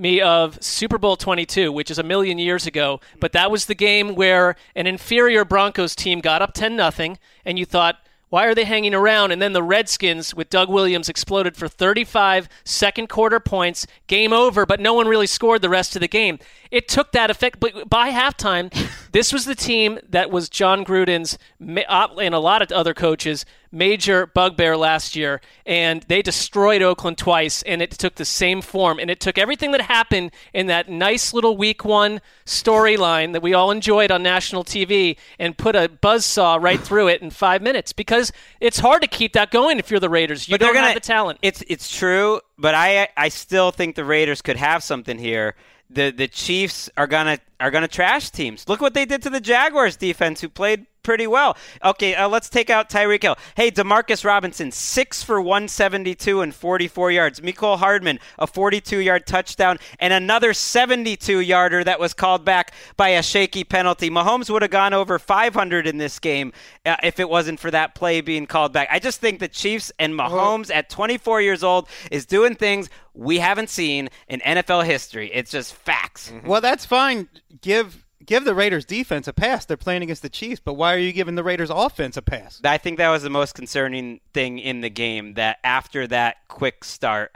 me 0.00 0.20
of 0.20 0.62
Super 0.62 0.98
Bowl 0.98 1.16
22, 1.16 1.70
which 1.70 1.90
is 1.90 1.98
a 1.98 2.02
million 2.02 2.38
years 2.38 2.66
ago, 2.66 3.00
but 3.20 3.32
that 3.32 3.50
was 3.50 3.66
the 3.66 3.74
game 3.74 4.14
where 4.14 4.56
an 4.74 4.86
inferior 4.86 5.44
Broncos 5.44 5.94
team 5.94 6.20
got 6.20 6.42
up 6.42 6.54
10 6.54 6.74
nothing, 6.74 7.18
and 7.44 7.58
you 7.58 7.66
thought, 7.66 7.96
why 8.30 8.46
are 8.46 8.54
they 8.54 8.64
hanging 8.64 8.94
around? 8.94 9.32
And 9.32 9.42
then 9.42 9.54
the 9.54 9.62
Redskins 9.62 10.36
with 10.36 10.50
Doug 10.50 10.70
Williams 10.70 11.08
exploded 11.08 11.56
for 11.56 11.66
35 11.66 12.48
second 12.62 13.08
quarter 13.08 13.40
points, 13.40 13.88
game 14.06 14.32
over, 14.32 14.64
but 14.64 14.78
no 14.78 14.94
one 14.94 15.08
really 15.08 15.26
scored 15.26 15.62
the 15.62 15.68
rest 15.68 15.96
of 15.96 16.00
the 16.00 16.06
game. 16.06 16.38
It 16.70 16.86
took 16.86 17.10
that 17.10 17.28
effect, 17.28 17.58
but 17.58 17.90
by 17.90 18.12
halftime, 18.12 18.72
this 19.10 19.32
was 19.32 19.46
the 19.46 19.56
team 19.56 19.98
that 20.08 20.30
was 20.30 20.48
Jon 20.48 20.84
Gruden's 20.84 21.38
and 21.60 22.34
a 22.34 22.38
lot 22.38 22.62
of 22.62 22.70
other 22.70 22.94
coaches' 22.94 23.44
major 23.72 24.26
bugbear 24.26 24.76
last 24.76 25.14
year, 25.14 25.40
and 25.64 26.02
they 26.08 26.22
destroyed 26.22 26.82
Oakland 26.82 27.18
twice, 27.18 27.62
and 27.62 27.80
it 27.80 27.90
took 27.92 28.16
the 28.16 28.24
same 28.24 28.60
form, 28.62 28.98
and 28.98 29.10
it 29.10 29.20
took 29.20 29.38
everything 29.38 29.70
that 29.72 29.82
happened 29.82 30.32
in 30.52 30.66
that 30.66 30.88
nice 30.88 31.32
little 31.32 31.56
Week 31.56 31.84
One 31.84 32.20
storyline 32.44 33.32
that 33.32 33.42
we 33.42 33.54
all 33.54 33.70
enjoyed 33.70 34.10
on 34.10 34.22
national 34.22 34.64
TV, 34.64 35.16
and 35.38 35.56
put 35.56 35.76
a 35.76 35.88
buzzsaw 35.88 36.60
right 36.60 36.80
through 36.80 37.08
it 37.08 37.22
in 37.22 37.30
five 37.30 37.62
minutes 37.62 37.92
because 37.92 38.32
it's 38.60 38.78
hard 38.80 39.02
to 39.02 39.08
keep 39.08 39.32
that 39.34 39.50
going 39.50 39.78
if 39.78 39.90
you're 39.90 40.00
the 40.00 40.08
Raiders. 40.08 40.48
You 40.48 40.54
But 40.54 40.60
don't 40.60 40.74
gonna- 40.74 40.86
have 40.88 40.94
the 40.94 41.00
talent. 41.00 41.38
It's 41.42 41.62
it's 41.68 41.94
true, 41.96 42.40
but 42.58 42.74
I 42.74 43.08
I 43.16 43.28
still 43.28 43.70
think 43.70 43.94
the 43.96 44.04
Raiders 44.04 44.42
could 44.42 44.56
have 44.56 44.82
something 44.82 45.18
here. 45.18 45.54
The 45.88 46.10
the 46.10 46.28
Chiefs 46.28 46.90
are 46.96 47.06
gonna 47.06 47.38
are 47.60 47.70
gonna 47.70 47.88
trash 47.88 48.30
teams. 48.30 48.68
Look 48.68 48.80
what 48.80 48.94
they 48.94 49.04
did 49.04 49.22
to 49.22 49.30
the 49.30 49.40
Jaguars 49.40 49.96
defense, 49.96 50.40
who 50.40 50.48
played 50.48 50.86
pretty 51.02 51.26
well. 51.26 51.56
Okay, 51.84 52.14
uh, 52.14 52.28
let's 52.28 52.48
take 52.48 52.70
out 52.70 52.90
Tyreek 52.90 53.22
Hill. 53.22 53.36
Hey, 53.56 53.70
Demarcus 53.70 54.24
Robinson, 54.24 54.70
six 54.70 55.22
for 55.22 55.40
172 55.40 56.40
and 56.40 56.54
44 56.54 57.10
yards. 57.10 57.40
Mecole 57.40 57.78
Hardman, 57.78 58.18
a 58.38 58.46
42 58.46 58.98
yard 58.98 59.26
touchdown, 59.26 59.78
and 59.98 60.12
another 60.12 60.52
72 60.52 61.40
yarder 61.40 61.84
that 61.84 62.00
was 62.00 62.14
called 62.14 62.44
back 62.44 62.72
by 62.96 63.10
a 63.10 63.22
shaky 63.22 63.64
penalty. 63.64 64.10
Mahomes 64.10 64.50
would 64.50 64.62
have 64.62 64.70
gone 64.70 64.94
over 64.94 65.18
500 65.18 65.86
in 65.86 65.98
this 65.98 66.18
game 66.18 66.52
uh, 66.84 66.96
if 67.02 67.18
it 67.20 67.28
wasn't 67.28 67.60
for 67.60 67.70
that 67.70 67.94
play 67.94 68.20
being 68.20 68.46
called 68.46 68.72
back. 68.72 68.88
I 68.90 68.98
just 68.98 69.20
think 69.20 69.40
the 69.40 69.48
Chiefs 69.48 69.92
and 69.98 70.14
Mahomes 70.14 70.74
at 70.74 70.88
24 70.90 71.40
years 71.40 71.62
old 71.62 71.88
is 72.10 72.26
doing 72.26 72.54
things 72.54 72.88
we 73.14 73.38
haven't 73.38 73.68
seen 73.68 74.08
in 74.28 74.40
NFL 74.40 74.84
history. 74.84 75.30
It's 75.32 75.50
just 75.50 75.74
facts. 75.74 76.32
Well, 76.44 76.60
that's 76.60 76.86
fine. 76.86 77.28
Give 77.60 78.04
give 78.24 78.44
the 78.44 78.54
Raiders 78.54 78.84
defense 78.84 79.26
a 79.28 79.32
pass. 79.32 79.64
They're 79.64 79.76
playing 79.76 80.02
against 80.02 80.22
the 80.22 80.28
Chiefs, 80.28 80.60
but 80.64 80.74
why 80.74 80.94
are 80.94 80.98
you 80.98 81.12
giving 81.12 81.34
the 81.34 81.42
Raiders 81.44 81.70
offense 81.70 82.16
a 82.16 82.22
pass? 82.22 82.60
I 82.64 82.78
think 82.78 82.98
that 82.98 83.08
was 83.08 83.22
the 83.22 83.30
most 83.30 83.54
concerning 83.54 84.20
thing 84.34 84.58
in 84.58 84.82
the 84.82 84.90
game 84.90 85.34
that 85.34 85.58
after 85.64 86.06
that 86.08 86.36
quick 86.48 86.84
start, 86.84 87.34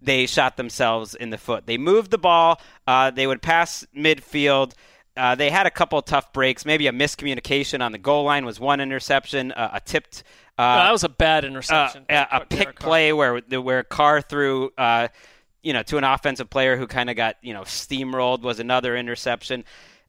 they 0.00 0.26
shot 0.26 0.56
themselves 0.56 1.14
in 1.14 1.30
the 1.30 1.38
foot. 1.38 1.66
They 1.66 1.78
moved 1.78 2.10
the 2.10 2.18
ball, 2.18 2.60
uh, 2.86 3.10
they 3.10 3.26
would 3.26 3.42
pass 3.42 3.86
midfield. 3.96 4.72
Uh, 5.14 5.34
they 5.34 5.50
had 5.50 5.66
a 5.66 5.70
couple 5.70 5.98
of 5.98 6.06
tough 6.06 6.32
breaks. 6.32 6.64
Maybe 6.64 6.86
a 6.86 6.92
miscommunication 6.92 7.82
on 7.84 7.92
the 7.92 7.98
goal 7.98 8.24
line 8.24 8.46
was 8.46 8.58
one 8.58 8.80
interception, 8.80 9.52
uh, 9.52 9.70
a 9.74 9.80
tipped. 9.80 10.22
Uh, 10.56 10.84
that 10.84 10.90
was 10.90 11.04
a 11.04 11.08
bad 11.10 11.44
interception. 11.44 12.06
uh, 12.08 12.24
a, 12.32 12.36
a 12.38 12.46
pick 12.46 12.78
play 12.78 13.12
where 13.12 13.38
where 13.40 13.82
Carr 13.82 14.22
threw, 14.22 14.70
uh, 14.78 15.08
you 15.62 15.72
know, 15.72 15.82
to 15.84 15.98
an 15.98 16.04
offensive 16.04 16.50
player 16.50 16.76
who 16.76 16.86
kind 16.86 17.10
of 17.10 17.16
got 17.16 17.36
you 17.42 17.54
know 17.54 17.62
steamrolled 17.62 18.42
was 18.42 18.60
another 18.60 18.96
interception. 18.96 19.64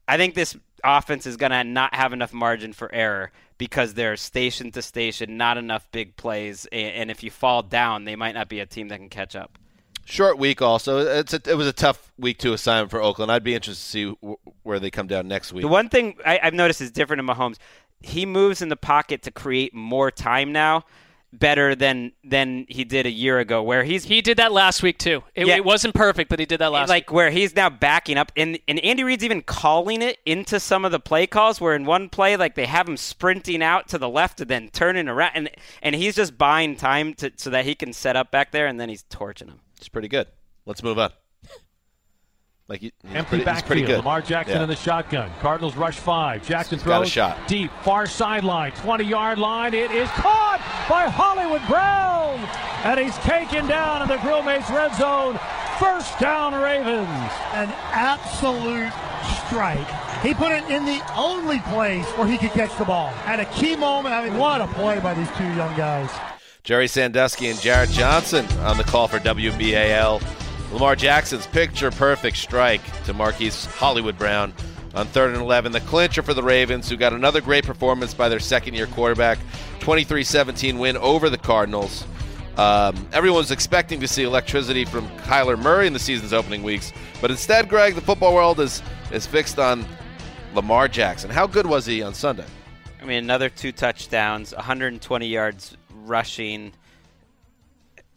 I 0.06 0.16
think 0.16 0.34
this 0.34 0.56
offense 0.82 1.26
is 1.26 1.36
going 1.36 1.52
to 1.52 1.64
not 1.64 1.94
have 1.94 2.12
enough 2.12 2.32
margin 2.32 2.72
for 2.72 2.92
error 2.92 3.32
because 3.56 3.94
they're 3.94 4.16
station 4.16 4.70
to 4.72 4.82
station, 4.82 5.36
not 5.36 5.56
enough 5.56 5.86
big 5.92 6.16
plays, 6.16 6.66
and 6.72 7.10
if 7.10 7.22
you 7.22 7.30
fall 7.30 7.62
down, 7.62 8.04
they 8.04 8.16
might 8.16 8.34
not 8.34 8.48
be 8.48 8.60
a 8.60 8.66
team 8.66 8.88
that 8.88 8.98
can 8.98 9.08
catch 9.08 9.34
up. 9.34 9.58
Short 10.06 10.38
week 10.38 10.60
also. 10.60 10.98
It's 10.98 11.32
a, 11.32 11.40
it 11.46 11.56
was 11.56 11.66
a 11.66 11.72
tough 11.72 12.12
week 12.18 12.38
to 12.40 12.52
assign 12.52 12.88
for 12.88 13.00
Oakland. 13.00 13.32
I'd 13.32 13.42
be 13.42 13.54
interested 13.54 13.82
to 13.82 13.90
see 13.90 14.04
w- 14.20 14.36
where 14.62 14.78
they 14.78 14.90
come 14.90 15.06
down 15.06 15.28
next 15.28 15.52
week. 15.52 15.62
The 15.62 15.68
one 15.68 15.88
thing 15.88 16.16
I, 16.26 16.38
I've 16.42 16.52
noticed 16.52 16.82
is 16.82 16.90
different 16.90 17.20
in 17.20 17.26
Mahomes. 17.26 17.56
He 18.00 18.26
moves 18.26 18.60
in 18.60 18.68
the 18.68 18.76
pocket 18.76 19.22
to 19.22 19.30
create 19.30 19.74
more 19.74 20.10
time 20.10 20.52
now, 20.52 20.84
better 21.38 21.74
than 21.74 22.12
than 22.24 22.66
he 22.68 22.84
did 22.84 23.06
a 23.06 23.10
year 23.10 23.38
ago. 23.38 23.62
Where 23.62 23.84
he's 23.84 24.04
he 24.04 24.20
did 24.22 24.36
that 24.38 24.52
last 24.52 24.82
week 24.82 24.98
too. 24.98 25.22
It, 25.34 25.46
Yeah. 25.46 25.56
it 25.56 25.64
wasn't 25.64 25.94
perfect, 25.94 26.30
but 26.30 26.38
he 26.38 26.46
did 26.46 26.60
that 26.60 26.72
last 26.72 26.88
week. 26.88 26.90
like 26.90 27.12
where 27.12 27.30
he's 27.30 27.54
now 27.54 27.68
backing 27.70 28.16
up, 28.16 28.32
and 28.36 28.58
and 28.68 28.78
Andy 28.80 29.04
Reid's 29.04 29.24
even 29.24 29.42
calling 29.42 30.02
it 30.02 30.18
into 30.26 30.58
some 30.60 30.84
of 30.84 30.92
the 30.92 31.00
play 31.00 31.26
calls. 31.26 31.60
Where 31.60 31.74
in 31.74 31.84
one 31.84 32.08
play, 32.08 32.36
like 32.36 32.54
they 32.54 32.66
have 32.66 32.88
him 32.88 32.96
sprinting 32.96 33.62
out 33.62 33.88
to 33.88 33.98
the 33.98 34.08
left 34.08 34.40
and 34.40 34.48
then 34.50 34.70
turning 34.72 35.08
around, 35.08 35.32
and 35.34 35.50
and 35.82 35.94
he's 35.94 36.16
just 36.16 36.36
buying 36.38 36.76
time 36.76 37.14
to 37.14 37.32
so 37.36 37.50
that 37.50 37.64
he 37.64 37.74
can 37.74 37.92
set 37.92 38.16
up 38.16 38.30
back 38.30 38.52
there, 38.52 38.66
and 38.66 38.78
then 38.80 38.88
he's 38.88 39.02
torching 39.04 39.48
him. 39.48 39.60
It's 39.76 39.88
pretty 39.88 40.08
good. 40.08 40.28
Let's 40.66 40.82
move 40.82 40.98
on. 40.98 41.10
Like 42.66 42.80
he, 42.80 42.92
he's 43.02 43.14
Empty 43.14 43.28
pretty, 43.28 43.44
backfield. 43.44 43.66
pretty 43.66 43.82
good. 43.82 43.98
Lamar 43.98 44.22
Jackson 44.22 44.56
Yeah. 44.56 44.62
in 44.62 44.68
the 44.70 44.76
shotgun. 44.76 45.30
Cardinals 45.40 45.76
rush 45.76 45.96
five. 45.98 46.46
Jackson 46.46 46.78
He's 46.78 46.86
got 46.86 46.94
a 46.94 46.98
throws 47.00 47.10
shot. 47.10 47.46
deep, 47.46 47.70
far 47.82 48.06
sideline, 48.06 48.72
20 48.72 49.04
yard 49.04 49.38
line. 49.38 49.74
It 49.74 49.90
is 49.90 50.08
caught 50.10 50.60
by 50.88 51.06
Hollywood 51.08 51.60
Brown. 51.68 52.38
And 52.84 52.98
he's 53.00 53.16
taken 53.18 53.66
down 53.66 54.00
in 54.02 54.08
the 54.08 54.16
Grill 54.18 54.42
Mates 54.42 54.70
red 54.70 54.94
zone. 54.94 55.38
First 55.78 56.18
down, 56.18 56.54
Ravens. 56.54 57.08
An 57.52 57.68
absolute 57.92 58.92
strike. 59.46 59.86
He 60.22 60.32
put 60.32 60.52
it 60.52 60.64
in 60.70 60.84
the 60.86 61.02
only 61.16 61.58
place 61.60 62.06
where 62.16 62.26
he 62.26 62.38
could 62.38 62.50
catch 62.52 62.76
the 62.78 62.84
ball. 62.86 63.08
At 63.26 63.40
a 63.40 63.44
key 63.46 63.76
moment, 63.76 64.14
I 64.14 64.24
mean, 64.28 64.38
what 64.38 64.60
a 64.62 64.66
play 64.68 65.00
by 65.00 65.12
these 65.14 65.28
two 65.36 65.44
young 65.54 65.76
guys. 65.76 66.10
Gerry 66.62 66.86
Sandusky 66.88 67.48
and 67.48 67.60
Jarrett 67.60 67.90
Johnson 67.90 68.46
on 68.60 68.78
the 68.78 68.84
call 68.84 69.06
for 69.08 69.18
WBAL. 69.18 70.22
Lamar 70.74 70.96
Jackson's 70.96 71.46
picture 71.46 71.92
perfect 71.92 72.36
strike 72.36 72.82
to 73.04 73.14
Marquise 73.14 73.64
Hollywood 73.64 74.18
Brown. 74.18 74.52
on 74.92 75.06
third 75.06 75.32
and 75.32 75.40
11. 75.40 75.70
The 75.70 75.78
clincher 75.82 76.20
for 76.20 76.34
the 76.34 76.42
Ravens, 76.42 76.88
who 76.88 76.96
got 76.96 77.12
another 77.12 77.40
great 77.40 77.64
performance 77.64 78.12
by 78.12 78.28
their 78.28 78.40
second 78.40 78.74
year 78.74 78.88
quarterback, 78.88 79.38
23 79.78 80.24
17 80.24 80.76
win 80.80 80.96
over 80.96 81.30
the 81.30 81.38
Cardinals. 81.38 82.04
Um, 82.56 83.08
everyone's 83.12 83.52
expecting 83.52 84.00
to 84.00 84.08
see 84.08 84.24
electricity 84.24 84.84
from 84.84 85.08
Kyler 85.18 85.56
Murray 85.56 85.86
in 85.86 85.92
the 85.92 85.98
season's 86.00 86.32
opening 86.32 86.64
weeks, 86.64 86.92
but 87.20 87.30
instead, 87.30 87.68
Greg, 87.68 87.94
the 87.94 88.00
football 88.00 88.34
world 88.34 88.58
is 88.58 88.82
is 89.12 89.28
fixed 89.28 89.60
on 89.60 89.86
Lamar 90.54 90.88
Jackson. 90.88 91.30
How 91.30 91.46
good 91.46 91.66
was 91.66 91.86
he 91.86 92.02
on 92.02 92.14
Sunday? 92.14 92.46
I 93.00 93.04
mean, 93.04 93.22
another 93.22 93.48
two 93.48 93.70
touchdowns, 93.70 94.52
120 94.52 95.28
yards 95.28 95.76
rushing. 96.04 96.72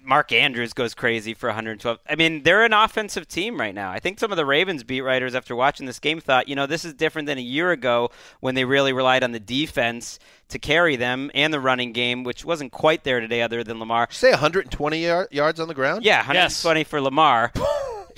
Mark 0.07 0.31
Andrews 0.31 0.71
goes 0.71 0.93
crazy 0.93 1.33
for 1.33 1.49
112. 1.49 1.99
I 2.09 2.15
mean, 2.15 2.43
they're 2.43 2.63
an 2.63 2.71
offensive 2.71 3.27
team 3.27 3.59
right 3.59 3.75
now. 3.75 3.91
I 3.91 3.99
think 3.99 4.19
some 4.19 4.31
of 4.31 4.37
the 4.37 4.45
Ravens 4.45 4.85
beat 4.85 5.01
writers 5.01 5.35
after 5.35 5.53
watching 5.53 5.85
this 5.85 5.99
game 5.99 6.21
thought, 6.21 6.47
you 6.47 6.55
know, 6.55 6.65
this 6.65 6.85
is 6.85 6.93
different 6.93 7.25
than 7.25 7.37
a 7.37 7.41
year 7.41 7.71
ago 7.71 8.09
when 8.39 8.55
they 8.55 8.63
really 8.63 8.93
relied 8.93 9.21
on 9.21 9.33
the 9.33 9.39
defense 9.39 10.17
to 10.47 10.59
carry 10.59 10.95
them 10.95 11.29
and 11.33 11.53
the 11.53 11.59
running 11.59 11.91
game, 11.91 12.23
which 12.23 12.45
wasn't 12.45 12.71
quite 12.71 13.03
there 13.03 13.19
today 13.19 13.41
other 13.41 13.65
than 13.65 13.79
Lamar. 13.79 14.07
Say 14.09 14.31
120 14.31 15.03
yard, 15.03 15.27
yards 15.31 15.59
on 15.59 15.67
the 15.67 15.73
ground? 15.73 16.05
Yeah, 16.05 16.19
120 16.19 16.85
for 16.85 17.01
Lamar. 17.01 17.51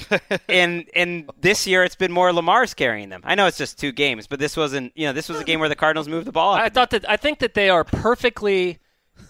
and 0.48 0.88
and 0.96 1.30
this 1.42 1.66
year 1.66 1.84
it's 1.84 1.96
been 1.96 2.12
more 2.12 2.32
Lamar's 2.32 2.76
carrying 2.76 3.10
them. 3.10 3.22
I 3.24 3.34
know 3.34 3.48
it's 3.48 3.58
just 3.58 3.80
two 3.80 3.92
games, 3.92 4.28
but 4.28 4.40
this 4.40 4.56
wasn't. 4.56 4.94
You 4.96 5.08
know, 5.08 5.14
this 5.14 5.28
was 5.28 5.40
a 5.40 5.44
game 5.44 5.60
where 5.60 5.68
the 5.68 5.76
Cardinals 5.76 6.08
moved 6.08 6.28
the 6.28 6.32
ball. 6.32 6.54
I 6.54 6.70
thought 6.70 6.92
that 6.92 7.10
I 7.10 7.18
think 7.18 7.40
that 7.40 7.56
they 7.56 7.70
are 7.70 7.84
perfectly 7.84 8.78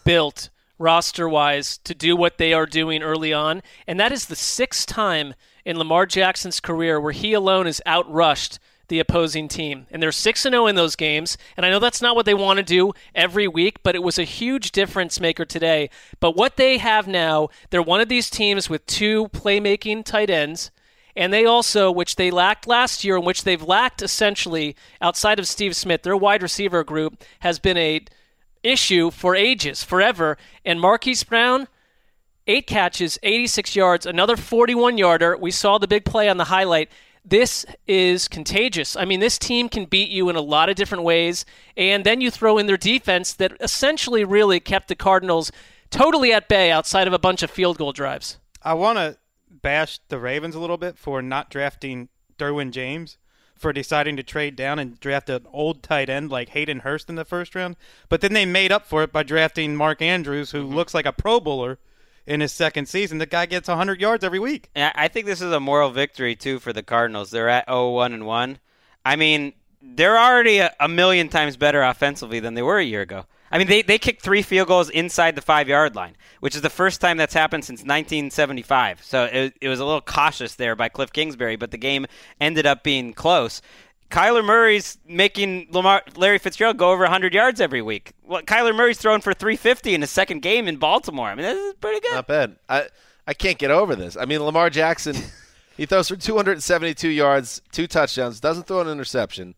built 0.03 0.49
roster 0.79 1.29
wise 1.29 1.77
to 1.79 1.93
do 1.93 2.15
what 2.15 2.39
they 2.39 2.53
are 2.53 2.65
doing 2.65 3.03
early 3.03 3.31
on, 3.31 3.61
and 3.85 3.99
that 3.99 4.11
is 4.11 4.25
the 4.25 4.35
sixth 4.35 4.87
time 4.87 5.35
in 5.65 5.77
Lamar 5.77 6.07
Jackson's 6.07 6.59
career 6.59 6.99
where 6.99 7.11
he 7.11 7.33
alone 7.33 7.67
is 7.67 7.81
outrushed 7.85 8.57
the 8.89 8.99
opposing 8.99 9.47
team. 9.47 9.87
And 9.89 10.03
they're 10.03 10.11
6 10.11 10.41
0 10.41 10.67
in 10.67 10.75
those 10.75 10.95
games. 10.95 11.37
And 11.55 11.65
I 11.65 11.69
know 11.69 11.79
that's 11.79 12.01
not 12.01 12.15
what 12.15 12.25
they 12.25 12.33
want 12.33 12.57
to 12.57 12.63
do 12.63 12.91
every 13.15 13.47
week, 13.47 13.81
but 13.83 13.95
it 13.95 14.03
was 14.03 14.19
a 14.19 14.23
huge 14.23 14.71
difference 14.71 15.19
maker 15.19 15.45
today. 15.45 15.89
But 16.19 16.35
what 16.35 16.57
they 16.57 16.79
have 16.79 17.07
now, 17.07 17.49
they're 17.69 17.81
one 17.81 18.01
of 18.01 18.09
these 18.09 18.29
teams 18.29 18.69
with 18.69 18.85
two 18.85 19.29
playmaking 19.29 20.03
tight 20.03 20.29
ends. 20.29 20.71
And 21.15 21.33
they 21.33 21.45
also, 21.45 21.91
which 21.91 22.15
they 22.15 22.31
lacked 22.31 22.67
last 22.67 23.03
year, 23.03 23.15
and 23.15 23.25
which 23.25 23.43
they've 23.43 23.61
lacked 23.61 24.01
essentially 24.01 24.75
outside 25.01 25.39
of 25.39 25.47
Steve 25.47 25.75
Smith, 25.75 26.03
their 26.03 26.17
wide 26.17 26.43
receiver 26.43 26.83
group 26.83 27.23
has 27.39 27.59
been 27.59 27.77
a 27.77 28.01
issue 28.63 29.11
for 29.11 29.35
ages, 29.35 29.83
forever. 29.83 30.37
And 30.65 30.79
Marquise 30.79 31.23
Brown, 31.23 31.67
eight 32.47 32.67
catches, 32.67 33.17
86 33.23 33.75
yards, 33.75 34.05
another 34.05 34.35
41 34.35 34.97
yarder. 34.97 35.37
We 35.37 35.51
saw 35.51 35.77
the 35.77 35.87
big 35.87 36.05
play 36.05 36.29
on 36.29 36.37
the 36.37 36.45
highlight. 36.45 36.91
This 37.23 37.65
is 37.85 38.27
contagious. 38.27 38.95
I 38.95 39.05
mean, 39.05 39.19
this 39.19 39.37
team 39.37 39.69
can 39.69 39.85
beat 39.85 40.09
you 40.09 40.29
in 40.29 40.35
a 40.35 40.41
lot 40.41 40.69
of 40.69 40.75
different 40.75 41.03
ways. 41.03 41.45
And 41.77 42.05
then 42.05 42.21
you 42.21 42.31
throw 42.31 42.57
in 42.57 42.65
their 42.65 42.77
defense 42.77 43.33
that 43.33 43.53
essentially 43.59 44.23
really 44.23 44.59
kept 44.59 44.87
the 44.87 44.95
Cardinals 44.95 45.51
totally 45.91 46.31
at 46.33 46.47
bay 46.47 46.71
outside 46.71 47.07
of 47.07 47.13
a 47.13 47.19
bunch 47.19 47.43
of 47.43 47.51
field 47.51 47.77
goal 47.77 47.91
drives. 47.91 48.37
I 48.61 48.73
want 48.73 48.97
to 48.97 49.17
bash 49.49 49.99
the 50.09 50.19
Ravens 50.19 50.55
a 50.55 50.59
little 50.59 50.77
bit 50.77 50.97
for 50.97 51.21
not 51.21 51.49
drafting 51.49 52.09
Derwin 52.37 52.71
James 52.71 53.17
for 53.59 53.73
deciding 53.73 54.15
to 54.15 54.23
trade 54.23 54.55
down 54.55 54.79
and 54.79 54.99
draft 54.99 55.29
an 55.29 55.45
old 55.51 55.83
tight 55.83 56.09
end 56.09 56.31
like 56.31 56.49
Hayden 56.49 56.79
Hurst 56.79 57.09
in 57.09 57.15
the 57.15 57.25
first 57.25 57.53
round. 57.53 57.75
But 58.07 58.21
then 58.21 58.33
they 58.33 58.45
made 58.45 58.71
up 58.71 58.85
for 58.85 59.03
it 59.03 59.11
by 59.11 59.23
drafting 59.23 59.75
Mark 59.75 60.01
Andrews, 60.01 60.51
who 60.51 60.63
mm-hmm. 60.63 60.75
looks 60.75 60.93
like 60.93 61.05
a 61.05 61.11
Pro 61.11 61.39
Bowler 61.39 61.77
in 62.25 62.39
his 62.39 62.53
second 62.53 62.87
season. 62.87 63.17
The 63.17 63.25
guy 63.25 63.45
gets 63.45 63.67
100 63.67 63.99
yards 63.99 64.23
every 64.23 64.39
week. 64.39 64.69
Yeah, 64.75 64.93
I 64.95 65.09
think 65.09 65.25
this 65.25 65.41
is 65.41 65.51
a 65.51 65.59
moral 65.59 65.91
victory 65.91 66.35
too 66.35 66.59
for 66.59 66.71
the 66.71 66.83
Cardinals. 66.83 67.31
They're 67.31 67.49
at 67.49 67.67
0-1 67.67 68.13
and 68.13 68.25
1. 68.25 68.59
I 69.05 69.15
mean, 69.17 69.53
they're 69.81 70.17
already 70.17 70.59
a, 70.59 70.73
a 70.79 70.87
million 70.87 71.27
times 71.27 71.57
better 71.57 71.81
offensively 71.81 72.39
than 72.39 72.53
they 72.53 72.61
were 72.61 72.79
a 72.79 72.83
year 72.83 73.01
ago. 73.01 73.25
I 73.51 73.57
mean, 73.57 73.67
they, 73.67 73.81
they 73.81 73.97
kicked 73.97 74.21
three 74.21 74.41
field 74.41 74.67
goals 74.67 74.89
inside 74.89 75.35
the 75.35 75.41
five 75.41 75.67
yard 75.67 75.95
line, 75.95 76.15
which 76.39 76.55
is 76.55 76.61
the 76.61 76.69
first 76.69 77.01
time 77.01 77.17
that's 77.17 77.33
happened 77.33 77.65
since 77.65 77.79
1975. 77.79 79.03
So 79.03 79.25
it, 79.25 79.53
it 79.61 79.69
was 79.69 79.79
a 79.79 79.85
little 79.85 80.01
cautious 80.01 80.55
there 80.55 80.75
by 80.75 80.89
Cliff 80.89 81.11
Kingsbury, 81.11 81.55
but 81.55 81.71
the 81.71 81.77
game 81.77 82.05
ended 82.39 82.65
up 82.65 82.83
being 82.83 83.13
close. 83.13 83.61
Kyler 84.09 84.43
Murray's 84.43 84.97
making 85.07 85.67
Lamar, 85.71 86.01
Larry 86.15 86.39
Fitzgerald 86.39 86.77
go 86.77 86.91
over 86.91 87.03
100 87.03 87.33
yards 87.33 87.61
every 87.61 87.81
week. 87.81 88.13
Well, 88.23 88.41
Kyler 88.41 88.75
Murray's 88.75 88.97
throwing 88.97 89.21
for 89.21 89.33
350 89.33 89.93
in 89.93 90.01
his 90.01 90.09
second 90.09 90.41
game 90.41 90.67
in 90.67 90.77
Baltimore. 90.77 91.27
I 91.27 91.35
mean, 91.35 91.45
this 91.45 91.57
is 91.57 91.73
pretty 91.75 91.99
good. 91.99 92.13
Not 92.13 92.27
bad. 92.27 92.55
I 92.67 92.87
I 93.27 93.35
can't 93.35 93.59
get 93.59 93.69
over 93.69 93.95
this. 93.95 94.17
I 94.17 94.25
mean, 94.25 94.41
Lamar 94.41 94.71
Jackson, 94.71 95.15
he 95.77 95.85
throws 95.85 96.07
for 96.07 96.15
272 96.15 97.07
yards, 97.09 97.61
two 97.71 97.85
touchdowns, 97.85 98.39
doesn't 98.39 98.65
throw 98.65 98.81
an 98.81 98.87
interception, 98.87 99.53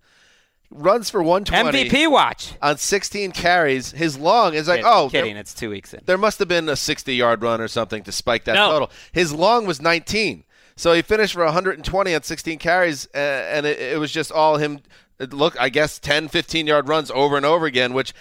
runs 0.71 1.09
for 1.09 1.21
120. 1.21 1.89
MVP 1.89 2.09
watch 2.09 2.53
on 2.61 2.77
16 2.77 3.31
carries. 3.33 3.91
His 3.91 4.17
long 4.17 4.53
is 4.53 4.67
like, 4.67 4.83
oh, 4.85 5.09
kidding. 5.11 5.33
there- 5.33 5.41
It's 5.41 5.53
two 5.53 5.69
weeks 5.69 5.93
in. 5.93 6.01
There 6.05 6.17
must 6.17 6.39
have 6.39 6.47
been 6.47 6.67
a 6.69 6.75
60 6.75 7.13
yard 7.13 7.41
run 7.43 7.59
or 7.61 7.67
something 7.67 8.03
to 8.03 8.11
spike 8.11 8.45
that 8.45 8.53
No. 8.55 8.71
total. 8.71 8.91
His 9.11 9.33
long 9.33 9.65
was 9.65 9.81
19. 9.81 10.43
So 10.77 10.93
he 10.93 11.01
finished 11.01 11.33
for 11.33 11.43
120 11.45 12.15
on 12.15 12.23
16 12.23 12.57
carries, 12.57 13.07
uh, 13.13 13.17
and 13.17 13.65
it, 13.65 13.77
it 13.79 13.99
was 13.99 14.11
just 14.11 14.31
all 14.31 14.57
him. 14.57 14.79
Look, 15.19 15.55
I 15.59 15.69
guess 15.69 15.99
10, 15.99 16.29
15 16.29 16.65
yard 16.65 16.87
runs 16.87 17.11
over 17.11 17.37
and 17.37 17.45
over 17.45 17.67
again, 17.67 17.93
which 17.93 18.13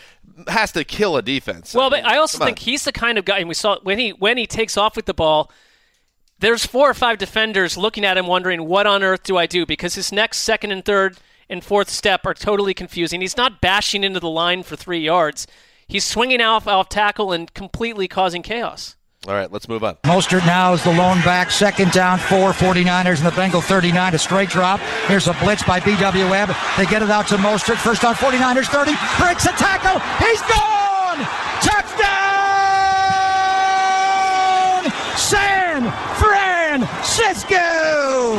has 0.48 0.70
to 0.72 0.84
kill 0.84 1.16
a 1.16 1.22
defense. 1.22 1.72
Well, 1.72 1.88
but 1.88 2.04
I 2.04 2.18
also 2.18 2.36
come 2.36 2.42
on. 2.42 2.48
think 2.48 2.58
he's 2.58 2.84
the 2.84 2.92
kind 2.92 3.16
of 3.16 3.24
guy, 3.24 3.38
and 3.38 3.48
we 3.48 3.54
saw 3.54 3.78
when 3.82 3.98
he 3.98 4.10
when 4.10 4.36
he 4.36 4.46
takes 4.46 4.76
off 4.76 4.96
with 4.96 5.06
the 5.06 5.14
ball. 5.14 5.50
There's 6.40 6.64
four 6.66 6.88
or 6.90 6.94
five 6.94 7.18
defenders 7.18 7.76
looking 7.76 8.04
at 8.04 8.16
him, 8.16 8.26
wondering 8.26 8.66
what 8.66 8.86
on 8.86 9.02
earth 9.02 9.22
do 9.24 9.36
I 9.36 9.46
do? 9.46 9.64
Because 9.66 9.94
his 9.94 10.10
next 10.10 10.38
second 10.38 10.72
and 10.72 10.84
third 10.84 11.18
and 11.50 11.62
fourth 11.62 11.90
step 11.90 12.24
are 12.24 12.32
totally 12.32 12.72
confusing. 12.72 13.20
He's 13.20 13.36
not 13.36 13.60
bashing 13.60 14.04
into 14.04 14.20
the 14.20 14.30
line 14.30 14.62
for 14.62 14.76
three 14.76 15.00
yards. 15.00 15.46
He's 15.86 16.04
swinging 16.04 16.40
off 16.40 16.66
off 16.68 16.88
tackle 16.88 17.32
and 17.32 17.52
completely 17.52 18.06
causing 18.08 18.42
chaos. 18.42 18.96
All 19.28 19.34
right, 19.34 19.52
let's 19.52 19.68
move 19.68 19.84
on. 19.84 19.96
Mostert 19.96 20.46
now 20.46 20.72
is 20.72 20.82
the 20.82 20.92
lone 20.92 21.20
back. 21.22 21.50
Second 21.50 21.92
down, 21.92 22.18
four 22.18 22.52
49ers 22.52 23.18
and 23.18 23.26
the 23.26 23.32
Bengal 23.36 23.60
39. 23.60 24.14
A 24.14 24.18
straight 24.18 24.48
drop. 24.48 24.80
Here's 25.08 25.26
a 25.28 25.34
blitz 25.34 25.62
by 25.62 25.78
B.W. 25.78 26.30
Webb. 26.30 26.56
They 26.78 26.86
get 26.86 27.02
it 27.02 27.10
out 27.10 27.26
to 27.28 27.36
Mostert. 27.36 27.76
First 27.76 28.00
down, 28.00 28.14
49ers 28.14 28.68
30. 28.68 28.92
Breaks 29.18 29.44
a 29.44 29.52
tackle. 29.58 30.00
He's 30.24 30.40
gone! 30.42 31.18
Touchdown! 31.60 32.30
San 35.18 35.92
Francisco! 36.78 38.34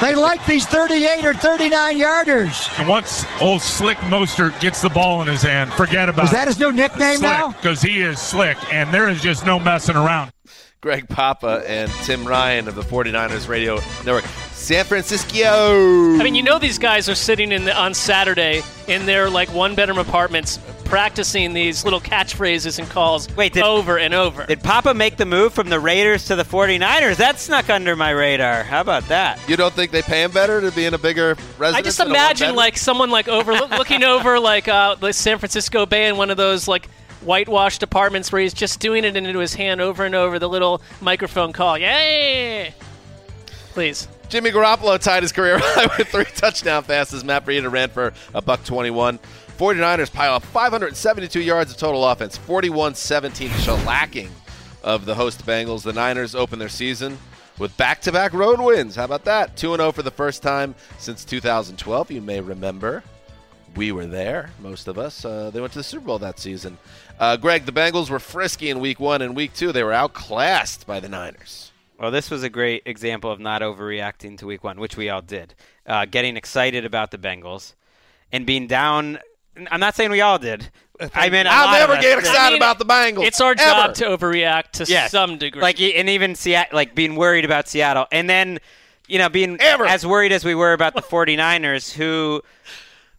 they 0.00 0.14
like 0.14 0.44
these 0.46 0.66
38 0.66 1.24
or 1.24 1.34
39 1.34 1.98
yarders. 1.98 2.78
And 2.80 2.88
once 2.88 3.24
old 3.40 3.62
Slick 3.62 3.96
Mostert 3.98 4.58
gets 4.60 4.82
the 4.82 4.90
ball 4.90 5.22
in 5.22 5.28
his 5.28 5.42
hand, 5.42 5.72
forget 5.74 6.08
about 6.08 6.24
Is 6.24 6.30
that 6.32 6.48
his 6.48 6.58
new 6.58 6.72
nickname 6.72 7.20
now? 7.20 7.52
Because 7.52 7.80
he 7.80 8.00
is 8.00 8.18
slick, 8.18 8.56
and 8.72 8.92
there 8.92 9.08
is 9.08 9.20
just 9.20 9.46
no 9.46 9.58
messing 9.58 9.96
around. 9.96 10.32
Greg 10.80 11.06
Papa 11.10 11.62
and 11.66 11.90
Tim 12.04 12.26
Ryan 12.26 12.66
of 12.66 12.74
the 12.74 12.80
49ers 12.80 13.48
Radio 13.48 13.74
Network. 14.06 14.24
San 14.52 14.86
Francisco. 14.86 15.38
I 15.38 16.22
mean, 16.22 16.34
you 16.34 16.42
know 16.42 16.58
these 16.58 16.78
guys 16.78 17.06
are 17.06 17.14
sitting 17.14 17.52
in 17.52 17.66
the, 17.66 17.78
on 17.78 17.92
Saturday 17.92 18.62
in 18.88 19.04
their 19.04 19.28
like 19.28 19.52
one 19.52 19.74
bedroom 19.74 19.98
apartments 19.98 20.58
practicing 20.86 21.52
these 21.52 21.84
little 21.84 22.00
catchphrases 22.00 22.78
and 22.78 22.88
calls 22.88 23.28
Wait, 23.36 23.52
did, 23.52 23.62
over 23.62 23.98
and 23.98 24.14
over. 24.14 24.46
Did 24.46 24.62
Papa 24.62 24.94
make 24.94 25.18
the 25.18 25.26
move 25.26 25.52
from 25.52 25.68
the 25.68 25.78
Raiders 25.78 26.24
to 26.26 26.36
the 26.36 26.44
49ers? 26.44 27.16
That 27.16 27.38
snuck 27.38 27.68
under 27.68 27.94
my 27.94 28.10
radar. 28.10 28.62
How 28.62 28.80
about 28.80 29.06
that? 29.08 29.38
You 29.48 29.56
don't 29.56 29.74
think 29.74 29.90
they 29.90 30.02
pay 30.02 30.22
him 30.22 30.30
better 30.30 30.62
to 30.62 30.72
be 30.72 30.86
in 30.86 30.94
a 30.94 30.98
bigger 30.98 31.36
residence? 31.58 31.76
I 31.76 31.82
just 31.82 32.00
imagine 32.00 32.54
like 32.54 32.78
someone 32.78 33.10
like 33.10 33.28
over 33.28 33.52
looking 33.52 34.02
over 34.02 34.40
like 34.40 34.66
uh, 34.66 34.94
the 34.94 35.12
San 35.12 35.36
Francisco 35.38 35.84
Bay 35.84 36.08
in 36.08 36.16
one 36.16 36.30
of 36.30 36.38
those 36.38 36.66
like 36.66 36.88
whitewashed 37.22 37.82
apartments 37.82 38.32
where 38.32 38.42
he's 38.42 38.54
just 38.54 38.80
doing 38.80 39.04
it 39.04 39.16
into 39.16 39.38
his 39.38 39.54
hand 39.54 39.80
over 39.80 40.04
and 40.04 40.14
over 40.14 40.38
the 40.38 40.48
little 40.48 40.82
microphone 41.00 41.52
call. 41.52 41.78
Yay! 41.78 42.74
Please. 43.72 44.08
Jimmy 44.28 44.50
Garoppolo 44.50 44.98
tied 45.00 45.22
his 45.22 45.32
career 45.32 45.58
high 45.62 45.94
with 45.98 46.08
three 46.08 46.24
touchdown 46.24 46.84
passes. 46.84 47.24
Matt 47.24 47.44
Breida 47.44 47.70
ran 47.70 47.88
for 47.88 48.12
a 48.34 48.40
buck 48.40 48.64
21. 48.64 49.18
49ers 49.58 50.12
pile 50.12 50.34
up 50.34 50.42
572 50.44 51.40
yards 51.40 51.70
of 51.70 51.76
total 51.76 52.06
offense, 52.06 52.38
41-17 52.38 53.48
shellacking 53.48 54.30
of 54.82 55.04
the 55.04 55.14
host 55.14 55.44
Bengals. 55.44 55.82
The 55.82 55.92
Niners 55.92 56.34
open 56.34 56.58
their 56.58 56.70
season 56.70 57.18
with 57.58 57.76
back-to-back 57.76 58.32
road 58.32 58.60
wins. 58.60 58.96
How 58.96 59.04
about 59.04 59.24
that? 59.26 59.56
2-0 59.56 59.92
for 59.92 60.02
the 60.02 60.10
first 60.10 60.42
time 60.42 60.74
since 60.98 61.24
2012. 61.26 62.10
You 62.10 62.22
may 62.22 62.40
remember 62.40 63.02
we 63.76 63.92
were 63.92 64.06
there, 64.06 64.50
most 64.60 64.88
of 64.88 64.98
us. 64.98 65.24
Uh, 65.24 65.50
they 65.50 65.60
went 65.60 65.72
to 65.74 65.78
the 65.78 65.84
Super 65.84 66.06
Bowl 66.06 66.18
that 66.20 66.38
season. 66.38 66.78
Uh, 67.20 67.36
Greg, 67.36 67.66
the 67.66 67.72
Bengals 67.72 68.08
were 68.08 68.18
frisky 68.18 68.70
in 68.70 68.80
week 68.80 68.98
one 68.98 69.20
and 69.20 69.36
week 69.36 69.52
two. 69.52 69.72
They 69.72 69.82
were 69.82 69.92
outclassed 69.92 70.86
by 70.86 71.00
the 71.00 71.08
Niners. 71.08 71.70
Well, 71.98 72.10
this 72.10 72.30
was 72.30 72.42
a 72.42 72.48
great 72.48 72.82
example 72.86 73.30
of 73.30 73.38
not 73.38 73.60
overreacting 73.60 74.38
to 74.38 74.46
week 74.46 74.64
one, 74.64 74.80
which 74.80 74.96
we 74.96 75.10
all 75.10 75.20
did. 75.20 75.54
Uh, 75.86 76.06
getting 76.06 76.38
excited 76.38 76.86
about 76.86 77.10
the 77.10 77.18
Bengals 77.18 77.74
and 78.32 78.46
being 78.46 78.66
down. 78.66 79.18
I'm 79.70 79.80
not 79.80 79.94
saying 79.94 80.10
we 80.10 80.22
all 80.22 80.38
did. 80.38 80.70
I 81.14 81.28
mean, 81.28 81.46
I'll 81.46 81.72
never 81.72 81.92
us 81.94 82.02
get 82.02 82.14
did. 82.14 82.18
excited 82.20 82.56
about 82.56 82.78
the 82.78 82.86
Bengals. 82.86 83.26
It's 83.26 83.40
our 83.42 83.50
ever. 83.52 83.58
job 83.58 83.94
to 83.96 84.04
overreact 84.06 84.70
to 84.72 84.84
Yes. 84.84 85.10
some 85.10 85.36
degree. 85.36 85.60
Like, 85.60 85.78
and 85.78 86.08
even 86.08 86.34
Seattle, 86.34 86.74
like 86.74 86.94
being 86.94 87.16
worried 87.16 87.44
about 87.44 87.68
Seattle, 87.68 88.06
and 88.10 88.30
then 88.30 88.60
you 89.08 89.18
know, 89.18 89.28
being 89.28 89.60
as 89.60 90.06
worried 90.06 90.30
as 90.32 90.44
we 90.44 90.54
were 90.54 90.72
about 90.72 90.94
the 90.94 91.02
49ers, 91.02 91.92
who 91.92 92.42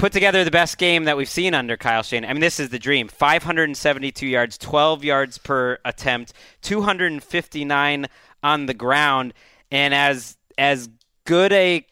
put 0.01 0.11
together 0.11 0.43
the 0.43 0.49
best 0.49 0.79
game 0.79 1.03
that 1.03 1.15
we've 1.15 1.29
seen 1.29 1.53
under 1.53 1.77
Kyle 1.77 2.01
Shanahan. 2.01 2.31
I 2.31 2.33
mean, 2.33 2.41
this 2.41 2.59
is 2.59 2.69
the 2.69 2.79
dream. 2.79 3.07
572 3.07 4.25
yards, 4.25 4.57
12 4.57 5.03
yards 5.03 5.37
per 5.37 5.77
attempt, 5.85 6.33
259 6.63 8.07
on 8.41 8.65
the 8.65 8.73
ground, 8.73 9.35
and 9.69 9.93
as 9.93 10.37
as 10.57 10.89
good 11.25 11.53
a 11.53 11.85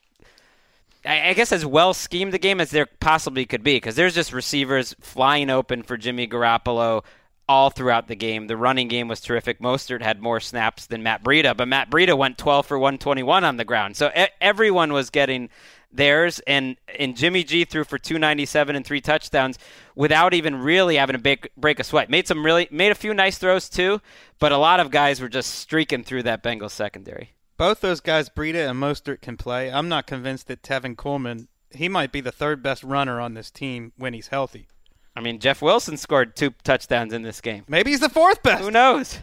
I 1.05 1.33
guess 1.33 1.51
as 1.51 1.65
well 1.65 1.93
schemed 1.93 2.33
a 2.33 2.39
game 2.39 2.59
as 2.59 2.71
there 2.71 2.87
possibly 2.99 3.45
could 3.45 3.63
be 3.63 3.75
because 3.75 3.95
there's 3.95 4.15
just 4.15 4.33
receivers 4.33 4.95
flying 4.99 5.51
open 5.51 5.83
for 5.83 5.95
Jimmy 5.95 6.27
Garoppolo 6.27 7.05
all 7.47 7.69
throughout 7.69 8.07
the 8.07 8.15
game. 8.15 8.47
The 8.47 8.57
running 8.57 8.87
game 8.87 9.07
was 9.07 9.21
terrific. 9.21 9.59
Mostert 9.59 10.01
had 10.01 10.19
more 10.19 10.39
snaps 10.39 10.87
than 10.87 11.03
Matt 11.03 11.23
Breida, 11.23 11.55
but 11.55 11.67
Matt 11.67 11.91
Breida 11.91 12.17
went 12.17 12.39
12 12.39 12.65
for 12.65 12.77
121 12.77 13.43
on 13.43 13.57
the 13.57 13.65
ground. 13.65 13.95
So 13.97 14.11
everyone 14.41 14.93
was 14.93 15.11
getting 15.11 15.49
theirs, 15.91 16.39
and 16.47 16.77
and 16.97 17.15
Jimmy 17.15 17.43
G 17.43 17.65
threw 17.65 17.83
for 17.83 17.97
297 17.97 18.75
and 18.75 18.85
three 18.85 19.01
touchdowns 19.01 19.57
without 19.95 20.33
even 20.33 20.55
really 20.55 20.95
having 20.95 21.15
to 21.15 21.21
break, 21.21 21.51
break 21.57 21.79
a 21.79 21.83
sweat. 21.83 22.09
Made 22.09 22.27
some 22.27 22.45
really 22.45 22.67
made 22.71 22.91
a 22.91 22.95
few 22.95 23.13
nice 23.13 23.37
throws 23.37 23.69
too, 23.69 24.01
but 24.39 24.51
a 24.51 24.57
lot 24.57 24.79
of 24.79 24.91
guys 24.91 25.21
were 25.21 25.29
just 25.29 25.55
streaking 25.55 26.03
through 26.03 26.23
that 26.23 26.43
Bengals 26.43 26.71
secondary. 26.71 27.33
Both 27.57 27.81
those 27.81 27.99
guys, 27.99 28.29
Breida 28.29 28.69
and 28.69 28.79
Mostert, 28.79 29.21
can 29.21 29.35
play. 29.35 29.69
I'm 29.69 29.89
not 29.89 30.07
convinced 30.07 30.47
that 30.47 30.61
Tevin 30.61 30.95
Coleman, 30.95 31.49
he 31.71 31.89
might 31.89 32.11
be 32.11 32.21
the 32.21 32.31
third 32.31 32.63
best 32.63 32.83
runner 32.83 33.19
on 33.19 33.33
this 33.33 33.51
team 33.51 33.91
when 33.97 34.13
he's 34.13 34.29
healthy. 34.29 34.67
I 35.13 35.21
mean, 35.21 35.39
Jeff 35.39 35.61
Wilson 35.61 35.97
scored 35.97 36.37
two 36.37 36.51
touchdowns 36.63 37.11
in 37.11 37.23
this 37.23 37.41
game. 37.41 37.65
Maybe 37.67 37.91
he's 37.91 37.99
the 37.99 38.07
fourth 38.07 38.41
best. 38.43 38.63
Who 38.63 38.71
knows? 38.71 39.19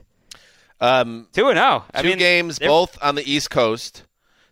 Um, 0.81 1.29
two 1.33 1.49
and 1.49 1.57
zero. 1.57 1.85
I 1.95 2.03
two 2.03 2.09
mean, 2.09 2.19
games, 2.19 2.59
both 2.59 2.99
on 3.03 3.15
the 3.15 3.31
East 3.31 3.49
Coast. 3.49 4.03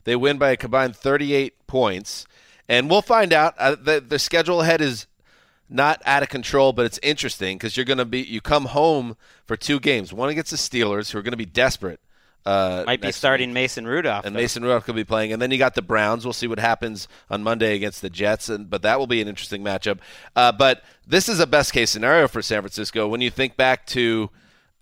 They 0.05 0.17
win 0.17 0.39
by 0.39 0.51
a 0.51 0.57
combined 0.57 0.97
38 0.97 1.67
points, 1.67 2.27
and 2.69 2.89
we'll 2.89 3.03
find 3.03 3.33
out. 3.33 3.55
Uh, 3.59 3.75
the 3.75 4.01
the 4.07 4.19
schedule 4.19 4.61
ahead 4.63 4.81
is 4.81 5.07
not 5.69 6.03
out 6.05 6.23
of 6.23 6.29
control, 6.29 6.73
but 6.73 6.87
it's 6.87 7.01
interesting 7.03 7.57
because 7.57 7.77
you're 7.77 7.87
going 7.87 7.99
to 7.99 8.05
be 8.05 8.21
you 8.21 8.41
come 8.41 8.67
home 8.67 9.17
for 9.47 9.57
two 9.57 9.81
games. 9.81 10.13
One 10.13 10.29
against 10.29 10.51
the 10.51 10.57
Steelers, 10.57 11.11
who 11.11 11.19
are 11.19 11.23
going 11.23 11.33
to 11.33 11.37
be 11.39 11.47
desperate. 11.47 12.01
Uh, 12.47 12.85
Might 12.87 13.01
be 13.01 13.11
starting 13.11 13.49
week. 13.51 13.55
Mason 13.55 13.87
Rudolph. 13.87 14.27
and 14.27 14.37
though. 14.37 14.41
Mason 14.41 14.63
Rudolph 14.63 14.85
could 14.85 14.95
be 14.95 15.05
playing. 15.05 15.33
And 15.33 15.41
then 15.41 15.51
you 15.51 15.57
got 15.57 15.75
the 15.75 15.81
Browns. 15.81 16.27
We'll 16.27 16.35
see 16.35 16.47
what 16.47 16.59
happens 16.59 17.09
on 17.31 17.43
Monday 17.43 17.75
against 17.75 18.03
the 18.03 18.11
Jets, 18.11 18.51
and 18.51 18.69
but 18.69 18.83
that 18.83 18.99
will 18.99 19.07
be 19.07 19.23
an 19.23 19.29
interesting 19.29 19.63
matchup. 19.63 19.99
Uh, 20.37 20.53
but 20.53 20.85
this 21.07 21.29
is 21.31 21.41
a 21.41 21.47
best 21.47 21.73
case 21.73 21.91
scenario 21.91 22.29
for 22.29 22.43
San 22.43 22.61
Francisco 22.61 23.09
when 23.09 23.23
you 23.23 23.31
think 23.31 23.57
back 23.57 23.87
to 23.87 24.29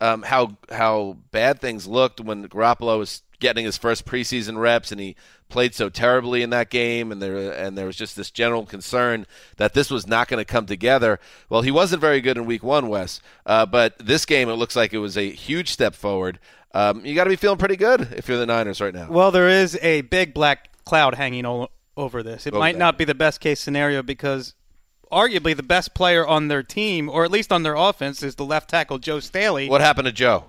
um, 0.01 0.23
how 0.23 0.57
how 0.73 1.19
bad 1.31 1.61
things 1.61 1.87
looked 1.87 2.21
when 2.21 2.49
Garoppolo 2.49 2.99
was 2.99 3.23
getting 3.43 3.67
his 3.67 3.77
first 3.77 4.07
preseason 4.07 4.57
reps, 4.57 4.91
and 4.91 4.99
he 4.99 5.15
played 5.51 5.75
so 5.75 5.91
terribly 5.91 6.41
in 6.43 6.49
that 6.51 6.71
game, 6.71 7.13
and 7.13 7.21
there 7.21 7.53
and 7.53 7.77
there 7.77 7.85
was 7.85 7.97
just 7.97 8.17
this 8.17 8.31
general 8.31 8.65
concern 8.65 9.27
that 9.59 9.75
this 9.75 9.91
was 9.91 10.07
not 10.07 10.29
going 10.29 10.41
to 10.41 10.51
come 10.51 10.65
together. 10.65 11.21
Well, 11.51 11.61
he 11.61 11.71
wasn't 11.71 12.01
very 12.01 12.23
good 12.23 12.39
in 12.39 12.47
Week 12.47 12.63
One, 12.63 12.89
Wes, 12.89 13.21
uh, 13.45 13.67
but 13.67 13.99
this 13.99 14.25
game 14.25 14.49
it 14.49 14.55
looks 14.55 14.75
like 14.75 14.95
it 14.95 14.99
was 14.99 15.19
a 15.19 15.31
huge 15.31 15.71
step 15.71 15.95
forward. 15.95 16.39
Um, 16.75 17.05
you 17.05 17.15
got 17.15 17.25
to 17.25 17.31
be 17.31 17.37
feeling 17.37 17.59
pretty 17.59 17.77
good 17.77 18.01
if 18.17 18.29
you're 18.29 18.39
the 18.39 18.47
Niners 18.47 18.81
right 18.81 18.95
now. 18.95 19.11
Well, 19.11 19.31
there 19.31 19.51
is 19.51 19.79
a 19.83 20.01
big 20.01 20.33
black 20.33 20.71
cloud 20.87 21.15
hanging 21.17 21.45
o- 21.45 21.69
over 21.99 22.23
this. 22.23 22.47
It 22.47 22.55
might 22.55 22.79
not 22.79 22.97
be 22.97 23.05
the 23.05 23.15
best 23.15 23.41
case 23.41 23.61
scenario 23.61 24.03
because 24.03 24.55
arguably 25.11 25.55
the 25.55 25.63
best 25.63 25.95
player 25.95 26.27
on 26.27 26.49
their 26.49 26.63
team, 26.63 27.11
or 27.11 27.25
at 27.25 27.31
least 27.31 27.53
on 27.53 27.63
their 27.63 27.75
offense, 27.75 28.23
is 28.23 28.37
the 28.37 28.45
left 28.47 28.71
tackle 28.71 28.99
Joe 28.99 29.21
Staley. 29.21 29.69
What 29.69 29.83
happened 29.83 30.07
to 30.07 30.13
Joe? 30.13 30.45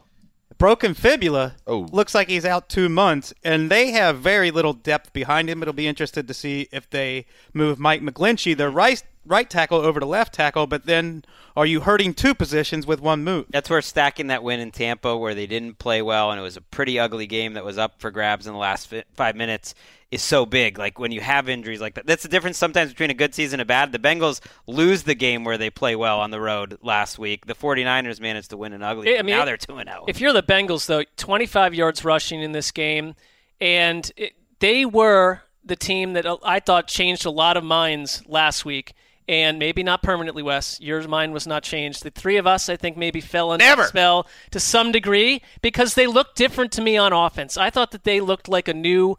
Broken 0.57 0.93
fibula. 0.93 1.55
Oh. 1.67 1.87
Looks 1.91 2.15
like 2.15 2.29
he's 2.29 2.45
out 2.45 2.69
two 2.69 2.89
months, 2.89 3.33
and 3.43 3.69
they 3.69 3.91
have 3.91 4.19
very 4.19 4.51
little 4.51 4.73
depth 4.73 5.13
behind 5.13 5.49
him. 5.49 5.61
It'll 5.61 5.73
be 5.73 5.87
interested 5.87 6.27
to 6.27 6.33
see 6.33 6.67
if 6.71 6.89
they 6.89 7.25
move 7.53 7.79
Mike 7.79 8.01
McGlinchey, 8.01 8.55
their 8.55 8.71
right 8.71 9.03
right 9.25 9.49
tackle, 9.49 9.79
over 9.79 9.99
to 9.99 10.05
left 10.05 10.33
tackle. 10.33 10.67
But 10.67 10.85
then, 10.85 11.23
are 11.55 11.65
you 11.65 11.81
hurting 11.81 12.13
two 12.13 12.33
positions 12.33 12.85
with 12.85 13.01
one 13.01 13.23
move? 13.23 13.45
That's 13.49 13.69
where 13.69 13.81
stacking 13.81 14.27
that 14.27 14.43
win 14.43 14.59
in 14.59 14.71
Tampa, 14.71 15.17
where 15.17 15.35
they 15.35 15.47
didn't 15.47 15.79
play 15.79 16.01
well, 16.01 16.31
and 16.31 16.39
it 16.39 16.43
was 16.43 16.57
a 16.57 16.61
pretty 16.61 16.99
ugly 16.99 17.27
game 17.27 17.53
that 17.53 17.65
was 17.65 17.77
up 17.77 17.99
for 17.99 18.11
grabs 18.11 18.47
in 18.47 18.53
the 18.53 18.59
last 18.59 18.93
five 19.13 19.35
minutes, 19.35 19.75
is 20.11 20.21
so 20.21 20.45
big. 20.45 20.77
Like 20.77 20.99
when 20.99 21.11
you 21.11 21.21
have 21.21 21.49
injuries 21.49 21.81
like 21.81 21.95
that, 21.95 22.05
that's 22.05 22.23
the 22.23 22.29
difference 22.29 22.57
sometimes 22.57 22.91
between 22.91 23.09
a 23.09 23.15
good 23.15 23.33
season 23.33 23.59
and 23.59 23.61
a 23.61 23.65
bad. 23.65 23.91
The 23.91 23.99
Bengals 23.99 24.41
lose 24.67 25.03
the 25.03 25.15
game 25.15 25.43
where 25.43 25.57
they 25.57 25.69
play 25.69 25.95
well 25.95 26.19
on 26.19 26.31
the 26.31 26.39
road 26.39 26.77
last 26.81 27.17
week. 27.17 27.45
The 27.45 27.55
49ers 27.55 28.19
managed 28.19 28.51
to 28.51 28.57
win 28.57 28.73
an 28.73 28.83
ugly. 28.83 29.09
I 29.09 29.17
game. 29.17 29.25
mean, 29.25 29.35
now 29.35 29.45
they're 29.45 29.57
two 29.57 29.77
and 29.77 29.89
oh. 29.89 29.93
zero. 29.93 30.05
If 30.07 30.21
you're 30.21 30.33
the 30.33 30.43
Bengals, 30.43 30.85
though, 30.85 31.03
25 31.17 31.73
yards 31.73 32.05
rushing 32.05 32.41
in 32.41 32.51
this 32.51 32.71
game, 32.71 33.15
and 33.59 34.11
it, 34.17 34.33
they 34.59 34.85
were 34.85 35.41
the 35.63 35.75
team 35.75 36.13
that 36.13 36.25
uh, 36.25 36.37
I 36.43 36.59
thought 36.59 36.87
changed 36.87 37.25
a 37.25 37.31
lot 37.31 37.57
of 37.57 37.63
minds 37.63 38.23
last 38.27 38.65
week, 38.65 38.93
and 39.27 39.59
maybe 39.59 39.83
not 39.83 40.03
permanently, 40.03 40.43
Wes. 40.43 40.79
Your 40.81 41.07
mind 41.07 41.33
was 41.33 41.47
not 41.47 41.63
changed. 41.63 42.03
The 42.03 42.11
three 42.11 42.37
of 42.37 42.47
us, 42.47 42.69
I 42.69 42.75
think, 42.75 42.97
maybe 42.97 43.21
fell 43.21 43.53
into 43.53 43.65
Never. 43.65 43.83
the 43.83 43.87
spell 43.87 44.27
to 44.51 44.59
some 44.59 44.91
degree 44.91 45.41
because 45.61 45.93
they 45.93 46.07
looked 46.07 46.35
different 46.35 46.71
to 46.73 46.81
me 46.81 46.97
on 46.97 47.13
offense. 47.13 47.57
I 47.57 47.69
thought 47.69 47.91
that 47.91 48.03
they 48.03 48.19
looked 48.19 48.47
like 48.47 48.67
a 48.67 48.73
new. 48.73 49.17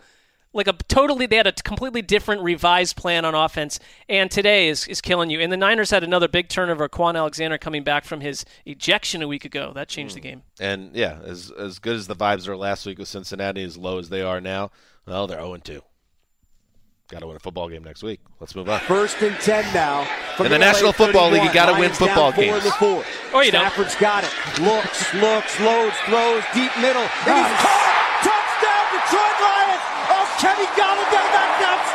Like 0.57 0.69
a 0.69 0.73
totally, 0.73 1.27
they 1.27 1.35
had 1.35 1.49
a 1.49 1.53
completely 1.53 2.01
different 2.01 2.43
revised 2.43 2.95
plan 2.95 3.25
on 3.25 3.35
offense, 3.35 3.81
and 4.09 4.31
today 4.31 4.69
is, 4.69 4.87
is 4.87 5.01
killing 5.01 5.29
you. 5.29 5.41
And 5.41 5.51
the 5.51 5.57
Niners 5.57 5.91
had 5.91 6.05
another 6.05 6.29
big 6.29 6.49
turnover. 6.49 6.89
Kwon 6.89 7.17
Alexander 7.17 7.59
coming 7.59 7.83
back 7.83 8.05
from 8.05 8.21
his 8.21 8.45
ejection 8.65 9.21
a 9.21 9.27
week 9.27 9.45
ago. 9.45 9.73
That 9.75 9.89
changed 9.89 10.15
the 10.15 10.21
hmm. 10.21 10.29
game. 10.29 10.43
And 10.61 10.95
yeah, 10.95 11.19
as 11.25 11.51
as 11.51 11.81
good 11.81 11.97
as 11.97 12.07
the 12.07 12.15
vibes 12.15 12.47
are 12.47 12.57
last 12.57 12.87
week 12.87 13.01
with 13.01 13.09
Cincinnati, 13.09 13.65
as 13.65 13.77
low 13.77 13.99
as 13.99 14.11
they 14.11 14.23
are 14.23 14.41
now, 14.41 14.71
well, 15.07 15.27
they're 15.27 15.41
0 15.41 15.57
2. 15.57 15.83
Got 17.11 17.21
to 17.21 17.27
win 17.27 17.37
a 17.37 17.41
football 17.41 17.69
game 17.69 17.85
next 17.85 18.03
week. 18.03 18.21
Let's 18.41 18.57
move 18.57 18.67
on. 18.69 18.81
First 18.81 19.21
and 19.21 19.37
10 19.37 19.75
now. 19.75 20.09
from 20.37 20.47
In 20.47 20.53
the 20.53 20.59
LA 20.59 20.65
National 20.73 20.93
Football 20.93 21.31
League, 21.31 21.45
you 21.45 21.53
gotta 21.53 21.79
win 21.79 21.93
football 21.93 22.33
down 22.33 22.41
four 22.41 22.45
games. 22.45 22.59
in 22.59 22.65
the 22.65 22.77
fourth. 22.81 23.07
Oh, 23.35 23.43
you 23.45 23.53
don't. 23.53 23.61
Stafford's 23.61 23.95
got 23.97 24.25
it. 24.25 24.33
Looks, 24.65 25.13
looks, 25.13 25.53
loads, 25.61 25.97
throws, 26.09 26.41
deep 26.57 26.73
middle. 26.81 27.05
And 27.29 27.37
he's 27.45 27.61
caught! 27.61 28.25
Touchdown, 28.25 28.85
Detroit 28.89 29.37
Lions! 29.37 29.85
Oh, 30.17 30.25
Kenny 30.41 30.65
Golladay, 30.73 31.29
that's 31.29 31.61
outstanding! 31.61 31.94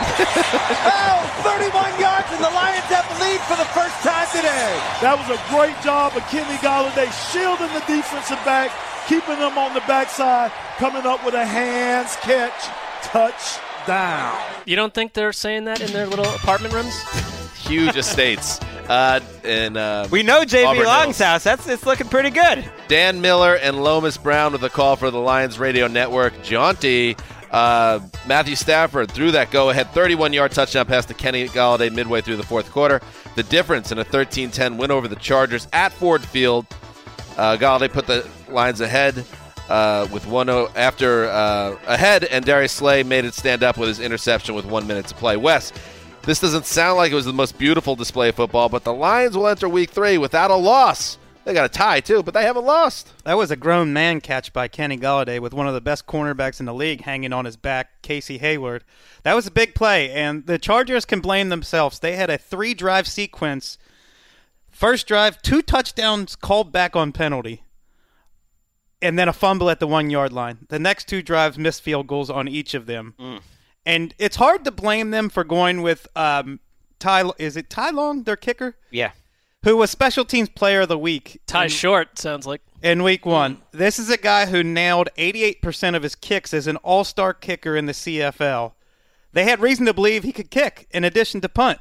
That 0.00 0.28
is 0.32 0.44
outstanding! 0.52 0.92
oh, 0.92 1.70
31 1.72 2.00
yards, 2.00 2.28
and 2.32 2.40
the 2.44 2.50
Lions 2.52 2.84
have 2.92 3.06
the 3.08 3.18
lead 3.24 3.40
for 3.48 3.56
the 3.56 3.68
first 3.72 3.96
time 4.04 4.28
today. 4.34 4.72
That 5.00 5.16
was 5.16 5.28
a 5.32 5.40
great 5.48 5.76
job 5.82 6.16
of 6.16 6.22
Kenny 6.28 6.56
Golladay 6.60 7.08
shielding 7.32 7.72
the 7.72 7.84
defensive 7.86 8.40
back, 8.44 8.70
keeping 9.08 9.38
them 9.38 9.56
on 9.58 9.74
the 9.74 9.80
backside, 9.88 10.52
coming 10.78 11.06
up 11.06 11.24
with 11.24 11.34
a 11.34 11.44
hands 11.44 12.16
catch, 12.22 12.68
touchdown. 13.02 14.36
You 14.66 14.76
don't 14.76 14.92
think 14.92 15.12
they're 15.12 15.32
saying 15.32 15.64
that 15.64 15.80
in 15.80 15.92
their 15.92 16.06
little 16.06 16.26
apartment 16.34 16.74
rooms? 16.74 16.94
Huge 17.66 17.96
estates. 17.96 18.60
Uh, 18.88 19.18
and 19.42 19.76
uh, 19.76 20.06
we 20.12 20.22
know 20.22 20.42
JV 20.42 20.66
Auburn 20.66 20.84
Long's 20.84 21.18
Hills. 21.18 21.18
house. 21.18 21.44
That's 21.44 21.66
it's 21.68 21.84
looking 21.84 22.08
pretty 22.08 22.30
good. 22.30 22.64
Dan 22.86 23.20
Miller 23.20 23.56
and 23.56 23.82
Lomas 23.82 24.16
Brown 24.16 24.52
with 24.52 24.62
a 24.62 24.70
call 24.70 24.94
for 24.94 25.10
the 25.10 25.18
Lions 25.18 25.58
Radio 25.58 25.88
Network. 25.88 26.40
Jaunty, 26.44 27.16
uh, 27.50 28.00
Matthew 28.26 28.56
Stafford 28.56 29.10
threw 29.10 29.30
that 29.32 29.50
go-ahead 29.50 29.86
31-yard 29.88 30.52
touchdown 30.52 30.86
pass 30.86 31.06
to 31.06 31.14
Kenny 31.14 31.48
Golladay 31.48 31.92
midway 31.92 32.20
through 32.20 32.36
the 32.36 32.42
fourth 32.42 32.70
quarter. 32.70 33.00
The 33.34 33.42
difference 33.44 33.92
in 33.92 33.98
a 33.98 34.04
13-10 34.04 34.76
win 34.76 34.90
over 34.90 35.08
the 35.08 35.16
Chargers 35.16 35.68
at 35.72 35.92
Ford 35.92 36.24
Field. 36.24 36.66
Uh, 37.36 37.56
Golladay 37.56 37.90
put 37.90 38.06
the 38.06 38.28
Lions 38.48 38.80
ahead 38.80 39.24
uh, 39.68 40.08
with 40.12 40.26
one 40.26 40.48
after 40.48 41.26
uh, 41.26 41.76
ahead, 41.86 42.24
and 42.24 42.44
Darius 42.44 42.72
Slay 42.72 43.02
made 43.02 43.24
it 43.24 43.34
stand 43.34 43.62
up 43.62 43.76
with 43.76 43.88
his 43.88 44.00
interception 44.00 44.54
with 44.54 44.64
one 44.64 44.86
minute 44.86 45.06
to 45.08 45.14
play. 45.14 45.36
Wes, 45.36 45.72
this 46.22 46.40
doesn't 46.40 46.66
sound 46.66 46.96
like 46.96 47.12
it 47.12 47.14
was 47.14 47.24
the 47.24 47.32
most 47.32 47.58
beautiful 47.58 47.96
display 47.96 48.28
of 48.30 48.34
football, 48.34 48.68
but 48.68 48.84
the 48.84 48.92
Lions 48.92 49.36
will 49.36 49.48
enter 49.48 49.68
Week 49.68 49.90
Three 49.90 50.18
without 50.18 50.50
a 50.50 50.56
loss. 50.56 51.18
They 51.46 51.54
got 51.54 51.64
a 51.64 51.68
tie 51.68 52.00
too, 52.00 52.24
but 52.24 52.34
they 52.34 52.42
haven't 52.42 52.64
lost. 52.64 53.12
That 53.24 53.36
was 53.36 53.52
a 53.52 53.56
grown 53.56 53.92
man 53.92 54.20
catch 54.20 54.52
by 54.52 54.66
Kenny 54.66 54.98
Golladay 54.98 55.38
with 55.38 55.54
one 55.54 55.68
of 55.68 55.74
the 55.74 55.80
best 55.80 56.04
cornerbacks 56.04 56.58
in 56.58 56.66
the 56.66 56.74
league 56.74 57.02
hanging 57.02 57.32
on 57.32 57.44
his 57.44 57.56
back, 57.56 58.02
Casey 58.02 58.38
Hayward. 58.38 58.82
That 59.22 59.34
was 59.34 59.46
a 59.46 59.52
big 59.52 59.72
play, 59.72 60.10
and 60.10 60.44
the 60.46 60.58
Chargers 60.58 61.04
can 61.04 61.20
blame 61.20 61.48
themselves. 61.48 62.00
They 62.00 62.16
had 62.16 62.30
a 62.30 62.36
three 62.36 62.74
drive 62.74 63.06
sequence. 63.06 63.78
First 64.72 65.06
drive, 65.06 65.40
two 65.40 65.62
touchdowns 65.62 66.34
called 66.34 66.72
back 66.72 66.96
on 66.96 67.12
penalty, 67.12 67.62
and 69.00 69.16
then 69.16 69.28
a 69.28 69.32
fumble 69.32 69.70
at 69.70 69.78
the 69.78 69.86
one 69.86 70.10
yard 70.10 70.32
line. 70.32 70.66
The 70.68 70.80
next 70.80 71.06
two 71.06 71.22
drives, 71.22 71.56
missed 71.56 71.80
field 71.80 72.08
goals 72.08 72.28
on 72.28 72.48
each 72.48 72.74
of 72.74 72.86
them. 72.86 73.14
And 73.86 74.12
it's 74.18 74.34
hard 74.34 74.64
to 74.64 74.72
blame 74.72 75.12
them 75.12 75.28
for 75.28 75.44
going 75.44 75.80
with 75.80 76.08
um, 76.16 76.58
Ty. 76.98 77.30
Is 77.38 77.56
it 77.56 77.70
Ty 77.70 77.90
Long, 77.90 78.24
their 78.24 78.34
kicker? 78.34 78.76
Yeah. 78.90 79.12
Who 79.66 79.76
was 79.76 79.90
special 79.90 80.24
teams 80.24 80.48
player 80.48 80.82
of 80.82 80.88
the 80.88 80.96
week? 80.96 81.40
Ty 81.48 81.64
in- 81.64 81.70
Short 81.70 82.20
sounds 82.20 82.46
like. 82.46 82.60
in 82.84 83.02
week 83.02 83.26
one. 83.26 83.62
This 83.72 83.98
is 83.98 84.08
a 84.08 84.16
guy 84.16 84.46
who 84.46 84.62
nailed 84.62 85.08
88% 85.18 85.96
of 85.96 86.04
his 86.04 86.14
kicks 86.14 86.54
as 86.54 86.68
an 86.68 86.76
all 86.76 87.02
star 87.02 87.34
kicker 87.34 87.74
in 87.74 87.86
the 87.86 87.92
CFL. 87.92 88.74
They 89.32 89.42
had 89.42 89.58
reason 89.58 89.84
to 89.86 89.92
believe 89.92 90.22
he 90.22 90.30
could 90.30 90.52
kick 90.52 90.86
in 90.92 91.02
addition 91.02 91.40
to 91.40 91.48
punt. 91.48 91.80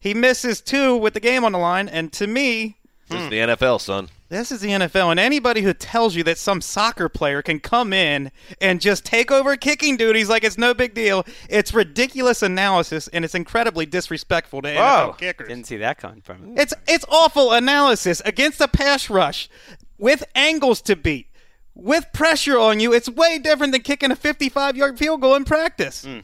He 0.00 0.14
misses 0.14 0.60
two 0.60 0.96
with 0.96 1.14
the 1.14 1.20
game 1.20 1.44
on 1.44 1.52
the 1.52 1.58
line, 1.58 1.88
and 1.88 2.12
to 2.14 2.26
me, 2.26 2.78
This 3.08 3.20
is 3.22 3.30
the 3.30 3.38
NFL, 3.38 3.80
son. 3.80 4.08
This 4.32 4.50
is 4.50 4.60
the 4.62 4.70
NFL, 4.70 5.10
and 5.10 5.20
anybody 5.20 5.60
who 5.60 5.74
tells 5.74 6.14
you 6.16 6.24
that 6.24 6.38
some 6.38 6.62
soccer 6.62 7.10
player 7.10 7.42
can 7.42 7.60
come 7.60 7.92
in 7.92 8.32
and 8.62 8.80
just 8.80 9.04
take 9.04 9.30
over 9.30 9.56
kicking 9.58 9.98
duties 9.98 10.30
like 10.30 10.42
it's 10.42 10.56
no 10.56 10.72
big 10.72 10.94
deal, 10.94 11.26
it's 11.50 11.74
ridiculous 11.74 12.40
analysis, 12.42 13.08
and 13.08 13.26
it's 13.26 13.34
incredibly 13.34 13.84
disrespectful 13.84 14.62
to 14.62 14.68
NFL 14.70 15.18
kickers. 15.18 15.48
Didn't 15.48 15.66
see 15.66 15.76
that 15.76 15.98
coming 15.98 16.22
from. 16.22 16.56
It's 16.56 16.72
it's 16.88 17.04
awful 17.10 17.52
analysis 17.52 18.22
against 18.24 18.62
a 18.62 18.68
pass 18.68 19.10
rush 19.10 19.50
with 19.98 20.24
angles 20.34 20.80
to 20.80 20.96
beat, 20.96 21.26
with 21.74 22.06
pressure 22.14 22.58
on 22.58 22.80
you. 22.80 22.94
It's 22.94 23.10
way 23.10 23.38
different 23.38 23.72
than 23.74 23.82
kicking 23.82 24.10
a 24.10 24.16
55-yard 24.16 24.98
field 24.98 25.20
goal 25.20 25.34
in 25.34 25.44
practice. 25.44 26.06
Hmm. 26.06 26.20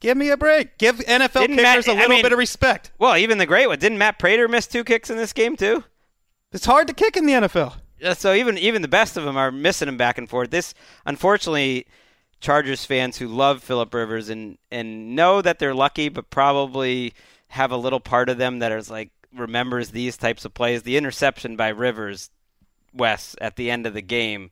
Give 0.00 0.16
me 0.16 0.30
a 0.30 0.38
break. 0.38 0.78
Give 0.78 0.96
NFL 1.00 1.32
Didn't 1.42 1.56
kickers 1.58 1.86
Matt- 1.86 1.88
a 1.88 1.90
I 1.90 1.94
little 2.00 2.08
mean- 2.08 2.22
bit 2.22 2.32
of 2.32 2.38
respect. 2.38 2.92
Well, 2.98 3.14
even 3.18 3.36
the 3.36 3.44
great 3.44 3.66
one. 3.66 3.78
Didn't 3.78 3.98
Matt 3.98 4.18
Prater 4.18 4.48
miss 4.48 4.66
two 4.66 4.84
kicks 4.84 5.10
in 5.10 5.18
this 5.18 5.34
game 5.34 5.54
too? 5.54 5.84
It's 6.52 6.66
hard 6.66 6.86
to 6.88 6.94
kick 6.94 7.16
in 7.16 7.26
the 7.26 7.32
NFL. 7.32 7.74
Yeah, 7.98 8.14
so 8.14 8.32
even 8.32 8.56
even 8.58 8.82
the 8.82 8.88
best 8.88 9.16
of 9.16 9.24
them 9.24 9.36
are 9.36 9.50
missing 9.50 9.88
him 9.88 9.96
back 9.96 10.18
and 10.18 10.28
forth. 10.28 10.50
This, 10.50 10.72
unfortunately, 11.04 11.86
Chargers 12.40 12.84
fans 12.84 13.18
who 13.18 13.26
love 13.26 13.62
Philip 13.62 13.92
Rivers 13.92 14.28
and 14.28 14.58
and 14.70 15.16
know 15.16 15.42
that 15.42 15.58
they're 15.58 15.74
lucky, 15.74 16.08
but 16.08 16.30
probably 16.30 17.12
have 17.48 17.72
a 17.72 17.76
little 17.76 18.00
part 18.00 18.28
of 18.28 18.38
them 18.38 18.60
that 18.60 18.72
is 18.72 18.90
like 18.90 19.10
remembers 19.34 19.90
these 19.90 20.16
types 20.16 20.44
of 20.44 20.54
plays. 20.54 20.82
The 20.82 20.96
interception 20.96 21.56
by 21.56 21.68
Rivers, 21.68 22.30
Wes 22.94 23.34
at 23.40 23.56
the 23.56 23.70
end 23.70 23.86
of 23.86 23.94
the 23.94 24.02
game, 24.02 24.50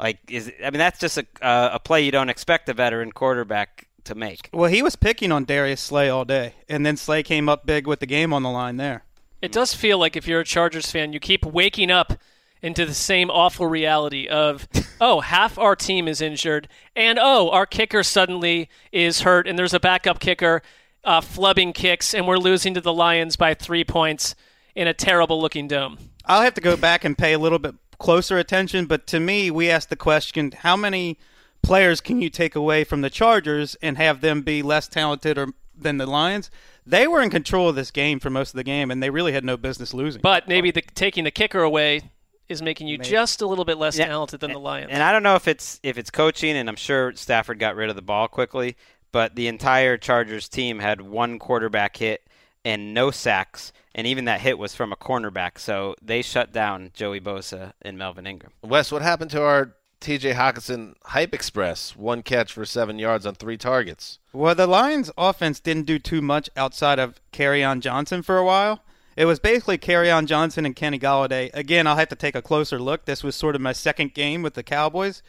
like 0.00 0.18
is 0.28 0.52
I 0.60 0.70
mean 0.70 0.78
that's 0.78 0.98
just 0.98 1.18
a 1.18 1.26
uh, 1.40 1.70
a 1.74 1.78
play 1.78 2.04
you 2.04 2.10
don't 2.10 2.30
expect 2.30 2.68
a 2.68 2.74
veteran 2.74 3.12
quarterback 3.12 3.88
to 4.04 4.14
make. 4.14 4.50
Well, 4.52 4.70
he 4.70 4.82
was 4.82 4.96
picking 4.96 5.30
on 5.30 5.44
Darius 5.44 5.80
Slay 5.80 6.08
all 6.08 6.24
day, 6.24 6.54
and 6.68 6.84
then 6.84 6.96
Slay 6.96 7.22
came 7.22 7.48
up 7.48 7.64
big 7.64 7.86
with 7.86 8.00
the 8.00 8.06
game 8.06 8.32
on 8.32 8.42
the 8.42 8.50
line 8.50 8.76
there. 8.76 9.04
It 9.40 9.52
does 9.52 9.72
feel 9.72 9.98
like 9.98 10.16
if 10.16 10.26
you're 10.26 10.40
a 10.40 10.44
Chargers 10.44 10.90
fan, 10.90 11.12
you 11.12 11.20
keep 11.20 11.44
waking 11.44 11.90
up 11.90 12.14
into 12.60 12.84
the 12.84 12.94
same 12.94 13.30
awful 13.30 13.66
reality 13.66 14.26
of, 14.26 14.66
oh, 15.00 15.20
half 15.20 15.58
our 15.58 15.76
team 15.76 16.08
is 16.08 16.20
injured, 16.20 16.68
and 16.96 17.18
oh, 17.20 17.50
our 17.50 17.66
kicker 17.66 18.02
suddenly 18.02 18.68
is 18.90 19.20
hurt, 19.20 19.46
and 19.46 19.58
there's 19.58 19.74
a 19.74 19.80
backup 19.80 20.18
kicker 20.18 20.62
uh, 21.04 21.20
flubbing 21.20 21.72
kicks, 21.72 22.14
and 22.14 22.26
we're 22.26 22.38
losing 22.38 22.74
to 22.74 22.80
the 22.80 22.92
Lions 22.92 23.36
by 23.36 23.54
three 23.54 23.84
points 23.84 24.34
in 24.74 24.88
a 24.88 24.94
terrible 24.94 25.40
looking 25.40 25.68
dome. 25.68 25.98
I'll 26.24 26.42
have 26.42 26.54
to 26.54 26.60
go 26.60 26.76
back 26.76 27.04
and 27.04 27.16
pay 27.16 27.32
a 27.32 27.38
little 27.38 27.58
bit 27.58 27.74
closer 27.98 28.38
attention, 28.38 28.86
but 28.86 29.06
to 29.08 29.20
me, 29.20 29.50
we 29.50 29.70
asked 29.70 29.88
the 29.88 29.96
question 29.96 30.52
how 30.52 30.76
many 30.76 31.18
players 31.62 32.00
can 32.00 32.20
you 32.20 32.28
take 32.28 32.54
away 32.54 32.84
from 32.84 33.00
the 33.00 33.10
Chargers 33.10 33.76
and 33.82 33.96
have 33.96 34.20
them 34.20 34.42
be 34.42 34.62
less 34.62 34.88
talented 34.88 35.38
or, 35.38 35.48
than 35.76 35.98
the 35.98 36.06
Lions? 36.06 36.50
They 36.88 37.06
were 37.06 37.20
in 37.20 37.28
control 37.28 37.68
of 37.68 37.76
this 37.76 37.90
game 37.90 38.18
for 38.18 38.30
most 38.30 38.50
of 38.50 38.56
the 38.56 38.64
game, 38.64 38.90
and 38.90 39.02
they 39.02 39.10
really 39.10 39.32
had 39.32 39.44
no 39.44 39.58
business 39.58 39.92
losing. 39.92 40.22
But 40.22 40.48
maybe 40.48 40.70
the, 40.70 40.80
taking 40.80 41.24
the 41.24 41.30
kicker 41.30 41.62
away 41.62 42.10
is 42.48 42.62
making 42.62 42.88
you 42.88 42.96
just 42.96 43.42
a 43.42 43.46
little 43.46 43.66
bit 43.66 43.76
less 43.76 43.96
talented 43.96 44.40
than 44.40 44.52
the 44.52 44.58
Lions. 44.58 44.88
And 44.90 45.02
I 45.02 45.12
don't 45.12 45.22
know 45.22 45.34
if 45.34 45.46
it's 45.46 45.80
if 45.82 45.98
it's 45.98 46.10
coaching, 46.10 46.56
and 46.56 46.66
I'm 46.66 46.76
sure 46.76 47.12
Stafford 47.14 47.58
got 47.58 47.76
rid 47.76 47.90
of 47.90 47.96
the 47.96 48.02
ball 48.02 48.26
quickly, 48.26 48.76
but 49.12 49.34
the 49.34 49.48
entire 49.48 49.98
Chargers 49.98 50.48
team 50.48 50.78
had 50.78 51.02
one 51.02 51.38
quarterback 51.38 51.98
hit 51.98 52.26
and 52.64 52.94
no 52.94 53.10
sacks, 53.10 53.72
and 53.94 54.06
even 54.06 54.24
that 54.24 54.40
hit 54.40 54.58
was 54.58 54.74
from 54.74 54.90
a 54.90 54.96
cornerback. 54.96 55.58
So 55.58 55.94
they 56.02 56.22
shut 56.22 56.52
down 56.52 56.90
Joey 56.94 57.20
Bosa 57.20 57.72
and 57.82 57.98
Melvin 57.98 58.26
Ingram. 58.26 58.52
Wes, 58.62 58.90
what 58.90 59.02
happened 59.02 59.30
to 59.32 59.42
our 59.42 59.74
TJ 60.00 60.34
Hockenson 60.34 60.94
Hype 61.06 61.34
Express? 61.34 61.96
One 61.96 62.22
catch 62.22 62.52
for 62.52 62.64
seven 62.64 62.98
yards 62.98 63.26
on 63.26 63.34
three 63.34 63.56
targets. 63.56 64.18
Well, 64.32 64.54
the 64.54 64.66
Lions' 64.66 65.10
offense 65.18 65.60
didn't 65.60 65.86
do 65.86 65.98
too 65.98 66.22
much 66.22 66.48
outside 66.56 66.98
of 66.98 67.20
Kerryon 67.32 67.80
Johnson 67.80 68.22
for 68.22 68.36
a 68.36 68.44
while. 68.44 68.82
It 69.16 69.24
was 69.24 69.40
basically 69.40 69.78
Kerryon 69.78 70.26
Johnson 70.26 70.64
and 70.64 70.76
Kenny 70.76 70.98
Golladay. 70.98 71.50
Again, 71.52 71.88
I'll 71.88 71.96
have 71.96 72.08
to 72.10 72.14
take 72.14 72.36
a 72.36 72.42
closer 72.42 72.78
look. 72.78 73.04
This 73.04 73.24
was 73.24 73.34
sort 73.34 73.56
of 73.56 73.60
my 73.60 73.72
second 73.72 74.14
game 74.14 74.42
with 74.42 74.54
the 74.54 74.62
Cowboys, 74.62 75.22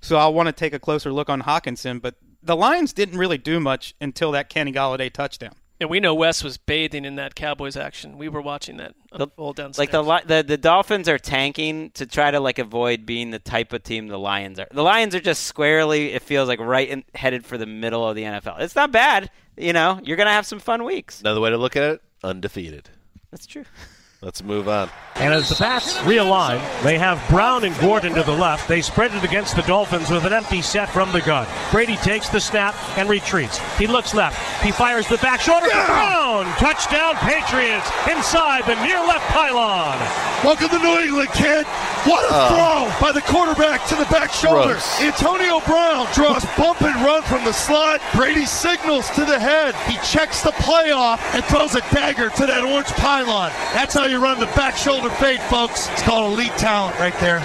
so 0.00 0.16
I'll 0.16 0.34
want 0.34 0.48
to 0.48 0.52
take 0.52 0.72
a 0.72 0.80
closer 0.80 1.12
look 1.12 1.30
on 1.30 1.42
Hockenson. 1.42 2.02
But 2.02 2.16
the 2.42 2.56
Lions 2.56 2.92
didn't 2.92 3.18
really 3.18 3.38
do 3.38 3.60
much 3.60 3.94
until 4.00 4.32
that 4.32 4.48
Kenny 4.48 4.72
Golladay 4.72 5.12
touchdown. 5.12 5.54
And 5.78 5.90
we 5.90 6.00
know 6.00 6.14
Wes 6.14 6.42
was 6.42 6.56
bathing 6.56 7.04
in 7.04 7.16
that 7.16 7.34
Cowboys 7.34 7.76
action. 7.76 8.16
We 8.16 8.28
were 8.30 8.40
watching 8.40 8.78
that 8.78 8.94
unfold 9.12 9.56
downstairs. 9.56 9.78
Like 9.78 9.90
the, 9.90 10.36
the 10.36 10.42
the 10.42 10.56
Dolphins 10.56 11.06
are 11.08 11.18
tanking 11.18 11.90
to 11.90 12.06
try 12.06 12.30
to 12.30 12.40
like 12.40 12.58
avoid 12.58 13.04
being 13.04 13.30
the 13.30 13.38
type 13.38 13.74
of 13.74 13.82
team 13.82 14.08
the 14.08 14.18
Lions 14.18 14.58
are. 14.58 14.68
The 14.70 14.82
Lions 14.82 15.14
are 15.14 15.20
just 15.20 15.42
squarely, 15.42 16.12
it 16.12 16.22
feels 16.22 16.48
like 16.48 16.60
right 16.60 16.88
in, 16.88 17.04
headed 17.14 17.44
for 17.44 17.58
the 17.58 17.66
middle 17.66 18.08
of 18.08 18.16
the 18.16 18.22
NFL. 18.22 18.60
It's 18.60 18.74
not 18.74 18.90
bad, 18.90 19.30
you 19.56 19.74
know. 19.74 20.00
You're 20.02 20.16
gonna 20.16 20.30
have 20.30 20.46
some 20.46 20.60
fun 20.60 20.84
weeks. 20.84 21.20
Another 21.20 21.40
way 21.40 21.50
to 21.50 21.58
look 21.58 21.76
at 21.76 21.82
it: 21.82 22.02
undefeated. 22.22 22.88
That's 23.30 23.46
true. 23.46 23.64
Let's 24.22 24.42
move 24.42 24.66
on. 24.68 24.88
And 25.16 25.32
as 25.32 25.48
the 25.48 25.54
bats 25.54 25.96
realign, 25.98 26.60
they 26.82 26.98
have 26.98 27.22
Brown 27.30 27.64
and 27.64 27.78
Gordon 27.78 28.14
to 28.14 28.22
the 28.22 28.32
left. 28.32 28.68
They 28.68 28.82
spread 28.82 29.14
it 29.14 29.24
against 29.24 29.56
the 29.56 29.62
Dolphins 29.62 30.10
with 30.10 30.24
an 30.24 30.32
empty 30.32 30.60
set 30.62 30.88
from 30.90 31.10
the 31.12 31.20
gun. 31.22 31.46
Brady 31.70 31.96
takes 31.96 32.28
the 32.28 32.40
snap 32.40 32.74
and 32.98 33.08
retreats. 33.08 33.58
He 33.78 33.86
looks 33.86 34.12
left. 34.14 34.36
He 34.62 34.72
fires 34.72 35.06
the 35.08 35.16
back 35.18 35.40
shoulder 35.40 35.66
to 35.68 35.84
Brown. 35.86 36.44
Touchdown 36.56 37.14
Patriots 37.16 37.88
inside 38.10 38.64
the 38.66 38.74
near 38.84 38.98
left 39.00 39.24
pylon. 39.32 39.98
Welcome 40.44 40.68
to 40.68 40.78
New 40.78 40.98
England, 41.00 41.30
kid. 41.32 41.64
What 42.04 42.24
a 42.24 42.28
Oh. 42.30 42.48
throw 42.90 43.00
by 43.06 43.12
the 43.12 43.22
quarterback 43.22 43.86
to 43.88 43.94
the 43.96 44.04
back 44.06 44.32
shoulder. 44.32 44.72
Gross. 44.74 45.00
Antonio 45.00 45.60
Brown 45.60 46.06
draws 46.12 46.44
bump 46.58 46.82
and 46.82 46.94
run 47.04 47.22
from 47.22 47.42
the 47.44 47.52
slot. 47.52 48.00
Brady 48.14 48.44
signals 48.44 49.08
to 49.10 49.24
the 49.24 49.38
head. 49.38 49.74
He 49.88 49.96
checks 50.06 50.42
the 50.42 50.52
play 50.52 50.90
off 50.90 51.22
and 51.34 51.42
throws 51.46 51.74
a 51.74 51.80
dagger 51.94 52.28
to 52.30 52.46
that 52.46 52.64
orange 52.64 52.88
pylon. 52.88 53.50
That's 53.72 53.94
how 53.94 54.05
you 54.06 54.22
run 54.22 54.38
the 54.38 54.46
back 54.46 54.76
shoulder 54.76 55.10
fade, 55.10 55.40
folks. 55.42 55.88
It's 55.90 56.02
called 56.02 56.32
elite 56.32 56.52
talent 56.52 56.98
right 56.98 57.14
there. 57.20 57.44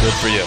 Good 0.00 0.12
for 0.14 0.28
you. 0.28 0.44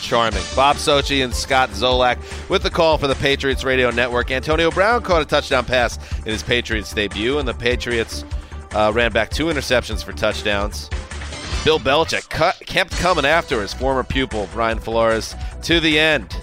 Charming. 0.00 0.42
Bob 0.54 0.76
Socci 0.76 1.24
and 1.24 1.34
Scott 1.34 1.70
Zolak 1.70 2.18
with 2.50 2.62
the 2.62 2.70
call 2.70 2.98
for 2.98 3.06
the 3.06 3.14
Patriots 3.14 3.64
Radio 3.64 3.90
Network. 3.90 4.30
Antonio 4.30 4.70
Brown 4.70 5.02
caught 5.02 5.22
a 5.22 5.24
touchdown 5.24 5.64
pass 5.64 5.98
in 6.18 6.32
his 6.32 6.42
Patriots 6.42 6.92
debut, 6.92 7.38
and 7.38 7.48
the 7.48 7.54
Patriots 7.54 8.24
uh, 8.72 8.92
ran 8.94 9.12
back 9.12 9.30
two 9.30 9.46
interceptions 9.46 10.04
for 10.04 10.12
touchdowns. 10.12 10.90
Bill 11.64 11.78
Belichick 11.78 12.28
cut, 12.28 12.60
kept 12.66 12.92
coming 12.92 13.24
after 13.24 13.62
his 13.62 13.72
former 13.72 14.04
pupil, 14.04 14.48
Brian 14.52 14.78
Flores, 14.78 15.34
to 15.62 15.80
the 15.80 15.98
end. 15.98 16.36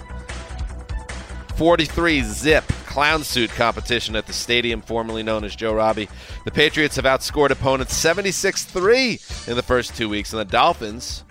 43 1.56 2.22
zip 2.22 2.64
clown 2.92 3.24
suit 3.24 3.50
competition 3.50 4.16
at 4.16 4.26
the 4.26 4.32
stadium 4.34 4.82
formerly 4.82 5.22
known 5.22 5.44
as 5.44 5.56
Joe 5.56 5.72
Robbie. 5.72 6.08
The 6.44 6.50
Patriots 6.50 6.96
have 6.96 7.04
outscored 7.04 7.50
opponents 7.50 7.94
76 7.96 8.64
3 8.64 9.20
in 9.46 9.56
the 9.56 9.62
first 9.62 9.96
two 9.96 10.08
weeks, 10.08 10.32
and 10.32 10.40
the 10.40 10.44
Dolphins 10.44 11.22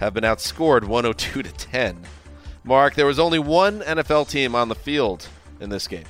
have 0.00 0.12
been 0.12 0.24
outscored 0.24 0.82
102 0.82 1.42
to 1.44 1.52
10. 1.52 2.02
Mark, 2.64 2.96
there 2.96 3.06
was 3.06 3.20
only 3.20 3.38
one 3.38 3.80
NFL 3.80 4.28
team 4.28 4.56
on 4.56 4.68
the 4.68 4.74
field 4.74 5.28
in 5.60 5.70
this 5.70 5.86
game. 5.86 6.04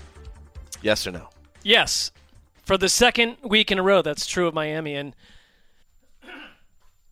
Yes 0.81 1.07
or 1.07 1.13
no? 1.13 1.29
Yes, 1.63 2.11
for 2.65 2.79
the 2.79 2.89
second 2.89 3.37
week 3.43 3.71
in 3.71 3.79
a 3.79 3.83
row, 3.83 4.01
that's 4.01 4.27
true 4.27 4.49
of 4.49 4.55
Miami. 4.55 4.95
And 4.95 5.15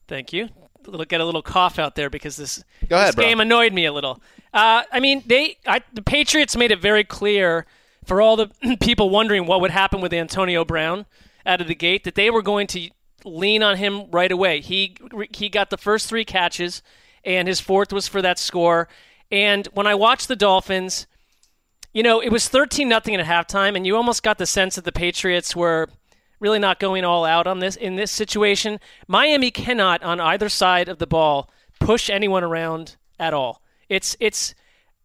thank 0.09 0.33
you. 0.33 0.49
Little, 0.87 1.05
get 1.05 1.21
a 1.21 1.25
little 1.25 1.43
cough 1.43 1.79
out 1.79 1.97
there 1.97 2.09
because 2.09 2.37
this, 2.37 2.65
ahead, 2.91 3.09
this 3.09 3.15
game 3.15 3.41
annoyed 3.41 3.75
me 3.75 3.85
a 3.85 3.93
little. 3.93 4.23
Uh, 4.55 4.85
I 4.91 5.01
mean, 5.01 5.23
they 5.27 5.59
I, 5.67 5.83
the 5.93 6.03
Patriots 6.03 6.57
made 6.57 6.71
it 6.71 6.81
very 6.81 7.05
clear 7.05 7.67
for 8.05 8.23
all 8.23 8.37
the 8.37 8.51
people 8.81 9.11
wondering 9.11 9.47
what 9.47 9.61
would 9.61 9.73
happen 9.73 10.01
with 10.01 10.15
Antonio 10.15 10.65
Brown 10.65 11.05
out 11.47 11.61
of 11.61 11.69
the 11.69 11.75
gate 11.75 12.05
that 12.05 12.15
they 12.15 12.31
were 12.31 12.43
going 12.43 12.67
to 12.69 12.91
lean 13.25 13.63
on 13.63 13.77
him 13.77 14.11
right 14.11 14.31
away. 14.31 14.61
He 14.61 14.97
he 15.33 15.49
got 15.49 15.71
the 15.71 15.79
first 15.79 16.09
three 16.09 16.25
catches, 16.25 16.83
and 17.25 17.49
his 17.49 17.61
fourth 17.61 17.93
was 17.93 18.09
for 18.09 18.21
that 18.23 18.39
score. 18.39 18.89
And 19.31 19.67
when 19.73 19.87
I 19.87 19.95
watched 19.95 20.29
the 20.29 20.37
Dolphins, 20.37 21.07
you 21.93 22.03
know, 22.03 22.21
it 22.21 22.31
was 22.31 22.49
13 22.49 22.89
nothing 22.89 23.15
at 23.15 23.27
halftime, 23.27 23.77
and 23.77 23.87
you 23.87 23.97
almost 23.97 24.23
got 24.23 24.39
the 24.39 24.47
sense 24.47 24.75
that 24.75 24.85
the 24.85 24.93
Patriots 24.93 25.57
were 25.57 25.89
really 26.39 26.59
not 26.59 26.79
going 26.79 27.05
all 27.05 27.25
out 27.25 27.47
on 27.47 27.61
this 27.61 27.77
in 27.77 27.97
this 27.97 28.11
situation. 28.11 28.79
Miami 29.09 29.51
cannot, 29.51 30.03
on 30.03 30.21
either 30.21 30.49
side 30.49 30.89
of 30.89 30.99
the 30.99 31.07
ball, 31.07 31.51
push 31.81 32.11
anyone 32.11 32.45
around 32.45 32.97
at 33.19 33.35
all. 33.35 33.63
It's 33.89 34.17
it's. 34.21 34.55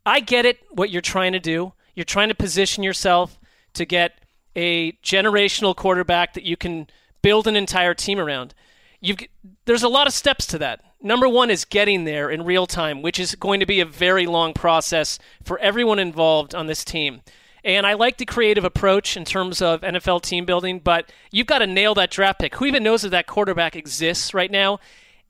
I 0.06 0.20
get 0.20 0.45
it. 0.45 0.57
What 0.72 0.90
you're 0.90 1.02
trying 1.02 1.34
to 1.34 1.40
do, 1.40 1.74
you're 1.95 2.03
trying 2.03 2.30
to 2.30 2.36
position 2.36 2.84
yourself 2.84 3.40
to 3.74 3.86
get 3.86 4.20
a 4.56 4.94
generational 5.03 5.76
quarterback 5.76 6.34
that 6.34 6.44
you 6.44 6.57
can 6.57 6.88
build 7.22 7.48
an 7.48 7.56
entire 7.56 7.94
team 7.94 8.19
around. 8.19 8.53
You've 8.99 9.19
there's 9.65 9.84
a 9.84 9.90
lot 9.90 10.07
of 10.07 10.14
steps 10.14 10.45
to 10.48 10.57
that. 10.60 10.84
Number 11.02 11.28
one 11.28 11.49
is 11.49 11.65
getting 11.65 12.03
there 12.03 12.30
in 12.30 12.45
real 12.45 12.68
time, 12.68 13.02
which 13.02 13.19
is 13.19 13.34
going 13.36 13.60
to 13.60 13.65
be 13.65 13.80
a 13.80 13.86
very 13.86 14.28
long 14.28 14.53
process 14.53 15.18
for 15.44 15.57
everyone 15.60 15.98
involved 15.98 16.53
on 16.53 16.68
this 16.68 16.84
team. 16.84 17.22
And 17.64 17.86
I 17.86 17.94
like 17.94 18.18
the 18.18 18.26
creative 18.26 18.64
approach 18.64 19.15
in 19.15 19.26
terms 19.26 19.61
of 19.61 19.82
NFL 19.82 20.23
team 20.23 20.45
building, 20.45 20.80
but 20.80 21.11
you've 21.32 21.48
got 21.48 21.60
to 21.60 21.68
nail 21.68 21.94
that 21.95 22.10
draft 22.11 22.40
pick. 22.40 22.56
Who 22.56 22.65
even 22.65 22.84
knows 22.84 23.03
if 23.03 23.11
that 23.11 23.28
quarterback 23.28 23.76
exists 23.76 24.34
right 24.34 24.49
now? 24.49 24.80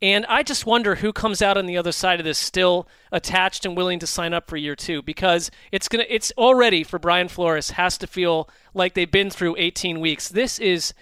And 0.01 0.25
I 0.25 0.41
just 0.41 0.65
wonder 0.65 0.95
who 0.95 1.13
comes 1.13 1.43
out 1.43 1.57
on 1.57 1.67
the 1.67 1.77
other 1.77 1.91
side 1.91 2.19
of 2.19 2.25
this 2.25 2.39
still 2.39 2.87
attached 3.11 3.65
and 3.65 3.77
willing 3.77 3.99
to 3.99 4.07
sign 4.07 4.33
up 4.33 4.49
for 4.49 4.57
year 4.57 4.75
two 4.75 5.03
because 5.03 5.51
it's 5.71 5.87
gonna 5.87 6.05
it's 6.09 6.31
already 6.37 6.83
for 6.83 6.97
Brian 6.97 7.27
Flores 7.27 7.71
has 7.71 7.99
to 7.99 8.07
feel 8.07 8.49
like 8.73 8.95
they've 8.95 9.11
been 9.11 9.29
through 9.29 9.55
18 9.59 9.99
weeks. 9.99 10.27
This 10.29 10.57
is 10.57 10.93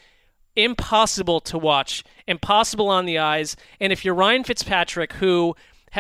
impossible 0.56 1.40
to 1.40 1.58
watch, 1.58 2.04
impossible 2.28 2.90
on 2.90 3.06
the 3.06 3.18
eyes. 3.18 3.56
And 3.80 3.94
if 3.94 4.04
you're 4.04 4.16
Ryan 4.16 4.44
Fitzpatrick, 4.44 5.14
who 5.14 5.56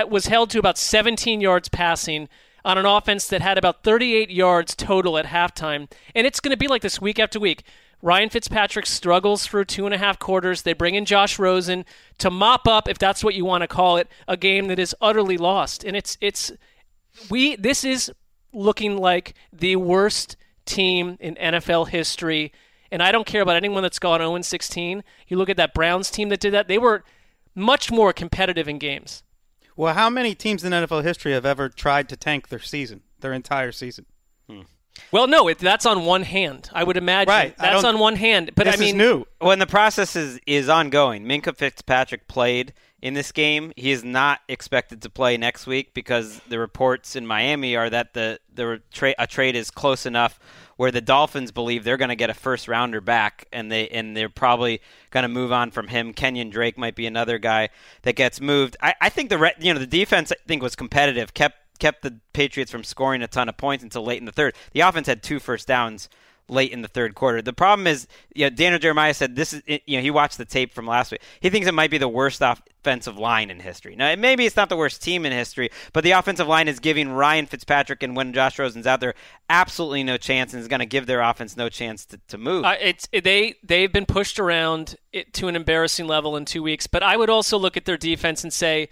was 0.10 0.28
held 0.28 0.50
to 0.52 0.60
about 0.60 0.78
17 0.78 1.42
yards 1.42 1.70
passing 1.70 2.28
on 2.66 2.78
an 2.78 2.86
offense 2.86 3.28
that 3.28 3.42
had 3.42 3.58
about 3.58 3.84
38 3.84 4.30
yards 4.30 4.76
total 4.76 5.18
at 5.18 5.26
halftime, 5.26 5.90
and 6.14 6.28
it's 6.28 6.40
going 6.40 6.52
to 6.52 6.58
be 6.58 6.68
like 6.68 6.82
this 6.82 7.00
week 7.00 7.20
after 7.20 7.40
week. 7.40 7.64
Ryan 8.02 8.30
Fitzpatrick 8.30 8.86
struggles 8.86 9.46
through 9.46 9.66
two 9.66 9.86
and 9.86 9.94
a 9.94 9.98
half 9.98 10.20
quarters. 10.20 10.62
They 10.62 10.74
bring 10.74 10.96
in 10.96 11.06
Josh 11.06 11.38
Rosen 11.38 11.86
to 12.20 12.30
mop 12.30 12.68
up, 12.68 12.88
if 12.88 12.98
that's 12.98 13.24
what 13.24 13.36
you 13.36 13.46
want 13.46 13.62
to 13.62 13.68
call 13.68 13.98
it, 13.98 14.08
a 14.28 14.38
game 14.38 14.68
that 14.68 14.80
is 14.80 14.96
utterly 15.02 15.38
lost. 15.38 15.84
And 15.84 15.96
it's 15.98 16.18
it's 16.22 16.52
we 17.30 17.56
this 17.56 17.84
is 17.84 18.12
looking 18.54 18.98
like 18.98 19.34
the 19.52 19.76
worst 19.76 20.38
team 20.66 21.18
in 21.20 21.36
NFL 21.36 21.90
history. 21.90 22.54
And 22.92 23.04
I 23.04 23.12
don't 23.12 23.28
care 23.28 23.42
about 23.42 23.56
anyone 23.56 23.84
that's 23.84 24.00
gone 24.00 24.20
0 24.20 24.42
16. 24.42 25.04
You 25.28 25.38
look 25.38 25.50
at 25.50 25.58
that 25.58 25.74
Browns 25.74 26.10
team 26.10 26.30
that 26.30 26.40
did 26.40 26.54
that; 26.54 26.68
they 26.68 26.78
were 26.78 27.04
much 27.54 27.92
more 27.92 28.14
competitive 28.14 28.68
in 28.68 28.80
games. 28.80 29.24
Well, 29.76 29.94
how 29.94 30.10
many 30.10 30.36
teams 30.36 30.64
in 30.64 30.74
NFL 30.74 31.04
history 31.04 31.34
have 31.34 31.46
ever 31.46 31.70
tried 31.70 32.10
to 32.10 32.18
tank 32.18 32.50
their 32.50 32.60
season, 32.60 33.02
their 33.20 33.34
entire 33.34 33.72
season? 33.72 34.06
Well, 35.12 35.28
no, 35.28 35.48
it, 35.48 35.60
that's 35.60 35.86
on 35.86 36.06
one 36.06 36.24
hand. 36.24 36.70
I 36.74 36.84
would 36.84 36.98
imagine 36.98 37.30
Right, 37.30 37.58
that's 37.58 37.84
on 37.84 38.00
one 38.00 38.16
hand. 38.16 38.52
But 38.56 38.68
I 38.68 38.76
mean, 38.78 38.98
new. 38.98 39.26
when 39.40 39.60
the 39.60 39.68
process 39.68 40.16
is, 40.16 40.40
is 40.46 40.70
ongoing, 40.70 41.26
Minkah 41.26 41.56
Fitzpatrick 41.56 42.28
played 42.28 42.74
in 43.02 43.14
this 43.14 43.32
game. 43.32 43.72
He 43.76 43.92
is 43.92 44.04
not 44.04 44.42
expected 44.48 45.02
to 45.04 45.10
play 45.10 45.38
next 45.38 45.68
week 45.68 45.94
because 45.94 46.40
the 46.50 46.60
reports 46.60 47.16
in 47.16 47.26
Miami 47.26 47.76
are 47.76 47.90
that 47.90 48.14
the 48.14 48.40
the 48.54 48.82
tra- 48.92 49.16
a 49.18 49.28
trade 49.28 49.56
is 49.56 49.72
close 49.72 50.06
enough 50.06 50.40
where 50.80 50.92
the 50.92 51.02
Dolphins 51.02 51.52
believe 51.52 51.84
they're 51.84 51.98
going 51.98 52.08
to 52.08 52.16
get 52.16 52.30
a 52.30 52.34
first 52.34 52.68
rounder 52.70 53.02
back, 53.02 53.46
and 53.52 53.70
they 53.70 53.90
and 53.90 54.16
they're 54.16 54.30
probably 54.30 54.82
going 55.12 55.24
to 55.24 55.28
move 55.28 55.52
on 55.52 55.72
from 55.72 55.90
him. 55.90 56.14
Kenyan 56.14 56.52
Drake 56.52 56.78
might 56.78 56.96
be 56.96 57.06
another 57.06 57.38
guy 57.38 57.70
that 58.04 58.16
gets 58.16 58.40
moved. 58.40 58.78
I, 58.82 58.94
I 59.02 59.10
think 59.10 59.30
the 59.30 59.38
re- 59.38 59.56
you 59.60 59.74
know 59.74 59.80
the 59.80 59.88
defense 59.88 60.32
I 60.32 60.36
think 60.48 60.64
was 60.64 60.76
competitive, 60.76 61.34
kept 61.34 61.58
kept 61.80 62.02
the 62.02 62.20
Patriots 62.34 62.72
from 62.72 62.84
scoring 62.84 63.22
a 63.22 63.28
ton 63.28 63.50
of 63.50 63.58
points 63.58 63.84
until 63.84 64.04
late 64.04 64.20
in 64.20 64.26
the 64.26 64.32
third. 64.32 64.56
The 64.74 64.82
offense 64.82 65.08
had 65.08 65.24
two 65.24 65.40
first 65.40 65.68
downs 65.68 66.10
late 66.50 66.72
in 66.72 66.82
the 66.82 66.88
third 66.88 67.16
quarter. 67.16 67.42
The 67.42 67.54
problem 67.54 67.88
is, 67.88 68.08
you 68.34 68.46
know, 68.46 68.50
Daniel 68.50 68.80
Jeremiah 68.80 69.14
said 69.14 69.36
this 69.36 69.54
is, 69.54 69.62
you 69.68 69.98
know, 69.98 70.02
he 70.02 70.12
watched 70.12 70.38
the 70.38 70.46
tape 70.46 70.74
from 70.74 70.88
last 70.88 71.12
week. 71.12 71.22
He 71.40 71.50
thinks 71.50 71.68
it 71.68 71.74
might 71.74 71.92
be 71.92 71.98
the 71.98 72.08
worst 72.08 72.42
offensive 72.42 73.18
line 73.18 73.50
in 73.50 73.60
history. 73.60 73.96
Now, 73.96 74.16
maybe 74.16 74.46
it's 74.46 74.56
not 74.56 74.70
the 74.70 74.78
worst 74.78 75.02
team 75.02 75.26
in 75.26 75.32
history, 75.32 75.70
but 75.94 76.04
the 76.04 76.12
offensive 76.12 76.48
line 76.48 76.68
is 76.68 76.80
giving 76.80 77.10
Ryan 77.10 77.46
Fitzpatrick 77.46 78.04
and 78.04 78.16
when 78.16 78.34
Josh 78.34 78.58
Rosen's 78.60 78.88
out 78.88 79.00
there 79.00 79.14
absolutely 79.50 80.04
no 80.04 80.18
chance 80.18 80.54
and 80.54 80.62
is 80.62 80.68
going 80.68 80.80
to 80.80 80.86
give 80.86 81.06
their 81.06 81.22
offense 81.22 81.56
no 81.56 81.70
chance 81.70 82.06
to, 82.06 82.20
to 82.28 82.38
move. 82.38 82.66
Uh, 82.66 82.76
it's 82.80 83.08
they 83.12 83.56
they've 83.64 83.92
been 83.94 84.06
pushed 84.06 84.40
around 84.40 84.96
to 85.34 85.48
an 85.48 85.56
embarrassing 85.56 86.08
level 86.08 86.36
in 86.36 86.46
two 86.46 86.64
weeks. 86.64 86.88
But 86.88 87.04
I 87.04 87.18
would 87.18 87.30
also 87.30 87.58
look 87.58 87.78
at 87.78 87.86
their 87.86 87.98
defense 87.98 88.44
and 88.44 88.52
say 88.52 88.90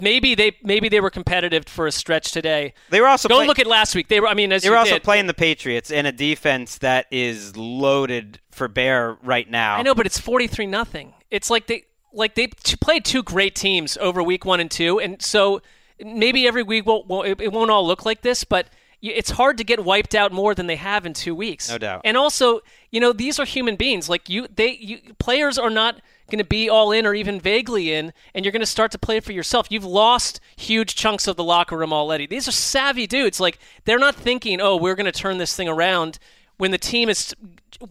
maybe 0.00 0.34
they 0.34 0.56
maybe 0.62 0.88
they 0.88 1.00
were 1.00 1.10
competitive 1.10 1.64
for 1.66 1.86
a 1.86 1.92
stretch 1.92 2.32
today. 2.32 2.74
They 2.90 3.00
were 3.00 3.06
also 3.06 3.28
go 3.28 3.36
play- 3.36 3.46
look 3.46 3.58
at 3.58 3.66
last 3.66 3.94
week. 3.94 4.08
They 4.08 4.20
were 4.20 4.28
I 4.28 4.34
mean 4.34 4.52
as 4.52 4.62
they 4.62 4.70
were 4.70 4.76
also 4.76 4.94
did, 4.94 5.04
playing 5.04 5.26
the 5.26 5.34
Patriots 5.34 5.90
in 5.90 6.06
a 6.06 6.12
defense 6.12 6.78
that 6.78 7.06
is 7.10 7.56
loaded 7.56 8.40
for 8.50 8.68
bear 8.68 9.16
right 9.22 9.50
now. 9.50 9.76
I 9.76 9.82
know, 9.82 9.94
but 9.94 10.06
it's 10.06 10.18
forty 10.18 10.46
three 10.46 10.66
nothing. 10.66 11.14
It's 11.30 11.50
like 11.50 11.66
they 11.66 11.84
like 12.12 12.34
they 12.34 12.48
played 12.80 13.04
two 13.04 13.22
great 13.22 13.54
teams 13.54 13.96
over 13.98 14.22
week 14.22 14.44
one 14.44 14.60
and 14.60 14.70
two, 14.70 14.98
and 15.00 15.20
so 15.20 15.60
maybe 15.98 16.46
every 16.46 16.62
week 16.62 16.86
won't, 16.86 17.06
won't 17.06 17.28
it, 17.28 17.40
it 17.40 17.52
won't 17.52 17.70
all 17.70 17.86
look 17.86 18.04
like 18.04 18.22
this, 18.22 18.44
but 18.44 18.68
it's 19.02 19.30
hard 19.30 19.58
to 19.58 19.64
get 19.64 19.84
wiped 19.84 20.14
out 20.14 20.32
more 20.32 20.54
than 20.54 20.66
they 20.66 20.76
have 20.76 21.06
in 21.06 21.12
two 21.12 21.34
weeks. 21.34 21.70
No 21.70 21.78
doubt. 21.78 22.00
And 22.04 22.16
also, 22.16 22.60
you 22.90 23.00
know, 23.00 23.12
these 23.12 23.38
are 23.38 23.44
human 23.44 23.76
beings. 23.76 24.08
Like 24.08 24.28
you, 24.28 24.46
they 24.54 24.76
you, 24.80 24.98
players 25.18 25.58
are 25.58 25.70
not 25.70 26.00
going 26.30 26.38
to 26.38 26.44
be 26.44 26.68
all 26.68 26.92
in 26.92 27.06
or 27.06 27.14
even 27.14 27.40
vaguely 27.40 27.92
in, 27.92 28.12
and 28.34 28.44
you're 28.44 28.52
going 28.52 28.60
to 28.60 28.66
start 28.66 28.90
to 28.92 28.98
play 28.98 29.20
for 29.20 29.32
yourself. 29.32 29.68
You've 29.70 29.84
lost 29.84 30.40
huge 30.56 30.94
chunks 30.94 31.26
of 31.26 31.36
the 31.36 31.44
locker 31.44 31.76
room 31.76 31.92
already. 31.92 32.26
These 32.26 32.48
are 32.48 32.52
savvy 32.52 33.06
dudes. 33.06 33.40
Like 33.40 33.58
they're 33.84 33.98
not 33.98 34.14
thinking, 34.14 34.60
oh, 34.60 34.76
we're 34.76 34.94
going 34.94 35.06
to 35.06 35.12
turn 35.12 35.38
this 35.38 35.54
thing 35.54 35.68
around. 35.68 36.18
When 36.58 36.70
the 36.70 36.78
team 36.78 37.08
is 37.08 37.34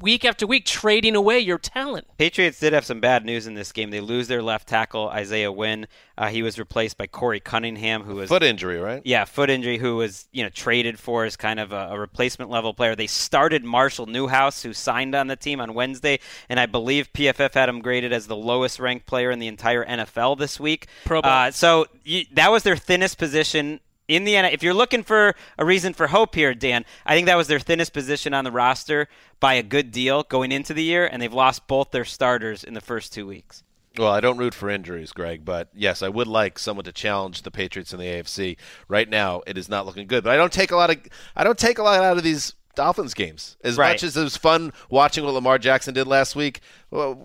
week 0.02 0.26
after 0.26 0.48
week 0.48 0.66
trading 0.66 1.16
away 1.16 1.40
your 1.40 1.58
talent. 1.58 2.08
Patriots 2.18 2.60
did 2.60 2.74
have 2.74 2.86
some 2.86 3.00
bad 3.00 3.26
news 3.26 3.48
in 3.48 3.54
this 3.54 3.72
game. 3.72 3.90
They 3.90 4.02
lose 4.02 4.28
their 4.28 4.42
left 4.42 4.68
tackle 4.68 5.10
Isaiah 5.10 5.52
Wynn. 5.52 5.88
Uh, 6.18 6.28
he 6.28 6.42
was 6.42 6.58
replaced 6.58 6.98
by 6.98 7.08
Korey 7.08 7.44
Cunningham, 7.44 8.04
who 8.04 8.16
was 8.16 8.30
Foot 8.30 8.44
injury, 8.44 8.80
right? 8.80 9.02
Yeah, 9.06 9.26
foot 9.26 9.50
injury. 9.50 9.78
Who 9.78 9.98
was 9.98 10.28
you 10.32 10.44
know 10.44 10.50
traded 10.50 11.00
for 11.00 11.26
as 11.26 11.36
kind 11.36 11.60
of 11.60 11.72
a, 11.72 11.90
a 11.92 12.00
replacement 12.00 12.50
level 12.50 12.74
player. 12.74 12.96
They 12.96 13.08
started 13.08 13.64
Marshall 13.64 14.06
Newhouse, 14.06 14.64
who 14.64 14.74
signed 14.74 15.16
on 15.16 15.28
the 15.28 15.36
team 15.36 15.60
on 15.60 15.74
Wednesday, 15.74 16.20
and 16.50 16.60
I 16.60 16.66
believe 16.66 17.12
PFF 17.14 17.54
had 17.54 17.70
him 17.70 17.82
graded 17.82 18.14
as 18.14 18.28
the 18.28 18.36
lowest 18.36 18.80
ranked 18.80 19.06
player 19.06 19.32
in 19.32 19.40
the 19.40 19.48
entire 19.48 19.86
NFL 19.86 20.38
this 20.38 20.60
week. 20.60 20.88
Pro 21.04 21.22
Bowl. 21.22 21.32
Uh, 21.32 21.52
so 21.52 21.86
you, 22.04 22.26
that 22.34 22.52
was 22.52 22.64
their 22.64 22.78
thinnest 22.78 23.18
position 23.18 23.80
in 24.08 24.24
the 24.24 24.36
N- 24.36 24.46
if 24.46 24.62
you're 24.64 24.74
looking 24.74 25.04
for 25.04 25.36
a 25.58 25.66
reason 25.66 25.94
for 25.94 26.08
hope 26.08 26.36
here, 26.36 26.54
Dan, 26.54 26.86
I 27.06 27.16
think 27.16 27.26
that 27.28 27.36
was 27.38 27.48
their 27.48 27.60
thinnest 27.60 27.94
position 27.94 28.34
on 28.34 28.44
the 28.44 28.52
roster 28.52 29.08
by 29.40 29.54
a 29.56 29.64
good 29.64 29.92
deal 29.92 30.24
going 30.24 30.52
into 30.52 30.74
the 30.74 30.84
year, 30.84 31.06
and 31.08 31.22
they've 31.22 31.34
lost 31.34 31.68
both 31.68 31.92
their 31.92 32.06
starters 32.06 32.64
in 32.64 32.74
the 32.74 32.82
first 32.82 33.14
two 33.14 33.26
weeks. 33.28 33.64
Well, 33.98 34.12
I 34.12 34.20
don't 34.20 34.38
root 34.38 34.54
for 34.54 34.70
injuries, 34.70 35.14
Greg, 35.14 35.46
but 35.46 35.70
yes, 35.74 36.02
I 36.02 36.10
would 36.10 36.28
like 36.28 36.60
someone 36.60 36.84
to 36.84 36.92
challenge 36.92 37.44
the 37.44 37.52
Patriots 37.52 37.94
in 37.94 38.00
the 38.00 38.06
AFC. 38.06 38.58
Right 38.90 39.08
now, 39.10 39.42
it 39.48 39.58
is 39.58 39.70
not 39.70 39.86
looking 39.86 40.06
good, 40.06 40.24
but 40.24 40.34
I 40.34 40.36
don't 40.38 40.52
take 40.52 40.72
a 40.72 40.76
lot 40.76 40.90
of 40.90 40.98
I 41.36 41.44
don't 41.46 41.58
take 41.58 41.78
a 41.78 41.84
lot 41.84 42.04
out 42.04 42.18
of 42.18 42.24
these 42.24 42.56
Dolphins 42.76 43.14
games. 43.14 43.56
As 43.64 43.78
Right. 43.78 43.92
much 43.94 44.04
as 44.04 44.18
it 44.18 44.24
was 44.24 44.36
fun 44.36 44.74
watching 44.90 45.24
what 45.24 45.34
Lamar 45.34 45.58
Jackson 45.58 45.94
did 45.94 46.08
last 46.08 46.36
week, 46.36 46.60
well, 46.92 47.16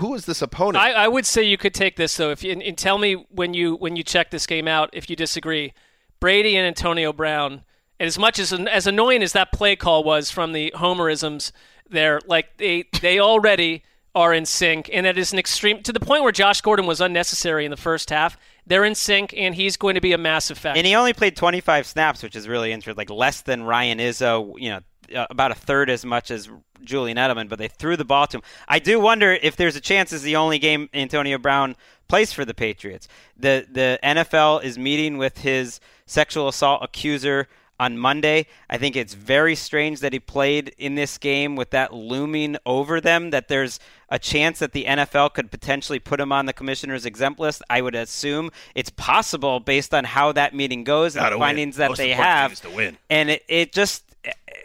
who 0.00 0.14
is 0.14 0.26
this 0.26 0.42
opponent? 0.42 0.76
I, 0.84 0.92
I 0.92 1.08
would 1.08 1.24
say 1.24 1.42
you 1.44 1.56
could 1.56 1.72
take 1.72 1.96
this 1.96 2.14
though. 2.18 2.30
If 2.30 2.44
you, 2.44 2.52
and, 2.52 2.62
and 2.62 2.76
tell 2.76 2.98
me 2.98 3.14
when 3.30 3.54
you 3.54 3.76
when 3.76 3.96
you 3.96 4.02
check 4.02 4.30
this 4.30 4.46
game 4.46 4.68
out 4.68 4.90
if 4.92 5.08
you 5.08 5.16
disagree. 5.16 5.72
Brady 6.20 6.56
and 6.56 6.66
Antonio 6.66 7.12
Brown. 7.12 7.64
And 8.00 8.06
as 8.06 8.18
much 8.18 8.38
as 8.38 8.52
as 8.52 8.86
annoying 8.86 9.22
as 9.22 9.32
that 9.32 9.52
play 9.52 9.76
call 9.76 10.04
was 10.04 10.30
from 10.30 10.52
the 10.52 10.72
homerisms, 10.76 11.52
there 11.88 12.20
like 12.26 12.56
they 12.58 12.84
they 13.00 13.18
already 13.18 13.82
are 14.14 14.34
in 14.34 14.46
sync, 14.46 14.90
and 14.92 15.06
it 15.06 15.18
is 15.18 15.32
an 15.32 15.38
extreme 15.38 15.82
to 15.82 15.92
the 15.92 16.00
point 16.00 16.22
where 16.22 16.32
Josh 16.32 16.60
Gordon 16.60 16.86
was 16.86 17.00
unnecessary 17.00 17.64
in 17.64 17.70
the 17.70 17.76
first 17.76 18.10
half. 18.10 18.36
They're 18.66 18.84
in 18.84 18.94
sync, 18.94 19.32
and 19.36 19.54
he's 19.54 19.76
going 19.76 19.94
to 19.94 20.00
be 20.00 20.12
a 20.12 20.18
massive 20.18 20.58
factor. 20.58 20.78
And 20.78 20.86
he 20.86 20.94
only 20.94 21.12
played 21.12 21.36
25 21.36 21.86
snaps, 21.86 22.22
which 22.22 22.36
is 22.36 22.48
really 22.48 22.72
interesting, 22.72 22.98
like 22.98 23.10
less 23.10 23.42
than 23.42 23.62
Ryan 23.62 23.98
Izzo, 23.98 24.54
you 24.58 24.70
know, 24.70 24.80
uh, 25.14 25.26
about 25.30 25.50
a 25.50 25.54
third 25.54 25.90
as 25.90 26.04
much 26.04 26.30
as 26.30 26.48
Julian 26.84 27.16
Edelman, 27.16 27.48
but 27.48 27.58
they 27.58 27.68
threw 27.68 27.96
the 27.96 28.04
ball 28.04 28.26
to 28.28 28.38
him. 28.38 28.42
I 28.68 28.78
do 28.78 29.00
wonder 29.00 29.32
if 29.32 29.56
there's 29.56 29.76
a 29.76 29.80
chance 29.80 30.12
is 30.12 30.22
the 30.22 30.36
only 30.36 30.58
game 30.58 30.88
Antonio 30.94 31.38
Brown 31.38 31.76
plays 32.08 32.32
for 32.32 32.44
the 32.44 32.54
Patriots. 32.54 33.08
The 33.36 33.66
the 33.70 33.98
NFL 34.02 34.62
is 34.62 34.78
meeting 34.78 35.18
with 35.18 35.38
his 35.38 35.80
sexual 36.06 36.48
assault 36.48 36.82
accuser 36.82 37.48
on 37.80 37.96
Monday. 37.96 38.46
I 38.68 38.76
think 38.76 38.96
it's 38.96 39.14
very 39.14 39.54
strange 39.54 40.00
that 40.00 40.12
he 40.12 40.18
played 40.18 40.74
in 40.78 40.96
this 40.96 41.16
game 41.16 41.54
with 41.54 41.70
that 41.70 41.94
looming 41.94 42.56
over 42.66 43.00
them, 43.00 43.30
that 43.30 43.46
there's 43.46 43.78
a 44.08 44.18
chance 44.18 44.58
that 44.58 44.72
the 44.72 44.84
NFL 44.84 45.32
could 45.34 45.50
potentially 45.50 46.00
put 46.00 46.18
him 46.18 46.32
on 46.32 46.46
the 46.46 46.52
commissioner's 46.52 47.06
exempt 47.06 47.38
list. 47.38 47.62
I 47.70 47.82
would 47.82 47.94
assume 47.94 48.50
it's 48.74 48.90
possible 48.90 49.60
based 49.60 49.94
on 49.94 50.02
how 50.04 50.32
that 50.32 50.54
meeting 50.54 50.82
goes 50.82 51.14
and 51.14 51.22
Gotta 51.22 51.34
the 51.34 51.38
win. 51.38 51.46
findings 51.48 51.76
that 51.76 51.90
Most 51.90 51.98
they 51.98 52.10
have. 52.10 52.60
win. 52.74 52.96
And 53.10 53.30
it, 53.30 53.44
it 53.48 53.72
just. 53.72 54.04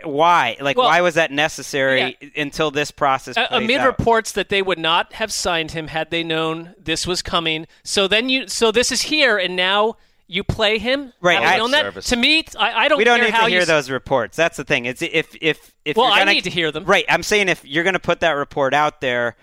Why? 0.03 0.57
Like, 0.59 0.77
Well, 0.77 0.87
why 0.87 0.99
was 1.01 1.13
that 1.15 1.31
necessary 1.31 2.17
until 2.35 2.71
this 2.71 2.91
process 2.91 3.37
Uh, 3.37 3.47
amid 3.51 3.79
out? 3.79 3.85
reports 3.87 4.33
that 4.33 4.49
they 4.49 4.61
would 4.61 4.79
not 4.79 5.13
have 5.13 5.31
signed 5.31 5.71
him 5.71 5.87
had 5.87 6.11
they 6.11 6.23
known 6.23 6.75
this 6.77 7.07
was 7.07 7.21
coming. 7.21 7.67
So 7.83 8.07
then 8.07 8.27
you, 8.29 8.47
so 8.49 8.71
this 8.71 8.91
is 8.91 9.03
here, 9.03 9.37
and 9.37 9.55
now 9.55 9.95
you 10.27 10.43
play 10.43 10.77
him. 10.77 11.13
Right, 11.21 11.35
Having 11.35 11.49
I- 11.49 11.57
known 11.57 11.71
that 11.71 11.83
Service. 11.85 12.05
to 12.07 12.15
me, 12.17 12.43
I, 12.59 12.85
I 12.85 12.87
don't. 12.89 12.97
we 12.97 13.03
don't 13.05 13.17
care 13.19 13.27
need 13.27 13.33
how 13.33 13.43
to 13.45 13.49
hear 13.49 13.59
you, 13.61 13.65
those 13.65 13.89
reports. 13.89 14.35
That's 14.35 14.57
the 14.57 14.63
thing. 14.65 14.85
It's 14.85 15.01
if 15.01 15.35
if 15.39 15.73
if 15.85 15.95
Well, 15.95 16.07
you're 16.07 16.15
I 16.15 16.19
gonna, 16.19 16.33
need 16.33 16.43
to 16.45 16.49
hear 16.49 16.71
them. 16.71 16.83
Right. 16.85 17.05
I'm 17.07 17.23
saying 17.23 17.47
if 17.49 17.63
you're 17.63 17.83
going 17.83 17.93
to 17.93 17.99
put 17.99 18.19
that 18.21 18.31
report 18.31 18.73
out 18.73 18.99
there, 18.99 19.37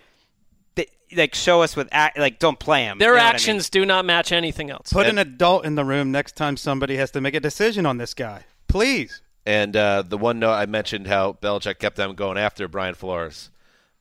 th- 0.76 0.90
like 1.16 1.34
show 1.34 1.62
us 1.62 1.74
with 1.76 1.88
act, 1.92 2.18
like 2.18 2.38
don't 2.38 2.58
play 2.58 2.84
him. 2.84 2.98
Their 2.98 3.10
You 3.10 3.16
know 3.16 3.16
what 3.18 3.22
I 3.22 3.28
mean? 3.28 3.34
actions 3.36 3.70
do 3.70 3.86
not 3.86 4.04
match 4.04 4.30
anything 4.32 4.70
else. 4.70 4.92
Put 4.92 5.06
an 5.06 5.16
adult 5.18 5.64
in 5.64 5.74
the 5.74 5.84
room 5.84 6.10
next 6.12 6.36
time 6.36 6.56
somebody 6.58 6.96
has 6.96 7.10
to 7.12 7.20
make 7.22 7.34
a 7.34 7.40
decision 7.40 7.86
on 7.86 7.96
this 7.98 8.12
guy. 8.12 8.44
Please. 8.68 9.22
And 9.46 9.76
uh, 9.76 10.02
the 10.02 10.18
one 10.18 10.38
note 10.38 10.52
I 10.52 10.66
mentioned 10.66 11.06
how 11.06 11.32
Belichick 11.34 11.78
kept 11.78 11.96
them 11.96 12.14
going 12.14 12.38
after 12.38 12.68
Brian 12.68 12.94
Flores. 12.94 13.50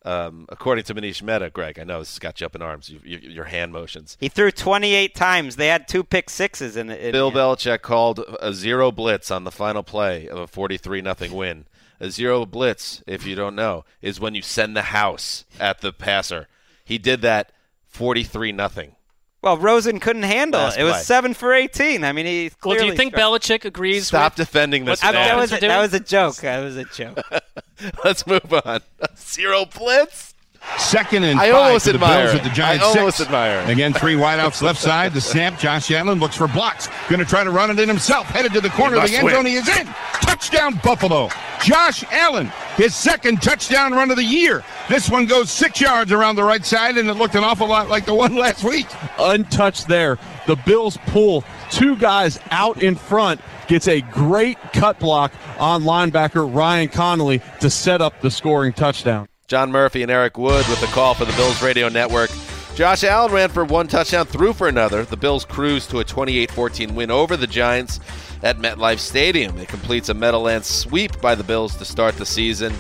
Um, 0.06 0.46
according 0.48 0.86
to 0.86 0.96
Manish 0.96 1.22
Mehta, 1.22 1.50
Greg, 1.50 1.78
I 1.78 1.84
know 1.84 2.00
this 2.00 2.14
has 2.14 2.20
got 2.20 2.40
you 2.40 2.46
up 2.46 2.56
in 2.56 2.62
arms. 2.62 2.90
You, 2.90 3.00
you, 3.04 3.18
your 3.18 3.46
hand 3.46 3.74
motions. 3.74 4.16
He 4.20 4.30
threw 4.30 4.50
28 4.50 5.14
times. 5.14 5.58
They 5.58 5.68
had 5.68 5.88
two 5.88 6.04
pick 6.04 6.30
sixes 6.30 6.78
in. 6.78 6.90
In 6.90 7.12
Bill 7.12 7.32
Belichick 7.32 7.82
called 7.82 8.24
a 8.40 8.54
zero 8.54 8.92
blitz 8.92 9.30
on 9.30 9.44
the 9.44 9.52
final 9.52 9.84
play 9.84 10.28
of 10.28 10.38
a 10.38 10.48
43 10.48 11.02
nothing 11.02 11.34
win. 11.34 11.66
A 12.00 12.10
zero 12.10 12.46
blitz, 12.46 13.04
if 13.08 13.26
you 13.26 13.36
don't 13.36 13.56
know, 13.56 13.84
is 14.02 14.22
when 14.22 14.36
you 14.36 14.42
send 14.42 14.76
the 14.76 14.84
house 14.84 15.44
at 15.60 15.82
the 15.82 15.92
passer. 15.92 16.48
He 16.86 16.98
did 16.98 17.22
that 17.22 17.52
43 17.88 18.54
nothing. 18.54 18.96
Well, 19.42 19.58
Rosen 19.58 20.00
couldn't 20.02 20.24
handle 20.24 20.60
Last 20.60 20.78
it. 20.78 20.82
It 20.82 20.84
was 20.84 20.94
play. 20.96 21.02
seven 21.04 21.34
for 21.34 21.54
18. 21.54 22.04
I 22.04 22.12
mean, 22.12 22.26
he. 22.26 22.52
Well, 22.64 22.78
do 22.78 22.86
you 22.86 22.96
think 22.96 23.14
struck- 23.14 23.42
Belichick 23.42 23.64
agrees? 23.66 24.08
Stop 24.08 24.34
with 24.34 24.48
defending 24.48 24.84
this 24.86 25.00
the 25.00 25.06
man. 25.06 25.14
That 25.14 25.38
was, 25.38 25.52
a, 25.54 25.60
that 25.60 25.80
was 25.82 25.94
a 25.94 26.00
joke. 26.00 26.36
That 26.38 26.60
was 26.62 26.76
a 26.76 26.84
joke. 26.84 27.20
Let's 28.04 28.28
move 28.28 28.54
on. 28.66 28.82
Zero 29.18 29.66
blitz. 29.66 30.29
Second 30.78 31.24
and 31.24 31.40
I 31.40 31.52
five 31.52 31.56
almost 31.56 31.86
for 31.86 31.92
the 31.92 31.96
admire 31.98 32.24
Bills 32.26 32.34
it. 32.36 32.38
at 32.40 32.44
the 32.44 32.50
Giants. 32.50 32.84
I 32.86 32.88
almost 33.00 33.18
six. 33.18 33.28
admire. 33.28 33.60
Again, 33.72 33.94
three 33.94 34.16
wideouts 34.16 34.62
left 34.64 34.80
side. 34.80 35.14
The 35.14 35.22
snap. 35.22 35.60
Josh 35.60 35.92
Allen 35.92 36.20
looks 36.20 36.36
for 36.36 36.48
blocks. 36.48 36.88
Going 37.10 37.20
to 37.20 37.26
try 37.26 37.44
to 37.44 37.52
run 37.52 37.70
it 37.70 37.80
in 37.80 37.88
himself. 37.90 38.28
Headed 38.28 38.54
to 38.54 38.62
the 38.62 38.70
corner 38.70 38.98
of 38.98 39.08
the 39.10 39.16
end 39.16 39.26
win. 39.26 39.36
zone. 39.36 39.46
He 39.46 39.56
is 39.56 39.68
in. 39.68 39.86
Touchdown, 40.22 40.80
Buffalo. 40.84 41.30
Josh 41.64 42.04
Allen, 42.12 42.48
his 42.78 42.96
second 42.96 43.42
touchdown 43.42 43.92
run 43.92 44.10
of 44.12 44.16
the 44.18 44.24
year. 44.24 44.64
This 44.90 45.10
one 45.10 45.26
goes 45.26 45.52
six 45.52 45.82
yards 45.82 46.12
around 46.12 46.38
the 46.38 46.44
right 46.44 46.64
side, 46.66 46.98
and 46.98 47.10
it 47.10 47.16
looked 47.16 47.36
an 47.36 47.44
awful 47.44 47.68
lot 47.68 47.90
like 47.90 48.06
the 48.06 48.14
one 48.14 48.36
last 48.38 48.64
week. 48.64 48.88
untouched 49.20 49.88
there. 49.88 50.18
The 50.48 50.56
Bills 50.56 50.98
pull 51.08 51.44
two 51.72 51.96
guys 51.98 52.40
out 52.52 52.82
in 52.82 52.96
front, 52.96 53.42
gets 53.68 53.88
a 53.88 54.02
great 54.02 54.58
cut 54.74 55.00
block 55.00 55.32
on 55.60 55.84
linebacker 55.84 56.54
Ryan 56.54 56.88
Connelly 56.90 57.42
to 57.60 57.70
set 57.70 58.02
up 58.02 58.20
the 58.22 58.32
scoring 58.32 58.74
touchdown. 58.74 59.29
John 59.50 59.72
Murphy 59.72 60.04
and 60.04 60.12
Eric 60.12 60.38
Wood 60.38 60.68
with 60.68 60.80
the 60.80 60.86
call 60.88 61.16
for 61.16 61.26
the 61.26 61.34
Bills 61.34 61.64
Radio 61.64 61.90
Network. 61.90 62.30
Josh 62.76 63.04
Allen 63.04 63.32
ran 63.32 63.50
for 63.50 63.66
one 63.66 63.88
touchdown, 63.88 64.28
threw 64.28 64.54
for 64.54 64.68
another. 64.68 65.04
The 65.04 65.18
Bills 65.18 65.44
cruise 65.44 65.88
to 65.88 65.98
a 65.98 66.04
28 66.04 66.52
14 66.52 66.94
win 66.94 67.10
over 67.10 67.36
the 67.36 67.48
Giants 67.48 68.00
at 68.44 68.60
MetLife 68.60 69.00
Stadium. 69.00 69.58
It 69.58 69.68
completes 69.68 70.10
a 70.10 70.14
Meadowlands 70.14 70.68
sweep 70.68 71.20
by 71.20 71.34
the 71.34 71.44
Bills 71.44 71.76
to 71.78 71.84
start 71.86 72.16
the 72.18 72.28
season. 72.28 72.76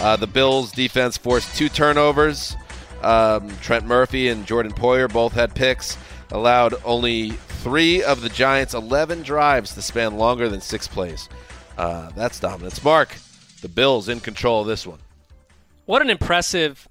Uh, 0.00 0.16
the 0.16 0.26
Bills 0.26 0.72
defense 0.72 1.16
forced 1.16 1.56
two 1.56 1.68
turnovers. 1.68 2.56
Um, 3.02 3.48
Trent 3.58 3.86
Murphy 3.86 4.30
and 4.30 4.44
Jordan 4.44 4.72
Poyer 4.72 5.10
both 5.10 5.32
had 5.32 5.54
picks, 5.54 5.96
allowed 6.32 6.74
only 6.84 7.30
three 7.30 8.02
of 8.02 8.20
the 8.20 8.30
Giants' 8.30 8.74
11 8.74 9.22
drives 9.22 9.74
to 9.74 9.80
span 9.80 10.18
longer 10.18 10.48
than 10.48 10.60
six 10.60 10.88
plays. 10.88 11.28
Uh, 11.78 12.10
that's 12.16 12.40
dominance. 12.40 12.82
Mark, 12.82 13.14
the 13.60 13.68
Bills 13.68 14.08
in 14.08 14.18
control 14.18 14.62
of 14.62 14.66
this 14.66 14.84
one. 14.84 14.98
What 15.90 16.02
an 16.02 16.08
impressive 16.08 16.88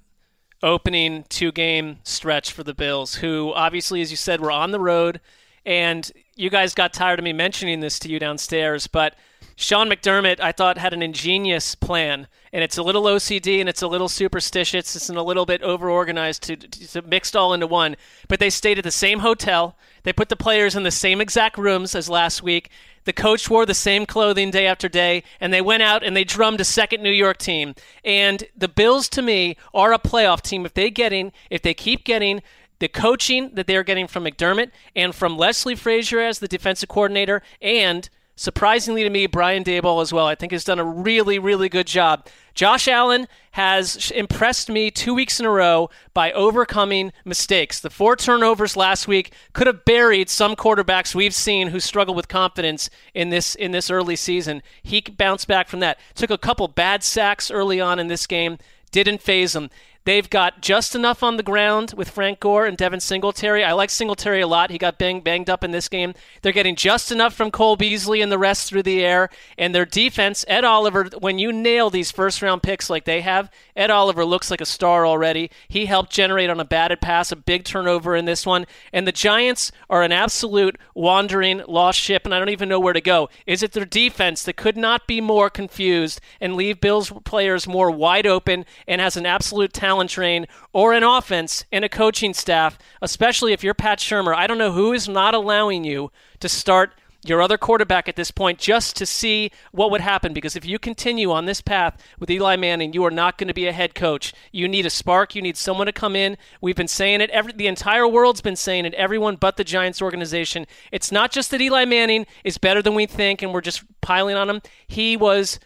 opening 0.62 1.24
two 1.30 1.52
game 1.52 2.00
stretch 2.02 2.52
for 2.52 2.62
the 2.62 2.74
Bills, 2.74 3.14
who 3.14 3.50
obviously, 3.54 4.02
as 4.02 4.10
you 4.10 4.16
said, 4.18 4.42
were 4.42 4.50
on 4.50 4.72
the 4.72 4.78
road. 4.78 5.22
And 5.64 6.12
you 6.36 6.50
guys 6.50 6.74
got 6.74 6.92
tired 6.92 7.18
of 7.18 7.24
me 7.24 7.32
mentioning 7.32 7.80
this 7.80 7.98
to 8.00 8.10
you 8.10 8.18
downstairs, 8.18 8.88
but 8.88 9.14
Sean 9.60 9.90
McDermott, 9.90 10.40
I 10.40 10.52
thought, 10.52 10.78
had 10.78 10.94
an 10.94 11.02
ingenious 11.02 11.74
plan. 11.74 12.28
And 12.50 12.64
it's 12.64 12.78
a 12.78 12.82
little 12.82 13.02
OCD 13.02 13.60
and 13.60 13.68
it's 13.68 13.82
a 13.82 13.86
little 13.86 14.08
superstitious. 14.08 14.96
It's 14.96 15.10
a 15.10 15.22
little 15.22 15.44
bit 15.44 15.62
overorganized 15.62 16.42
to, 16.44 16.56
to 16.56 17.02
mixed 17.02 17.36
all 17.36 17.52
into 17.52 17.66
one. 17.66 17.96
But 18.26 18.40
they 18.40 18.48
stayed 18.48 18.78
at 18.78 18.84
the 18.84 18.90
same 18.90 19.18
hotel. 19.18 19.76
They 20.02 20.14
put 20.14 20.30
the 20.30 20.34
players 20.36 20.74
in 20.74 20.82
the 20.82 20.90
same 20.90 21.20
exact 21.20 21.58
rooms 21.58 21.94
as 21.94 22.08
last 22.08 22.42
week. 22.42 22.70
The 23.04 23.12
coach 23.12 23.50
wore 23.50 23.66
the 23.66 23.74
same 23.74 24.06
clothing 24.06 24.50
day 24.50 24.66
after 24.66 24.88
day, 24.88 25.24
and 25.40 25.52
they 25.52 25.60
went 25.60 25.82
out 25.82 26.02
and 26.02 26.16
they 26.16 26.24
drummed 26.24 26.62
a 26.62 26.64
second 26.64 27.02
New 27.02 27.10
York 27.10 27.36
team. 27.36 27.74
And 28.02 28.44
the 28.56 28.68
Bills, 28.68 29.10
to 29.10 29.20
me, 29.20 29.58
are 29.74 29.92
a 29.92 29.98
playoff 29.98 30.40
team 30.40 30.64
if 30.64 30.72
they 30.72 30.90
getting 30.90 31.32
if 31.50 31.60
they 31.60 31.74
keep 31.74 32.04
getting 32.04 32.40
the 32.78 32.88
coaching 32.88 33.50
that 33.54 33.66
they're 33.66 33.84
getting 33.84 34.06
from 34.06 34.24
McDermott 34.24 34.70
and 34.96 35.14
from 35.14 35.36
Leslie 35.36 35.74
Frazier 35.74 36.20
as 36.20 36.38
the 36.38 36.48
defensive 36.48 36.88
coordinator, 36.88 37.42
and 37.60 38.08
surprisingly 38.40 39.02
to 39.02 39.10
me, 39.10 39.26
Brian 39.26 39.62
Daboll 39.62 40.00
as 40.00 40.14
well. 40.14 40.26
I 40.26 40.34
think 40.34 40.52
has 40.52 40.64
done 40.64 40.78
a 40.78 40.84
really, 40.84 41.38
really 41.38 41.68
good 41.68 41.86
job. 41.86 42.26
Josh 42.54 42.88
Allen 42.88 43.28
has 43.50 44.10
impressed 44.12 44.70
me 44.70 44.90
two 44.90 45.12
weeks 45.12 45.38
in 45.38 45.44
a 45.44 45.50
row 45.50 45.90
by 46.14 46.32
overcoming 46.32 47.12
mistakes. 47.26 47.80
The 47.80 47.90
four 47.90 48.16
turnovers 48.16 48.78
last 48.78 49.06
week 49.06 49.34
could 49.52 49.66
have 49.66 49.84
buried 49.84 50.30
some 50.30 50.56
quarterbacks 50.56 51.14
we've 51.14 51.34
seen 51.34 51.68
who 51.68 51.80
struggle 51.80 52.14
with 52.14 52.28
confidence 52.28 52.88
in 53.12 53.28
this 53.28 53.54
in 53.54 53.72
this 53.72 53.90
early 53.90 54.16
season. 54.16 54.62
He 54.82 55.02
bounced 55.02 55.46
back 55.46 55.68
from 55.68 55.80
that. 55.80 56.00
Took 56.14 56.30
a 56.30 56.38
couple 56.38 56.66
bad 56.66 57.04
sacks 57.04 57.50
early 57.50 57.78
on 57.78 57.98
in 57.98 58.06
this 58.06 58.26
game. 58.26 58.56
Didn't 58.90 59.20
phase 59.20 59.54
him. 59.54 59.68
They've 60.10 60.28
got 60.28 60.60
just 60.60 60.96
enough 60.96 61.22
on 61.22 61.36
the 61.36 61.44
ground 61.44 61.94
with 61.96 62.10
Frank 62.10 62.40
Gore 62.40 62.66
and 62.66 62.76
Devin 62.76 62.98
Singletary. 62.98 63.62
I 63.62 63.74
like 63.74 63.90
Singletary 63.90 64.40
a 64.40 64.46
lot. 64.48 64.72
He 64.72 64.76
got 64.76 64.98
bang, 64.98 65.20
banged 65.20 65.48
up 65.48 65.62
in 65.62 65.70
this 65.70 65.88
game. 65.88 66.14
They're 66.42 66.50
getting 66.50 66.74
just 66.74 67.12
enough 67.12 67.32
from 67.32 67.52
Cole 67.52 67.76
Beasley 67.76 68.20
and 68.20 68.32
the 68.32 68.36
rest 68.36 68.68
through 68.68 68.82
the 68.82 69.04
air. 69.04 69.30
And 69.56 69.72
their 69.72 69.86
defense, 69.86 70.44
Ed 70.48 70.64
Oliver, 70.64 71.10
when 71.20 71.38
you 71.38 71.52
nail 71.52 71.90
these 71.90 72.10
first 72.10 72.42
round 72.42 72.60
picks 72.60 72.90
like 72.90 73.04
they 73.04 73.20
have, 73.20 73.52
Ed 73.76 73.88
Oliver 73.88 74.24
looks 74.24 74.50
like 74.50 74.60
a 74.60 74.66
star 74.66 75.06
already. 75.06 75.48
He 75.68 75.86
helped 75.86 76.10
generate 76.10 76.50
on 76.50 76.58
a 76.58 76.64
batted 76.64 77.00
pass, 77.00 77.30
a 77.30 77.36
big 77.36 77.62
turnover 77.62 78.16
in 78.16 78.24
this 78.24 78.44
one. 78.44 78.66
And 78.92 79.06
the 79.06 79.12
Giants 79.12 79.70
are 79.88 80.02
an 80.02 80.10
absolute 80.10 80.76
wandering 80.92 81.62
lost 81.68 82.00
ship, 82.00 82.24
and 82.24 82.34
I 82.34 82.40
don't 82.40 82.48
even 82.48 82.68
know 82.68 82.80
where 82.80 82.94
to 82.94 83.00
go. 83.00 83.28
Is 83.46 83.62
it 83.62 83.70
their 83.70 83.84
defense 83.84 84.42
that 84.42 84.56
could 84.56 84.76
not 84.76 85.06
be 85.06 85.20
more 85.20 85.48
confused 85.48 86.20
and 86.40 86.56
leave 86.56 86.80
Bills 86.80 87.12
players 87.24 87.68
more 87.68 87.92
wide 87.92 88.26
open 88.26 88.64
and 88.88 89.00
has 89.00 89.16
an 89.16 89.24
absolute 89.24 89.72
talent 89.72 89.99
train, 90.08 90.46
or 90.72 90.92
an 90.92 91.02
offense 91.02 91.64
and 91.72 91.84
a 91.84 91.88
coaching 91.88 92.34
staff, 92.34 92.78
especially 93.02 93.52
if 93.52 93.64
you're 93.64 93.74
Pat 93.74 93.98
Shurmur? 93.98 94.34
I 94.34 94.46
don't 94.46 94.58
know 94.58 94.72
who 94.72 94.92
is 94.92 95.08
not 95.08 95.34
allowing 95.34 95.84
you 95.84 96.10
to 96.40 96.48
start 96.48 96.92
your 97.24 97.42
other 97.42 97.58
quarterback 97.58 98.08
at 98.08 98.16
this 98.16 98.30
point 98.30 98.58
just 98.58 98.96
to 98.96 99.06
see 99.06 99.50
what 99.72 99.90
would 99.90 100.00
happen. 100.00 100.32
Because 100.32 100.56
if 100.56 100.64
you 100.64 100.78
continue 100.78 101.30
on 101.30 101.44
this 101.44 101.60
path 101.60 102.02
with 102.18 102.30
Eli 102.30 102.56
Manning 102.56 102.92
you 102.92 103.04
are 103.04 103.10
not 103.10 103.38
going 103.38 103.48
to 103.48 103.54
be 103.54 103.66
a 103.66 103.72
head 103.72 103.94
coach. 103.94 104.32
You 104.52 104.68
need 104.68 104.86
a 104.86 104.90
spark. 104.90 105.34
You 105.34 105.42
need 105.42 105.56
someone 105.56 105.86
to 105.86 105.92
come 105.92 106.16
in. 106.16 106.36
We've 106.60 106.76
been 106.76 106.88
saying 106.88 107.20
it 107.20 107.30
every 107.30 107.52
the 107.52 107.66
entire 107.66 108.08
world's 108.08 108.40
been 108.40 108.56
saying 108.56 108.86
it 108.86 108.94
everyone 108.94 109.36
but 109.36 109.56
the 109.56 109.64
Giants 109.64 110.00
organization. 110.00 110.66
It's 110.92 111.12
not 111.12 111.30
just 111.30 111.50
that 111.50 111.60
Eli 111.60 111.84
Manning 111.84 112.26
is 112.44 112.58
better 112.58 112.82
than 112.82 112.94
we 112.94 113.06
think 113.06 113.42
and 113.42 113.52
we're 113.52 113.60
just 113.60 113.84
piling 114.00 114.36
on 114.36 114.48
him. 114.48 114.62
He 114.86 115.16
was 115.16 115.60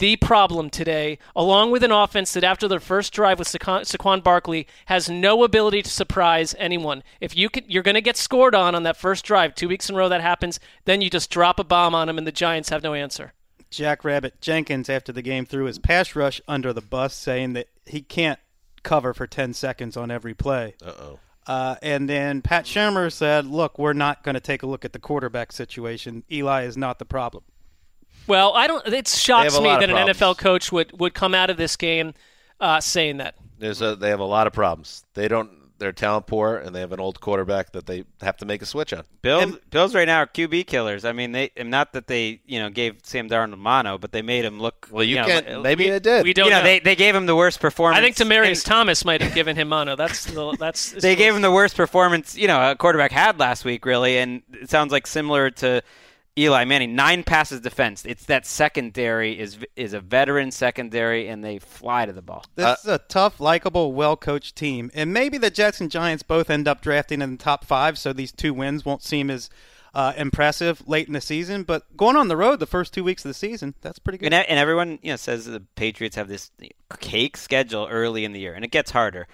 the 0.00 0.16
problem 0.16 0.70
today, 0.70 1.18
along 1.36 1.70
with 1.70 1.84
an 1.84 1.92
offense 1.92 2.32
that 2.32 2.42
after 2.42 2.66
their 2.66 2.80
first 2.80 3.12
drive 3.12 3.38
with 3.38 3.46
Saquon, 3.46 3.82
Saquon 3.82 4.24
Barkley 4.24 4.66
has 4.86 5.08
no 5.08 5.44
ability 5.44 5.82
to 5.82 5.90
surprise 5.90 6.54
anyone. 6.58 7.02
If 7.20 7.36
you 7.36 7.48
could, 7.48 7.64
you're 7.68 7.82
going 7.82 7.94
to 7.94 8.00
get 8.00 8.16
scored 8.16 8.54
on 8.54 8.74
on 8.74 8.82
that 8.82 8.96
first 8.96 9.24
drive, 9.24 9.54
two 9.54 9.68
weeks 9.68 9.88
in 9.88 9.94
a 9.94 9.98
row 9.98 10.08
that 10.08 10.22
happens, 10.22 10.58
then 10.86 11.02
you 11.02 11.10
just 11.10 11.30
drop 11.30 11.60
a 11.60 11.64
bomb 11.64 11.94
on 11.94 12.08
them 12.08 12.18
and 12.18 12.26
the 12.26 12.32
Giants 12.32 12.70
have 12.70 12.82
no 12.82 12.94
answer. 12.94 13.34
Jack 13.70 14.02
Rabbit 14.02 14.40
Jenkins 14.40 14.88
after 14.88 15.12
the 15.12 15.22
game 15.22 15.44
threw 15.44 15.66
his 15.66 15.78
pass 15.78 16.16
rush 16.16 16.40
under 16.48 16.72
the 16.72 16.80
bus, 16.80 17.14
saying 17.14 17.52
that 17.52 17.68
he 17.86 18.00
can't 18.00 18.40
cover 18.82 19.12
for 19.12 19.26
10 19.26 19.52
seconds 19.52 19.96
on 19.96 20.10
every 20.10 20.34
play. 20.34 20.74
Uh-oh. 20.82 21.20
Uh, 21.46 21.76
and 21.82 22.08
then 22.08 22.42
Pat 22.42 22.64
Shurmur 22.64 23.12
said, 23.12 23.46
"Look, 23.46 23.78
we're 23.78 23.92
not 23.92 24.22
going 24.22 24.34
to 24.34 24.40
take 24.40 24.62
a 24.62 24.66
look 24.66 24.84
at 24.84 24.92
the 24.92 24.98
quarterback 24.98 25.52
situation. 25.52 26.22
Eli 26.30 26.64
is 26.64 26.76
not 26.76 26.98
the 26.98 27.04
problem." 27.04 27.44
Well, 28.26 28.52
I 28.54 28.66
don't. 28.66 28.86
It 28.86 29.08
shocks 29.08 29.58
me 29.58 29.64
that 29.64 29.90
an. 29.90 30.08
NFL 30.08 30.38
coach 30.38 30.70
would 30.72 30.98
would 30.98 31.14
come 31.14 31.34
out 31.34 31.50
of 31.50 31.56
this 31.56 31.76
game 31.76 32.14
uh, 32.60 32.80
saying 32.80 33.18
that. 33.18 33.34
There's 33.58 33.82
a, 33.82 33.96
they 33.96 34.08
have 34.08 34.20
a 34.20 34.24
lot 34.24 34.46
of 34.46 34.52
problems. 34.52 35.04
They 35.14 35.28
don't. 35.28 35.50
They're 35.78 35.92
talent 35.92 36.26
poor, 36.26 36.58
and 36.58 36.74
they 36.76 36.80
have 36.80 36.92
an 36.92 37.00
old 37.00 37.22
quarterback 37.22 37.72
that 37.72 37.86
they 37.86 38.04
have 38.20 38.36
to 38.38 38.44
make 38.44 38.60
a 38.60 38.66
switch 38.66 38.92
on. 38.92 39.04
Bills, 39.22 39.56
Bills 39.70 39.94
right 39.94 40.04
now 40.04 40.18
are 40.18 40.26
QB 40.26 40.66
killers. 40.66 41.06
I 41.06 41.12
mean, 41.12 41.32
they 41.32 41.52
and 41.56 41.70
not 41.70 41.94
that 41.94 42.06
they 42.06 42.42
you 42.44 42.58
know 42.60 42.68
gave 42.68 42.98
Sam 43.02 43.30
Darnold 43.30 43.56
mono, 43.56 43.96
but 43.96 44.12
they 44.12 44.20
made 44.20 44.44
him 44.44 44.60
look. 44.60 44.88
Well, 44.90 45.02
you 45.02 45.16
know, 45.16 45.24
can't- 45.24 45.62
maybe 45.62 45.84
we, 45.84 45.90
they 45.90 45.98
did. 45.98 46.24
We 46.24 46.34
don't 46.34 46.46
you 46.46 46.50
know, 46.50 46.58
know. 46.58 46.64
They, 46.64 46.80
they 46.80 46.96
gave 46.96 47.14
him 47.14 47.24
the 47.24 47.34
worst 47.34 47.60
performance. 47.60 47.98
I 47.98 48.02
think 48.02 48.16
Demarius 48.16 48.48
and 48.48 48.64
Thomas 48.66 49.06
might 49.06 49.22
have 49.22 49.34
given 49.34 49.56
him 49.56 49.68
mono. 49.70 49.96
That's 49.96 50.26
the, 50.26 50.54
that's 50.60 50.92
They 51.00 51.16
gave 51.16 51.34
him 51.34 51.40
the 51.40 51.50
worst 51.50 51.76
performance 51.76 52.36
you 52.36 52.46
know 52.46 52.72
a 52.72 52.76
quarterback 52.76 53.10
had 53.10 53.38
last 53.38 53.64
week, 53.64 53.86
really, 53.86 54.18
and 54.18 54.42
it 54.52 54.68
sounds 54.68 54.92
like 54.92 55.06
similar 55.06 55.50
to 55.50 55.82
Eli 56.38 56.64
Manning. 56.64 56.94
Nine 56.94 57.24
passes 57.24 57.60
defense. 57.60 58.04
It's 58.04 58.24
that 58.26 58.46
secondary 58.46 59.38
is 59.38 59.58
is 59.76 59.92
a 59.92 60.00
veteran 60.00 60.50
secondary, 60.50 61.28
and 61.28 61.44
they 61.44 61.58
fly 61.58 62.06
to 62.06 62.12
the 62.12 62.22
ball. 62.22 62.44
This 62.54 62.80
is 62.80 62.86
a 62.86 62.98
tough, 62.98 63.40
likable, 63.40 63.92
well-coached 63.92 64.56
team, 64.56 64.90
and 64.94 65.12
maybe 65.12 65.38
the 65.38 65.50
Jets 65.50 65.80
and 65.80 65.90
Giants 65.90 66.22
both 66.22 66.48
end 66.48 66.68
up 66.68 66.80
drafting 66.80 67.20
in 67.20 67.32
the 67.32 67.36
top 67.36 67.64
five, 67.64 67.98
so 67.98 68.12
these 68.12 68.32
two 68.32 68.54
wins 68.54 68.84
won't 68.84 69.02
seem 69.02 69.30
as 69.30 69.50
uh, 69.92 70.12
impressive 70.16 70.86
late 70.86 71.08
in 71.08 71.14
the 71.14 71.20
season. 71.20 71.64
But 71.64 71.96
going 71.96 72.16
on 72.16 72.28
the 72.28 72.36
road 72.36 72.60
the 72.60 72.66
first 72.66 72.94
two 72.94 73.02
weeks 73.02 73.24
of 73.24 73.30
the 73.30 73.34
season, 73.34 73.74
that's 73.80 73.98
pretty 73.98 74.18
good. 74.18 74.32
And, 74.32 74.48
and 74.48 74.58
everyone, 74.58 75.00
you 75.02 75.10
know, 75.10 75.16
says 75.16 75.46
the 75.46 75.64
Patriots 75.74 76.16
have 76.16 76.28
this 76.28 76.52
cake 77.00 77.36
schedule 77.36 77.88
early 77.90 78.24
in 78.24 78.32
the 78.32 78.40
year, 78.40 78.54
and 78.54 78.64
it 78.64 78.70
gets 78.70 78.92
harder. 78.92 79.26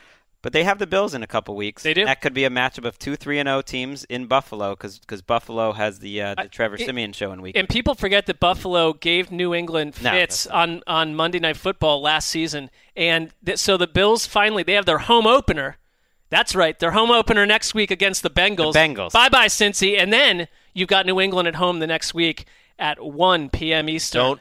But 0.46 0.52
they 0.52 0.62
have 0.62 0.78
the 0.78 0.86
Bills 0.86 1.12
in 1.12 1.24
a 1.24 1.26
couple 1.26 1.56
weeks. 1.56 1.82
They 1.82 1.92
do. 1.92 2.04
That 2.04 2.20
could 2.20 2.32
be 2.32 2.44
a 2.44 2.50
matchup 2.50 2.84
of 2.84 3.00
two, 3.00 3.16
three, 3.16 3.40
and 3.40 3.48
zero 3.48 3.62
teams 3.62 4.04
in 4.04 4.26
Buffalo 4.26 4.76
because 4.76 5.00
Buffalo 5.22 5.72
has 5.72 5.98
the 5.98 6.22
uh, 6.22 6.36
the 6.36 6.46
Trevor 6.48 6.76
it- 6.76 6.86
Siemian 6.86 7.12
show 7.12 7.32
in 7.32 7.42
week. 7.42 7.56
And 7.56 7.68
people 7.68 7.96
forget 7.96 8.26
that 8.26 8.38
Buffalo 8.38 8.92
gave 8.92 9.32
New 9.32 9.52
England 9.52 10.00
No, 10.00 10.12
fits 10.12 10.46
on, 10.46 10.84
on 10.86 11.16
Monday 11.16 11.40
Night 11.40 11.56
Football 11.56 12.00
last 12.00 12.28
season. 12.28 12.70
And 12.96 13.32
th- 13.44 13.58
so 13.58 13.76
the 13.76 13.88
Bills 13.88 14.26
finally, 14.26 14.62
they 14.62 14.74
have 14.74 14.86
their 14.86 14.98
home 14.98 15.26
opener. 15.26 15.78
That's 16.30 16.54
right, 16.54 16.78
their 16.78 16.92
home 16.92 17.10
opener 17.10 17.44
next 17.44 17.74
week 17.74 17.90
against 17.90 18.22
the 18.22 18.30
Bengals. 18.30 18.74
The 18.74 18.78
Bengals. 18.78 19.10
Bye 19.10 19.28
bye, 19.28 19.48
Cincy. 19.48 19.98
And 19.98 20.12
then 20.12 20.46
you've 20.74 20.88
got 20.88 21.06
New 21.06 21.18
England 21.18 21.48
at 21.48 21.56
home 21.56 21.80
the 21.80 21.88
next 21.88 22.14
week 22.14 22.44
at 22.78 23.04
1 23.04 23.50
p.m. 23.50 23.88
Eastern. 23.88 24.20
Don't 24.20 24.40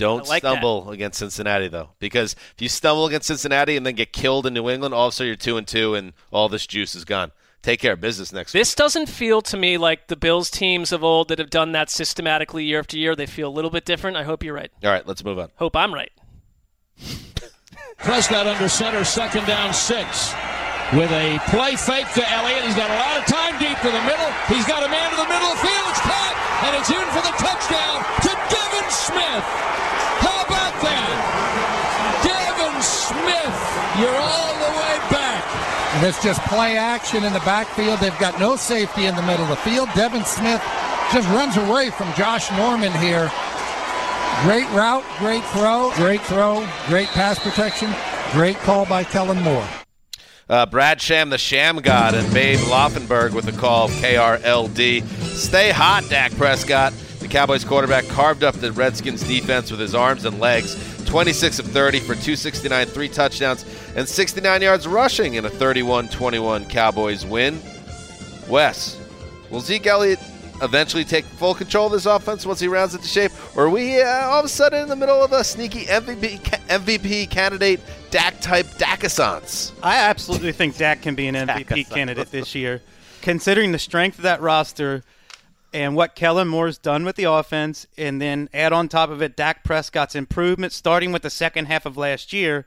don't 0.00 0.26
I 0.26 0.28
like 0.30 0.42
that. 0.42 0.52
stumble 0.52 0.90
against 0.90 1.18
Cincinnati 1.18 1.68
though, 1.68 1.90
because 1.98 2.32
if 2.32 2.62
you 2.62 2.68
stumble 2.68 3.06
against 3.06 3.26
Cincinnati 3.26 3.76
and 3.76 3.84
then 3.84 3.94
get 3.94 4.12
killed 4.12 4.46
in 4.46 4.54
New 4.54 4.68
England, 4.70 4.94
all 4.94 5.08
of 5.08 5.12
a 5.12 5.16
sudden 5.16 5.28
you're 5.28 5.36
two 5.36 5.56
and 5.56 5.66
two, 5.68 5.94
and 5.94 6.12
all 6.30 6.48
this 6.48 6.66
juice 6.66 6.94
is 6.94 7.04
gone. 7.04 7.32
Take 7.62 7.80
care 7.80 7.92
of 7.92 8.00
business 8.00 8.32
next 8.32 8.54
week. 8.54 8.62
This 8.62 8.74
doesn't 8.74 9.06
feel 9.10 9.42
to 9.42 9.56
me 9.58 9.76
like 9.76 10.08
the 10.08 10.16
Bills 10.16 10.48
teams 10.50 10.92
of 10.92 11.04
old 11.04 11.28
that 11.28 11.38
have 11.38 11.50
done 11.50 11.72
that 11.72 11.90
systematically 11.90 12.64
year 12.64 12.78
after 12.78 12.96
year. 12.96 13.14
They 13.14 13.26
feel 13.26 13.48
a 13.48 13.52
little 13.52 13.70
bit 13.70 13.84
different. 13.84 14.16
I 14.16 14.22
hope 14.22 14.42
you're 14.42 14.54
right. 14.54 14.72
All 14.82 14.90
right, 14.90 15.06
let's 15.06 15.22
move 15.22 15.38
on. 15.38 15.50
Hope 15.56 15.76
I'm 15.76 15.92
right. 15.92 16.10
Prescott 17.98 18.46
under 18.46 18.68
center, 18.68 19.04
second 19.04 19.46
down, 19.46 19.74
six. 19.74 20.32
With 20.96 21.12
a 21.12 21.38
play 21.50 21.76
fake 21.76 22.08
to 22.14 22.24
Elliott. 22.32 22.64
He's 22.64 22.74
got 22.74 22.90
a 22.90 22.96
lot 22.96 23.20
of 23.20 23.24
time 23.26 23.60
deep 23.60 23.78
to 23.78 23.90
the 23.92 24.02
middle. 24.08 24.32
He's 24.48 24.66
got 24.66 24.82
a 24.82 24.88
man 24.88 25.10
to 25.10 25.16
the 25.16 25.28
middle 25.28 25.52
of 25.52 25.60
the 25.60 25.68
field. 25.68 25.86
It's 25.92 26.00
caught, 26.00 26.34
and 26.64 26.72
it's 26.80 26.90
in 26.90 27.06
for 27.12 27.22
the 27.22 27.36
touchdown 27.38 28.02
to 28.24 28.30
Devin 28.48 28.59
Smith. 28.90 29.44
How 30.20 30.42
about 30.44 30.74
that? 30.82 31.14
Devin 32.22 32.82
Smith, 32.82 33.58
you're 33.98 34.20
all 34.20 34.54
the 34.58 34.72
way 34.76 34.96
back. 35.10 35.44
And 35.96 36.06
it's 36.06 36.22
just 36.22 36.40
play 36.42 36.76
action 36.76 37.24
in 37.24 37.32
the 37.32 37.40
backfield. 37.40 38.00
They've 38.00 38.18
got 38.18 38.38
no 38.38 38.56
safety 38.56 39.06
in 39.06 39.16
the 39.16 39.22
middle 39.22 39.44
of 39.44 39.50
the 39.50 39.56
field. 39.56 39.88
Devin 39.94 40.24
Smith 40.24 40.62
just 41.12 41.28
runs 41.30 41.56
away 41.56 41.90
from 41.90 42.12
Josh 42.14 42.50
Norman 42.52 42.92
here. 42.92 43.30
Great 44.42 44.68
route, 44.70 45.04
great 45.18 45.44
throw, 45.46 45.92
great 45.96 46.20
throw, 46.22 46.66
great 46.86 47.08
pass 47.08 47.38
protection, 47.38 47.92
great 48.32 48.56
call 48.58 48.86
by 48.86 49.04
Kellen 49.04 49.42
Moore. 49.42 49.66
Uh, 50.48 50.66
Brad 50.66 51.00
Sham, 51.00 51.30
the 51.30 51.38
Sham 51.38 51.76
God, 51.76 52.14
and 52.14 52.32
Babe 52.34 52.58
Laufenberg 52.58 53.34
with 53.34 53.44
the 53.44 53.52
call 53.52 53.84
of 53.84 53.90
KRLD. 53.92 55.06
Stay 55.36 55.70
hot, 55.70 56.04
Dak 56.08 56.32
Prescott. 56.32 56.92
The 57.30 57.36
Cowboys 57.36 57.64
quarterback 57.64 58.08
carved 58.08 58.42
up 58.42 58.56
the 58.56 58.72
Redskins 58.72 59.22
defense 59.22 59.70
with 59.70 59.78
his 59.78 59.94
arms 59.94 60.24
and 60.24 60.40
legs. 60.40 60.74
26 61.04 61.60
of 61.60 61.66
30 61.66 62.00
for 62.00 62.14
269, 62.14 62.88
three 62.88 63.08
touchdowns, 63.08 63.64
and 63.94 64.08
69 64.08 64.62
yards 64.62 64.88
rushing 64.88 65.34
in 65.34 65.44
a 65.44 65.48
31 65.48 66.08
21 66.08 66.66
Cowboys 66.66 67.24
win. 67.24 67.60
Wes, 68.48 69.00
will 69.48 69.60
Zeke 69.60 69.86
Elliott 69.86 70.18
eventually 70.60 71.04
take 71.04 71.24
full 71.24 71.54
control 71.54 71.86
of 71.86 71.92
this 71.92 72.04
offense 72.04 72.44
once 72.44 72.58
he 72.58 72.66
rounds 72.66 72.96
it 72.96 73.02
to 73.02 73.06
shape? 73.06 73.30
Or 73.56 73.66
are 73.66 73.70
we 73.70 74.02
uh, 74.02 74.26
all 74.26 74.40
of 74.40 74.46
a 74.46 74.48
sudden 74.48 74.82
in 74.82 74.88
the 74.88 74.96
middle 74.96 75.22
of 75.22 75.30
a 75.30 75.44
sneaky 75.44 75.84
MVP, 75.84 76.40
MVP 76.66 77.30
candidate 77.30 77.78
Dak 78.10 78.40
type 78.40 78.66
Dakissance? 78.76 79.70
I 79.84 79.98
absolutely 79.98 80.50
think 80.50 80.76
Dak 80.76 81.00
can 81.00 81.14
be 81.14 81.28
an 81.28 81.36
MVP 81.36 81.90
candidate 81.90 82.32
this 82.32 82.56
year, 82.56 82.82
considering 83.22 83.70
the 83.70 83.78
strength 83.78 84.18
of 84.18 84.24
that 84.24 84.40
roster 84.40 85.04
and 85.72 85.94
what 85.94 86.14
Kellen 86.14 86.48
Moore's 86.48 86.78
done 86.78 87.04
with 87.04 87.16
the 87.16 87.24
offense, 87.24 87.86
and 87.96 88.20
then 88.20 88.48
add 88.52 88.72
on 88.72 88.88
top 88.88 89.10
of 89.10 89.22
it 89.22 89.36
Dak 89.36 89.64
Prescott's 89.64 90.14
improvement 90.14 90.72
starting 90.72 91.12
with 91.12 91.22
the 91.22 91.30
second 91.30 91.66
half 91.66 91.86
of 91.86 91.96
last 91.96 92.32
year. 92.32 92.66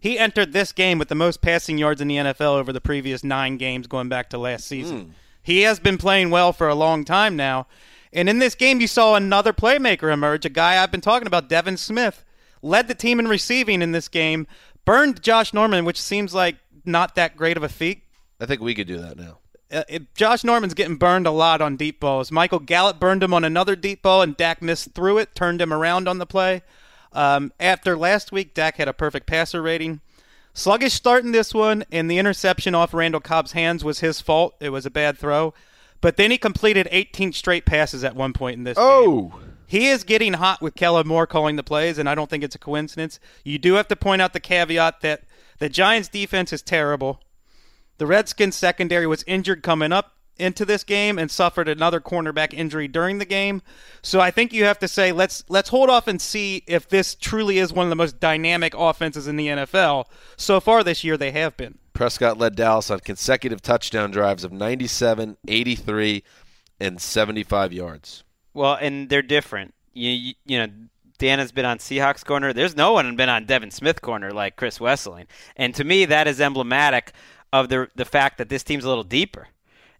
He 0.00 0.18
entered 0.18 0.52
this 0.52 0.72
game 0.72 0.98
with 0.98 1.08
the 1.08 1.14
most 1.14 1.42
passing 1.42 1.76
yards 1.76 2.00
in 2.00 2.08
the 2.08 2.16
NFL 2.16 2.54
over 2.54 2.72
the 2.72 2.80
previous 2.80 3.22
nine 3.22 3.58
games 3.58 3.86
going 3.86 4.08
back 4.08 4.30
to 4.30 4.38
last 4.38 4.66
season. 4.66 5.00
Hmm. 5.00 5.10
He 5.42 5.62
has 5.62 5.78
been 5.78 5.98
playing 5.98 6.30
well 6.30 6.52
for 6.52 6.68
a 6.68 6.74
long 6.74 7.04
time 7.04 7.36
now. 7.36 7.66
And 8.12 8.28
in 8.28 8.38
this 8.38 8.54
game, 8.54 8.80
you 8.80 8.86
saw 8.86 9.14
another 9.14 9.52
playmaker 9.52 10.12
emerge, 10.12 10.44
a 10.44 10.50
guy 10.50 10.82
I've 10.82 10.90
been 10.90 11.00
talking 11.00 11.26
about, 11.26 11.48
Devin 11.48 11.76
Smith. 11.76 12.24
Led 12.62 12.88
the 12.88 12.94
team 12.94 13.18
in 13.18 13.28
receiving 13.28 13.80
in 13.80 13.92
this 13.92 14.08
game, 14.08 14.46
burned 14.84 15.22
Josh 15.22 15.54
Norman, 15.54 15.84
which 15.84 16.00
seems 16.00 16.34
like 16.34 16.56
not 16.84 17.14
that 17.14 17.36
great 17.36 17.56
of 17.56 17.62
a 17.62 17.68
feat. 17.68 18.02
I 18.38 18.46
think 18.46 18.60
we 18.60 18.74
could 18.74 18.86
do 18.86 18.98
that 18.98 19.16
now. 19.16 19.39
Uh, 19.72 19.84
it, 19.88 20.14
Josh 20.14 20.42
Norman's 20.42 20.74
getting 20.74 20.96
burned 20.96 21.26
a 21.26 21.30
lot 21.30 21.60
on 21.60 21.76
deep 21.76 22.00
balls. 22.00 22.32
Michael 22.32 22.58
Gallup 22.58 22.98
burned 22.98 23.22
him 23.22 23.32
on 23.32 23.44
another 23.44 23.76
deep 23.76 24.02
ball, 24.02 24.22
and 24.22 24.36
Dak 24.36 24.62
missed 24.62 24.92
through 24.94 25.18
it, 25.18 25.34
turned 25.34 25.60
him 25.60 25.72
around 25.72 26.08
on 26.08 26.18
the 26.18 26.26
play. 26.26 26.62
Um, 27.12 27.52
after 27.60 27.96
last 27.96 28.32
week, 28.32 28.54
Dak 28.54 28.76
had 28.76 28.88
a 28.88 28.92
perfect 28.92 29.26
passer 29.26 29.62
rating. 29.62 30.00
Sluggish 30.52 30.94
start 30.94 31.24
in 31.24 31.32
this 31.32 31.54
one, 31.54 31.84
and 31.92 32.10
the 32.10 32.18
interception 32.18 32.74
off 32.74 32.92
Randall 32.92 33.20
Cobb's 33.20 33.52
hands 33.52 33.84
was 33.84 34.00
his 34.00 34.20
fault. 34.20 34.54
It 34.60 34.70
was 34.70 34.86
a 34.86 34.90
bad 34.90 35.16
throw. 35.18 35.54
But 36.00 36.16
then 36.16 36.30
he 36.30 36.38
completed 36.38 36.88
18 36.90 37.32
straight 37.32 37.66
passes 37.66 38.04
at 38.04 38.16
one 38.16 38.32
point 38.32 38.58
in 38.58 38.64
this 38.64 38.78
oh. 38.78 39.22
game. 39.22 39.50
He 39.66 39.86
is 39.86 40.02
getting 40.02 40.32
hot 40.32 40.60
with 40.60 40.74
Kellen 40.74 41.06
Moore 41.06 41.28
calling 41.28 41.54
the 41.54 41.62
plays, 41.62 41.98
and 41.98 42.08
I 42.08 42.16
don't 42.16 42.28
think 42.28 42.42
it's 42.42 42.56
a 42.56 42.58
coincidence. 42.58 43.20
You 43.44 43.56
do 43.56 43.74
have 43.74 43.86
to 43.88 43.96
point 43.96 44.20
out 44.20 44.32
the 44.32 44.40
caveat 44.40 45.00
that 45.02 45.22
the 45.58 45.68
Giants' 45.68 46.08
defense 46.08 46.52
is 46.52 46.60
terrible. 46.60 47.20
The 48.00 48.06
Redskins' 48.06 48.56
secondary 48.56 49.06
was 49.06 49.22
injured 49.26 49.62
coming 49.62 49.92
up 49.92 50.14
into 50.38 50.64
this 50.64 50.84
game 50.84 51.18
and 51.18 51.30
suffered 51.30 51.68
another 51.68 52.00
cornerback 52.00 52.54
injury 52.54 52.88
during 52.88 53.18
the 53.18 53.26
game. 53.26 53.60
So 54.00 54.20
I 54.20 54.30
think 54.30 54.54
you 54.54 54.64
have 54.64 54.78
to 54.78 54.88
say 54.88 55.12
let's 55.12 55.44
let's 55.50 55.68
hold 55.68 55.90
off 55.90 56.08
and 56.08 56.18
see 56.18 56.64
if 56.66 56.88
this 56.88 57.14
truly 57.14 57.58
is 57.58 57.74
one 57.74 57.84
of 57.84 57.90
the 57.90 57.96
most 57.96 58.18
dynamic 58.18 58.72
offenses 58.74 59.28
in 59.28 59.36
the 59.36 59.48
NFL. 59.48 60.06
So 60.38 60.60
far 60.60 60.82
this 60.82 61.04
year 61.04 61.18
they 61.18 61.30
have 61.32 61.58
been. 61.58 61.76
Prescott 61.92 62.38
led 62.38 62.56
Dallas 62.56 62.90
on 62.90 63.00
consecutive 63.00 63.60
touchdown 63.60 64.10
drives 64.10 64.44
of 64.44 64.50
97, 64.50 65.36
83, 65.46 66.24
and 66.80 66.98
75 67.02 67.74
yards. 67.74 68.24
Well, 68.54 68.78
and 68.80 69.10
they're 69.10 69.20
different. 69.20 69.74
You, 69.92 70.10
you, 70.10 70.34
you 70.46 70.58
know, 70.58 70.72
Dan 71.18 71.38
has 71.38 71.52
been 71.52 71.66
on 71.66 71.76
Seahawks 71.76 72.24
corner. 72.24 72.54
There's 72.54 72.74
no 72.74 72.94
one 72.94 73.14
been 73.14 73.28
on 73.28 73.44
Devin 73.44 73.70
Smith 73.70 74.00
corner 74.00 74.30
like 74.30 74.56
Chris 74.56 74.78
Wesseling. 74.78 75.26
And 75.54 75.74
to 75.74 75.84
me, 75.84 76.06
that 76.06 76.26
is 76.26 76.40
emblematic 76.40 77.12
of 77.52 77.68
the 77.68 77.88
the 77.94 78.04
fact 78.04 78.38
that 78.38 78.48
this 78.48 78.62
team's 78.62 78.84
a 78.84 78.88
little 78.88 79.04
deeper. 79.04 79.48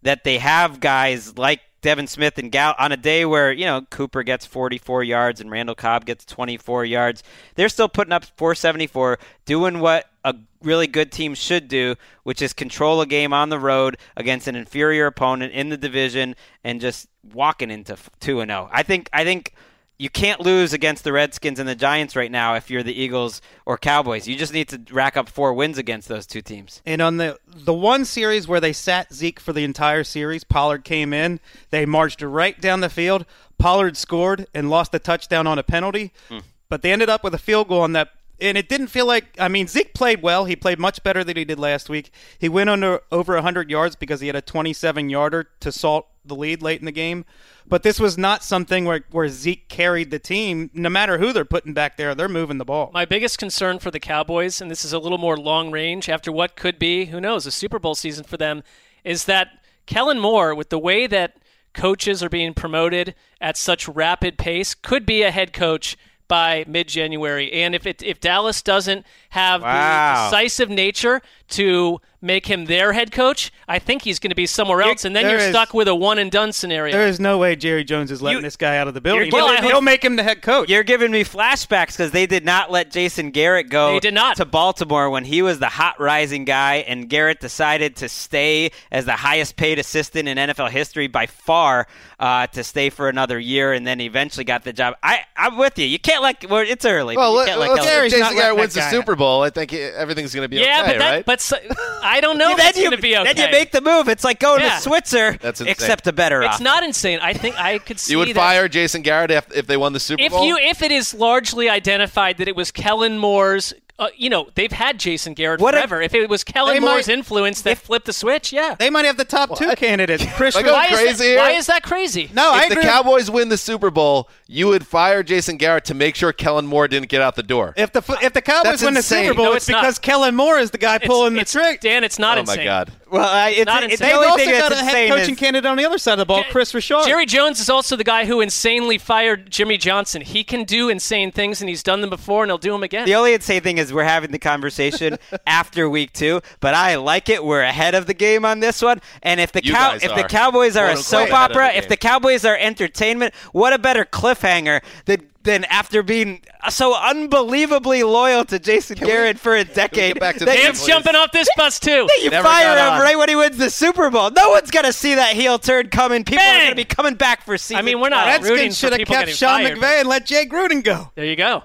That 0.02 0.24
they 0.24 0.39
have 0.39 0.81
guys 0.81 1.36
like 1.36 1.60
Devin 1.82 2.06
Smith 2.06 2.39
and 2.39 2.52
Gal 2.52 2.74
on 2.78 2.93
a 2.93 2.97
day 2.97 3.24
where, 3.24 3.52
you 3.52 3.64
know, 3.64 3.82
Cooper 3.90 4.22
gets 4.22 4.44
44 4.47 5.02
yards 5.02 5.40
and 5.40 5.51
Randall 5.51 5.74
Cobb 5.74 6.05
gets 6.05 6.24
24 6.24 6.85
yards. 6.85 7.22
They're 7.55 7.68
still 7.68 7.89
putting 7.89 8.12
up 8.12 8.24
474, 8.24 9.18
doing 9.44 9.81
what 9.81 10.06
a 10.24 10.35
really 10.62 10.86
good 10.86 11.10
team 11.10 11.35
should 11.35 11.68
do, 11.68 11.97
which 12.22 12.43
is 12.43 12.52
control 12.52 13.01
a 13.01 13.06
game 13.06 13.32
on 13.32 13.48
the 13.48 13.59
road 13.59 13.97
against 14.16 14.47
an 14.47 14.56
inferior 14.56 15.06
opponent 15.06 15.52
in 15.52 15.70
the 15.70 15.77
division 15.77 16.36
and 16.62 16.81
just 16.81 17.09
walking 17.32 17.70
into 17.70 17.97
2 18.20 18.40
and 18.40 18.51
0. 18.51 18.68
I 18.70 18.82
think 18.82 19.09
I 19.12 19.24
think 19.24 19.55
you 20.01 20.09
can't 20.09 20.40
lose 20.40 20.72
against 20.72 21.05
the 21.05 21.12
Redskins 21.12 21.59
and 21.59 21.68
the 21.68 21.74
Giants 21.74 22.16
right 22.16 22.31
now 22.31 22.55
if 22.55 22.70
you're 22.70 22.82
the 22.82 22.98
Eagles 22.98 23.43
or 23.66 23.77
Cowboys. 23.77 24.27
You 24.27 24.35
just 24.35 24.55
need 24.55 24.68
to 24.70 24.81
rack 24.90 25.14
up 25.14 25.28
four 25.28 25.52
wins 25.52 25.77
against 25.77 26.09
those 26.09 26.27
two 26.27 26.40
teams. 26.40 26.81
And 26.86 27.02
on 27.02 27.18
the 27.18 27.39
the 27.47 27.74
one 27.74 28.06
series 28.06 28.48
where 28.48 28.60
they 28.60 28.72
sat 28.72 29.12
Zeke 29.12 29.39
for 29.39 29.52
the 29.52 29.62
entire 29.62 30.02
series, 30.02 30.43
Pollard 30.43 30.85
came 30.85 31.12
in. 31.12 31.39
They 31.68 31.85
marched 31.85 32.22
right 32.22 32.59
down 32.59 32.81
the 32.81 32.89
field. 32.89 33.27
Pollard 33.59 33.98
scored 33.98 34.47
and 34.55 34.70
lost 34.70 34.90
the 34.90 34.98
touchdown 34.98 35.47
on 35.47 35.59
a 35.59 35.62
penalty, 35.62 36.12
Mm. 36.31 36.44
but 36.70 36.81
they 36.81 36.93
ended 36.93 37.10
up 37.10 37.22
with 37.22 37.35
a 37.35 37.39
field 37.39 37.68
goal 37.68 37.82
on 37.82 37.93
that. 37.93 38.09
And 38.40 38.56
it 38.56 38.68
didn't 38.68 38.88
feel 38.88 39.06
like 39.06 39.24
I 39.38 39.48
mean 39.48 39.66
Zeke 39.66 39.94
played 39.94 40.22
well. 40.22 40.44
He 40.44 40.56
played 40.56 40.78
much 40.78 41.02
better 41.02 41.22
than 41.24 41.36
he 41.36 41.44
did 41.44 41.58
last 41.58 41.88
week. 41.88 42.12
He 42.38 42.48
went 42.48 42.70
under 42.70 43.00
over 43.12 43.34
100 43.34 43.70
yards 43.70 43.96
because 43.96 44.20
he 44.20 44.26
had 44.26 44.36
a 44.36 44.42
27 44.42 45.08
yarder 45.08 45.48
to 45.60 45.72
salt 45.72 46.06
the 46.24 46.34
lead 46.34 46.62
late 46.62 46.80
in 46.80 46.86
the 46.86 46.92
game. 46.92 47.24
But 47.66 47.82
this 47.82 48.00
was 48.00 48.18
not 48.18 48.42
something 48.42 48.84
where, 48.84 49.04
where 49.10 49.28
Zeke 49.28 49.68
carried 49.68 50.10
the 50.10 50.18
team. 50.18 50.70
No 50.74 50.88
matter 50.88 51.18
who 51.18 51.32
they're 51.32 51.44
putting 51.44 51.72
back 51.72 51.96
there, 51.96 52.14
they're 52.14 52.28
moving 52.28 52.58
the 52.58 52.64
ball. 52.64 52.90
My 52.92 53.04
biggest 53.04 53.38
concern 53.38 53.78
for 53.78 53.90
the 53.90 54.00
Cowboys, 54.00 54.60
and 54.60 54.70
this 54.70 54.84
is 54.84 54.92
a 54.92 54.98
little 54.98 55.18
more 55.18 55.36
long 55.36 55.70
range 55.70 56.08
after 56.08 56.32
what 56.32 56.56
could 56.56 56.78
be, 56.78 57.06
who 57.06 57.20
knows, 57.20 57.46
a 57.46 57.52
Super 57.52 57.78
Bowl 57.78 57.94
season 57.94 58.24
for 58.24 58.36
them, 58.36 58.62
is 59.04 59.26
that 59.26 59.48
Kellen 59.86 60.18
Moore, 60.18 60.54
with 60.54 60.70
the 60.70 60.78
way 60.78 61.06
that 61.06 61.36
coaches 61.72 62.22
are 62.22 62.28
being 62.28 62.54
promoted 62.54 63.14
at 63.40 63.56
such 63.56 63.88
rapid 63.88 64.36
pace, 64.36 64.74
could 64.74 65.06
be 65.06 65.22
a 65.22 65.30
head 65.30 65.52
coach 65.52 65.96
by 66.31 66.65
mid-January. 66.69 67.52
And 67.52 67.74
if 67.74 67.86
it, 67.86 68.02
if 68.02 68.20
Dallas 68.20 68.62
doesn't 68.62 69.05
have 69.31 69.62
Wow. 69.62 70.31
the 70.31 70.36
decisive 70.36 70.70
nature 70.70 71.23
to 71.48 72.01
make 72.23 72.47
him 72.47 72.66
their 72.66 72.93
head 72.93 73.11
coach, 73.11 73.51
I 73.66 73.78
think 73.78 74.02
he's 74.02 74.19
going 74.19 74.28
to 74.31 74.36
be 74.36 74.44
somewhere 74.47 74.82
else, 74.82 75.07
and 75.07 75.16
then 75.16 75.28
you're 75.31 75.39
is- 75.39 75.48
stuck 75.51 75.73
with 75.73 75.89
a 75.89 75.94
one 75.94 76.19
and 76.19 76.31
done 76.31 76.52
scenario. 76.52 76.93
There 76.94 77.07
is 77.07 77.19
no 77.19 77.39
way 77.39 77.57
Jerry 77.57 77.82
Jones 77.82 78.11
is 78.11 78.20
letting 78.20 78.43
this 78.43 78.57
guy 78.57 78.77
out 78.77 78.89
of 78.89 78.94
the 78.94 79.01
building. 79.01 79.31
Well, 79.32 79.48
He'll- 79.48 79.65
I 79.65 79.66
he'll 79.66 79.81
make 79.81 80.05
him 80.05 80.16
the 80.16 80.23
head 80.23 80.43
coach. 80.43 80.69
You're 80.69 80.82
giving 80.82 81.11
me 81.11 81.24
flashbacks 81.24 81.93
because 81.93 82.11
they 82.11 82.27
did 82.27 82.44
not 82.44 82.70
let 82.70 82.90
Jason 82.90 83.31
Garrett 83.31 83.70
go 83.70 83.94
They 83.94 84.01
did 84.01 84.12
not. 84.15 84.36
to 84.36 84.44
Baltimore 84.44 85.09
when 85.09 85.24
he 85.24 85.40
was 85.40 85.61
the 85.61 85.69
hot 85.70 85.98
rising 85.98 86.44
guy, 86.44 86.85
and 86.86 87.09
Garrett 87.09 87.40
decided 87.40 87.97
to 87.97 88.09
stay 88.09 88.70
as 88.93 89.07
the 89.07 89.12
highest 89.16 89.57
paid 89.57 89.78
assistant 89.78 90.28
in 90.28 90.36
NFL 90.36 90.69
history 90.70 91.07
by 91.09 91.24
far 91.27 91.86
uh, 92.20 92.47
to 92.48 92.62
stay 92.62 92.90
for 92.90 93.09
another 93.09 93.39
year, 93.40 93.73
and 93.73 93.86
then 93.86 93.98
eventually 94.01 94.44
got 94.44 94.62
the 94.65 94.74
job. 94.74 94.94
I, 95.02 95.20
I'm 95.36 95.57
with 95.57 95.78
you. 95.78 95.86
You 95.86 95.98
can't 95.98 96.23
let. 96.23 96.48
Well, 96.51 96.65
it's 96.69 96.85
early. 96.85 97.15
but 97.16 97.20
Well, 97.23 97.31
you 97.32 97.39
let, 97.39 97.48
can't 97.48 97.61
let 97.61 97.70
let's 97.70 97.86
Kellen- 97.86 98.11
Jason 98.11 98.36
Garrett 98.36 98.57
wins 98.59 98.74
the 98.74 98.90
Super 98.90 99.16
Bowl. 99.16 99.19
I 99.20 99.51
think 99.51 99.72
everything's 99.72 100.34
going 100.34 100.44
to 100.44 100.48
be 100.48 100.56
yeah, 100.56 100.82
okay, 100.82 100.92
but 100.92 100.98
that, 100.98 101.10
right? 101.10 101.24
but 101.26 101.40
so, 101.40 101.56
I 102.02 102.20
don't 102.20 102.38
know. 102.38 102.48
Yeah, 102.56 102.68
if 102.68 102.74
then 102.74 102.82
you- 102.82 102.88
going 102.90 102.97
to 102.97 103.02
be 103.02 103.16
okay. 103.16 103.32
Then 103.34 103.47
you 103.47 103.52
make 103.52 103.72
the 103.72 103.80
move. 103.80 104.09
It's 104.09 104.24
like 104.24 104.40
going 104.40 104.60
Yeah. 104.62 104.76
to 104.76 104.80
Switzer, 104.82 105.36
That's 105.40 105.60
insane. 105.60 105.70
except 105.72 106.06
a 106.06 106.12
better 106.12 106.42
It's 106.42 106.56
offense. 106.56 106.60
not 106.64 106.82
insane. 106.84 107.18
I 107.22 107.32
think 107.32 107.59
I 107.59 107.78
could 107.78 107.98
see 108.01 108.12
you 108.14 108.18
would 108.18 108.28
that 108.28 108.34
fire 108.34 108.68
Jason 108.68 109.02
Garrett 109.02 109.30
if, 109.30 109.51
if 109.55 109.66
they 109.66 109.76
won 109.76 109.92
the 109.92 110.01
Super 110.01 110.22
if 110.22 110.32
Bowl? 110.32 110.44
you 110.44 110.56
if 110.56 110.82
it 110.82 110.90
is 110.92 111.14
largely 111.14 111.68
identified 111.68 112.38
that 112.38 112.48
it 112.48 112.56
was 112.56 112.70
Kellen 112.70 113.18
Moore's. 113.18 113.72
Uh, 114.01 114.09
you 114.16 114.31
know 114.31 114.48
they've 114.55 114.72
had 114.72 114.98
Jason 114.98 115.35
Garrett 115.35 115.60
What 115.60 115.74
if- 115.74 115.81
forever. 115.81 116.01
If, 116.01 116.14
it 116.14 116.28
was 116.31 116.43
Kellen 116.43 116.81
Moore's 116.81 117.06
might- 117.06 117.12
influence 117.12 117.60
that 117.62 117.77
flipped 117.77 118.06
the 118.06 118.12
switch, 118.14 118.51
yeah. 118.52 118.74
They 118.78 118.89
might 118.89 119.05
have 119.05 119.18
the 119.18 119.27
top 119.27 119.56
two 119.59 119.70
candidates. 119.77 120.24
Chris 120.36 120.56
Am 120.56 120.66
I 120.66 120.72
why, 120.72 120.86
is 120.86 121.18
that, 121.18 121.36
why 121.36 121.51
is 121.52 121.66
that 121.66 121.82
crazy? 121.82 122.31
No, 122.32 122.51
I 122.51 122.62
if 122.62 122.68
the 122.70 122.72
agree. 122.78 122.85
Cowboys 122.85 123.31
win 123.31 123.51
the 123.51 123.59
Super 123.59 123.90
Bowl, 123.90 124.31
you 124.47 124.68
would 124.68 124.86
fire 124.86 125.22
Jason 125.22 125.59
Garrett 125.59 125.85
to 125.85 125.94
make 125.94 126.16
sure 126.16 126.32
Kellen 126.32 126.66
Moore 126.66 126.89
didn't 126.89 127.10
get 127.10 127.20
out 127.20 127.36
the 127.36 127.43
door. 127.43 127.74
If 127.77 127.93
the 127.93 128.02
if 128.22 128.32
the 128.32 128.40
Cowboys 128.43 128.70
That's 128.81 128.82
win 128.85 128.94
the. 128.94 129.02
Super 129.02 129.35
Bowl, 129.35 129.44
No, 129.44 129.52
it's, 129.52 129.68
it's 129.68 129.78
because 129.78 129.98
Kellen 129.98 130.35
Moore 130.35 130.59
is 130.59 130.70
the 130.70 130.78
guy 130.78 130.94
It's- 130.97 131.06
pulling 131.06 131.35
the 131.35 131.44
trick. 131.44 131.81
Dan, 131.82 132.02
it's 132.02 132.18
not 132.18 132.39
oh 132.39 132.40
insane. 132.40 132.56
my 132.56 132.64
God! 132.64 132.93
Well, 133.10 133.28
I, 133.28 133.50
it's, 133.50 133.66
Not 133.66 133.82
it's 133.84 133.94
insane. 133.94 134.14
the 134.14 134.20
They've 134.20 134.30
also 134.30 134.44
got 134.50 134.72
a 134.72 134.74
head 134.76 134.84
insane 134.84 135.08
coaching 135.10 135.34
is- 135.34 135.40
candidate 135.40 135.66
on 135.70 135.76
the 135.76 135.84
other 135.84 135.98
side 135.98 136.12
of 136.12 136.18
the 136.18 136.26
ball, 136.26 136.44
Kris 136.50 136.72
Richard. 136.74 137.02
Jerry 137.06 137.26
Jones 137.26 137.58
is 137.60 137.68
also 137.68 137.96
the 137.96 138.04
guy 138.04 138.24
who 138.26 138.40
insanely 138.40 138.98
fired 138.98 139.50
Jimmy 139.50 139.76
Johnson. 139.76 140.22
He 140.22 140.44
can 140.44 140.64
do 140.64 140.88
insane 140.88 141.32
things, 141.32 141.60
and 141.60 141.68
he's 141.68 141.82
done 141.82 142.00
them 142.00 142.10
before, 142.10 142.42
and 142.44 142.50
he'll 142.50 142.58
do 142.58 142.72
them 142.72 142.82
again. 142.82 143.06
The 143.06 143.14
only 143.16 143.34
insane 143.34 143.62
thing 143.62 143.78
is 143.78 143.92
we're 143.92 144.04
having 144.04 144.30
the 144.30 144.38
conversation 144.38 145.18
after 145.46 145.88
week 145.90 146.12
two, 146.12 146.40
but 146.60 146.74
I 146.74 146.96
like 146.96 147.28
it. 147.28 147.44
We're 147.44 147.62
ahead 147.62 147.94
of 147.94 148.06
the 148.06 148.14
game 148.14 148.44
on 148.44 148.60
this 148.60 148.82
one, 148.82 149.00
and 149.22 149.40
if 149.40 149.52
the 149.52 149.64
You 149.64 149.72
cow, 149.72 149.92
guys 149.92 150.02
if 150.04 150.14
the 150.14 150.24
are, 150.24 150.28
Cowboys 150.28 150.76
are 150.76 150.86
quote, 150.86 150.98
a 150.98 151.02
soap 151.02 151.28
ahead 151.30 151.50
of 151.50 151.54
the 151.54 151.60
opera, 151.60 151.72
if 151.74 151.88
the 151.88 151.96
Cowboys 151.96 152.44
are 152.44 152.56
entertainment, 152.56 153.34
what 153.52 153.72
a 153.72 153.78
better 153.78 154.04
cliffhanger 154.04 154.82
than 155.06 155.30
than 155.42 155.64
after 155.64 156.02
being 156.02 156.42
so 156.68 156.94
unbelievably 156.94 158.02
loyal 158.02 158.44
to 158.44 158.58
Jason 158.58 158.96
Garrett 158.98 159.38
for 159.38 159.56
a 159.56 159.64
decade. 159.64 160.14
get 160.14 160.20
back 160.20 160.36
to 160.36 160.44
that 160.44 160.50
the 160.50 160.50
you- 160.52 160.56
game, 160.58 160.66
Ham's 160.66 160.86
jumping 160.86 161.14
off 161.14 161.32
this 161.32 161.48
bus 161.56 161.80
too. 161.80 162.06
that 162.08 162.20
you 162.22 162.28
Never 162.30 162.46
fire 162.46 162.76
him 162.76 162.92
on. 162.94 163.00
right 163.00 163.16
when 163.16 163.28
he 163.30 163.36
wins 163.36 163.56
the 163.56 163.70
Super 163.70 164.10
Bowl. 164.10 164.30
No 164.30 164.50
one's 164.50 164.70
gonna 164.70 164.92
see 164.92 165.14
that 165.14 165.34
heel 165.34 165.58
turn 165.58 165.88
coming. 165.88 166.24
People 166.24 166.44
are 166.44 166.58
gonna 166.64 166.74
be 166.74 166.84
coming 166.84 167.14
back 167.14 167.44
for 167.44 167.56
season. 167.56 167.76
I 167.78 167.82
mean, 167.82 168.00
we're 168.00 168.10
not 168.10 168.24
12. 168.24 168.42
rooting 168.42 168.56
Redskins 168.56 168.78
should 168.78 168.92
have 168.92 169.08
kept 169.08 169.30
Sean 169.30 169.62
fired. 169.62 169.78
McVay 169.78 170.00
and 170.00 170.08
let 170.08 170.26
Jay 170.26 170.44
Gruden 170.46 170.84
go. 170.84 171.10
There 171.14 171.24
you 171.24 171.36
go. 171.36 171.62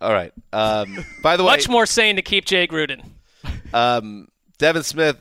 All 0.00 0.12
right. 0.12 0.32
Um, 0.52 1.04
by 1.22 1.36
the 1.36 1.44
way, 1.44 1.52
Much 1.52 1.68
more 1.68 1.86
sane 1.86 2.16
to 2.16 2.22
keep 2.22 2.44
Jay 2.44 2.66
Gruden. 2.66 3.02
Um, 3.72 4.26
Devin 4.58 4.82
Smith 4.82 5.16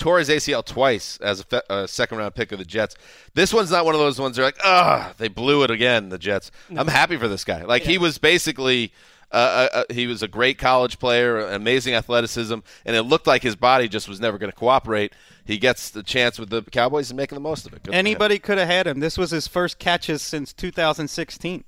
tore 0.00 0.18
his 0.18 0.28
ACL 0.28 0.64
twice 0.64 1.18
as 1.18 1.40
a, 1.40 1.44
fe- 1.44 1.62
a 1.70 1.86
second 1.86 2.18
round 2.18 2.34
pick 2.34 2.50
of 2.50 2.58
the 2.58 2.64
Jets. 2.64 2.96
This 3.34 3.54
one's 3.54 3.70
not 3.70 3.84
one 3.84 3.94
of 3.94 4.00
those 4.00 4.18
ones 4.18 4.34
they're 4.36 4.44
like, 4.44 4.58
ah, 4.64 5.12
they 5.18 5.28
blew 5.28 5.62
it 5.62 5.70
again. 5.70 6.08
The 6.08 6.18
Jets. 6.18 6.50
I'm 6.74 6.88
happy 6.88 7.16
for 7.16 7.28
this 7.28 7.44
guy. 7.44 7.62
Like 7.64 7.82
he 7.82 7.98
was 7.98 8.18
basically. 8.18 8.92
Uh, 9.32 9.36
uh, 9.72 9.76
uh, 9.76 9.94
he 9.94 10.08
was 10.08 10.24
a 10.24 10.26
great 10.26 10.58
college 10.58 10.98
player, 10.98 11.38
amazing 11.38 11.94
athleticism, 11.94 12.58
and 12.84 12.96
it 12.96 13.04
looked 13.04 13.28
like 13.28 13.44
his 13.44 13.54
body 13.54 13.86
just 13.86 14.08
was 14.08 14.18
never 14.18 14.38
going 14.38 14.50
to 14.50 14.56
cooperate. 14.56 15.12
He 15.44 15.56
gets 15.56 15.90
the 15.90 16.02
chance 16.02 16.36
with 16.36 16.50
the 16.50 16.62
Cowboys 16.62 17.10
and 17.10 17.16
making 17.16 17.36
the 17.36 17.40
most 17.40 17.64
of 17.64 17.72
it. 17.72 17.84
Good. 17.84 17.94
Anybody 17.94 18.40
could 18.40 18.58
have 18.58 18.66
had 18.66 18.88
him. 18.88 18.98
This 18.98 19.16
was 19.16 19.30
his 19.30 19.46
first 19.46 19.78
catches 19.78 20.20
since 20.20 20.52
2016. 20.52 21.62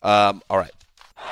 Um, 0.00 0.42
all 0.48 0.58
right. 0.58 0.70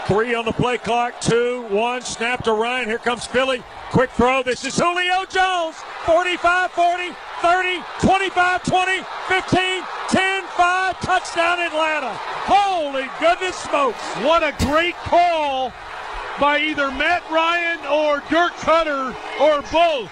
Three 0.06 0.34
on 0.34 0.44
the 0.44 0.52
play 0.52 0.78
clock. 0.78 1.20
Two, 1.20 1.62
one. 1.70 2.02
Snap 2.02 2.44
to 2.44 2.52
Ryan. 2.52 2.88
Here 2.88 2.98
comes 2.98 3.26
Philly. 3.26 3.62
Quick 3.90 4.10
throw. 4.10 4.42
This 4.42 4.64
is 4.64 4.76
Julio 4.76 5.24
Jones. 5.26 5.76
45 6.04 6.70
40, 6.72 7.10
30, 7.42 7.82
25 8.00 8.62
20, 8.62 9.02
15, 9.28 9.82
10 10.08 10.42
5. 10.44 11.00
Touchdown 11.00 11.60
Atlanta. 11.60 12.12
Holy 12.46 13.06
goodness 13.20 13.56
smokes. 13.56 14.02
What 14.24 14.42
a 14.42 14.52
great 14.64 14.94
call 14.96 15.72
by 16.40 16.58
either 16.60 16.90
Matt 16.90 17.22
Ryan 17.30 17.78
or 17.86 18.18
Dirk 18.30 18.52
Koetter 18.54 19.14
or 19.40 19.62
both. 19.70 20.10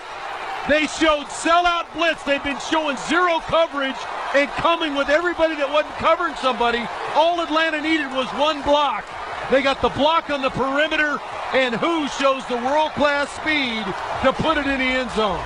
They 0.68 0.86
showed 0.86 1.26
sellout 1.26 1.92
blitz. 1.94 2.22
They've 2.24 2.44
been 2.44 2.60
showing 2.70 2.98
zero 3.08 3.40
coverage 3.40 3.96
and 4.34 4.50
coming 4.50 4.94
with 4.94 5.08
everybody 5.08 5.56
that 5.56 5.72
wasn't 5.72 5.94
covering 5.94 6.34
somebody. 6.36 6.86
All 7.14 7.40
Atlanta 7.40 7.80
needed 7.80 8.12
was 8.12 8.28
one 8.34 8.60
block. 8.62 9.04
They 9.50 9.62
got 9.62 9.80
the 9.80 9.88
block 9.88 10.30
on 10.30 10.42
the 10.42 10.50
perimeter, 10.50 11.18
and 11.54 11.74
who 11.74 12.06
shows 12.08 12.46
the 12.46 12.56
world 12.56 12.92
class 12.92 13.30
speed 13.30 13.84
to 14.22 14.32
put 14.32 14.58
it 14.58 14.66
in 14.66 14.78
the 14.78 14.84
end 14.84 15.10
zone? 15.12 15.42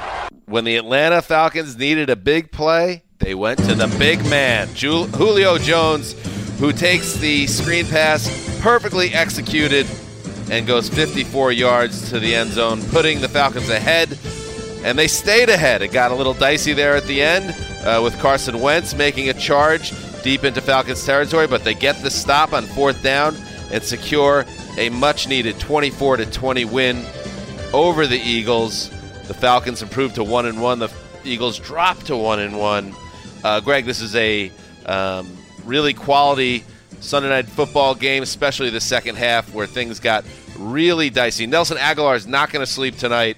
when 0.52 0.64
the 0.64 0.76
Atlanta 0.76 1.22
Falcons 1.22 1.78
needed 1.78 2.10
a 2.10 2.16
big 2.16 2.52
play, 2.52 3.02
they 3.20 3.34
went 3.34 3.58
to 3.60 3.74
the 3.74 3.86
big 3.98 4.22
man, 4.28 4.68
Julio 4.68 5.56
Jones, 5.56 6.12
who 6.58 6.72
takes 6.72 7.14
the 7.14 7.46
screen 7.46 7.86
pass 7.86 8.60
perfectly 8.60 9.14
executed 9.14 9.86
and 10.50 10.66
goes 10.66 10.90
54 10.90 11.52
yards 11.52 12.10
to 12.10 12.20
the 12.20 12.34
end 12.34 12.50
zone, 12.50 12.82
putting 12.90 13.22
the 13.22 13.28
Falcons 13.28 13.70
ahead. 13.70 14.18
And 14.84 14.98
they 14.98 15.08
stayed 15.08 15.48
ahead. 15.48 15.80
It 15.80 15.88
got 15.88 16.10
a 16.10 16.14
little 16.14 16.34
dicey 16.34 16.74
there 16.74 16.96
at 16.96 17.04
the 17.04 17.22
end 17.22 17.56
uh, 17.86 18.02
with 18.02 18.18
Carson 18.18 18.60
Wentz 18.60 18.94
making 18.94 19.30
a 19.30 19.34
charge 19.34 19.92
deep 20.22 20.44
into 20.44 20.60
Falcons 20.60 21.02
territory, 21.06 21.46
but 21.46 21.64
they 21.64 21.72
get 21.72 21.96
the 22.02 22.10
stop 22.10 22.52
on 22.52 22.64
fourth 22.64 23.02
down 23.02 23.34
and 23.72 23.82
secure 23.82 24.44
a 24.78 24.90
much 24.90 25.28
needed 25.28 25.58
24 25.58 26.18
to 26.18 26.26
20 26.26 26.64
win 26.66 27.04
over 27.72 28.06
the 28.06 28.18
Eagles. 28.18 28.90
The 29.26 29.34
Falcons 29.34 29.82
improved 29.82 30.16
to 30.16 30.24
one 30.24 30.46
and 30.46 30.60
one. 30.60 30.78
The 30.78 30.92
Eagles 31.24 31.58
dropped 31.58 32.06
to 32.06 32.16
one 32.16 32.40
and 32.40 32.58
one. 32.58 32.94
Uh, 33.42 33.60
Greg, 33.60 33.86
this 33.86 34.00
is 34.00 34.14
a 34.14 34.52
um, 34.86 35.36
really 35.64 35.94
quality 35.94 36.64
Sunday 37.00 37.28
night 37.30 37.46
football 37.46 37.94
game, 37.94 38.22
especially 38.22 38.70
the 38.70 38.80
second 38.80 39.16
half 39.16 39.52
where 39.52 39.66
things 39.66 39.98
got 39.98 40.24
really 40.56 41.10
dicey. 41.10 41.46
Nelson 41.46 41.76
Agholor 41.76 42.14
is 42.14 42.26
not 42.26 42.52
going 42.52 42.64
to 42.64 42.70
sleep 42.70 42.96
tonight. 42.96 43.36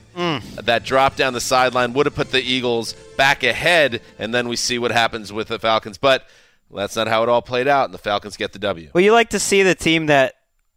That 0.62 0.84
drop 0.84 1.16
down 1.16 1.32
the 1.32 1.40
sideline 1.40 1.92
would 1.94 2.06
have 2.06 2.14
put 2.14 2.30
the 2.30 2.42
Eagles 2.42 2.94
back 3.16 3.42
ahead, 3.42 4.02
and 4.18 4.34
then 4.34 4.48
we 4.48 4.56
see 4.56 4.78
what 4.78 4.90
happens 4.90 5.32
with 5.32 5.48
the 5.48 5.58
Falcons. 5.58 5.96
But 5.96 6.26
that's 6.74 6.96
not 6.96 7.08
how 7.08 7.22
it 7.22 7.28
all 7.28 7.42
played 7.42 7.68
out, 7.68 7.86
and 7.86 7.94
the 7.94 7.98
Falcons 7.98 8.36
get 8.36 8.52
the 8.52 8.58
W. 8.58 8.90
Well, 8.94 9.04
you 9.04 9.12
like 9.12 9.30
to 9.30 9.38
see 9.38 9.62
the 9.62 9.74
team 9.74 10.06
that 10.06 10.34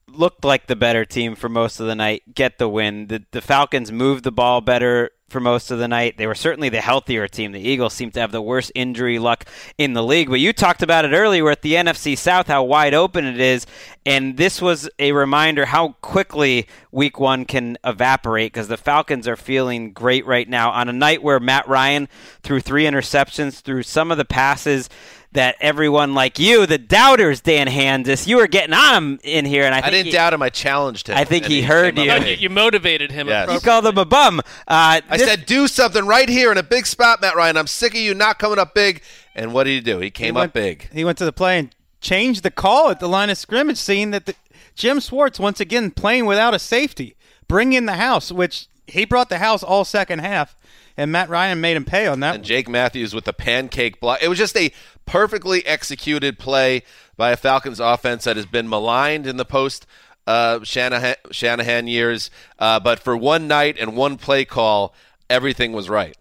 looked 0.08 0.46
like 0.46 0.68
the 0.68 0.76
better 0.76 1.06
team 1.06 1.36
for 1.36 1.50
most 1.50 1.80
of 1.80 1.88
the 1.88 1.96
night 1.96 2.34
get 2.34 2.58
the 2.58 2.70
win. 2.70 3.08
The, 3.08 3.24
the 3.32 3.42
Falcons 3.42 3.92
moved 3.92 4.24
the 4.24 4.32
ball 4.32 4.62
better 4.62 5.12
for 5.30 5.42
most 5.42 5.72
of 5.72 5.80
the 5.80 5.88
night. 5.90 6.18
They 6.18 6.28
were 6.28 6.36
certainly 6.36 6.70
the 6.70 6.80
healthier 6.80 7.28
team. 7.28 7.52
The 7.52 7.60
Eagles 7.60 7.94
seem 7.94 8.12
to 8.12 8.20
have 8.22 8.32
the 8.32 8.42
worst 8.42 8.72
injury 8.74 9.20
luck 9.20 9.44
in 9.78 9.94
the 9.94 10.04
league. 10.04 10.30
But 10.30 10.40
you 10.40 10.54
talked 10.54 10.82
about 10.82 11.04
it 11.04 11.12
earlier 11.12 11.50
at 11.50 11.62
the 11.62 11.74
NFC 11.74 12.18
South, 12.18 12.48
how 12.48 12.64
wide 12.64 12.94
open 12.94 13.26
it 13.26 13.40
is. 13.40 13.66
And 14.06 14.38
this 14.38 14.62
was 14.62 14.90
a 15.00 15.12
reminder 15.12 15.66
how 15.66 15.98
quickly 16.02 16.68
week 16.92 17.20
one 17.20 17.44
can 17.44 17.78
evaporate 17.84 18.54
because 18.54 18.70
the 18.70 18.78
Falcons 18.78 19.28
are 19.28 19.36
feeling 19.36 19.92
great 19.92 20.26
right 20.26 20.48
now 20.48 20.72
on 20.72 20.88
a 20.88 20.94
night 20.94 21.22
where 21.22 21.42
Matt 21.42 21.68
Ryan 21.68 22.08
threw 22.42 22.62
three 22.62 22.86
interceptions, 22.86 23.60
threw 23.60 23.84
some 23.84 24.12
of 24.12 24.18
the 24.18 24.26
passes 24.26 24.90
that 25.34 25.56
everyone 25.60 26.14
like 26.14 26.40
you, 26.40 26.66
the 26.66 26.78
doubters, 26.78 27.42
Dan 27.42 27.68
Hanzus, 27.68 28.28
you 28.28 28.38
were 28.38 28.48
getting 28.48 28.74
on 28.74 28.96
him 28.96 29.20
in 29.24 29.46
here, 29.46 29.64
and 29.64 29.76
I, 29.76 29.80
I, 29.80 29.90
didn't 29.90 30.08
he, 30.08 30.12
doubt 30.12 30.34
him. 30.34 30.42
I 30.42 30.50
challenged 30.50 31.08
him. 31.10 31.18
I 31.18 31.26
think 31.26 31.46
and 31.46 31.54
he 31.54 31.62
heard 31.62 31.98
you. 31.98 32.10
up 32.10 32.26
You, 32.26 32.34
you 32.34 32.50
motivated 32.50 33.12
him. 33.12 33.28
Yes. 33.28 33.52
You 33.52 33.60
called 33.60 33.86
him 33.86 33.98
a 33.98 34.06
bum. 34.06 34.40
Uh, 34.40 34.44
I 34.68 35.18
this- 35.18 35.28
said, 35.28 35.46
do 35.46 35.68
something 35.68 36.06
right 36.06 36.30
here 36.30 36.52
in 36.52 36.58
a 36.58 36.64
big 36.64 36.88
spot, 36.88 37.22
Matt 37.22 37.36
Ryan. 37.36 37.58
I'm 37.58 37.68
sick 37.68 37.94
of 37.94 38.00
you 38.00 38.14
not 38.14 38.40
coming 38.40 38.58
up 38.58 38.74
big. 38.74 39.02
And 39.36 39.54
what 39.54 39.66
did 39.66 39.72
he 39.72 39.82
do? 39.82 40.00
He 40.00 40.10
came 40.10 40.36
he 40.36 40.42
up 40.42 40.54
big. 40.54 40.90
He 40.92 41.04
went 41.04 41.18
to 41.20 41.26
the 41.26 41.34
play 41.34 41.60
and 41.60 41.76
changed 42.02 42.44
the 42.44 42.52
call 42.52 42.90
at 42.90 43.00
the 43.00 43.10
line 43.10 43.30
of 43.30 43.38
scrimmage, 43.38 43.78
seeing 43.78 44.12
that 44.12 44.26
the, 44.26 44.36
Jim 44.76 45.00
Schwartz 45.00 45.40
once 45.40 45.60
again 45.60 45.92
playing 45.92 46.26
without 46.26 46.54
a 46.54 46.60
safety, 46.60 47.16
bring 47.48 47.74
in 47.74 47.86
the 47.86 47.96
house, 47.96 48.32
which 48.32 48.68
he 48.88 49.06
brought 49.06 49.30
the 49.30 49.40
house 49.40 49.62
all 49.64 49.84
second 49.84 50.20
half, 50.20 50.56
and 50.98 51.12
Matt 51.12 51.30
Ryan 51.30 51.62
made 51.62 51.78
him 51.78 51.86
pay 51.86 52.08
on 52.08 52.20
that. 52.22 52.36
And 52.36 52.44
Jake 52.44 52.68
Matthews 52.68 53.14
with 53.14 53.26
the 53.26 53.34
pancake 53.34 54.00
block. 54.00 54.20
It 54.22 54.28
was 54.28 54.38
just 54.38 54.58
a 54.58 54.72
perfectly 55.06 55.66
executed 55.66 56.40
play 56.40 56.84
by 57.16 57.32
a 57.32 57.38
Falcons 57.38 57.80
offense 57.80 58.24
that 58.26 58.36
has 58.36 58.46
been 58.46 58.68
maligned 58.68 59.28
in 59.28 59.38
the 59.38 59.46
post 59.46 59.86
uh, 60.26 60.64
Shanahan, 60.64 61.16
Shanahan 61.32 61.88
years. 61.88 62.30
Uh, 62.60 62.80
but 62.80 63.00
for 63.00 63.16
one 63.16 63.48
night 63.48 63.78
and 63.80 63.96
one 63.96 64.18
play 64.18 64.44
call, 64.44 64.94
everything 65.30 65.72
was 65.72 65.90
right. 65.90 66.18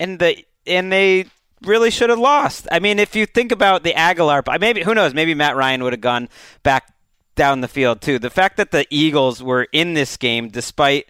and 0.00 0.18
the 0.18 0.44
and 0.66 0.90
they 0.90 1.26
really 1.62 1.90
should 1.90 2.10
have 2.10 2.18
lost. 2.18 2.66
I 2.70 2.78
mean, 2.78 2.98
if 2.98 3.14
you 3.14 3.26
think 3.26 3.52
about 3.52 3.84
the 3.84 3.92
Agholor, 3.92 4.42
maybe 4.60 4.82
who 4.82 4.94
knows? 4.94 5.14
Maybe 5.14 5.34
Matt 5.34 5.56
Ryan 5.56 5.82
would 5.84 5.92
have 5.92 6.00
gone 6.00 6.28
back 6.62 6.92
down 7.36 7.60
the 7.60 7.68
field 7.68 8.00
too. 8.00 8.18
The 8.18 8.30
fact 8.30 8.56
that 8.56 8.70
the 8.70 8.86
Eagles 8.90 9.42
were 9.42 9.68
in 9.72 9.94
this 9.94 10.16
game, 10.16 10.48
despite 10.48 11.06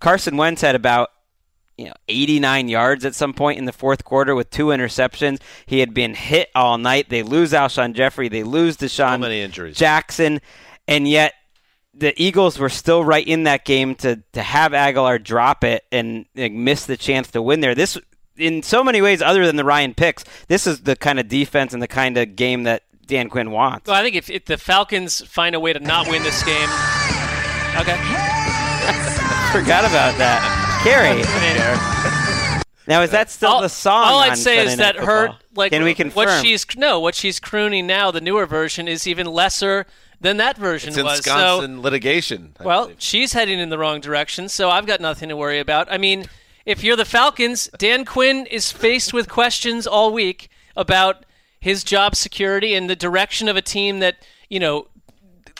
Carson 0.00 0.36
Wentz 0.36 0.62
had 0.62 0.74
about 0.74 1.10
you 1.76 1.86
know 1.86 1.94
89 2.08 2.68
yards 2.68 3.04
at 3.04 3.14
some 3.14 3.32
point 3.32 3.58
in 3.58 3.64
the 3.64 3.72
fourth 3.72 4.04
quarter 4.04 4.34
with 4.34 4.50
two 4.50 4.66
interceptions. 4.66 5.40
He 5.66 5.80
had 5.80 5.94
been 5.94 6.14
hit 6.14 6.50
all 6.54 6.78
night. 6.78 7.08
They 7.08 7.22
lose 7.22 7.52
Alshon 7.52 7.94
Jeffery. 7.94 8.28
They 8.28 8.42
lose 8.42 8.76
DeSean 8.76 9.20
many 9.20 9.40
injuries. 9.40 9.76
Jackson, 9.76 10.40
and 10.86 11.08
yet 11.08 11.34
the 11.92 12.14
Eagles 12.20 12.58
were 12.58 12.68
still 12.68 13.04
right 13.04 13.26
in 13.26 13.44
that 13.44 13.64
game 13.64 13.94
to 13.96 14.22
to 14.32 14.42
have 14.42 14.72
Agholor 14.72 15.22
drop 15.22 15.64
it 15.64 15.84
and 15.92 16.26
like, 16.34 16.52
miss 16.52 16.86
the 16.86 16.96
chance 16.96 17.30
to 17.32 17.42
win 17.42 17.60
there. 17.60 17.74
This 17.74 17.98
in 18.36 18.62
so 18.62 18.82
many 18.82 19.00
ways, 19.00 19.22
other 19.22 19.46
than 19.46 19.56
the 19.56 19.64
Ryan 19.64 19.94
picks, 19.94 20.24
this 20.48 20.66
is 20.66 20.82
the 20.82 20.96
kind 20.96 21.20
of 21.20 21.28
defense 21.28 21.72
and 21.72 21.82
the 21.82 21.88
kind 21.88 22.18
of 22.18 22.36
game 22.36 22.64
that 22.64 22.82
Dan 23.06 23.28
Quinn 23.28 23.50
wants. 23.50 23.86
Well, 23.86 23.96
I 23.96 24.02
think 24.02 24.16
if, 24.16 24.30
if 24.30 24.46
the 24.46 24.56
Falcons 24.58 25.20
find 25.26 25.54
a 25.54 25.60
way 25.60 25.72
to 25.72 25.80
not 25.80 26.08
win 26.08 26.22
this 26.22 26.42
game, 26.42 26.68
okay. 27.78 27.96
Forgot 29.52 29.84
about 29.84 30.18
that, 30.18 30.63
Carrie. 30.84 31.24
Now 32.86 33.00
is 33.00 33.12
that 33.12 33.30
still 33.30 33.48
all, 33.48 33.62
the 33.62 33.70
song? 33.70 34.04
All 34.04 34.18
I'd 34.18 34.32
on 34.32 34.36
say 34.36 34.56
Sunday 34.56 34.72
is 34.72 34.78
Night 34.78 34.96
that 34.96 35.04
her 35.06 35.36
like 35.56 35.72
Can 35.72 35.84
we 35.84 35.94
confirm? 35.94 36.26
what 36.26 36.44
she's 36.44 36.66
no 36.76 37.00
what 37.00 37.14
she's 37.14 37.40
crooning 37.40 37.86
now, 37.86 38.10
the 38.10 38.20
newer 38.20 38.44
version 38.44 38.88
is 38.88 39.06
even 39.06 39.26
lesser 39.26 39.86
than 40.20 40.36
that 40.36 40.58
version 40.58 40.90
It's 40.90 41.02
was. 41.02 41.20
Wisconsin 41.20 41.76
so 41.76 41.80
litigation. 41.80 42.54
I 42.60 42.64
well, 42.64 42.82
believe. 42.84 42.96
she's 42.98 43.32
heading 43.32 43.58
in 43.58 43.70
the 43.70 43.78
wrong 43.78 44.00
direction, 44.00 44.50
so 44.50 44.68
I've 44.68 44.84
got 44.84 45.00
nothing 45.00 45.30
to 45.30 45.36
worry 45.36 45.60
about. 45.60 45.90
I 45.90 45.96
mean, 45.96 46.26
if 46.66 46.84
you're 46.84 46.96
the 46.96 47.06
Falcons, 47.06 47.70
Dan 47.78 48.04
Quinn 48.04 48.44
is 48.46 48.70
faced 48.70 49.14
with 49.14 49.30
questions 49.30 49.86
all 49.86 50.12
week 50.12 50.50
about 50.76 51.24
his 51.58 51.84
job 51.84 52.14
security 52.14 52.74
and 52.74 52.90
the 52.90 52.96
direction 52.96 53.48
of 53.48 53.56
a 53.56 53.62
team 53.62 54.00
that, 54.00 54.16
you 54.50 54.60
know, 54.60 54.88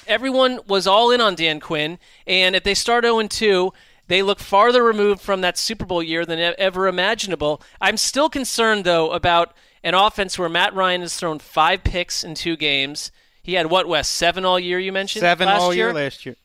everyone 0.07 0.61
was 0.67 0.87
all 0.87 1.11
in 1.11 1.23
on 1.23 1.35
Dan 1.35 1.61
Quinn, 1.61 1.99
and 2.27 2.55
if 2.55 2.65
they 2.65 2.75
start 2.75 3.05
0 3.05 3.27
2, 3.27 3.73
They 4.07 4.23
look 4.23 4.39
farther 4.39 4.83
removed 4.83 5.21
from 5.21 5.41
that 5.41 5.57
Super 5.57 5.87
Bowl 5.87 6.03
year 6.03 6.27
than 6.27 6.55
ever 6.59 6.87
imaginable. 6.87 7.63
I'm 7.81 7.97
still 7.97 8.29
concerned, 8.29 8.85
though, 8.85 9.11
about 9.13 9.55
an 9.83 9.95
offense 9.95 10.39
where 10.39 10.49
Matt 10.49 10.75
Ryan 10.75 11.01
has 11.01 11.17
thrown 11.17 11.39
five 11.39 11.85
picks 11.85 12.23
in 12.23 12.35
two 12.35 12.57
games. 12.57 13.11
He 13.43 13.55
had 13.55 13.67
what, 13.67 13.89
Wes? 13.89 14.09
Seven 14.09 14.45
all 14.45 14.59
year, 14.59 14.79
you 14.79 14.93
mentioned? 14.93 15.21
Seven 15.21 15.49
all 15.49 15.75
year? 15.75 15.87
year 15.87 15.95
last 15.95 16.27
year. 16.27 16.37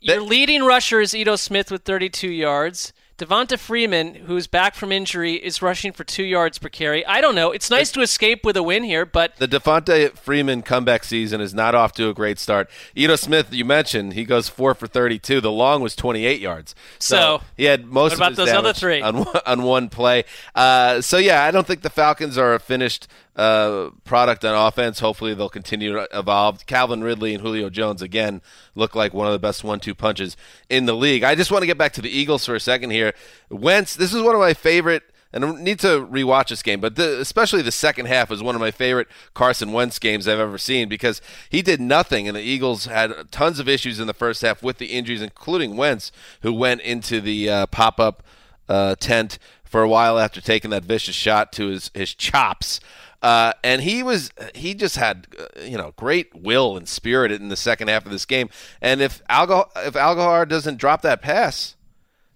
Your 0.00 0.20
leading 0.20 0.62
rusher 0.62 1.00
is 1.00 1.14
Ito 1.14 1.36
Smith 1.36 1.70
with 1.70 1.82
32 1.82 2.30
yards. 2.30 2.92
Devonta 3.18 3.58
Freeman, 3.58 4.14
who's 4.14 4.46
back 4.46 4.76
from 4.76 4.92
injury, 4.92 5.34
is 5.34 5.60
rushing 5.60 5.90
for 5.90 6.04
two 6.04 6.22
yards 6.22 6.56
per 6.58 6.68
carry. 6.68 7.04
I 7.04 7.20
don't 7.20 7.34
know. 7.34 7.50
It's 7.50 7.68
nice 7.68 7.90
to 7.92 8.00
escape 8.00 8.44
with 8.44 8.56
a 8.56 8.62
win 8.62 8.84
here, 8.84 9.04
but 9.04 9.34
The 9.36 9.48
Devonta 9.48 10.16
Freeman 10.16 10.62
comeback 10.62 11.02
season 11.02 11.40
is 11.40 11.52
not 11.52 11.74
off 11.74 11.92
to 11.94 12.08
a 12.08 12.14
great 12.14 12.38
start. 12.38 12.70
Ito 12.94 13.16
Smith, 13.16 13.52
you 13.52 13.64
mentioned, 13.64 14.12
he 14.12 14.24
goes 14.24 14.48
four 14.48 14.72
for 14.72 14.86
32. 14.86 15.40
The 15.40 15.50
long 15.50 15.82
was 15.82 15.96
28 15.96 16.40
yards. 16.40 16.76
So, 17.00 17.42
he 17.56 17.64
had 17.64 17.86
most 17.86 18.12
what 18.12 18.16
about 18.18 18.32
of 18.32 18.38
his 18.38 18.46
those 18.46 18.54
other 18.54 18.72
three? 18.72 19.02
on 19.02 19.24
one- 19.24 19.40
on 19.46 19.62
one 19.62 19.88
play. 19.88 20.24
Uh, 20.54 21.00
so 21.00 21.18
yeah, 21.18 21.42
I 21.42 21.50
don't 21.50 21.66
think 21.66 21.82
the 21.82 21.90
Falcons 21.90 22.38
are 22.38 22.54
a 22.54 22.60
finished 22.60 23.08
uh, 23.38 23.90
product 24.04 24.44
on 24.44 24.66
offense. 24.66 25.00
Hopefully, 25.00 25.32
they'll 25.32 25.48
continue 25.48 25.92
to 25.92 26.08
evolve. 26.12 26.66
Calvin 26.66 27.02
Ridley 27.02 27.32
and 27.32 27.42
Julio 27.42 27.70
Jones 27.70 28.02
again 28.02 28.42
look 28.74 28.94
like 28.94 29.14
one 29.14 29.28
of 29.28 29.32
the 29.32 29.38
best 29.38 29.64
one-two 29.64 29.94
punches 29.94 30.36
in 30.68 30.86
the 30.86 30.94
league. 30.94 31.22
I 31.22 31.34
just 31.34 31.50
want 31.50 31.62
to 31.62 31.66
get 31.66 31.78
back 31.78 31.92
to 31.94 32.02
the 32.02 32.10
Eagles 32.10 32.44
for 32.44 32.54
a 32.54 32.60
second 32.60 32.90
here. 32.90 33.14
Wentz, 33.48 33.94
this 33.94 34.12
is 34.12 34.22
one 34.22 34.34
of 34.34 34.40
my 34.40 34.52
favorite. 34.52 35.04
And 35.30 35.44
I 35.44 35.52
need 35.52 35.78
to 35.80 36.06
rewatch 36.06 36.48
this 36.48 36.62
game, 36.62 36.80
but 36.80 36.96
the, 36.96 37.20
especially 37.20 37.60
the 37.60 37.70
second 37.70 38.06
half 38.06 38.30
was 38.30 38.42
one 38.42 38.54
of 38.54 38.62
my 38.62 38.70
favorite 38.70 39.08
Carson 39.34 39.72
Wentz 39.72 39.98
games 39.98 40.26
I've 40.26 40.38
ever 40.38 40.56
seen 40.56 40.88
because 40.88 41.20
he 41.50 41.60
did 41.60 41.82
nothing, 41.82 42.26
and 42.26 42.34
the 42.34 42.40
Eagles 42.40 42.86
had 42.86 43.30
tons 43.30 43.60
of 43.60 43.68
issues 43.68 44.00
in 44.00 44.06
the 44.06 44.14
first 44.14 44.40
half 44.40 44.62
with 44.62 44.78
the 44.78 44.86
injuries, 44.86 45.20
including 45.20 45.76
Wentz, 45.76 46.10
who 46.40 46.54
went 46.54 46.80
into 46.80 47.20
the 47.20 47.50
uh, 47.50 47.66
pop-up 47.66 48.22
uh, 48.70 48.94
tent 48.94 49.38
for 49.64 49.82
a 49.82 49.88
while 49.88 50.18
after 50.18 50.40
taking 50.40 50.70
that 50.70 50.84
vicious 50.84 51.14
shot 51.14 51.52
to 51.52 51.66
his 51.66 51.90
his 51.92 52.14
chops. 52.14 52.80
Uh, 53.20 53.52
and 53.64 53.82
he 53.82 54.02
was 54.02 54.30
he 54.54 54.74
just 54.74 54.96
had 54.96 55.26
uh, 55.38 55.60
you 55.62 55.76
know 55.76 55.92
great 55.96 56.32
will 56.34 56.76
and 56.76 56.88
spirit 56.88 57.32
in 57.32 57.48
the 57.48 57.56
second 57.56 57.88
half 57.88 58.06
of 58.06 58.12
this 58.12 58.24
game. 58.24 58.48
And 58.80 59.00
if 59.00 59.22
Algo 59.28 59.68
if 59.76 59.94
Agholor 59.94 60.48
doesn't 60.48 60.76
drop 60.76 61.02
that 61.02 61.20
pass, 61.20 61.74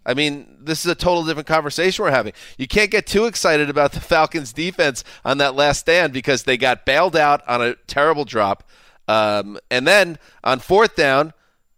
I 0.04 0.14
mean, 0.14 0.56
this 0.60 0.84
is 0.84 0.90
a 0.90 0.96
total 0.96 1.24
different 1.24 1.46
conversation 1.46 2.04
we're 2.04 2.10
having. 2.10 2.32
You 2.58 2.66
can't 2.66 2.90
get 2.90 3.06
too 3.06 3.26
excited 3.26 3.70
about 3.70 3.92
the 3.92 4.00
Falcons' 4.00 4.52
defense 4.52 5.04
on 5.24 5.38
that 5.38 5.54
last 5.54 5.80
stand 5.80 6.12
because 6.12 6.42
they 6.42 6.56
got 6.56 6.84
bailed 6.84 7.16
out 7.16 7.46
on 7.46 7.62
a 7.62 7.74
terrible 7.86 8.24
drop. 8.24 8.68
Um, 9.06 9.58
and 9.70 9.86
then 9.86 10.18
on 10.42 10.58
fourth 10.58 10.96
down, 10.96 11.32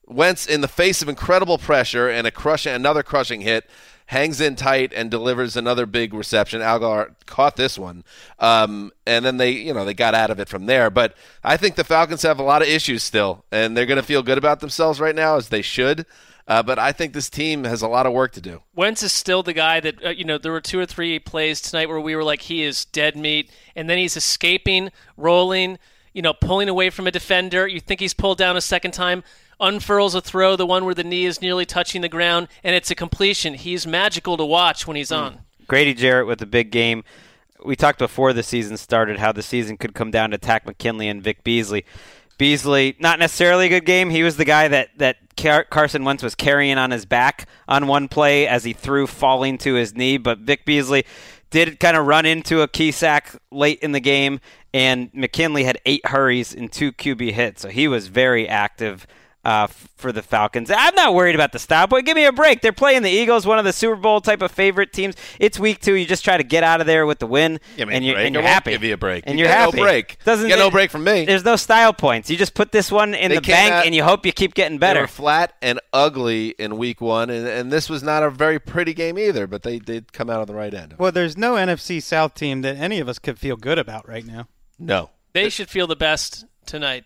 Wentz, 0.06 0.46
in 0.46 0.60
the 0.60 0.68
face 0.68 1.02
of 1.02 1.08
incredible 1.08 1.58
pressure 1.58 2.08
and 2.08 2.26
a 2.26 2.30
crushing, 2.30 2.72
another 2.72 3.02
crushing 3.02 3.40
hit, 3.40 3.68
hangs 4.06 4.40
in 4.40 4.56
tight 4.56 4.92
and 4.94 5.10
delivers 5.10 5.56
another 5.56 5.86
big 5.86 6.12
reception. 6.12 6.60
Agholor 6.60 7.14
caught 7.26 7.56
this 7.56 7.78
one, 7.78 8.04
um, 8.38 8.92
and 9.06 9.24
then 9.24 9.38
they, 9.38 9.50
you 9.52 9.72
know, 9.72 9.84
they 9.84 9.94
got 9.94 10.14
out 10.14 10.30
of 10.30 10.38
it 10.38 10.48
from 10.48 10.66
there. 10.66 10.90
But 10.90 11.14
I 11.42 11.56
think 11.56 11.76
the 11.76 11.84
Falcons 11.84 12.22
have 12.22 12.38
a 12.38 12.42
lot 12.42 12.62
of 12.62 12.68
issues 12.68 13.02
still, 13.02 13.44
and 13.50 13.76
they're 13.76 13.86
going 13.86 13.96
to 13.96 14.02
feel 14.02 14.22
good 14.22 14.38
about 14.38 14.60
themselves 14.60 15.00
right 15.00 15.14
now 15.14 15.36
as 15.36 15.48
they 15.48 15.62
should. 15.62 16.06
Uh, 16.46 16.62
but 16.62 16.78
I 16.78 16.92
think 16.92 17.14
this 17.14 17.30
team 17.30 17.64
has 17.64 17.80
a 17.80 17.88
lot 17.88 18.04
of 18.04 18.12
work 18.12 18.32
to 18.32 18.40
do. 18.40 18.60
Wentz 18.74 19.02
is 19.02 19.12
still 19.12 19.42
the 19.42 19.54
guy 19.54 19.80
that 19.80 20.04
uh, 20.04 20.10
you 20.10 20.24
know. 20.24 20.36
There 20.36 20.52
were 20.52 20.60
two 20.60 20.78
or 20.78 20.84
three 20.84 21.18
plays 21.18 21.62
tonight 21.62 21.88
where 21.88 22.00
we 22.00 22.14
were 22.14 22.24
like, 22.24 22.42
he 22.42 22.62
is 22.62 22.84
dead 22.84 23.16
meat, 23.16 23.50
and 23.74 23.88
then 23.88 23.96
he's 23.96 24.16
escaping, 24.16 24.90
rolling, 25.16 25.78
you 26.12 26.20
know, 26.20 26.34
pulling 26.34 26.68
away 26.68 26.90
from 26.90 27.06
a 27.06 27.10
defender. 27.10 27.66
You 27.66 27.80
think 27.80 28.00
he's 28.00 28.12
pulled 28.12 28.36
down 28.36 28.58
a 28.58 28.60
second 28.60 28.92
time, 28.92 29.24
unfurls 29.64 30.14
a 30.14 30.20
throw, 30.20 30.56
the 30.56 30.66
one 30.66 30.84
where 30.84 30.94
the 30.94 31.04
knee 31.04 31.24
is 31.24 31.40
nearly 31.40 31.66
touching 31.66 32.02
the 32.02 32.08
ground, 32.08 32.48
and 32.62 32.74
it's 32.76 32.90
a 32.90 32.94
completion. 32.94 33.54
He's 33.54 33.86
magical 33.86 34.36
to 34.36 34.44
watch 34.44 34.86
when 34.86 34.96
he's 34.96 35.10
hmm. 35.10 35.16
on. 35.16 35.38
Grady 35.66 35.94
Jarrett 35.94 36.26
with 36.26 36.42
a 36.42 36.46
big 36.46 36.70
game. 36.70 37.04
We 37.64 37.76
talked 37.76 37.98
before 37.98 38.32
the 38.32 38.42
season 38.42 38.76
started 38.76 39.18
how 39.18 39.32
the 39.32 39.42
season 39.42 39.78
could 39.78 39.94
come 39.94 40.10
down 40.10 40.30
to 40.30 40.38
Takk 40.38 40.66
McKinley 40.66 41.08
and 41.08 41.22
Vic 41.22 41.42
Beasley. 41.42 41.86
Beasley, 42.36 42.96
not 42.98 43.18
necessarily 43.18 43.66
a 43.66 43.68
good 43.68 43.86
game. 43.86 44.10
He 44.10 44.22
was 44.22 44.36
the 44.36 44.44
guy 44.44 44.68
that 44.68 44.90
that 44.98 45.16
Car- 45.36 45.64
Carson 45.64 46.04
Wentz 46.04 46.22
was 46.22 46.34
carrying 46.34 46.78
on 46.78 46.90
his 46.90 47.06
back 47.06 47.48
on 47.68 47.86
one 47.86 48.08
play 48.08 48.46
as 48.46 48.64
he 48.64 48.72
threw, 48.72 49.06
falling 49.06 49.56
to 49.58 49.74
his 49.74 49.94
knee. 49.94 50.18
But 50.18 50.40
Vic 50.40 50.64
Beasley 50.64 51.04
did 51.50 51.78
kind 51.78 51.96
of 51.96 52.06
run 52.06 52.26
into 52.26 52.62
a 52.62 52.68
key 52.68 52.90
sack 52.90 53.36
late 53.50 53.78
in 53.80 53.92
the 53.92 54.00
game, 54.00 54.40
and 54.72 55.10
McKinley 55.14 55.64
had 55.64 55.78
eight 55.86 56.04
hurries 56.06 56.52
and 56.52 56.70
two 56.70 56.92
QB 56.92 57.32
hits, 57.32 57.62
so 57.62 57.68
he 57.68 57.86
was 57.86 58.08
very 58.08 58.48
active. 58.48 59.06
Uh, 59.44 59.66
for 59.96 60.10
the 60.10 60.22
Falcons, 60.22 60.70
I'm 60.74 60.94
not 60.94 61.14
worried 61.14 61.34
about 61.34 61.52
the 61.52 61.58
style. 61.58 61.86
Boy, 61.86 62.00
give 62.02 62.14
me 62.14 62.24
a 62.24 62.32
break. 62.32 62.60
They're 62.62 62.72
playing 62.72 63.02
the 63.02 63.10
Eagles, 63.10 63.46
one 63.46 63.58
of 63.58 63.64
the 63.66 63.72
Super 63.74 63.96
Bowl 63.96 64.20
type 64.20 64.40
of 64.42 64.50
favorite 64.50 64.92
teams. 64.92 65.14
It's 65.38 65.58
week 65.58 65.80
two. 65.80 65.94
You 65.94 66.06
just 66.06 66.24
try 66.24 66.36
to 66.38 66.42
get 66.42 66.62
out 66.64 66.80
of 66.80 66.86
there 66.86 67.04
with 67.06 67.18
the 67.18 67.26
win, 67.26 67.60
Give 67.76 67.88
me 67.88 67.94
a 67.94 67.96
and 67.96 68.04
you're, 68.06 68.14
break. 68.14 68.26
and 68.26 68.34
you're 68.34 68.42
happy. 68.42 68.70
give 68.72 68.82
you 68.84 68.94
a 68.94 68.96
break. 68.96 69.24
and 69.26 69.38
You 69.38 69.44
you're 69.44 69.54
get 69.54 69.74
no 69.74 69.82
break. 69.82 70.18
Doesn't 70.24 70.48
Get 70.48 70.58
no 70.58 70.70
break 70.70 70.90
from 70.90 71.04
me. 71.04 71.24
There's 71.26 71.44
no 71.44 71.56
style 71.56 71.92
points. 71.92 72.30
You 72.30 72.36
just 72.38 72.54
put 72.54 72.72
this 72.72 72.90
one 72.90 73.12
in 73.14 73.30
They 73.30 73.36
the 73.36 73.40
bank, 73.42 73.70
cannot- 73.70 73.86
and 73.86 73.94
you 73.94 74.02
hope 74.04 74.24
you 74.26 74.32
keep 74.32 74.54
getting 74.54 74.78
better. 74.78 75.00
They 75.00 75.04
better. 75.04 75.04
were 75.04 75.08
flat 75.08 75.54
and 75.62 75.78
ugly 75.92 76.54
in 76.58 76.76
week 76.78 77.00
one, 77.00 77.28
and, 77.30 77.46
and 77.46 77.70
this 77.72 77.90
was 77.90 78.02
not 78.02 78.22
a 78.22 78.30
very 78.30 78.58
pretty 78.58 78.94
game 78.94 79.18
either. 79.18 79.46
But 79.46 79.62
they 79.62 79.78
did 79.78 80.12
come 80.12 80.30
out 80.30 80.40
on 80.40 80.46
the 80.46 80.54
right 80.54 80.72
end. 80.72 80.94
Well, 80.98 81.12
there's 81.12 81.36
no 81.36 81.54
NFC 81.54 82.02
South 82.02 82.34
team 82.34 82.62
that 82.62 82.76
any 82.76 82.98
of 82.98 83.08
us 83.10 83.18
could 83.18 83.38
feel 83.38 83.56
good 83.56 83.78
about 83.78 84.08
right 84.08 84.24
now. 84.26 84.48
No. 84.78 85.10
They 85.34 85.48
should 85.50 85.68
feel 85.68 85.86
the 85.86 85.96
best 85.96 86.44
tonight. 86.66 87.04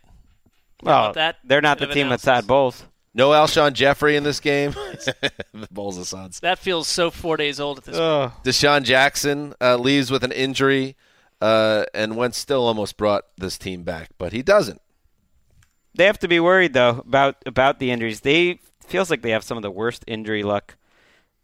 How 0.85 0.91
Well, 0.91 1.03
about 1.05 1.15
that 1.15 1.37
they're 1.45 1.61
not 1.61 1.79
bit 1.79 1.89
the 1.89 1.95
team 1.95 2.07
analysis? 2.07 2.25
that's 2.27 2.37
had 2.37 2.47
bowls. 2.47 2.85
No 3.15 3.31
Alshon 3.31 3.73
Jeffery 3.73 4.17
in 4.17 4.23
this 4.23 4.39
game. 4.39 4.73
the 5.53 5.69
Bulls 5.71 5.99
of 5.99 6.07
Suns. 6.07 6.41
That 6.41 6.59
feels 6.59 6.87
so 6.87 7.11
four 7.11 7.37
days 7.37 7.59
old 7.59 7.79
at 7.79 7.85
this 7.85 7.97
point. 7.97 8.33
DeSean 8.45 8.83
Jackson 8.85 9.55
uh, 9.61 9.77
leaves 9.77 10.11
with 10.11 10.23
an 10.23 10.31
injury, 10.31 10.95
uh, 11.41 11.85
and 11.95 12.17
Wentz 12.17 12.39
still 12.39 12.65
almost 12.67 12.97
brought 12.97 13.25
this 13.37 13.59
team 13.59 13.83
back, 13.83 14.11
but 14.19 14.33
he 14.33 14.43
doesn't. 14.43 14.81
They 15.95 16.05
have 16.05 16.19
to 16.21 16.29
be 16.29 16.39
worried 16.39 16.75
though 16.75 17.03
about 17.07 17.37
about 17.45 17.81
the 17.81 17.91
injuries. 17.91 18.21
They 18.21 18.61
feels 18.87 19.11
like 19.11 19.23
they 19.23 19.31
have 19.31 19.43
some 19.43 19.57
of 19.57 19.63
the 19.63 19.71
worst 19.71 20.05
injury 20.07 20.43
luck 20.45 20.77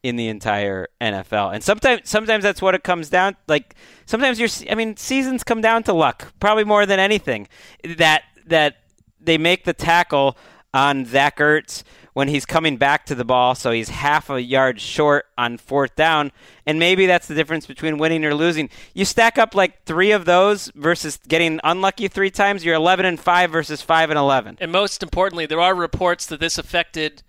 in 0.05 0.17
the 0.17 0.29
entire 0.29 0.87
NFL. 1.01 1.55
And 1.55 1.65
sometimes 1.65 2.03
sometimes 2.05 2.45
that's 2.45 2.63
what 2.63 2.75
it 2.75 2.85
comes 2.85 3.09
down 3.11 3.37
like 3.49 3.75
sometimes 4.07 4.39
your 4.39 4.49
I 4.71 4.77
mean 4.77 4.97
seasons 4.97 5.43
come 5.43 5.61
down 5.61 5.83
to 5.85 5.93
luck, 5.93 6.33
probably 6.39 6.65
more 6.65 6.87
than 6.87 7.01
anything. 7.01 7.49
That 7.97 8.23
that 8.47 8.77
they 9.25 9.39
make 9.39 9.65
the 9.65 9.73
tackle 9.73 10.37
on 10.73 11.05
Zach 11.05 11.39
Ertz 11.39 11.85
when 12.15 12.29
he's 12.29 12.47
coming 12.47 12.77
back 12.77 13.05
to 13.07 13.15
the 13.15 13.25
ball, 13.25 13.55
so 13.55 13.73
he's 13.73 13.89
half 13.89 14.31
a 14.31 14.41
yard 14.41 14.81
short 14.81 15.27
on 15.37 15.59
fourth 15.59 15.95
down, 15.97 16.31
and 16.65 16.79
maybe 16.79 17.07
that's 17.07 17.27
the 17.27 17.35
difference 17.35 17.67
between 17.67 17.99
winning 17.99 18.25
or 18.25 18.35
losing. 18.35 18.71
You 18.95 19.05
stack 19.05 19.37
up 19.37 19.55
like 19.55 19.83
three 19.85 20.13
of 20.13 20.25
those 20.25 20.71
versus 20.77 21.19
getting 21.29 21.61
unlucky 21.65 22.07
three 22.07 22.31
times. 22.31 22.65
You're 22.65 22.77
11 22.77 23.05
and 23.05 23.19
five 23.19 23.51
versus 23.51 23.83
five 23.83 24.11
and 24.11 24.19
11. 24.19 24.59
And 24.61 24.71
most 24.71 25.03
importantly, 25.03 25.47
there 25.47 25.61
are 25.61 25.75
reports 25.75 26.27
that 26.27 26.39
this 26.39 26.57
affected 26.57 27.25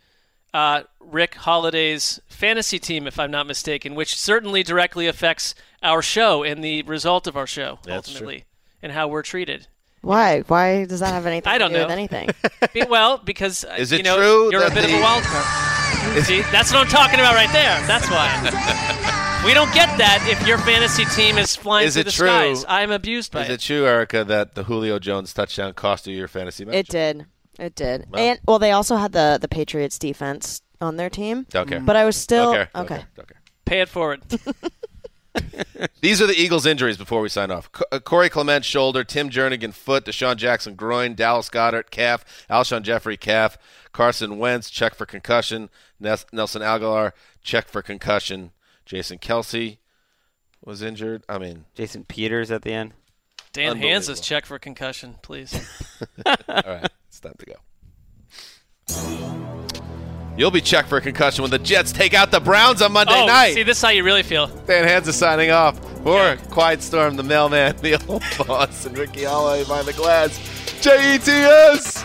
uh, 0.53 0.83
Rick 0.99 1.35
Holiday's 1.35 2.21
fantasy 2.27 2.77
team, 2.77 3.07
if 3.07 3.19
I'm 3.19 3.31
not 3.31 3.47
mistaken, 3.47 3.95
which 3.95 4.15
certainly 4.15 4.61
directly 4.61 5.07
affects 5.07 5.55
our 5.81 6.01
show 6.03 6.43
and 6.43 6.63
the 6.63 6.83
result 6.83 7.25
of 7.27 7.35
our 7.35 7.47
show 7.47 7.79
That's 7.83 8.07
ultimately, 8.07 8.45
and 8.81 8.91
how 8.91 9.07
we're 9.07 9.23
treated. 9.23 9.67
Why? 10.05 10.41
Why 10.41 10.85
does 10.85 10.99
that 10.99 11.13
have 11.13 11.25
anything 11.25 11.51
I 11.51 11.57
don't 11.57 11.71
do 11.71 11.77
know. 11.77 11.83
with 11.85 11.91
anything? 11.91 12.29
Be- 12.73 12.83
well, 12.89 13.17
because 13.17 13.65
uh, 13.65 13.75
Is 13.77 13.91
you 13.91 13.99
it 13.99 14.05
know 14.05 14.17
true 14.17 14.51
you're 14.51 14.61
a 14.61 14.69
that 14.69 14.75
bit 14.75 14.85
of 14.85 14.91
the- 14.91 14.97
a 14.97 15.01
wild 15.01 15.23
card. 15.23 16.23
See, 16.25 16.41
that's 16.51 16.71
what 16.71 16.81
I'm 16.81 16.87
talking 16.87 17.19
about 17.19 17.33
right 17.33 17.51
there. 17.51 17.81
That's 17.87 18.09
why 18.11 18.29
we 19.45 19.53
don't 19.55 19.73
get 19.73 19.97
that 19.97 20.25
if 20.29 20.47
your 20.47 20.57
fantasy 20.59 21.05
team 21.05 21.37
is 21.39 21.55
flying 21.55 21.87
Is 21.87 21.93
through 21.95 22.01
it 22.01 22.03
the 22.05 22.11
true? 22.11 22.27
skies. 22.27 22.65
I'm 22.67 22.91
abused 22.91 23.31
by 23.31 23.43
Is 23.43 23.49
it. 23.49 23.53
it 23.53 23.59
true, 23.61 23.85
Erica, 23.87 24.23
that 24.23 24.53
the 24.55 24.63
Julio 24.65 24.99
Jones 24.99 25.33
touchdown 25.33 25.73
cost 25.73 26.05
you 26.07 26.15
your 26.15 26.27
fantasy 26.27 26.63
match? 26.65 26.75
it 26.75 26.87
did. 26.87 27.25
It 27.57 27.73
did. 27.75 28.05
Well. 28.11 28.21
and 28.21 28.39
well, 28.47 28.59
they 28.59 28.71
also 28.71 28.97
had 28.97 29.11
the 29.13 29.39
the 29.41 29.47
Patriots 29.47 29.97
defense 29.97 30.61
on 30.81 30.97
their 30.97 31.09
team. 31.09 31.47
Don't 31.49 31.67
care. 31.67 31.79
But 31.79 31.95
I 31.95 32.05
was 32.05 32.15
still 32.15 32.45
Don't 32.45 32.53
care. 32.55 32.69
Don't 32.75 32.85
okay. 32.85 32.95
care. 32.97 33.07
Don't 33.15 33.27
care. 33.27 33.41
Pay 33.65 33.81
it 33.81 33.89
forward. 33.89 34.21
These 36.01 36.21
are 36.21 36.27
the 36.27 36.39
Eagles' 36.39 36.65
injuries 36.65 36.97
before 36.97 37.21
we 37.21 37.29
sign 37.29 37.51
off. 37.51 37.69
C- 37.75 37.83
uh, 37.91 37.99
Corey 37.99 38.29
Clement, 38.29 38.63
shoulder. 38.63 39.03
Tim 39.03 39.29
Jernigan, 39.29 39.73
foot. 39.73 40.05
DeSean 40.05 40.37
Jackson, 40.37 40.75
groin. 40.75 41.15
Dallas 41.15 41.49
Goedert, 41.49 41.89
calf. 41.91 42.23
Alshon 42.49 42.83
Jeffery, 42.83 43.17
calf. 43.17 43.57
Carson 43.91 44.37
Wentz, 44.37 44.69
check 44.69 44.93
for 44.93 45.05
concussion. 45.05 45.69
Nelson 45.99 46.61
Agholor, 46.61 47.13
check 47.41 47.67
for 47.69 47.81
concussion. 47.81 48.51
Jason 48.85 49.17
Kelce 49.17 49.77
was 50.63 50.81
injured. 50.81 51.23
I 51.29 51.37
mean, 51.37 51.63
Jason 51.75 52.03
Peters 52.03 52.51
at 52.51 52.63
the 52.63 52.73
end. 52.73 52.93
Dan 53.53 53.77
Hanzus 53.77 54.09
Unbelievable. 54.09 54.23
check 54.23 54.45
for 54.45 54.59
concussion, 54.59 55.15
please. 55.21 55.53
all 56.25 56.35
right, 56.47 56.89
it's 57.07 57.21
time 57.21 57.35
to 57.39 57.45
go. 57.45 57.55
You'll 60.37 60.51
be 60.51 60.61
checked 60.61 60.89
for 60.89 60.97
a 60.97 61.01
concussion 61.01 61.43
when 61.43 61.51
the 61.51 61.59
Jets 61.59 61.91
take 61.91 62.13
out 62.13 62.29
the 62.29 62.39
Browns 62.39 62.81
on 62.81 62.91
Monday 62.91 63.13
oh, 63.15 63.25
night. 63.25 63.53
see, 63.53 63.63
this 63.63 63.77
is 63.77 63.83
how 63.83 63.89
you 63.89 64.03
really 64.03 64.23
feel. 64.23 64.47
Dan 64.67 64.85
Hanzus 64.85 65.13
signing 65.13 65.51
off 65.51 65.79
for 66.03 66.37
Quiet 66.49 66.81
Storm, 66.81 67.15
the 67.15 67.23
mailman, 67.23 67.75
the 67.81 68.03
old 68.07 68.23
boss, 68.37 68.85
and 68.85 68.97
Ricky 68.97 69.23
Holloway 69.23 69.63
behind 69.63 69.87
the 69.87 69.93
glass. 69.93 70.37
J 70.81 71.15
E 71.15 71.17
T 71.19 71.31
S. 71.31 72.04